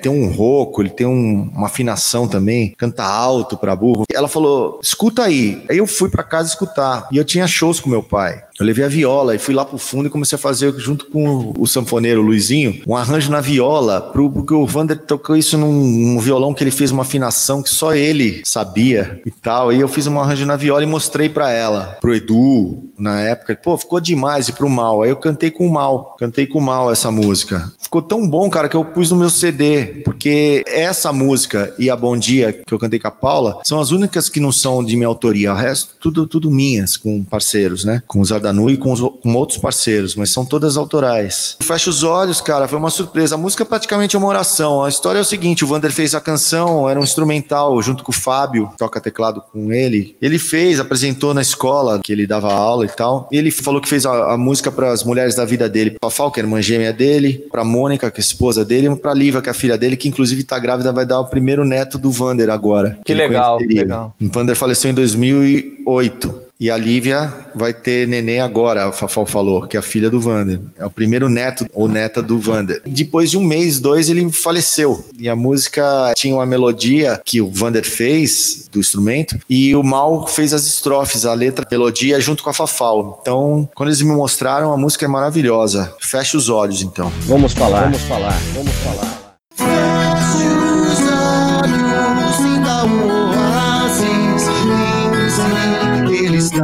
Tem 0.00 0.12
um 0.12 0.30
rouco, 0.30 0.80
ele 0.82 0.90
tem 0.90 1.04
um- 1.06 1.50
uma 1.52 1.66
afinação 1.66 2.28
também, 2.28 2.72
canta 2.78 3.02
alto 3.02 3.56
pra 3.56 3.74
burro. 3.74 4.04
Ela 4.12 4.28
falou: 4.28 4.78
escuta 4.80 5.24
aí. 5.24 5.64
Aí 5.68 5.78
eu 5.78 5.86
fui 5.88 6.08
pra 6.08 6.22
casa 6.22 6.48
escutar. 6.48 7.08
E 7.10 7.16
eu 7.16 7.24
tinha 7.24 7.46
shows 7.48 7.80
com 7.80 7.90
meu 7.90 8.02
pai. 8.04 8.40
Eu 8.58 8.66
levei 8.66 8.84
a 8.84 8.88
viola 8.88 9.34
e 9.34 9.38
fui 9.38 9.54
lá 9.54 9.64
pro 9.64 9.78
fundo 9.78 10.06
e 10.06 10.10
comecei 10.10 10.36
a 10.36 10.38
fazer, 10.38 10.72
junto 10.78 11.06
com 11.06 11.52
o, 11.58 11.66
sanfoneiro 11.66 12.22
Luizinho, 12.22 12.82
um 12.86 12.96
arranjo 12.96 13.30
na 13.30 13.40
viola. 13.40 14.00
Pro, 14.00 14.30
porque 14.30 14.54
o 14.54 14.66
Vander 14.66 14.96
tocou 14.96 15.36
isso 15.36 15.58
num, 15.58 15.72
num 15.72 16.20
violão 16.20 16.54
que 16.54 16.62
ele 16.62 16.70
fez 16.70 16.92
uma 16.92 17.02
afinação 17.02 17.62
que 17.62 17.70
só 17.70 17.94
ele 17.94 18.42
sabia 18.44 19.20
e 19.26 19.30
tal. 19.30 19.72
E 19.72 19.80
eu 19.80 19.88
fiz 19.88 20.06
um 20.06 20.20
arranjo 20.20 20.46
na 20.46 20.56
viola 20.56 20.84
e 20.84 20.86
mostrei 20.86 21.28
pra 21.28 21.50
ela, 21.50 21.98
pro 22.00 22.14
Edu, 22.14 22.90
na 22.98 23.20
época. 23.20 23.58
Pô, 23.60 23.76
ficou 23.76 24.00
demais 24.00 24.48
e 24.48 24.52
pro 24.52 24.68
Mal. 24.68 25.02
Aí 25.02 25.10
eu 25.10 25.16
cantei 25.16 25.50
com 25.50 25.66
o 25.66 25.72
Mal. 25.72 26.14
Cantei 26.18 26.46
com 26.46 26.58
o 26.58 26.62
Mal 26.62 26.92
essa 26.92 27.10
música. 27.10 27.72
Ficou 27.80 28.02
tão 28.02 28.28
bom, 28.28 28.48
cara, 28.48 28.68
que 28.68 28.76
eu 28.76 28.84
pus 28.84 29.10
no 29.10 29.16
meu 29.16 29.30
CD. 29.30 30.02
Porque 30.04 30.62
essa 30.66 31.12
música 31.12 31.74
e 31.78 31.90
a 31.90 31.96
Bom 31.96 32.16
Dia, 32.16 32.52
que 32.52 32.72
eu 32.72 32.78
cantei 32.78 32.98
com 32.98 33.08
a 33.08 33.10
Paula, 33.10 33.60
são 33.64 33.80
as 33.80 33.90
únicas 33.90 34.28
que 34.28 34.40
não 34.40 34.52
são 34.52 34.84
de 34.84 34.96
minha 34.96 35.08
autoria. 35.08 35.52
O 35.52 35.56
resto, 35.56 35.94
tudo, 36.00 36.26
tudo 36.26 36.50
minhas, 36.50 36.96
com 36.96 37.22
parceiros, 37.24 37.84
né? 37.84 38.02
Com 38.06 38.20
o 38.44 38.54
Zardanu 38.54 38.68
e 38.70 38.76
com, 38.76 38.92
os- 38.92 39.00
com 39.00 39.34
outros 39.34 39.58
parceiros, 39.58 40.14
mas 40.14 40.30
são 40.30 40.44
todas 40.44 40.76
autorais. 40.76 41.56
Fecha 41.62 41.88
os 41.90 42.02
olhos, 42.02 42.40
cara, 42.40 42.68
foi 42.68 42.78
uma 42.78 42.90
surpresa. 42.90 43.34
A 43.34 43.38
música 43.38 43.62
é 43.62 43.66
praticamente 43.66 44.16
uma 44.16 44.26
oração. 44.26 44.82
A 44.84 44.88
história 44.88 45.18
é 45.18 45.22
o 45.22 45.24
seguinte: 45.24 45.64
o 45.64 45.66
Vander 45.68 45.90
fez 45.92 46.14
a 46.14 46.20
canção, 46.20 46.88
era 46.88 47.00
um 47.00 47.04
instrumental, 47.04 47.80
junto 47.82 48.02
com 48.04 48.12
o 48.12 48.14
Fábio, 48.14 48.70
toca 48.78 49.00
teclado 49.00 49.42
com 49.52 49.72
ele. 49.72 50.16
Ele 50.20 50.38
fez, 50.38 50.78
apresentou 50.80 51.32
na 51.32 51.40
escola, 51.42 52.00
que 52.02 52.12
ele 52.12 52.26
dava 52.26 52.52
aula 52.52 52.84
e 52.84 52.88
tal. 52.88 53.28
E 53.32 53.36
ele 53.38 53.50
falou 53.50 53.80
que 53.80 53.88
fez 53.88 54.04
a, 54.06 54.32
a 54.34 54.36
música 54.36 54.70
para 54.70 54.92
as 54.92 55.02
mulheres 55.04 55.34
da 55.34 55.44
vida 55.44 55.68
dele, 55.68 55.96
pra 56.00 56.10
Fal, 56.10 56.30
que 56.30 56.40
é 56.40 56.42
a 56.42 56.46
irmã 56.46 56.60
gêmea 56.60 56.92
dele, 56.92 57.46
pra 57.50 57.64
Mônica, 57.64 58.10
que 58.10 58.20
é 58.20 58.22
a 58.22 58.26
esposa 58.26 58.64
dele, 58.64 58.88
e 58.88 58.96
pra 58.96 59.14
Lívia, 59.14 59.40
que 59.40 59.48
é 59.48 59.52
a 59.52 59.54
filha 59.54 59.76
dele, 59.78 59.96
que 59.96 60.08
inclusive 60.08 60.42
tá 60.44 60.58
grávida, 60.58 60.92
vai 60.92 61.06
dar 61.06 61.20
o 61.20 61.26
primeiro 61.26 61.64
neto 61.64 61.98
do 61.98 62.10
Vander 62.10 62.50
agora. 62.50 62.98
Que 63.04 63.14
legal, 63.14 63.56
conheceria. 63.56 63.82
legal. 63.82 64.14
O 64.20 64.28
Vander 64.28 64.56
faleceu 64.56 64.90
em 64.90 64.94
2008. 64.94 66.43
E 66.58 66.70
a 66.70 66.76
Lívia 66.76 67.32
vai 67.54 67.74
ter 67.74 68.06
neném 68.06 68.40
agora, 68.40 68.86
a 68.86 68.92
Fafal 68.92 69.26
falou, 69.26 69.66
que 69.66 69.76
é 69.76 69.80
a 69.80 69.82
filha 69.82 70.08
do 70.08 70.20
Vander. 70.20 70.60
É 70.78 70.86
o 70.86 70.90
primeiro 70.90 71.28
neto 71.28 71.66
ou 71.72 71.88
neta 71.88 72.22
do 72.22 72.38
Vander. 72.38 72.80
Depois 72.86 73.30
de 73.30 73.36
um 73.36 73.42
mês, 73.42 73.80
dois, 73.80 74.08
ele 74.08 74.30
faleceu. 74.30 75.04
E 75.18 75.28
a 75.28 75.34
música 75.34 76.12
tinha 76.16 76.34
uma 76.34 76.46
melodia 76.46 77.20
que 77.24 77.40
o 77.40 77.50
Vander 77.50 77.84
fez 77.84 78.68
do 78.70 78.78
instrumento 78.78 79.38
e 79.48 79.74
o 79.74 79.82
Mal 79.82 80.26
fez 80.26 80.52
as 80.52 80.64
estrofes, 80.66 81.26
a 81.26 81.34
letra, 81.34 81.66
a 81.66 81.70
melodia 81.70 82.20
junto 82.20 82.42
com 82.42 82.50
a 82.50 82.54
Fafal. 82.54 83.18
Então, 83.20 83.68
quando 83.74 83.88
eles 83.88 84.00
me 84.00 84.12
mostraram, 84.12 84.72
a 84.72 84.76
música 84.76 85.04
é 85.04 85.08
maravilhosa. 85.08 85.94
Fecha 86.00 86.36
os 86.36 86.48
olhos, 86.48 86.82
então. 86.82 87.12
Vamos 87.22 87.52
falar. 87.52 87.82
Vamos 87.82 88.02
falar. 88.02 88.38
Vamos 88.54 88.72
falar. 88.74 89.23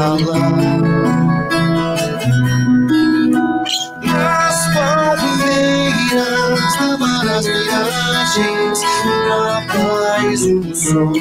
Nas 0.00 0.16
palmeiras, 4.72 6.72
na 6.80 6.96
mar 6.96 7.20
das 7.26 7.44
viagens, 7.44 8.80
na 9.28 9.60
paz 9.68 10.40
do 10.40 10.72
sol. 10.74 11.12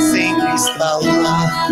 Sempre 0.00 0.54
está 0.54 0.94
lá, 0.98 1.66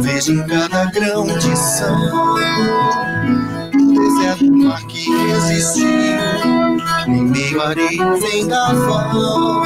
Vejo 0.00 0.32
em 0.32 0.44
cada 0.48 0.86
grão 0.86 1.24
de 1.38 1.56
sal 1.56 1.94
o 3.74 3.94
deserto 3.94 4.52
mar 4.56 4.82
que 4.88 5.08
existiu. 5.36 5.86
Em 7.06 7.22
meio 7.26 7.62
areia, 7.62 8.02
um 8.02 8.18
vendaval, 8.18 9.62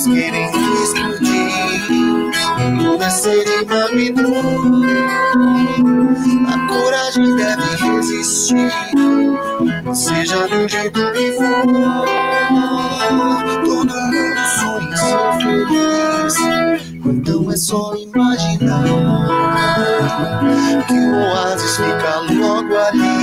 sementes 0.00 0.06
querem 0.06 0.46
explodir. 0.82 1.50
Nascer 2.98 3.46
em 3.48 3.64
Babilônia, 3.64 5.06
a 6.48 6.58
coragem 6.68 7.36
deve 7.36 7.76
resistir. 7.76 8.72
Seja 9.94 10.48
jeito 10.68 11.12
que 11.12 11.32
for, 11.32 12.06
todo 13.64 13.94
mundo 13.94 14.40
sonha 14.58 14.96
ser 14.96 15.32
feliz. 15.42 16.36
Então 17.04 17.50
é 17.50 17.56
só 17.56 17.94
imaginar 17.96 18.84
que 20.86 20.94
o 20.94 21.16
oásis 21.16 21.76
fica 21.76 22.20
logo 22.32 22.76
ali. 22.76 23.18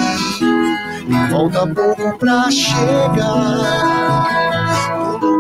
Falta 1.32 1.68
pouco 1.68 2.18
pra 2.18 2.52
chegar 2.52 3.98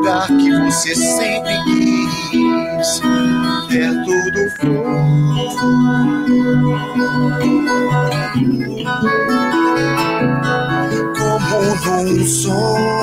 lugar 0.08 0.28
que 0.28 0.52
você 0.62 0.96
sempre 0.96 1.54
quis, 1.66 3.02
perto 3.68 4.32
do 4.32 4.50
fogo. 4.56 4.88
Como 11.18 12.04
num 12.04 12.26
sonho 12.26 12.98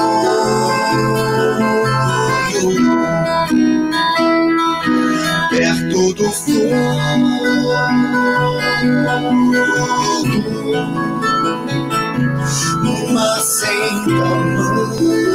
perto 5.51 6.15
do 6.15 6.31
fogo. 6.31 6.65
Uma 12.83 13.41
senta 13.41 14.55
Tudo 14.97 15.34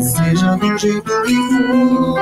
Seja 0.00 0.56
do 0.56 0.78
jeito 0.78 1.10
que 1.22 1.36
for. 1.66 2.18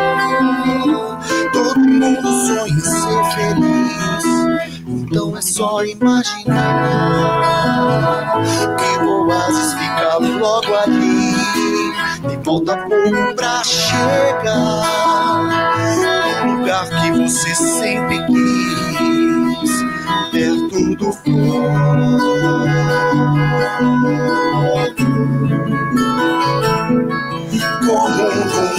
Todo 1.53 1.81
mundo 1.81 2.29
sonha 2.47 2.81
ser 2.81 3.25
feliz. 3.35 4.25
Então 4.87 5.37
é 5.37 5.43
só 5.43 5.85
imaginar 5.85 6.79
que 8.77 8.99
o 9.05 9.27
oásis 9.27 9.75
fica 9.75 10.19
logo 10.19 10.75
ali. 10.75 11.35
E 12.33 12.39
falta 12.45 12.77
pouco 12.77 13.35
pra 13.35 13.63
chegar 13.63 15.09
no 16.45 16.53
lugar 16.59 16.89
que 16.89 17.11
você 17.13 17.55
sempre 17.55 18.19
quis, 18.27 19.71
perto 20.33 20.97
do 20.97 21.13
fogo, 21.13 22.29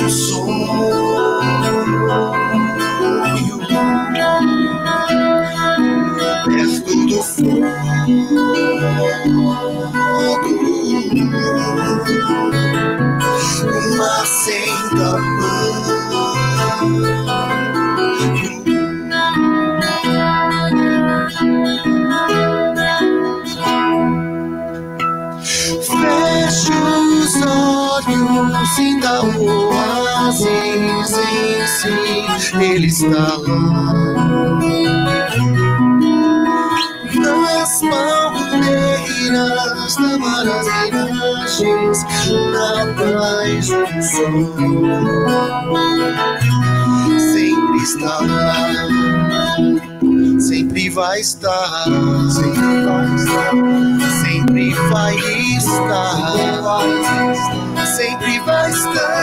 sonho, 0.10 1.40
perto 6.45 7.06
do 7.06 7.22
fogo, 7.23 8.10
uma 13.68 14.26
senta 14.26 15.10
Feche 16.80 17.59
sinta 28.80 29.22
o 29.23 29.68
oásis 29.68 30.47
em 30.47 31.68
si, 31.68 31.91
ele 32.64 32.88
está 32.88 33.27
lá. 33.45 33.93
Nas 37.14 37.81
palmeiras, 37.81 39.18
na 39.97 40.18
maravilhas, 40.18 41.60
na 42.53 42.72
paz 42.95 43.68
do 43.68 44.01
sol. 44.01 44.47
Sempre 47.34 47.80
está 47.84 48.15
lá, 48.22 49.57
sempre 50.39 50.89
vai 50.89 51.19
estar, 51.19 51.84
sempre 52.31 52.85
vai 52.85 53.15
estar, 53.15 53.51
sempre 54.23 54.73
vai 54.89 55.15
estar, 55.57 56.30
sempre 58.00 58.40
vai 58.40 58.70
estar. 58.70 59.20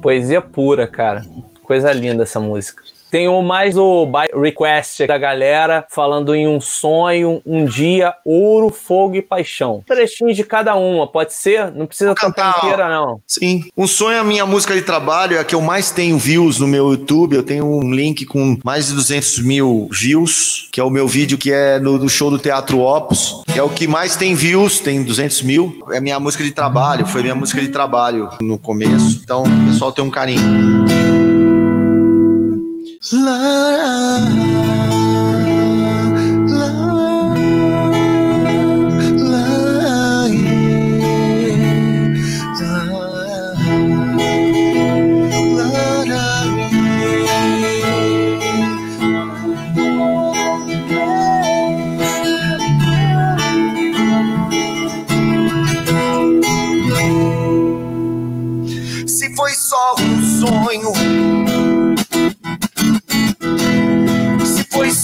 Poesia 0.00 0.40
pura, 0.40 0.86
cara. 0.86 1.24
Coisa 1.64 1.92
linda 1.92 2.22
essa 2.22 2.38
música. 2.38 2.82
Tem 3.12 3.28
o 3.28 3.42
mais 3.42 3.76
o 3.76 4.06
by 4.06 4.40
request 4.40 5.06
da 5.06 5.18
galera 5.18 5.84
falando 5.90 6.34
em 6.34 6.48
um 6.48 6.58
sonho, 6.62 7.42
um 7.44 7.66
dia, 7.66 8.14
ouro, 8.24 8.70
fogo 8.70 9.16
e 9.16 9.20
paixão. 9.20 9.84
Trechinho 9.86 10.32
de 10.32 10.42
cada 10.42 10.74
uma, 10.76 11.06
pode 11.06 11.34
ser? 11.34 11.70
Não 11.72 11.84
precisa 11.84 12.14
cantar 12.14 12.56
inteira, 12.56 12.88
não. 12.88 13.20
Sim. 13.26 13.64
Um 13.76 13.86
sonho 13.86 14.16
é 14.16 14.18
a 14.18 14.24
minha 14.24 14.46
música 14.46 14.74
de 14.74 14.80
trabalho, 14.80 15.36
é 15.36 15.40
a 15.40 15.44
que 15.44 15.54
eu 15.54 15.60
mais 15.60 15.90
tenho 15.90 16.16
views 16.16 16.58
no 16.58 16.66
meu 16.66 16.90
YouTube. 16.92 17.36
Eu 17.36 17.42
tenho 17.42 17.66
um 17.66 17.92
link 17.92 18.24
com 18.24 18.56
mais 18.64 18.86
de 18.86 18.94
200 18.94 19.40
mil 19.40 19.90
views, 19.92 20.70
que 20.72 20.80
é 20.80 20.84
o 20.84 20.88
meu 20.88 21.06
vídeo 21.06 21.36
que 21.36 21.52
é 21.52 21.78
no, 21.78 21.98
do 21.98 22.08
show 22.08 22.30
do 22.30 22.38
Teatro 22.38 22.80
Opus. 22.80 23.42
Que 23.52 23.58
é 23.58 23.62
o 23.62 23.68
que 23.68 23.86
mais 23.86 24.16
tem 24.16 24.34
views, 24.34 24.80
tem 24.80 25.02
200 25.02 25.42
mil. 25.42 25.84
É 25.90 26.00
minha 26.00 26.18
música 26.18 26.42
de 26.42 26.50
trabalho, 26.50 27.04
foi 27.04 27.20
minha 27.20 27.34
música 27.34 27.60
de 27.60 27.68
trabalho 27.68 28.30
no 28.40 28.58
começo. 28.58 29.20
Então, 29.22 29.42
o 29.42 29.70
pessoal 29.70 29.92
tem 29.92 30.02
um 30.02 30.10
carinho. 30.10 31.21
Se 33.04 33.16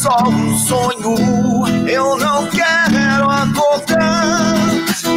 só 0.08 0.26
um 0.26 0.58
sonho, 0.58 1.86
eu 1.86 2.16
não 2.16 2.46
quero 2.46 3.28
acordar. 3.28 4.54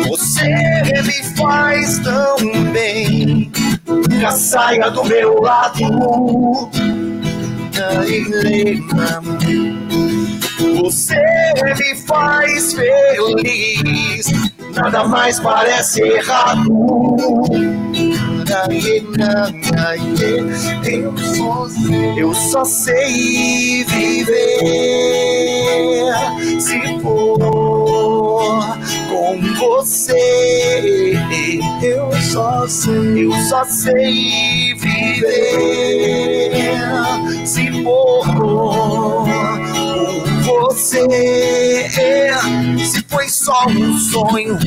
Você 0.09 0.43
me 1.03 1.23
faz 1.37 1.99
tão 1.99 2.35
bem. 2.73 3.49
Já 4.19 4.31
saia 4.31 4.91
do 4.91 5.05
meu 5.05 5.39
lado. 5.39 6.69
Você 10.81 11.23
me 11.77 11.95
faz 12.05 12.73
feliz. 12.73 14.25
nada 14.75 15.05
mais 15.05 15.39
parece 15.39 16.01
errado. 16.01 16.69
Eu 22.17 22.33
só 22.33 22.65
sei 22.65 23.85
viver 23.85 24.59
se 26.59 26.99
for 27.01 27.39
com 29.09 29.41
você. 29.57 31.13
Eu 31.81 32.11
só 32.21 32.67
sei, 32.67 33.23
eu 33.23 33.31
só 33.47 33.63
sei 33.63 34.73
viver 34.73 36.51
se 37.45 37.71
for 37.83 38.25
com 38.35 39.25
você. 40.43 41.87
Se 42.83 43.01
foi 43.07 43.29
só 43.29 43.65
um 43.67 43.97
sonho. 43.97 44.59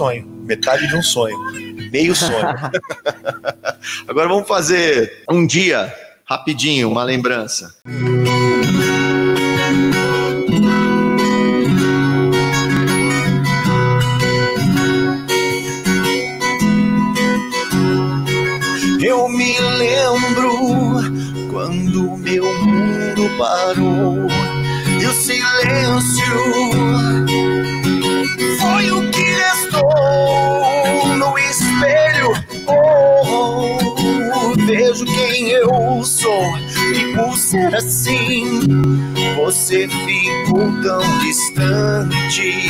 Sonho, 0.00 0.26
metade 0.46 0.88
de 0.88 0.96
um 0.96 1.02
sonho, 1.02 1.38
meio 1.92 2.14
sonho. 2.14 2.32
Agora 4.08 4.28
vamos 4.28 4.48
fazer 4.48 5.24
um 5.28 5.46
dia, 5.46 5.94
rapidinho, 6.24 6.88
uma 6.90 7.04
lembrança. 7.04 7.74
Eu 19.02 19.28
me 19.28 19.60
lembro 19.60 20.50
quando 21.50 22.16
meu 22.16 22.44
mundo 22.64 23.30
parou 23.36 24.26
e 24.98 25.04
o 25.04 25.12
silêncio 25.12 26.69
vejo 34.90 35.04
quem 35.04 35.50
eu 35.50 36.04
sou 36.04 36.42
e 36.94 37.14
por 37.14 37.36
ser 37.36 37.74
assim 37.74 38.60
você 39.36 39.88
ficou 39.88 40.82
tão 40.82 41.18
distante. 41.18 42.66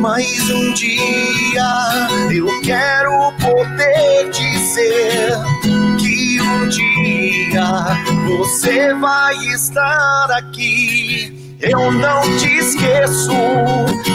Mas 0.00 0.50
um 0.50 0.72
dia 0.72 2.08
eu 2.32 2.60
quero 2.62 3.32
poder 3.40 4.30
dizer 4.30 5.32
que 5.98 6.40
um 6.40 6.68
dia 6.68 7.96
você 8.26 8.92
vai 8.94 9.36
estar 9.46 10.30
aqui. 10.32 11.56
Eu 11.60 11.92
não 11.92 12.22
te 12.36 12.58
esqueço 12.58 13.30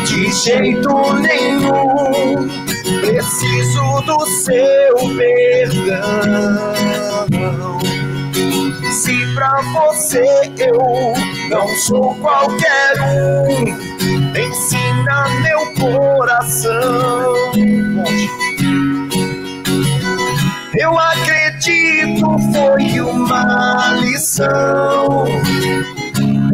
de 0.06 0.32
jeito 0.32 1.14
nenhum. 1.14 2.69
Preciso 3.02 4.02
do 4.02 4.26
seu 4.26 4.96
perdão. 5.16 6.74
Se 8.92 9.34
pra 9.36 9.62
você 9.74 10.26
eu 10.58 11.14
não 11.50 11.68
sou 11.78 12.16
qualquer 12.16 13.00
um, 13.02 13.78
ensina 14.38 15.30
meu 15.42 15.74
coração. 15.74 17.36
Eu 20.76 20.98
acredito 20.98 22.26
foi 22.52 23.02
uma 23.02 23.94
lição. 24.02 25.26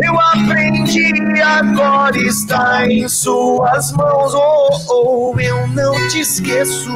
Eu 0.01 0.19
aprendi, 0.19 1.13
agora 1.41 2.17
está 2.17 2.85
em 2.85 3.07
suas 3.07 3.91
mãos. 3.93 4.33
Oh, 4.33 5.31
oh, 5.33 5.39
eu 5.39 5.67
não 5.67 5.95
te 6.09 6.19
esqueço 6.19 6.91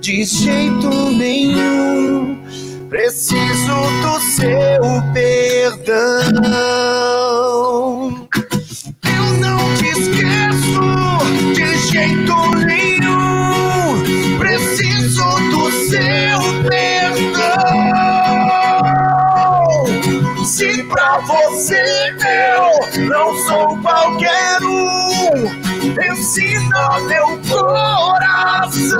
de 0.00 0.24
jeito 0.24 0.88
nenhum. 1.10 2.38
Preciso 2.88 3.74
do 4.02 4.20
seu 4.20 5.02
perdão. 5.12 5.98
Eu 9.04 9.24
não 9.40 9.58
te 9.76 9.86
esqueço 9.88 10.80
de 11.54 11.76
jeito 11.90 12.50
nenhum. 12.64 14.38
Preciso 14.38 15.24
do 15.50 15.70
seu 15.90 16.27
Você 21.26 22.14
eu 22.24 23.06
não 23.08 23.36
sou 23.46 23.76
qualquer 23.82 24.62
um, 24.62 25.46
ensina 26.12 27.00
meu 27.00 27.40
coração. 27.48 28.98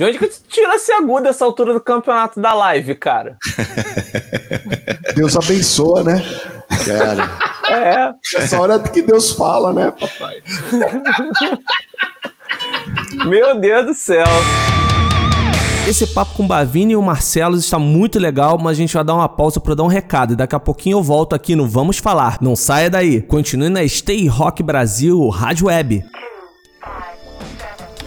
De 0.00 0.04
onde 0.06 0.18
que 0.18 0.28
tu 0.28 0.40
tira 0.48 0.76
esse 0.76 0.90
agudo 0.92 1.28
essa 1.28 1.44
altura 1.44 1.74
do 1.74 1.80
campeonato 1.80 2.40
da 2.40 2.54
live, 2.54 2.94
cara? 2.94 3.36
Deus 5.14 5.36
abençoa, 5.36 6.02
né? 6.02 6.24
Cara, 6.86 7.28
É. 7.70 8.14
Essa 8.34 8.58
hora 8.58 8.78
que 8.78 9.02
Deus 9.02 9.32
fala, 9.32 9.74
né, 9.74 9.90
papai? 9.90 10.42
Meu 13.28 13.60
Deus 13.60 13.86
do 13.88 13.92
céu. 13.92 14.24
Esse 15.86 16.06
papo 16.06 16.34
com 16.34 16.44
o 16.44 16.48
Bavini 16.48 16.94
e 16.94 16.96
o 16.96 17.02
Marcelo 17.02 17.58
está 17.58 17.78
muito 17.78 18.18
legal, 18.18 18.56
mas 18.56 18.78
a 18.78 18.80
gente 18.80 18.94
vai 18.94 19.04
dar 19.04 19.14
uma 19.16 19.28
pausa 19.28 19.60
para 19.60 19.74
dar 19.74 19.82
um 19.82 19.86
recado 19.86 20.32
e 20.32 20.36
daqui 20.36 20.54
a 20.54 20.60
pouquinho 20.60 20.96
eu 20.96 21.02
volto 21.02 21.34
aqui 21.34 21.54
no 21.54 21.68
Vamos 21.68 21.98
Falar. 21.98 22.38
Não 22.40 22.56
saia 22.56 22.88
daí. 22.88 23.20
Continue 23.20 23.68
na 23.68 23.86
Stay 23.86 24.26
Rock 24.28 24.62
Brasil 24.62 25.28
Rádio 25.28 25.66
Web. 25.66 26.02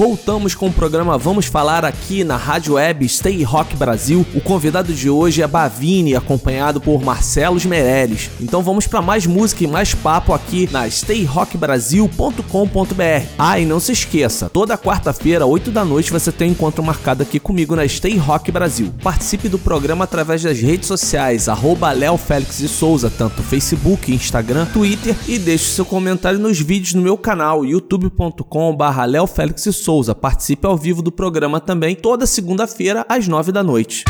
Voltamos 0.00 0.54
com 0.54 0.68
o 0.68 0.72
programa 0.72 1.18
Vamos 1.18 1.44
Falar 1.44 1.84
aqui 1.84 2.24
na 2.24 2.38
Rádio 2.38 2.76
Web 2.76 3.06
Stay 3.06 3.42
Rock 3.42 3.76
Brasil. 3.76 4.24
O 4.34 4.40
convidado 4.40 4.94
de 4.94 5.10
hoje 5.10 5.42
é 5.42 5.46
Bavini, 5.46 6.16
acompanhado 6.16 6.80
por 6.80 7.04
Marcelo 7.04 7.60
Meirelles. 7.66 8.30
Então 8.40 8.62
vamos 8.62 8.86
para 8.86 9.02
mais 9.02 9.26
música 9.26 9.62
e 9.62 9.66
mais 9.66 9.92
papo 9.92 10.32
aqui 10.32 10.66
na 10.72 10.88
stayrockbrasil.com.br. 10.88 13.26
Ah, 13.38 13.60
e 13.60 13.66
não 13.66 13.78
se 13.78 13.92
esqueça, 13.92 14.48
toda 14.48 14.78
quarta-feira, 14.78 15.44
8 15.44 15.70
da 15.70 15.84
noite, 15.84 16.10
você 16.10 16.32
tem 16.32 16.48
um 16.48 16.52
encontro 16.52 16.82
marcado 16.82 17.22
aqui 17.22 17.38
comigo 17.38 17.76
na 17.76 17.86
Stay 17.86 18.16
Rock 18.16 18.50
Brasil. 18.50 18.94
Participe 19.02 19.50
do 19.50 19.58
programa 19.58 20.04
através 20.04 20.42
das 20.42 20.58
redes 20.58 20.88
sociais, 20.88 21.46
arroba 21.46 21.92
Léo 21.92 22.16
Félix 22.16 22.56
de 22.56 22.68
Souza, 22.68 23.12
tanto 23.18 23.42
Facebook, 23.42 24.10
Instagram, 24.10 24.64
Twitter 24.64 25.14
e 25.28 25.38
deixe 25.38 25.66
seu 25.66 25.84
comentário 25.84 26.38
nos 26.38 26.58
vídeos 26.58 26.94
no 26.94 27.02
meu 27.02 27.18
canal, 27.18 27.66
youtube.com.br 27.66 29.04
Léo 29.06 29.26
Félix 29.26 29.64
de 29.64 29.72
Souza. 29.74 29.89
Participe 30.14 30.66
ao 30.66 30.76
vivo 30.76 31.02
do 31.02 31.10
programa 31.10 31.58
também, 31.60 31.94
toda 31.96 32.24
segunda-feira, 32.26 33.04
às 33.08 33.26
9 33.26 33.50
da 33.50 33.62
noite. 33.62 34.04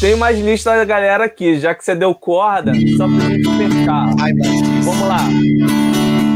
Tem 0.00 0.16
mais 0.16 0.38
lista 0.38 0.76
da 0.76 0.84
galera 0.84 1.24
aqui, 1.24 1.58
já 1.60 1.74
que 1.74 1.84
você 1.84 1.94
deu 1.94 2.12
corda, 2.14 2.72
só 2.96 3.06
pra 3.08 3.28
gente 3.30 3.48
fechar. 3.56 4.10
Vamos 4.84 5.08
lá. 5.08 5.18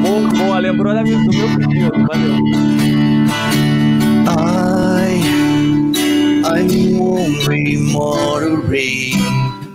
Boa, 0.03 0.29
boa, 0.45 0.59
lembrou 0.59 0.95
da- 0.95 1.03
do 1.03 1.09
meu 1.09 1.59
pedido, 1.59 2.07
valeu. 2.07 2.37
I, 4.29 5.21
I'm 6.45 7.01
only 7.01 7.77
moderate. 7.93 9.17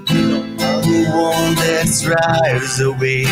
The 0.08 1.06
one 1.14 1.56
that 1.56 1.88
drives 2.02 2.80
away 2.80 3.24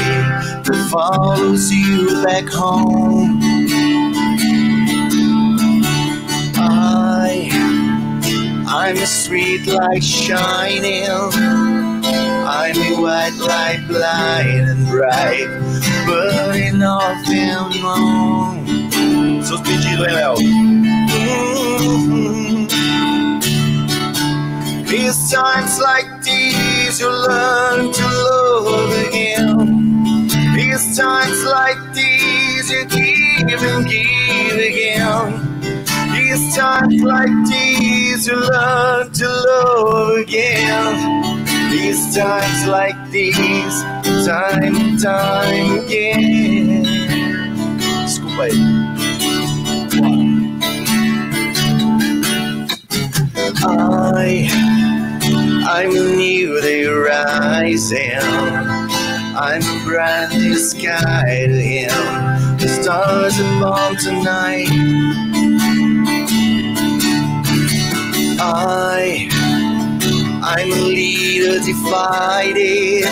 the 0.64 0.74
follows 0.92 1.72
you 1.72 2.22
back 2.24 2.48
home. 2.50 3.29
I'm 8.82 8.96
a 8.96 9.06
street 9.06 9.68
light 9.68 10.02
shining. 10.02 11.04
I'm 11.06 12.78
a 12.78 13.02
white 13.02 13.36
light, 13.38 13.84
blind 13.90 14.70
and 14.70 14.88
bright, 14.88 15.50
burning 16.08 16.82
off 16.82 17.28
and 17.28 17.84
on. 17.84 19.44
Seus 19.44 19.60
pedidos, 19.64 20.08
hein, 20.08 20.16
Léo? 20.16 20.36
It's 24.88 25.30
times 25.30 25.78
like 25.80 26.24
these 26.24 27.02
you 27.02 27.10
learn 27.10 27.92
to 27.92 28.06
love 28.08 29.08
again. 29.08 30.30
It's 30.56 30.96
times 30.96 31.44
like 31.44 31.78
these 31.94 32.72
you 32.72 32.86
give 32.86 33.62
and 33.62 33.86
give 33.86 34.58
again. 34.58 35.49
It's 36.32 36.56
times 36.56 37.02
like 37.02 37.34
these 37.50 38.28
you 38.28 38.36
learn 38.36 39.12
to 39.12 39.28
love 39.28 40.18
again. 40.20 41.50
These 41.72 42.16
times 42.16 42.68
like 42.68 43.10
these, 43.10 43.82
time 44.28 44.76
and 44.76 45.02
time 45.02 45.80
again. 45.80 46.86
Desculpa 48.06 48.44
aí. 48.44 48.54
I, 53.66 54.50
I'm 55.68 55.90
a 55.90 56.16
new 56.16 56.62
day 56.62 56.86
rising. 56.86 58.22
I'm 59.34 59.64
a 59.64 59.84
brand 59.84 60.38
new 60.38 60.60
sky 60.60 61.48
to 61.48 61.58
him. 61.58 61.90
The 62.60 62.68
stars 62.68 63.40
are 63.40 63.60
born 63.60 63.98
tonight. 63.98 65.29
I, 68.42 69.28
I'm 70.42 70.72
a 70.72 70.82
leader 70.82 71.60
divided 71.60 73.04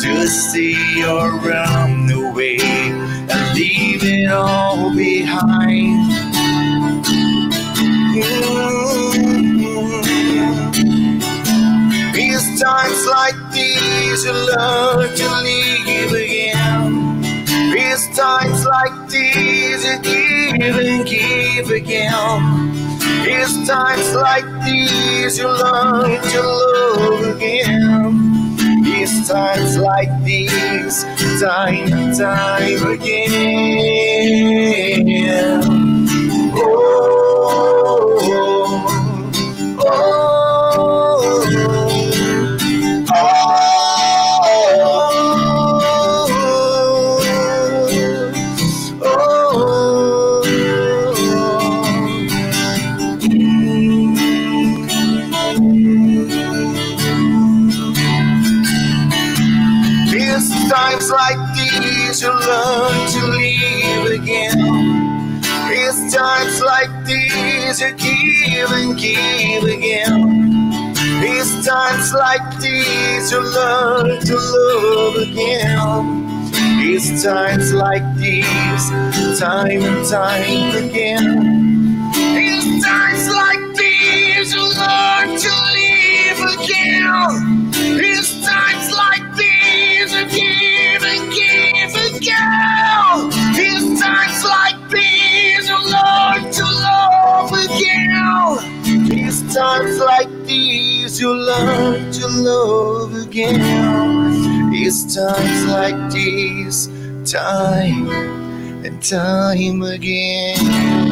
to 0.00 0.28
see 0.28 1.02
around 1.02 2.06
the 2.06 2.30
way 2.34 2.58
and 2.60 3.54
leave 3.56 4.04
it 4.04 4.30
all 4.30 4.94
behind. 4.94 6.12
Mm-hmm. 8.14 9.62
It's 12.14 12.62
times 12.62 13.06
like 13.06 13.34
these 13.52 14.24
you 14.24 14.32
learn 14.32 15.16
to 15.16 15.30
live 15.42 16.12
again. 16.12 17.20
It's 17.74 18.16
times 18.16 18.64
like 18.66 19.08
these 19.10 19.84
you 19.84 20.00
give 20.02 20.76
and 20.76 21.06
give 21.06 21.70
again. 21.70 22.91
It's 23.24 23.66
times 23.68 24.14
like 24.14 24.44
these 24.64 25.38
you 25.38 25.46
learn 25.48 26.20
to 26.20 26.42
love 26.42 27.36
again. 27.36 28.56
It's 28.84 29.28
times 29.28 29.76
like 29.78 30.10
these, 30.24 31.04
time 31.40 31.92
and 31.92 32.16
time 32.18 32.86
again. 32.90 33.28
Oh, 36.54 38.18
oh, 38.20 39.78
It's 39.78 40.21
you 67.80 67.92
give 67.94 68.70
and 68.70 68.98
give 68.98 69.64
again. 69.64 70.92
It's 71.24 71.66
times 71.66 72.12
like 72.12 72.58
these 72.60 73.32
you 73.32 73.40
learn 73.40 74.20
to 74.20 74.36
love 74.36 75.16
again. 75.16 76.50
It's 76.84 77.22
times 77.22 77.72
like 77.72 78.02
these, 78.16 78.90
time 79.40 79.82
and 79.82 80.06
time 80.06 80.84
again. 80.84 82.10
It's 82.14 82.84
times 82.84 83.28
like 83.28 83.51
these 100.52 101.18
you 101.18 101.34
learn 101.34 102.12
to 102.12 102.26
love 102.28 103.14
again. 103.14 103.60
It's 104.74 105.14
times 105.14 105.64
like 105.66 106.12
these, 106.12 106.88
time 107.24 108.10
and 108.84 109.02
time 109.02 109.82
again. 109.82 111.11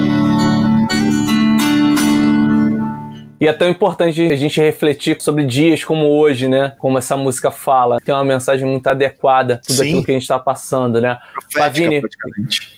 E 3.40 3.48
é 3.48 3.54
tão 3.54 3.70
importante 3.70 4.20
a 4.30 4.36
gente 4.36 4.60
refletir 4.60 5.16
sobre 5.18 5.46
dias 5.46 5.82
como 5.82 6.06
hoje, 6.06 6.46
né? 6.46 6.74
Como 6.78 6.98
essa 6.98 7.16
música 7.16 7.50
fala. 7.50 7.98
Tem 7.98 8.14
uma 8.14 8.22
mensagem 8.22 8.68
muito 8.68 8.86
adequada, 8.86 9.58
tudo 9.66 9.76
Sim. 9.76 9.82
aquilo 9.82 10.04
que 10.04 10.10
a 10.10 10.14
gente 10.14 10.22
está 10.24 10.38
passando, 10.38 11.00
né? 11.00 11.18
Pavini. 11.54 12.02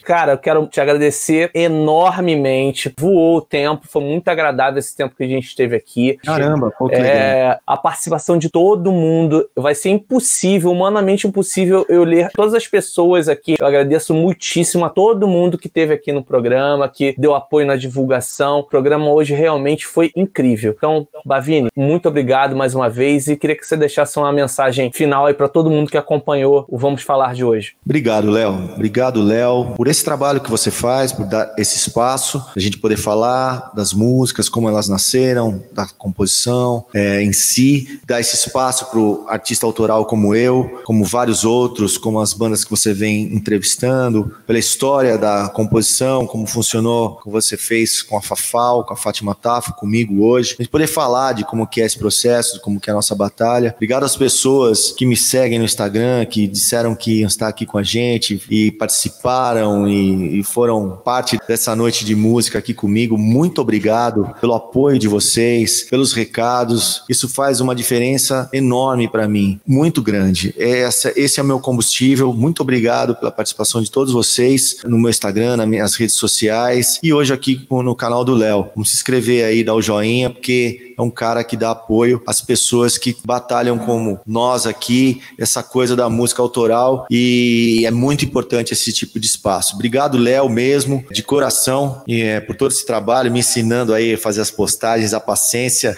Cara, 0.05 0.35
eu 0.35 0.39
quero 0.39 0.65
te 0.69 0.81
agradecer 0.81 1.51
enormemente. 1.53 2.95
Voou 2.97 3.39
o 3.39 3.41
tempo, 3.41 3.89
foi 3.89 4.05
muito 4.05 4.29
agradável 4.29 4.79
esse 4.79 4.97
tempo 4.97 5.17
que 5.17 5.25
a 5.25 5.27
gente 5.27 5.49
esteve 5.49 5.75
aqui. 5.75 6.17
Caramba, 6.25 6.73
pô, 6.79 6.89
que. 6.89 6.95
É, 6.95 7.59
a 7.67 7.77
participação 7.77 8.39
de 8.39 8.49
todo 8.49 8.93
mundo. 8.93 9.49
Vai 9.57 9.75
ser 9.75 9.91
impossível, 9.91 10.71
humanamente 10.71 11.27
impossível, 11.27 11.85
eu 11.89 12.05
ler 12.05 12.31
todas 12.35 12.55
as 12.55 12.69
pessoas 12.69 13.29
aqui. 13.29 13.57
Eu 13.59 13.67
agradeço 13.67 14.15
muitíssimo 14.15 14.85
a 14.85 14.91
todo 14.91 15.27
mundo 15.27 15.59
que 15.59 15.67
esteve 15.67 15.95
aqui 15.95 16.13
no 16.13 16.23
programa, 16.23 16.89
que 16.89 17.17
deu 17.19 17.35
apoio 17.35 17.67
na 17.67 17.75
divulgação. 17.75 18.61
O 18.61 18.65
programa 18.65 19.11
hoje 19.11 19.35
realmente 19.35 19.85
foi 19.85 20.13
incrível. 20.15 20.52
Então, 20.55 21.07
Bavini, 21.25 21.69
muito 21.77 22.09
obrigado 22.09 22.57
mais 22.57 22.75
uma 22.75 22.89
vez 22.89 23.29
e 23.29 23.37
queria 23.37 23.57
que 23.57 23.67
você 23.67 23.77
deixasse 23.77 24.19
uma 24.19 24.33
mensagem 24.33 24.91
final 24.93 25.27
aí 25.27 25.35
para 25.35 25.49
todo 25.49 25.71
mundo 25.71 25.91
que 25.91 25.97
acompanhou 25.97 26.65
o 26.69 26.79
Vamos 26.79 27.03
Falar 27.03 27.35
de 27.35 27.45
hoje. 27.45 27.75
Obrigado, 27.85 28.31
Léo. 28.31 28.71
Obrigado, 28.75 29.23
Léo, 29.23 29.75
por 29.77 29.89
esse 29.89 30.05
trabalho 30.05 30.41
que 30.41 30.51
você 30.51 30.71
faz, 30.71 31.13
por 31.13 31.27
dar 31.27 31.55
esse 31.59 31.77
espaço, 31.77 32.45
a 32.55 32.61
gente 32.61 32.79
poder 32.79 32.97
falar 32.97 33.73
das 33.75 33.93
músicas, 33.93 34.49
como 34.49 34.69
elas 34.69 34.89
nasceram, 34.89 35.63
da 35.73 35.87
composição 35.87 36.85
é, 36.95 37.23
em 37.23 37.33
si, 37.33 38.01
dar 38.07 38.21
esse 38.21 38.35
espaço 38.35 38.91
para 38.91 38.99
o 38.99 39.25
artista 39.29 39.67
autoral 39.67 40.05
como 40.07 40.35
eu, 40.35 40.81
como 40.85 41.05
vários 41.05 41.45
outros, 41.45 41.97
como 41.97 42.21
as 42.21 42.33
bandas 42.33 42.65
que 42.65 42.71
você 42.71 42.93
vem 42.93 43.35
entrevistando, 43.35 44.35
pela 44.47 44.59
história 44.59 45.17
da 45.17 45.49
composição, 45.49 46.27
como 46.27 46.47
funcionou, 46.47 47.17
como 47.23 47.33
você 47.33 47.57
fez 47.57 48.03
com 48.03 48.17
a 48.17 48.23
Fafal, 48.23 48.85
com 48.85 48.95
a 48.95 48.97
Fátima 48.97 49.35
Tafo, 49.35 49.75
comigo 49.75 50.25
hoje. 50.25 50.42
A 50.43 50.63
gente 50.63 50.69
poder 50.69 50.87
falar 50.87 51.33
de 51.33 51.45
como 51.45 51.67
que 51.67 51.81
é 51.81 51.87
esse 51.87 51.99
processo, 51.99 52.61
como 52.61 52.81
que 52.81 52.91
é 52.91 52.93
a 52.93 52.97
nossa 52.97 53.15
batalha. 53.15 53.73
Obrigado 53.77 54.05
às 54.05 54.17
pessoas 54.17 54.93
que 54.93 55.07
me 55.07 55.17
seguem 55.17 55.59
no 55.59 55.65
Instagram, 55.65 56.25
que 56.27 56.47
disseram 56.47 56.95
que 56.95 57.21
iam 57.21 57.29
estar 57.29 57.49
aqui 57.49 57.67
com 57.67 57.79
a 57.79 57.83
gente 57.83 58.41
e 58.51 58.71
participaram 58.73 59.89
e, 59.89 60.41
e 60.41 60.45
foram 60.45 61.01
parte 61.05 61.39
dessa 61.49 61.75
noite 61.75 62.05
de 62.05 62.15
música 62.15 62.59
aqui 62.59 62.75
comigo. 62.75 63.17
Muito 63.17 63.61
obrigado 63.61 64.35
pelo 64.41 64.55
apoio 64.55 64.99
de 64.99 65.09
vocês, 65.09 65.87
pelos 65.89 66.13
recados. 66.13 67.03
Isso 67.09 67.29
faz 67.29 67.61
uma 67.61 67.75
diferença 67.75 68.49
enorme 68.53 69.09
para 69.09 69.29
mim, 69.29 69.61
muito 69.67 70.03
grande. 70.03 70.55
Essa, 70.59 71.13
esse 71.17 71.41
é 71.41 71.43
o 71.43 71.47
meu 71.47 71.61
combustível. 71.61 72.33
Muito 72.33 72.61
obrigado 72.61 73.15
pela 73.15 73.31
participação 73.31 73.83
de 73.83 73.91
todos 73.91 74.13
vocês 74.13 74.77
no 74.85 74.99
meu 74.99 75.11
Instagram, 75.11 75.57
nas 75.57 75.69
minhas 75.69 75.95
redes 75.95 76.17
sociais 76.17 76.99
e 77.03 77.13
hoje 77.13 77.33
aqui 77.33 77.67
no 77.71 77.95
canal 77.95 78.25
do 78.25 78.35
Léo. 78.35 78.69
Vamos 78.75 78.91
se 78.91 78.97
inscrever 78.97 79.45
aí, 79.45 79.65
dar 79.65 79.75
o 79.75 79.83
joinha, 79.83 80.32
porque 80.33 80.95
é 80.97 81.03
um 81.03 81.11
cara 81.11 81.43
que 81.45 81.57
dá 81.57 81.71
apoio 81.71 82.23
às 82.27 82.41
pessoas 82.41 82.99
que 82.99 83.17
batalham 83.25 83.79
como 83.79 84.21
nós 84.27 84.67
aqui, 84.67 85.21
essa 85.39 85.63
coisa 85.63 85.97
da 85.97 86.09
música 86.09 86.43
autoral, 86.43 87.07
e 87.11 87.85
é 87.87 87.91
muito 87.91 88.25
importante 88.25 88.73
esse 88.73 88.93
tipo 88.93 89.19
de 89.19 89.27
espaço. 89.27 89.75
Obrigado, 89.75 90.19
Léo, 90.19 90.49
mesmo, 90.49 91.05
de 91.11 91.23
coração, 91.23 92.03
e, 92.07 92.23
é, 92.23 92.41
por 92.41 92.57
todo 92.57 92.71
esse 92.71 92.87
trabalho, 92.87 93.33
me 93.33 93.41
ensinando 93.41 93.95
aí 93.95 94.15
a 94.15 94.19
fazer 94.19 94.41
as 94.41 94.51
postagens, 94.51 95.15
a 95.15 95.21
paciência. 95.21 95.97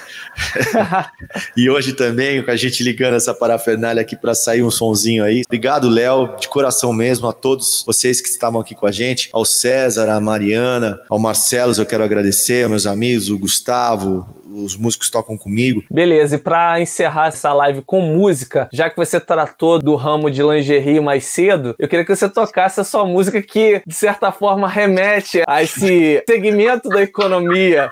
e 1.57 1.69
hoje 1.69 1.93
também, 1.93 2.43
com 2.43 2.51
a 2.51 2.57
gente 2.57 2.83
ligando 2.83 3.15
essa 3.15 3.35
parafernália 3.35 4.03
aqui 4.03 4.17
para 4.17 4.35
sair 4.35 4.63
um 4.63 4.71
sonzinho 4.71 5.25
aí. 5.25 5.43
Obrigado, 5.47 5.89
Léo, 5.89 6.37
de 6.39 6.49
coração 6.49 6.93
mesmo, 6.93 7.27
a 7.29 7.33
todos 7.33 7.83
vocês 7.87 8.21
que 8.21 8.29
estavam 8.29 8.61
aqui 8.61 8.75
com 8.75 8.87
a 8.87 8.93
gente, 8.93 9.29
ao 9.33 9.45
César, 9.45 10.09
à 10.09 10.21
Mariana, 10.21 11.01
ao 11.09 11.19
Marcelo, 11.19 11.75
eu 11.77 11.87
quero 11.87 12.05
agradecer, 12.05 12.63
aos 12.63 12.71
meus 12.71 12.87
amigos, 12.87 13.31
o 13.31 13.39
Gustavo, 13.39 14.24
os 14.55 14.77
músicos 14.77 15.11
tocam 15.11 15.37
comigo. 15.37 15.83
Beleza, 15.91 16.37
e 16.37 16.39
para 16.39 16.81
encerrar 16.81 17.29
essa 17.29 17.53
live 17.53 17.83
com 17.83 18.01
música, 18.01 18.69
já 18.73 18.89
que 18.89 18.97
você 18.97 19.19
tratou 19.19 19.79
do 19.79 19.95
ramo 19.95 20.31
de 20.31 20.43
lingerie 20.43 21.01
mais 21.01 21.27
cedo, 21.27 21.75
eu 21.79 21.89
queria 21.89 22.05
que 22.05 22.15
você 22.15 22.29
tocasse 22.29 22.81
a 22.81 22.85
sua 22.85 23.05
música 23.05 23.43
que, 23.43 23.83
de 23.87 23.95
certa 23.95 24.31
forma, 24.31 24.69
remete 24.69 25.43
a 25.47 25.63
esse 25.63 26.23
segmento 26.29 26.89
da 26.89 27.03
economia 27.03 27.91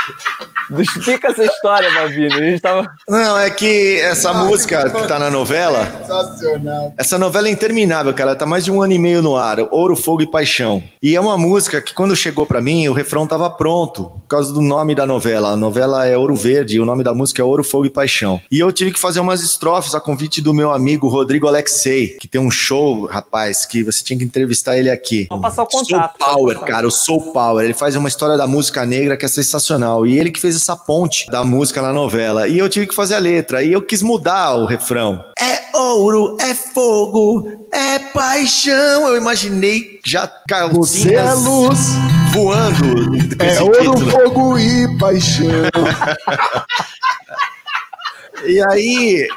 Explica 0.78 1.28
essa 1.28 1.44
história, 1.44 1.90
Mavini. 1.90 2.32
A 2.32 2.38
gente 2.38 2.60
tava... 2.60 2.90
Não, 3.08 3.38
é 3.38 3.50
que 3.50 4.00
essa 4.00 4.32
música 4.32 4.88
que 4.88 5.06
tá 5.06 5.18
na 5.18 5.30
novela. 5.30 5.84
Sensacional. 6.00 6.94
Essa 6.96 7.18
novela 7.18 7.48
é 7.48 7.50
interminável, 7.50 8.12
cara. 8.14 8.30
Ela 8.30 8.38
tá 8.38 8.46
mais 8.46 8.64
de 8.64 8.70
um 8.70 8.80
ano 8.80 8.92
e 8.92 8.98
meio 8.98 9.22
no 9.22 9.36
ar. 9.36 9.58
Ouro, 9.70 9.96
Fogo 9.96 10.22
e 10.22 10.26
Paixão. 10.26 10.82
E 11.02 11.14
é 11.14 11.20
uma 11.20 11.36
música 11.36 11.80
que, 11.80 11.92
quando 11.92 12.16
chegou 12.16 12.46
para 12.46 12.60
mim, 12.60 12.88
o 12.88 12.92
refrão 12.92 13.26
tava 13.26 13.50
pronto, 13.50 14.04
por 14.04 14.28
causa 14.28 14.52
do 14.52 14.60
nome 14.60 14.94
da 14.94 15.06
novela. 15.06 15.50
A 15.50 15.56
novela 15.56 16.06
é 16.06 16.16
Ouro 16.16 16.34
Verde 16.34 16.76
e 16.76 16.80
o 16.80 16.84
nome 16.84 17.04
da 17.04 17.12
música 17.12 17.42
é 17.42 17.44
Ouro, 17.44 17.64
Fogo 17.64 17.86
e 17.86 17.90
Paixão. 17.90 18.40
E 18.50 18.58
eu 18.58 18.72
tive 18.72 18.92
que 18.92 18.98
fazer 18.98 19.20
umas 19.20 19.42
estrofes 19.42 19.94
a 19.94 20.00
convite 20.00 20.40
do 20.40 20.54
meu 20.54 20.72
amigo 20.72 21.08
Rodrigo 21.08 21.46
Alexei, 21.46 22.08
que 22.08 22.28
tem 22.28 22.40
um 22.40 22.50
show, 22.50 23.06
rapaz, 23.06 23.66
que 23.66 23.82
você 23.82 24.02
tinha 24.02 24.18
que 24.18 24.24
entrevistar 24.24 24.78
ele 24.78 24.90
aqui. 24.90 25.26
Vou 25.28 25.40
passar 25.40 25.62
o 25.64 25.66
contato. 25.66 26.18
Soul 26.18 26.34
Power, 26.34 26.60
cara. 26.60 26.86
O 26.86 26.90
Soul 26.90 27.32
Power. 27.32 27.64
Ele 27.64 27.74
faz 27.74 27.96
uma 27.96 28.08
história 28.08 28.36
da 28.36 28.46
música 28.46 28.86
negra 28.86 29.16
que 29.16 29.24
é 29.24 29.28
sensacional. 29.28 29.81
E 30.06 30.18
ele 30.18 30.30
que 30.30 30.40
fez 30.40 30.56
essa 30.56 30.76
ponte 30.76 31.30
da 31.30 31.44
música 31.44 31.82
na 31.82 31.92
novela. 31.92 32.46
E 32.46 32.58
eu 32.58 32.68
tive 32.68 32.86
que 32.86 32.94
fazer 32.94 33.14
a 33.14 33.18
letra. 33.18 33.62
E 33.62 33.72
eu 33.72 33.82
quis 33.82 34.02
mudar 34.02 34.54
o 34.54 34.66
refrão. 34.66 35.24
É 35.38 35.76
ouro, 35.76 36.36
é 36.40 36.54
fogo, 36.54 37.66
é 37.72 37.98
paixão. 37.98 39.08
Eu 39.08 39.16
imaginei 39.16 40.00
já 40.04 40.30
Você 40.72 41.14
é 41.14 41.32
luz. 41.34 41.90
Voando. 42.32 43.18
É 43.38 43.62
ouro, 43.62 44.10
fogo 44.10 44.58
e 44.58 44.98
paixão. 44.98 45.46
e 48.46 48.62
aí. 48.70 49.28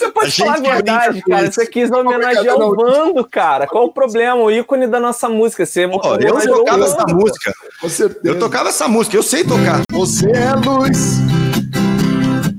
Você 0.00 0.10
pode 0.10 0.32
falar 0.32 0.54
a 0.54 0.60
verdade, 0.60 1.22
cara. 1.22 1.52
Você 1.52 1.66
quis 1.66 1.90
homenagear 1.90 2.56
o 2.56 2.74
Vando, 2.74 3.22
cara. 3.28 3.66
Qual 3.66 3.84
o 3.84 3.92
problema? 3.92 4.36
O 4.36 4.50
ícone 4.50 4.86
da 4.86 4.98
nossa 4.98 5.28
música. 5.28 5.66
Você 5.66 5.86
Pô, 5.86 6.14
eu 6.14 6.40
tocava 6.40 6.84
essa 6.84 7.04
música. 7.06 7.52
Com 7.80 7.88
certeza. 7.88 8.20
Eu 8.24 8.38
tocava 8.38 8.68
essa 8.68 8.86
música, 8.86 9.16
eu 9.16 9.22
sei 9.22 9.42
tocar. 9.42 9.80
Você 9.90 10.30
é 10.30 10.54
luz. 10.54 11.18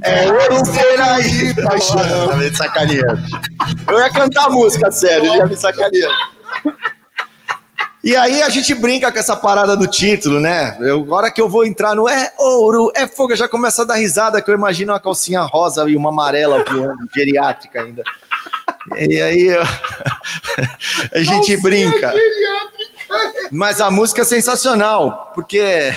É 0.04 0.32
ouro, 0.32 0.66
feira 0.66 1.20
e 1.22 1.54
paixão. 1.54 2.28
Tá 2.30 2.36
me 2.36 2.56
sacaneando. 2.56 3.22
Eu 3.88 4.00
ia 4.00 4.10
cantar 4.10 4.46
a 4.46 4.50
música, 4.50 4.92
sério, 4.92 5.28
ele 5.28 5.38
ia 5.38 5.46
me 5.46 5.56
sacaneando. 5.56 6.16
E 8.04 8.16
aí 8.16 8.42
a 8.42 8.50
gente 8.50 8.74
brinca 8.74 9.12
com 9.12 9.20
essa 9.20 9.36
parada 9.36 9.78
do 9.78 9.86
título, 9.86 10.40
né? 10.40 10.76
Eu, 10.80 11.02
agora 11.02 11.30
que 11.30 11.40
eu 11.40 11.48
vou 11.48 11.64
entrar 11.64 11.94
no 11.94 12.10
é 12.10 12.34
ouro, 12.40 12.92
é 12.96 13.06
fogo, 13.06 13.36
já 13.36 13.48
começa 13.48 13.84
a 13.84 13.86
dar 13.86 13.96
risada, 13.96 14.42
que 14.42 14.50
eu 14.50 14.56
imagino 14.56 14.92
uma 14.92 15.00
calcinha 15.00 15.42
rosa 15.42 15.88
e 15.88 15.96
uma 15.96 16.10
amarela 16.10 16.64
voando, 16.68 17.08
geriátrica 17.16 17.84
ainda. 17.84 18.04
E 18.98 19.22
aí 19.22 19.48
eu... 19.50 19.62
a 21.14 21.20
gente 21.20 21.28
calcinha 21.28 21.62
brinca. 21.62 22.12
Geriátrica. 22.12 22.81
Mas 23.52 23.82
a 23.82 23.92
música 23.92 24.22
é 24.22 24.26
sensacional, 24.26 25.32
porque. 25.34 25.94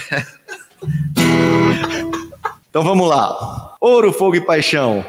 então 2.69 2.83
vamos 2.83 3.09
lá. 3.09 3.77
Ouro, 3.81 4.13
fogo 4.13 4.37
e 4.37 4.41
paixão. 4.41 5.05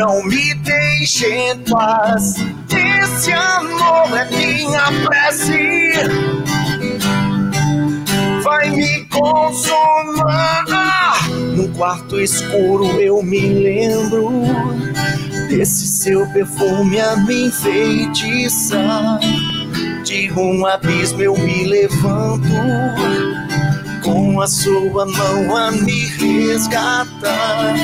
Não 0.00 0.24
me 0.24 0.54
deixe 0.54 1.26
em 1.26 1.58
paz. 1.58 2.36
Esse 2.74 3.30
amor 3.32 4.16
é 4.16 4.24
minha 4.30 4.86
prece, 5.04 5.92
vai 8.42 8.70
me 8.70 9.04
consumar. 9.04 10.64
Num 11.54 11.70
quarto 11.74 12.18
escuro 12.18 12.98
eu 12.98 13.22
me 13.22 13.40
lembro 13.40 14.30
desse 15.50 15.86
seu 15.86 16.26
perfume 16.32 16.98
a 16.98 17.16
me 17.16 17.48
enfeitiçar. 17.48 19.20
De 20.02 20.32
um 20.32 20.64
abismo 20.64 21.20
eu 21.20 21.36
me 21.36 21.66
levanto 21.66 22.48
com 24.02 24.40
a 24.40 24.46
sua 24.46 25.06
mão 25.06 25.56
a 25.56 25.70
me 25.70 26.06
resgatar. 26.06 27.74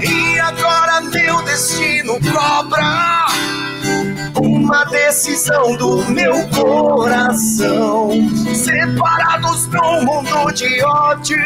E 0.00 0.40
agora 0.40 1.00
meu 1.00 1.42
destino 1.42 2.18
cobra 2.32 3.26
uma 4.64 4.84
decisão 4.84 5.76
do 5.76 6.02
meu 6.06 6.32
coração. 6.48 8.10
Separados 8.54 9.66
num 9.68 10.04
mundo 10.04 10.50
de 10.52 10.82
ódio, 10.82 11.36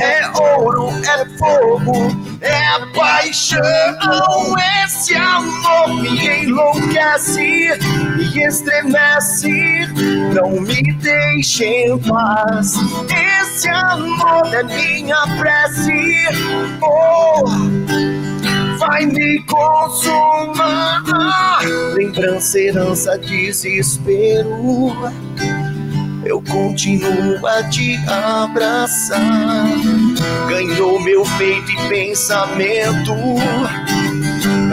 é 0.00 0.30
ouro, 0.40 0.90
é 1.04 1.24
fogo, 1.36 2.16
é 2.40 2.86
paixão. 2.96 3.60
Esse 4.84 5.16
amor 5.16 6.00
me 6.00 6.44
enlouquece, 6.44 7.70
me 8.16 8.44
estremece, 8.46 9.88
não 10.32 10.60
me 10.60 10.92
deixe 10.94 11.64
em 11.64 11.98
paz. 11.98 12.74
Esse 13.42 13.68
amor 13.68 14.46
é 14.54 14.62
minha 14.62 15.26
prece. 15.38 16.24
Oh 16.82 18.35
vai 18.76 19.06
me 19.06 19.42
consumar. 19.44 21.02
Lembrança, 21.94 22.58
herança, 22.58 23.18
desespero. 23.18 24.92
Eu 26.24 26.42
continuo 26.42 27.46
a 27.46 27.62
te 27.64 27.96
abraçar. 28.08 29.66
Ganhou 30.48 31.00
meu 31.00 31.22
peito 31.38 31.70
e 31.70 31.88
pensamento. 31.88 33.14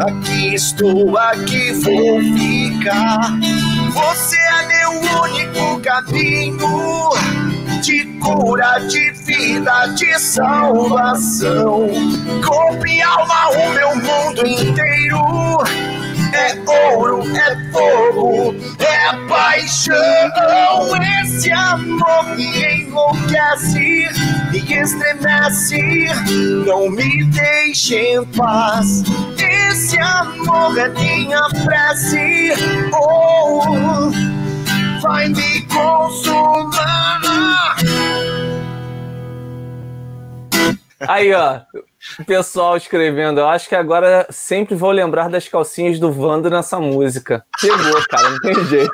Aqui 0.08 0.56
estou, 0.56 1.18
aqui 1.18 1.72
vou 1.74 2.20
ficar. 2.22 3.38
Você 3.94 4.36
é 4.36 4.68
meu 4.68 4.92
único 5.22 5.80
caminho 5.82 7.12
de 7.84 8.06
cura, 8.22 8.80
de 8.88 9.12
vida, 9.12 9.88
de 9.88 10.18
salvação. 10.18 11.90
Corpo 12.46 12.88
e 12.88 13.02
alma, 13.02 13.50
o 13.50 13.74
meu 13.74 13.96
mundo 13.98 14.48
inteiro. 14.48 15.20
É 16.34 16.58
ouro, 16.96 17.22
é 17.36 17.72
fogo, 17.74 18.56
é 18.80 19.28
paixão. 19.28 19.94
Esse 21.22 21.52
amor 21.52 22.36
me 22.38 22.84
enlouquece, 22.84 24.08
me 24.50 24.60
estremece. 24.60 26.08
Não 26.66 26.90
me 26.90 27.26
deixe 27.26 27.98
em 27.98 28.26
paz. 28.28 29.04
Esse 29.38 30.00
amor 30.00 30.78
é 30.78 30.88
minha 30.88 31.50
prece. 31.66 32.54
Oh, 32.94 34.33
vai 35.04 35.28
me 35.28 35.62
consumar. 35.64 37.20
Aí, 41.02 41.34
ó, 41.34 41.60
o 42.20 42.26
pessoal 42.26 42.78
escrevendo. 42.78 43.42
Eu 43.42 43.50
acho 43.50 43.68
que 43.68 43.76
agora 43.76 44.26
sempre 44.30 44.76
vou 44.76 44.92
lembrar 44.92 45.30
das 45.30 45.50
calcinhas 45.50 46.00
do 46.00 46.10
Vando 46.10 46.50
nessa 46.50 46.80
música. 46.80 47.46
Pegou, 47.60 48.02
cara, 48.10 48.30
não 48.30 48.40
tem 48.40 48.66
jeito. 48.66 48.94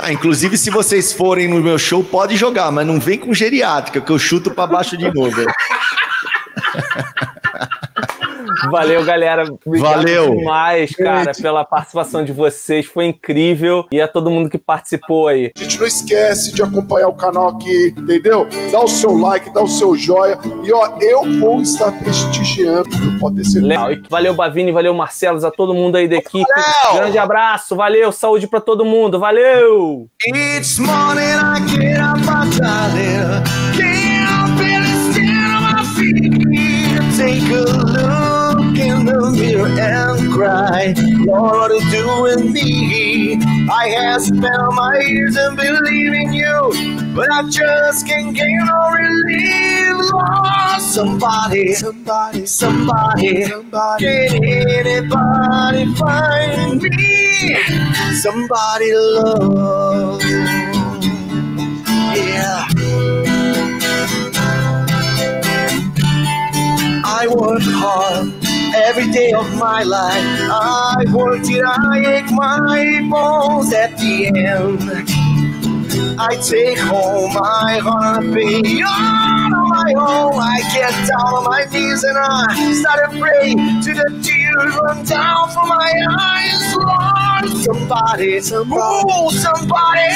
Ah, 0.00 0.12
inclusive, 0.12 0.58
se 0.58 0.70
vocês 0.70 1.12
forem 1.12 1.46
no 1.46 1.60
meu 1.60 1.78
show, 1.78 2.02
pode 2.02 2.36
jogar, 2.36 2.72
mas 2.72 2.84
não 2.84 2.98
vem 2.98 3.18
com 3.18 3.32
geriátrica, 3.32 4.00
que 4.00 4.10
eu 4.10 4.18
chuto 4.18 4.50
para 4.50 4.66
baixo 4.66 4.96
de 4.96 5.08
novo. 5.14 5.44
Valeu, 8.70 9.04
galera. 9.04 9.44
Obrigado 9.64 9.96
Valeu. 9.96 10.36
demais, 10.36 10.94
cara, 10.94 11.32
pela 11.32 11.64
participação 11.64 12.24
de 12.24 12.32
vocês. 12.32 12.86
Foi 12.86 13.06
incrível. 13.06 13.86
E 13.90 14.00
a 14.00 14.08
todo 14.08 14.30
mundo 14.30 14.50
que 14.50 14.58
participou 14.58 15.28
aí. 15.28 15.50
A 15.56 15.62
gente 15.62 15.78
não 15.78 15.86
esquece 15.86 16.52
de 16.52 16.62
acompanhar 16.62 17.08
o 17.08 17.14
canal 17.14 17.48
aqui, 17.48 17.94
entendeu? 17.96 18.46
Dá 18.70 18.80
o 18.80 18.88
seu 18.88 19.16
like, 19.16 19.52
dá 19.52 19.62
o 19.62 19.68
seu 19.68 19.96
joia. 19.96 20.38
E 20.64 20.72
ó, 20.72 20.96
eu 21.00 21.22
vou 21.38 21.60
estar 21.60 21.92
prestigiando, 21.92 22.88
pode 23.18 23.36
ter 23.36 23.44
certeza. 23.44 23.66
Legal. 23.66 23.92
E 23.92 24.02
valeu, 24.08 24.34
Bavini, 24.34 24.72
valeu, 24.72 24.94
Marcelos, 24.94 25.44
a 25.44 25.50
todo 25.50 25.74
mundo 25.74 25.96
aí 25.96 26.08
da 26.08 26.16
equipe. 26.16 26.44
Valeu. 26.84 27.00
Grande 27.00 27.18
abraço, 27.18 27.76
valeu, 27.76 28.12
saúde 28.12 28.46
pra 28.46 28.60
todo 28.60 28.84
mundo, 28.84 29.18
valeu! 29.18 30.08
Each 30.26 30.80
morning 30.80 31.20
I 31.20 31.60
get 31.68 32.00
up, 32.00 32.18
my 32.20 32.46
darling. 32.58 33.44
Can't 33.76 34.56
barely 34.58 34.92
stand 35.12 35.50
on 35.54 35.62
my 35.62 35.84
feet. 35.94 36.50
Take 37.16 37.52
a 37.52 37.60
look 37.60 38.39
in 38.80 39.04
the 39.04 39.30
mirror 39.30 39.68
and 39.68 40.32
cry. 40.32 40.94
Lord, 41.26 41.52
what 41.52 41.70
are 41.70 41.74
you 41.74 41.90
doing 41.90 42.52
me? 42.52 43.38
I 43.70 43.88
have 43.88 44.22
spent 44.22 44.72
my 44.72 44.98
years 45.00 45.36
in 45.36 45.56
believing 45.56 46.32
you, 46.32 47.12
but 47.14 47.30
I 47.30 47.42
just 47.48 48.06
can't 48.06 48.34
get 48.34 48.48
no 48.48 48.90
relief. 48.90 50.10
Lord, 50.12 50.80
somebody, 50.80 51.74
somebody, 51.74 52.46
somebody, 52.46 53.36
somebody, 53.36 54.04
can 54.04 54.44
anybody 54.44 55.94
find 55.94 56.82
me? 56.82 57.56
Somebody 58.14 58.94
love. 58.94 60.22
Yeah. 62.16 62.66
I 67.04 67.26
work 67.28 67.62
hard 67.62 68.39
every 68.74 69.10
day 69.10 69.32
of 69.32 69.48
my 69.58 69.82
life. 69.82 70.24
I 70.50 71.04
work 71.12 71.42
till 71.44 71.66
I 71.66 72.02
ache 72.06 72.32
my 72.32 73.08
bones 73.10 73.72
at 73.72 73.96
the 73.98 74.26
end. 74.28 75.10
I 76.18 76.36
take 76.36 76.78
home 76.78 77.32
my 77.32 77.78
heart 77.82 78.24
pay 78.34 78.82
all 78.82 79.54
on 79.54 79.68
my 79.70 79.94
own. 79.96 80.34
I 80.38 80.60
get 80.72 80.92
down 81.08 81.34
on 81.34 81.44
my 81.44 81.64
knees 81.72 82.04
and 82.04 82.18
I 82.18 82.72
start 82.74 83.10
to 83.10 83.18
pray 83.18 83.54
to 83.54 83.94
the 83.94 84.20
tears 84.22 84.76
run 84.76 85.04
down 85.04 85.48
from 85.50 85.68
my 85.68 85.92
eyes. 86.20 86.76
Lord, 86.76 87.64
somebody, 87.64 88.40
somebody, 88.40 89.08
ooh, 89.10 89.30
somebody, 89.30 90.08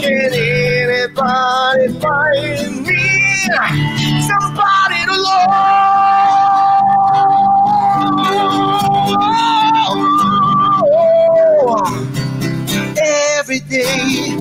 can 0.00 0.32
anybody 0.32 2.00
find 2.00 2.86
me? 2.86 4.22
Somebody 4.22 5.04
to 5.04 5.22
love. 5.22 6.71
Every 13.42 13.58
day. 13.58 14.38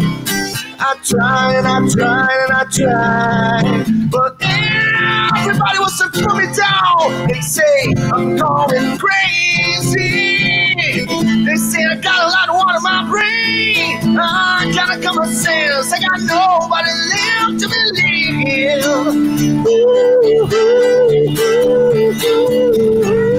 I 0.77 0.95
try 1.03 1.55
and 1.55 1.67
I 1.67 1.79
try 1.89 2.27
and 2.43 2.53
I 2.53 2.63
try, 2.69 3.83
but 4.11 4.35
everybody 4.43 5.79
wants 5.79 5.97
to 5.97 6.07
put 6.09 6.35
me 6.37 6.45
down. 6.53 7.27
They 7.27 7.41
say 7.41 7.93
I'm 8.13 8.35
going 8.37 8.99
crazy. 8.99 10.75
They 11.45 11.55
say 11.55 11.83
I 11.83 11.95
got 11.99 12.27
a 12.27 12.29
lot 12.29 12.49
of 12.49 12.55
water 12.57 12.77
in 12.77 12.83
my 12.83 13.09
brain. 13.09 14.19
I 14.19 14.71
got 14.75 14.95
a 14.95 15.01
come 15.01 15.17
of 15.17 15.29
sense. 15.29 15.91
I 15.91 15.99
got 15.99 16.21
nobody 16.21 16.91
left 17.09 17.59
to 17.61 17.67
believe. 17.69 18.85
Ooh, 18.85 19.67
ooh, 19.67 20.47
ooh, 23.17 23.30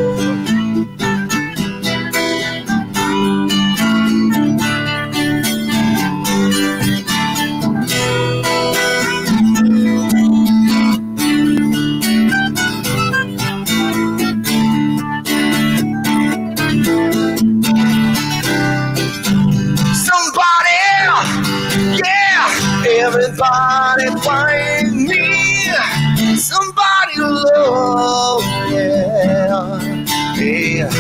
everybody 23.42 24.20
find 24.20 24.96
me. 25.06 26.36
Somebody 26.36 27.18
love, 27.18 28.42
yeah, 28.70 29.80
yeah. 30.36 30.90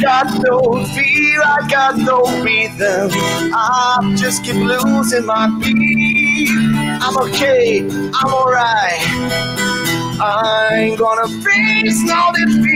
Got 0.00 0.42
no 0.44 0.84
fear, 0.94 1.42
I 1.42 1.66
got 1.68 1.96
no 1.98 2.22
reason. 2.42 3.10
I 3.52 4.14
just 4.16 4.44
keep 4.44 4.54
losing 4.56 5.26
my 5.26 5.48
beat. 5.60 6.50
I'm 7.02 7.16
okay, 7.18 7.80
I'm 7.80 8.32
alright. 8.32 9.46
I 10.18 10.70
ain't 10.72 10.98
gonna 10.98 11.28
face 11.42 12.02
no 12.04 12.32
defeat. 12.34 12.75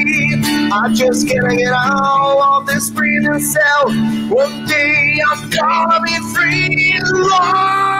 I 0.73 0.93
just 0.93 1.27
can't 1.27 1.59
get 1.59 1.73
out 1.73 2.61
of 2.61 2.67
this 2.67 2.91
breathing 2.91 3.41
cell. 3.41 3.87
One 4.29 4.67
day 4.67 5.19
I'm 5.29 5.51
gonna 5.51 6.01
be 6.03 6.17
free, 6.33 7.01
Lord. 7.03 7.91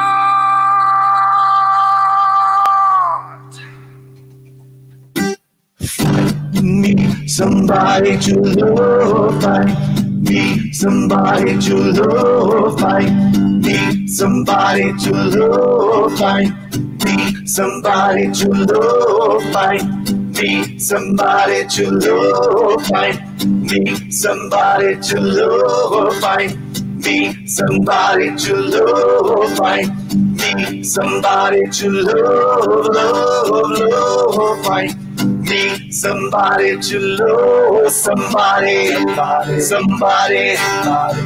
Me 6.63 7.27
somebody 7.27 8.19
to 8.19 8.41
love, 8.41 9.43
find 9.43 10.23
me 10.23 10.73
somebody 10.73 11.59
to 11.59 11.75
love, 11.75 12.79
find 12.79 13.63
me 13.65 14.07
somebody 14.07 14.93
to 14.99 15.13
love, 15.13 16.19
find 16.19 17.05
me 17.05 17.47
somebody 17.47 18.31
to 18.31 18.49
love, 18.49 19.43
find 19.53 20.20
me 20.41 20.79
somebody 20.79 21.67
to 21.67 21.91
love, 21.91 22.87
find. 22.87 23.19
Me 23.71 24.11
somebody 24.11 24.97
to 25.01 25.21
love, 25.21 26.17
find. 26.21 26.57
Me 27.05 27.47
somebody 27.47 28.37
to 28.37 28.57
love, 28.57 29.57
find. 29.57 29.91
Me 30.37 30.83
somebody 30.83 31.67
to 31.71 31.91
love, 31.91 32.87
love, 32.87 33.71
love, 33.81 34.65
find. 34.65 34.97
Me 35.47 35.91
somebody 35.91 36.81
to 36.81 36.99
love, 36.99 37.93
somebody, 37.93 38.89
somebody, 39.61 40.57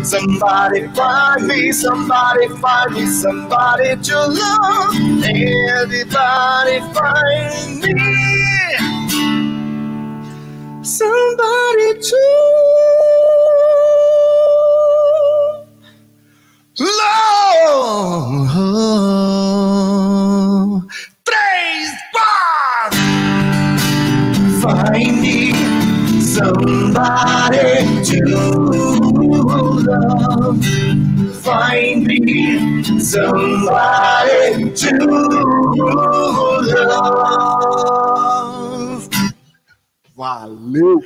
somebody, 0.02 0.88
find 0.88 1.46
me, 1.46 1.72
somebody, 1.72 2.48
find 2.60 2.94
me, 2.94 3.06
somebody 3.06 3.96
to 4.02 4.16
love, 4.16 4.94
everybody 5.78 6.80
find 6.94 7.80
me, 7.82 8.33
somebody 10.84 11.98
to 12.00 12.16
love. 16.80 18.48
Três, 21.24 21.90
quatro. 22.12 23.00
Find 24.60 25.20
me 25.22 25.52
somebody 26.20 28.04
to 28.04 28.20
love. 29.86 30.64
Find 31.42 32.06
me 32.06 33.00
somebody 33.00 34.70
to 34.74 34.92
love. 36.74 38.23
Valeu! 40.24 41.02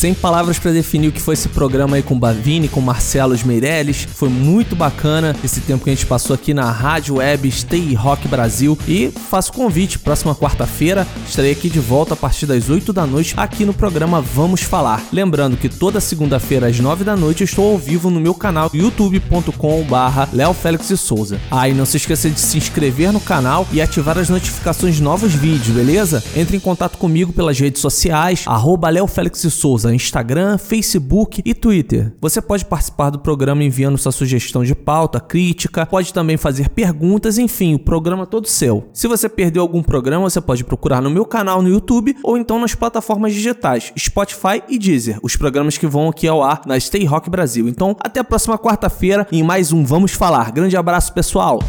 Sem 0.00 0.14
palavras 0.14 0.58
pra 0.58 0.72
definir 0.72 1.08
o 1.08 1.12
que 1.12 1.20
foi 1.20 1.34
esse 1.34 1.50
programa 1.50 1.94
aí 1.94 2.02
com 2.02 2.18
Bavini, 2.18 2.68
com 2.68 2.80
Marcelo 2.80 3.36
Meirelles. 3.44 4.08
Foi 4.10 4.30
muito 4.30 4.74
bacana 4.74 5.36
esse 5.44 5.60
tempo 5.60 5.84
que 5.84 5.90
a 5.90 5.94
gente 5.94 6.06
passou 6.06 6.32
aqui 6.32 6.54
na 6.54 6.70
Rádio 6.70 7.16
Web 7.16 7.50
Stay 7.50 7.92
Rock 7.92 8.26
Brasil. 8.26 8.78
E 8.88 9.10
faço 9.28 9.52
convite, 9.52 9.98
próxima 9.98 10.34
quarta-feira 10.34 11.06
estarei 11.28 11.52
aqui 11.52 11.68
de 11.68 11.78
volta 11.78 12.14
a 12.14 12.16
partir 12.16 12.46
das 12.46 12.70
8 12.70 12.94
da 12.94 13.06
noite 13.06 13.34
aqui 13.36 13.66
no 13.66 13.74
programa 13.74 14.22
Vamos 14.22 14.62
Falar. 14.62 15.02
Lembrando 15.12 15.58
que 15.58 15.68
toda 15.68 16.00
segunda-feira 16.00 16.68
às 16.68 16.80
9 16.80 17.04
da 17.04 17.14
noite 17.14 17.42
eu 17.42 17.44
estou 17.44 17.70
ao 17.72 17.76
vivo 17.76 18.08
no 18.08 18.20
meu 18.20 18.32
canal 18.32 18.70
youtube.com 18.72 19.84
barra 19.84 20.30
Léo 20.32 20.54
Félix 20.54 20.88
de 20.88 20.96
Souza. 20.96 21.38
Ah, 21.50 21.68
e 21.68 21.74
não 21.74 21.84
se 21.84 21.98
esqueça 21.98 22.30
de 22.30 22.40
se 22.40 22.56
inscrever 22.56 23.12
no 23.12 23.20
canal 23.20 23.68
e 23.70 23.82
ativar 23.82 24.16
as 24.16 24.30
notificações 24.30 24.96
de 24.96 25.02
novos 25.02 25.34
vídeos, 25.34 25.76
beleza? 25.76 26.24
Entre 26.34 26.56
em 26.56 26.60
contato 26.60 26.96
comigo 26.96 27.34
pelas 27.34 27.60
redes 27.60 27.82
sociais, 27.82 28.44
arroba 28.46 28.88
Léo 28.88 29.06
Félix 29.06 29.42
de 29.42 29.50
Souza, 29.50 29.89
Insta, 29.94 30.20
Instagram, 30.20 30.58
Facebook 30.58 31.40
e 31.46 31.54
Twitter. 31.54 32.12
Você 32.20 32.42
pode 32.42 32.66
participar 32.66 33.08
do 33.08 33.18
programa 33.18 33.64
enviando 33.64 33.96
sua 33.96 34.12
sugestão 34.12 34.62
de 34.62 34.74
pauta, 34.74 35.18
crítica, 35.18 35.86
pode 35.86 36.12
também 36.12 36.36
fazer 36.36 36.68
perguntas, 36.68 37.38
enfim, 37.38 37.74
o 37.74 37.78
programa 37.78 38.26
todo 38.26 38.46
seu. 38.46 38.88
Se 38.92 39.08
você 39.08 39.30
perdeu 39.30 39.62
algum 39.62 39.82
programa, 39.82 40.28
você 40.28 40.40
pode 40.40 40.62
procurar 40.62 41.00
no 41.00 41.08
meu 41.08 41.24
canal 41.24 41.62
no 41.62 41.70
YouTube 41.70 42.14
ou 42.22 42.36
então 42.36 42.58
nas 42.58 42.74
plataformas 42.74 43.32
digitais 43.32 43.92
Spotify 43.98 44.62
e 44.68 44.78
Deezer, 44.78 45.18
os 45.22 45.36
programas 45.36 45.78
que 45.78 45.86
vão 45.86 46.08
aqui 46.08 46.28
ao 46.28 46.42
ar 46.42 46.62
na 46.66 46.78
Stay 46.78 47.04
Rock 47.06 47.30
Brasil. 47.30 47.66
Então, 47.66 47.96
até 48.00 48.20
a 48.20 48.24
próxima 48.24 48.58
quarta-feira 48.58 49.26
em 49.32 49.42
mais 49.42 49.72
um 49.72 49.84
Vamos 49.84 50.12
Falar. 50.12 50.52
Grande 50.52 50.76
abraço, 50.76 51.14
pessoal! 51.14 51.60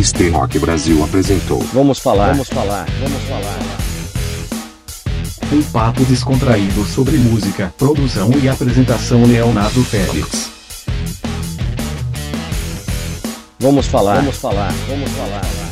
Stay 0.00 0.30
Rock 0.30 0.58
Brasil 0.58 1.04
apresentou. 1.04 1.60
Vamos 1.72 2.00
falar, 2.00 2.32
vamos 2.32 2.48
falar, 2.48 2.86
vamos 3.00 3.22
falar. 3.22 3.91
Um 5.50 5.62
papo 5.62 6.04
descontraído 6.04 6.84
sobre 6.84 7.16
música, 7.16 7.72
produção 7.76 8.30
e 8.42 8.48
apresentação 8.48 9.24
Leonardo 9.24 9.82
Félix. 9.84 10.50
Vamos 13.58 13.86
falar, 13.86 14.16
vamos 14.16 14.36
falar, 14.36 14.72
vamos 14.88 15.10
falar. 15.10 15.71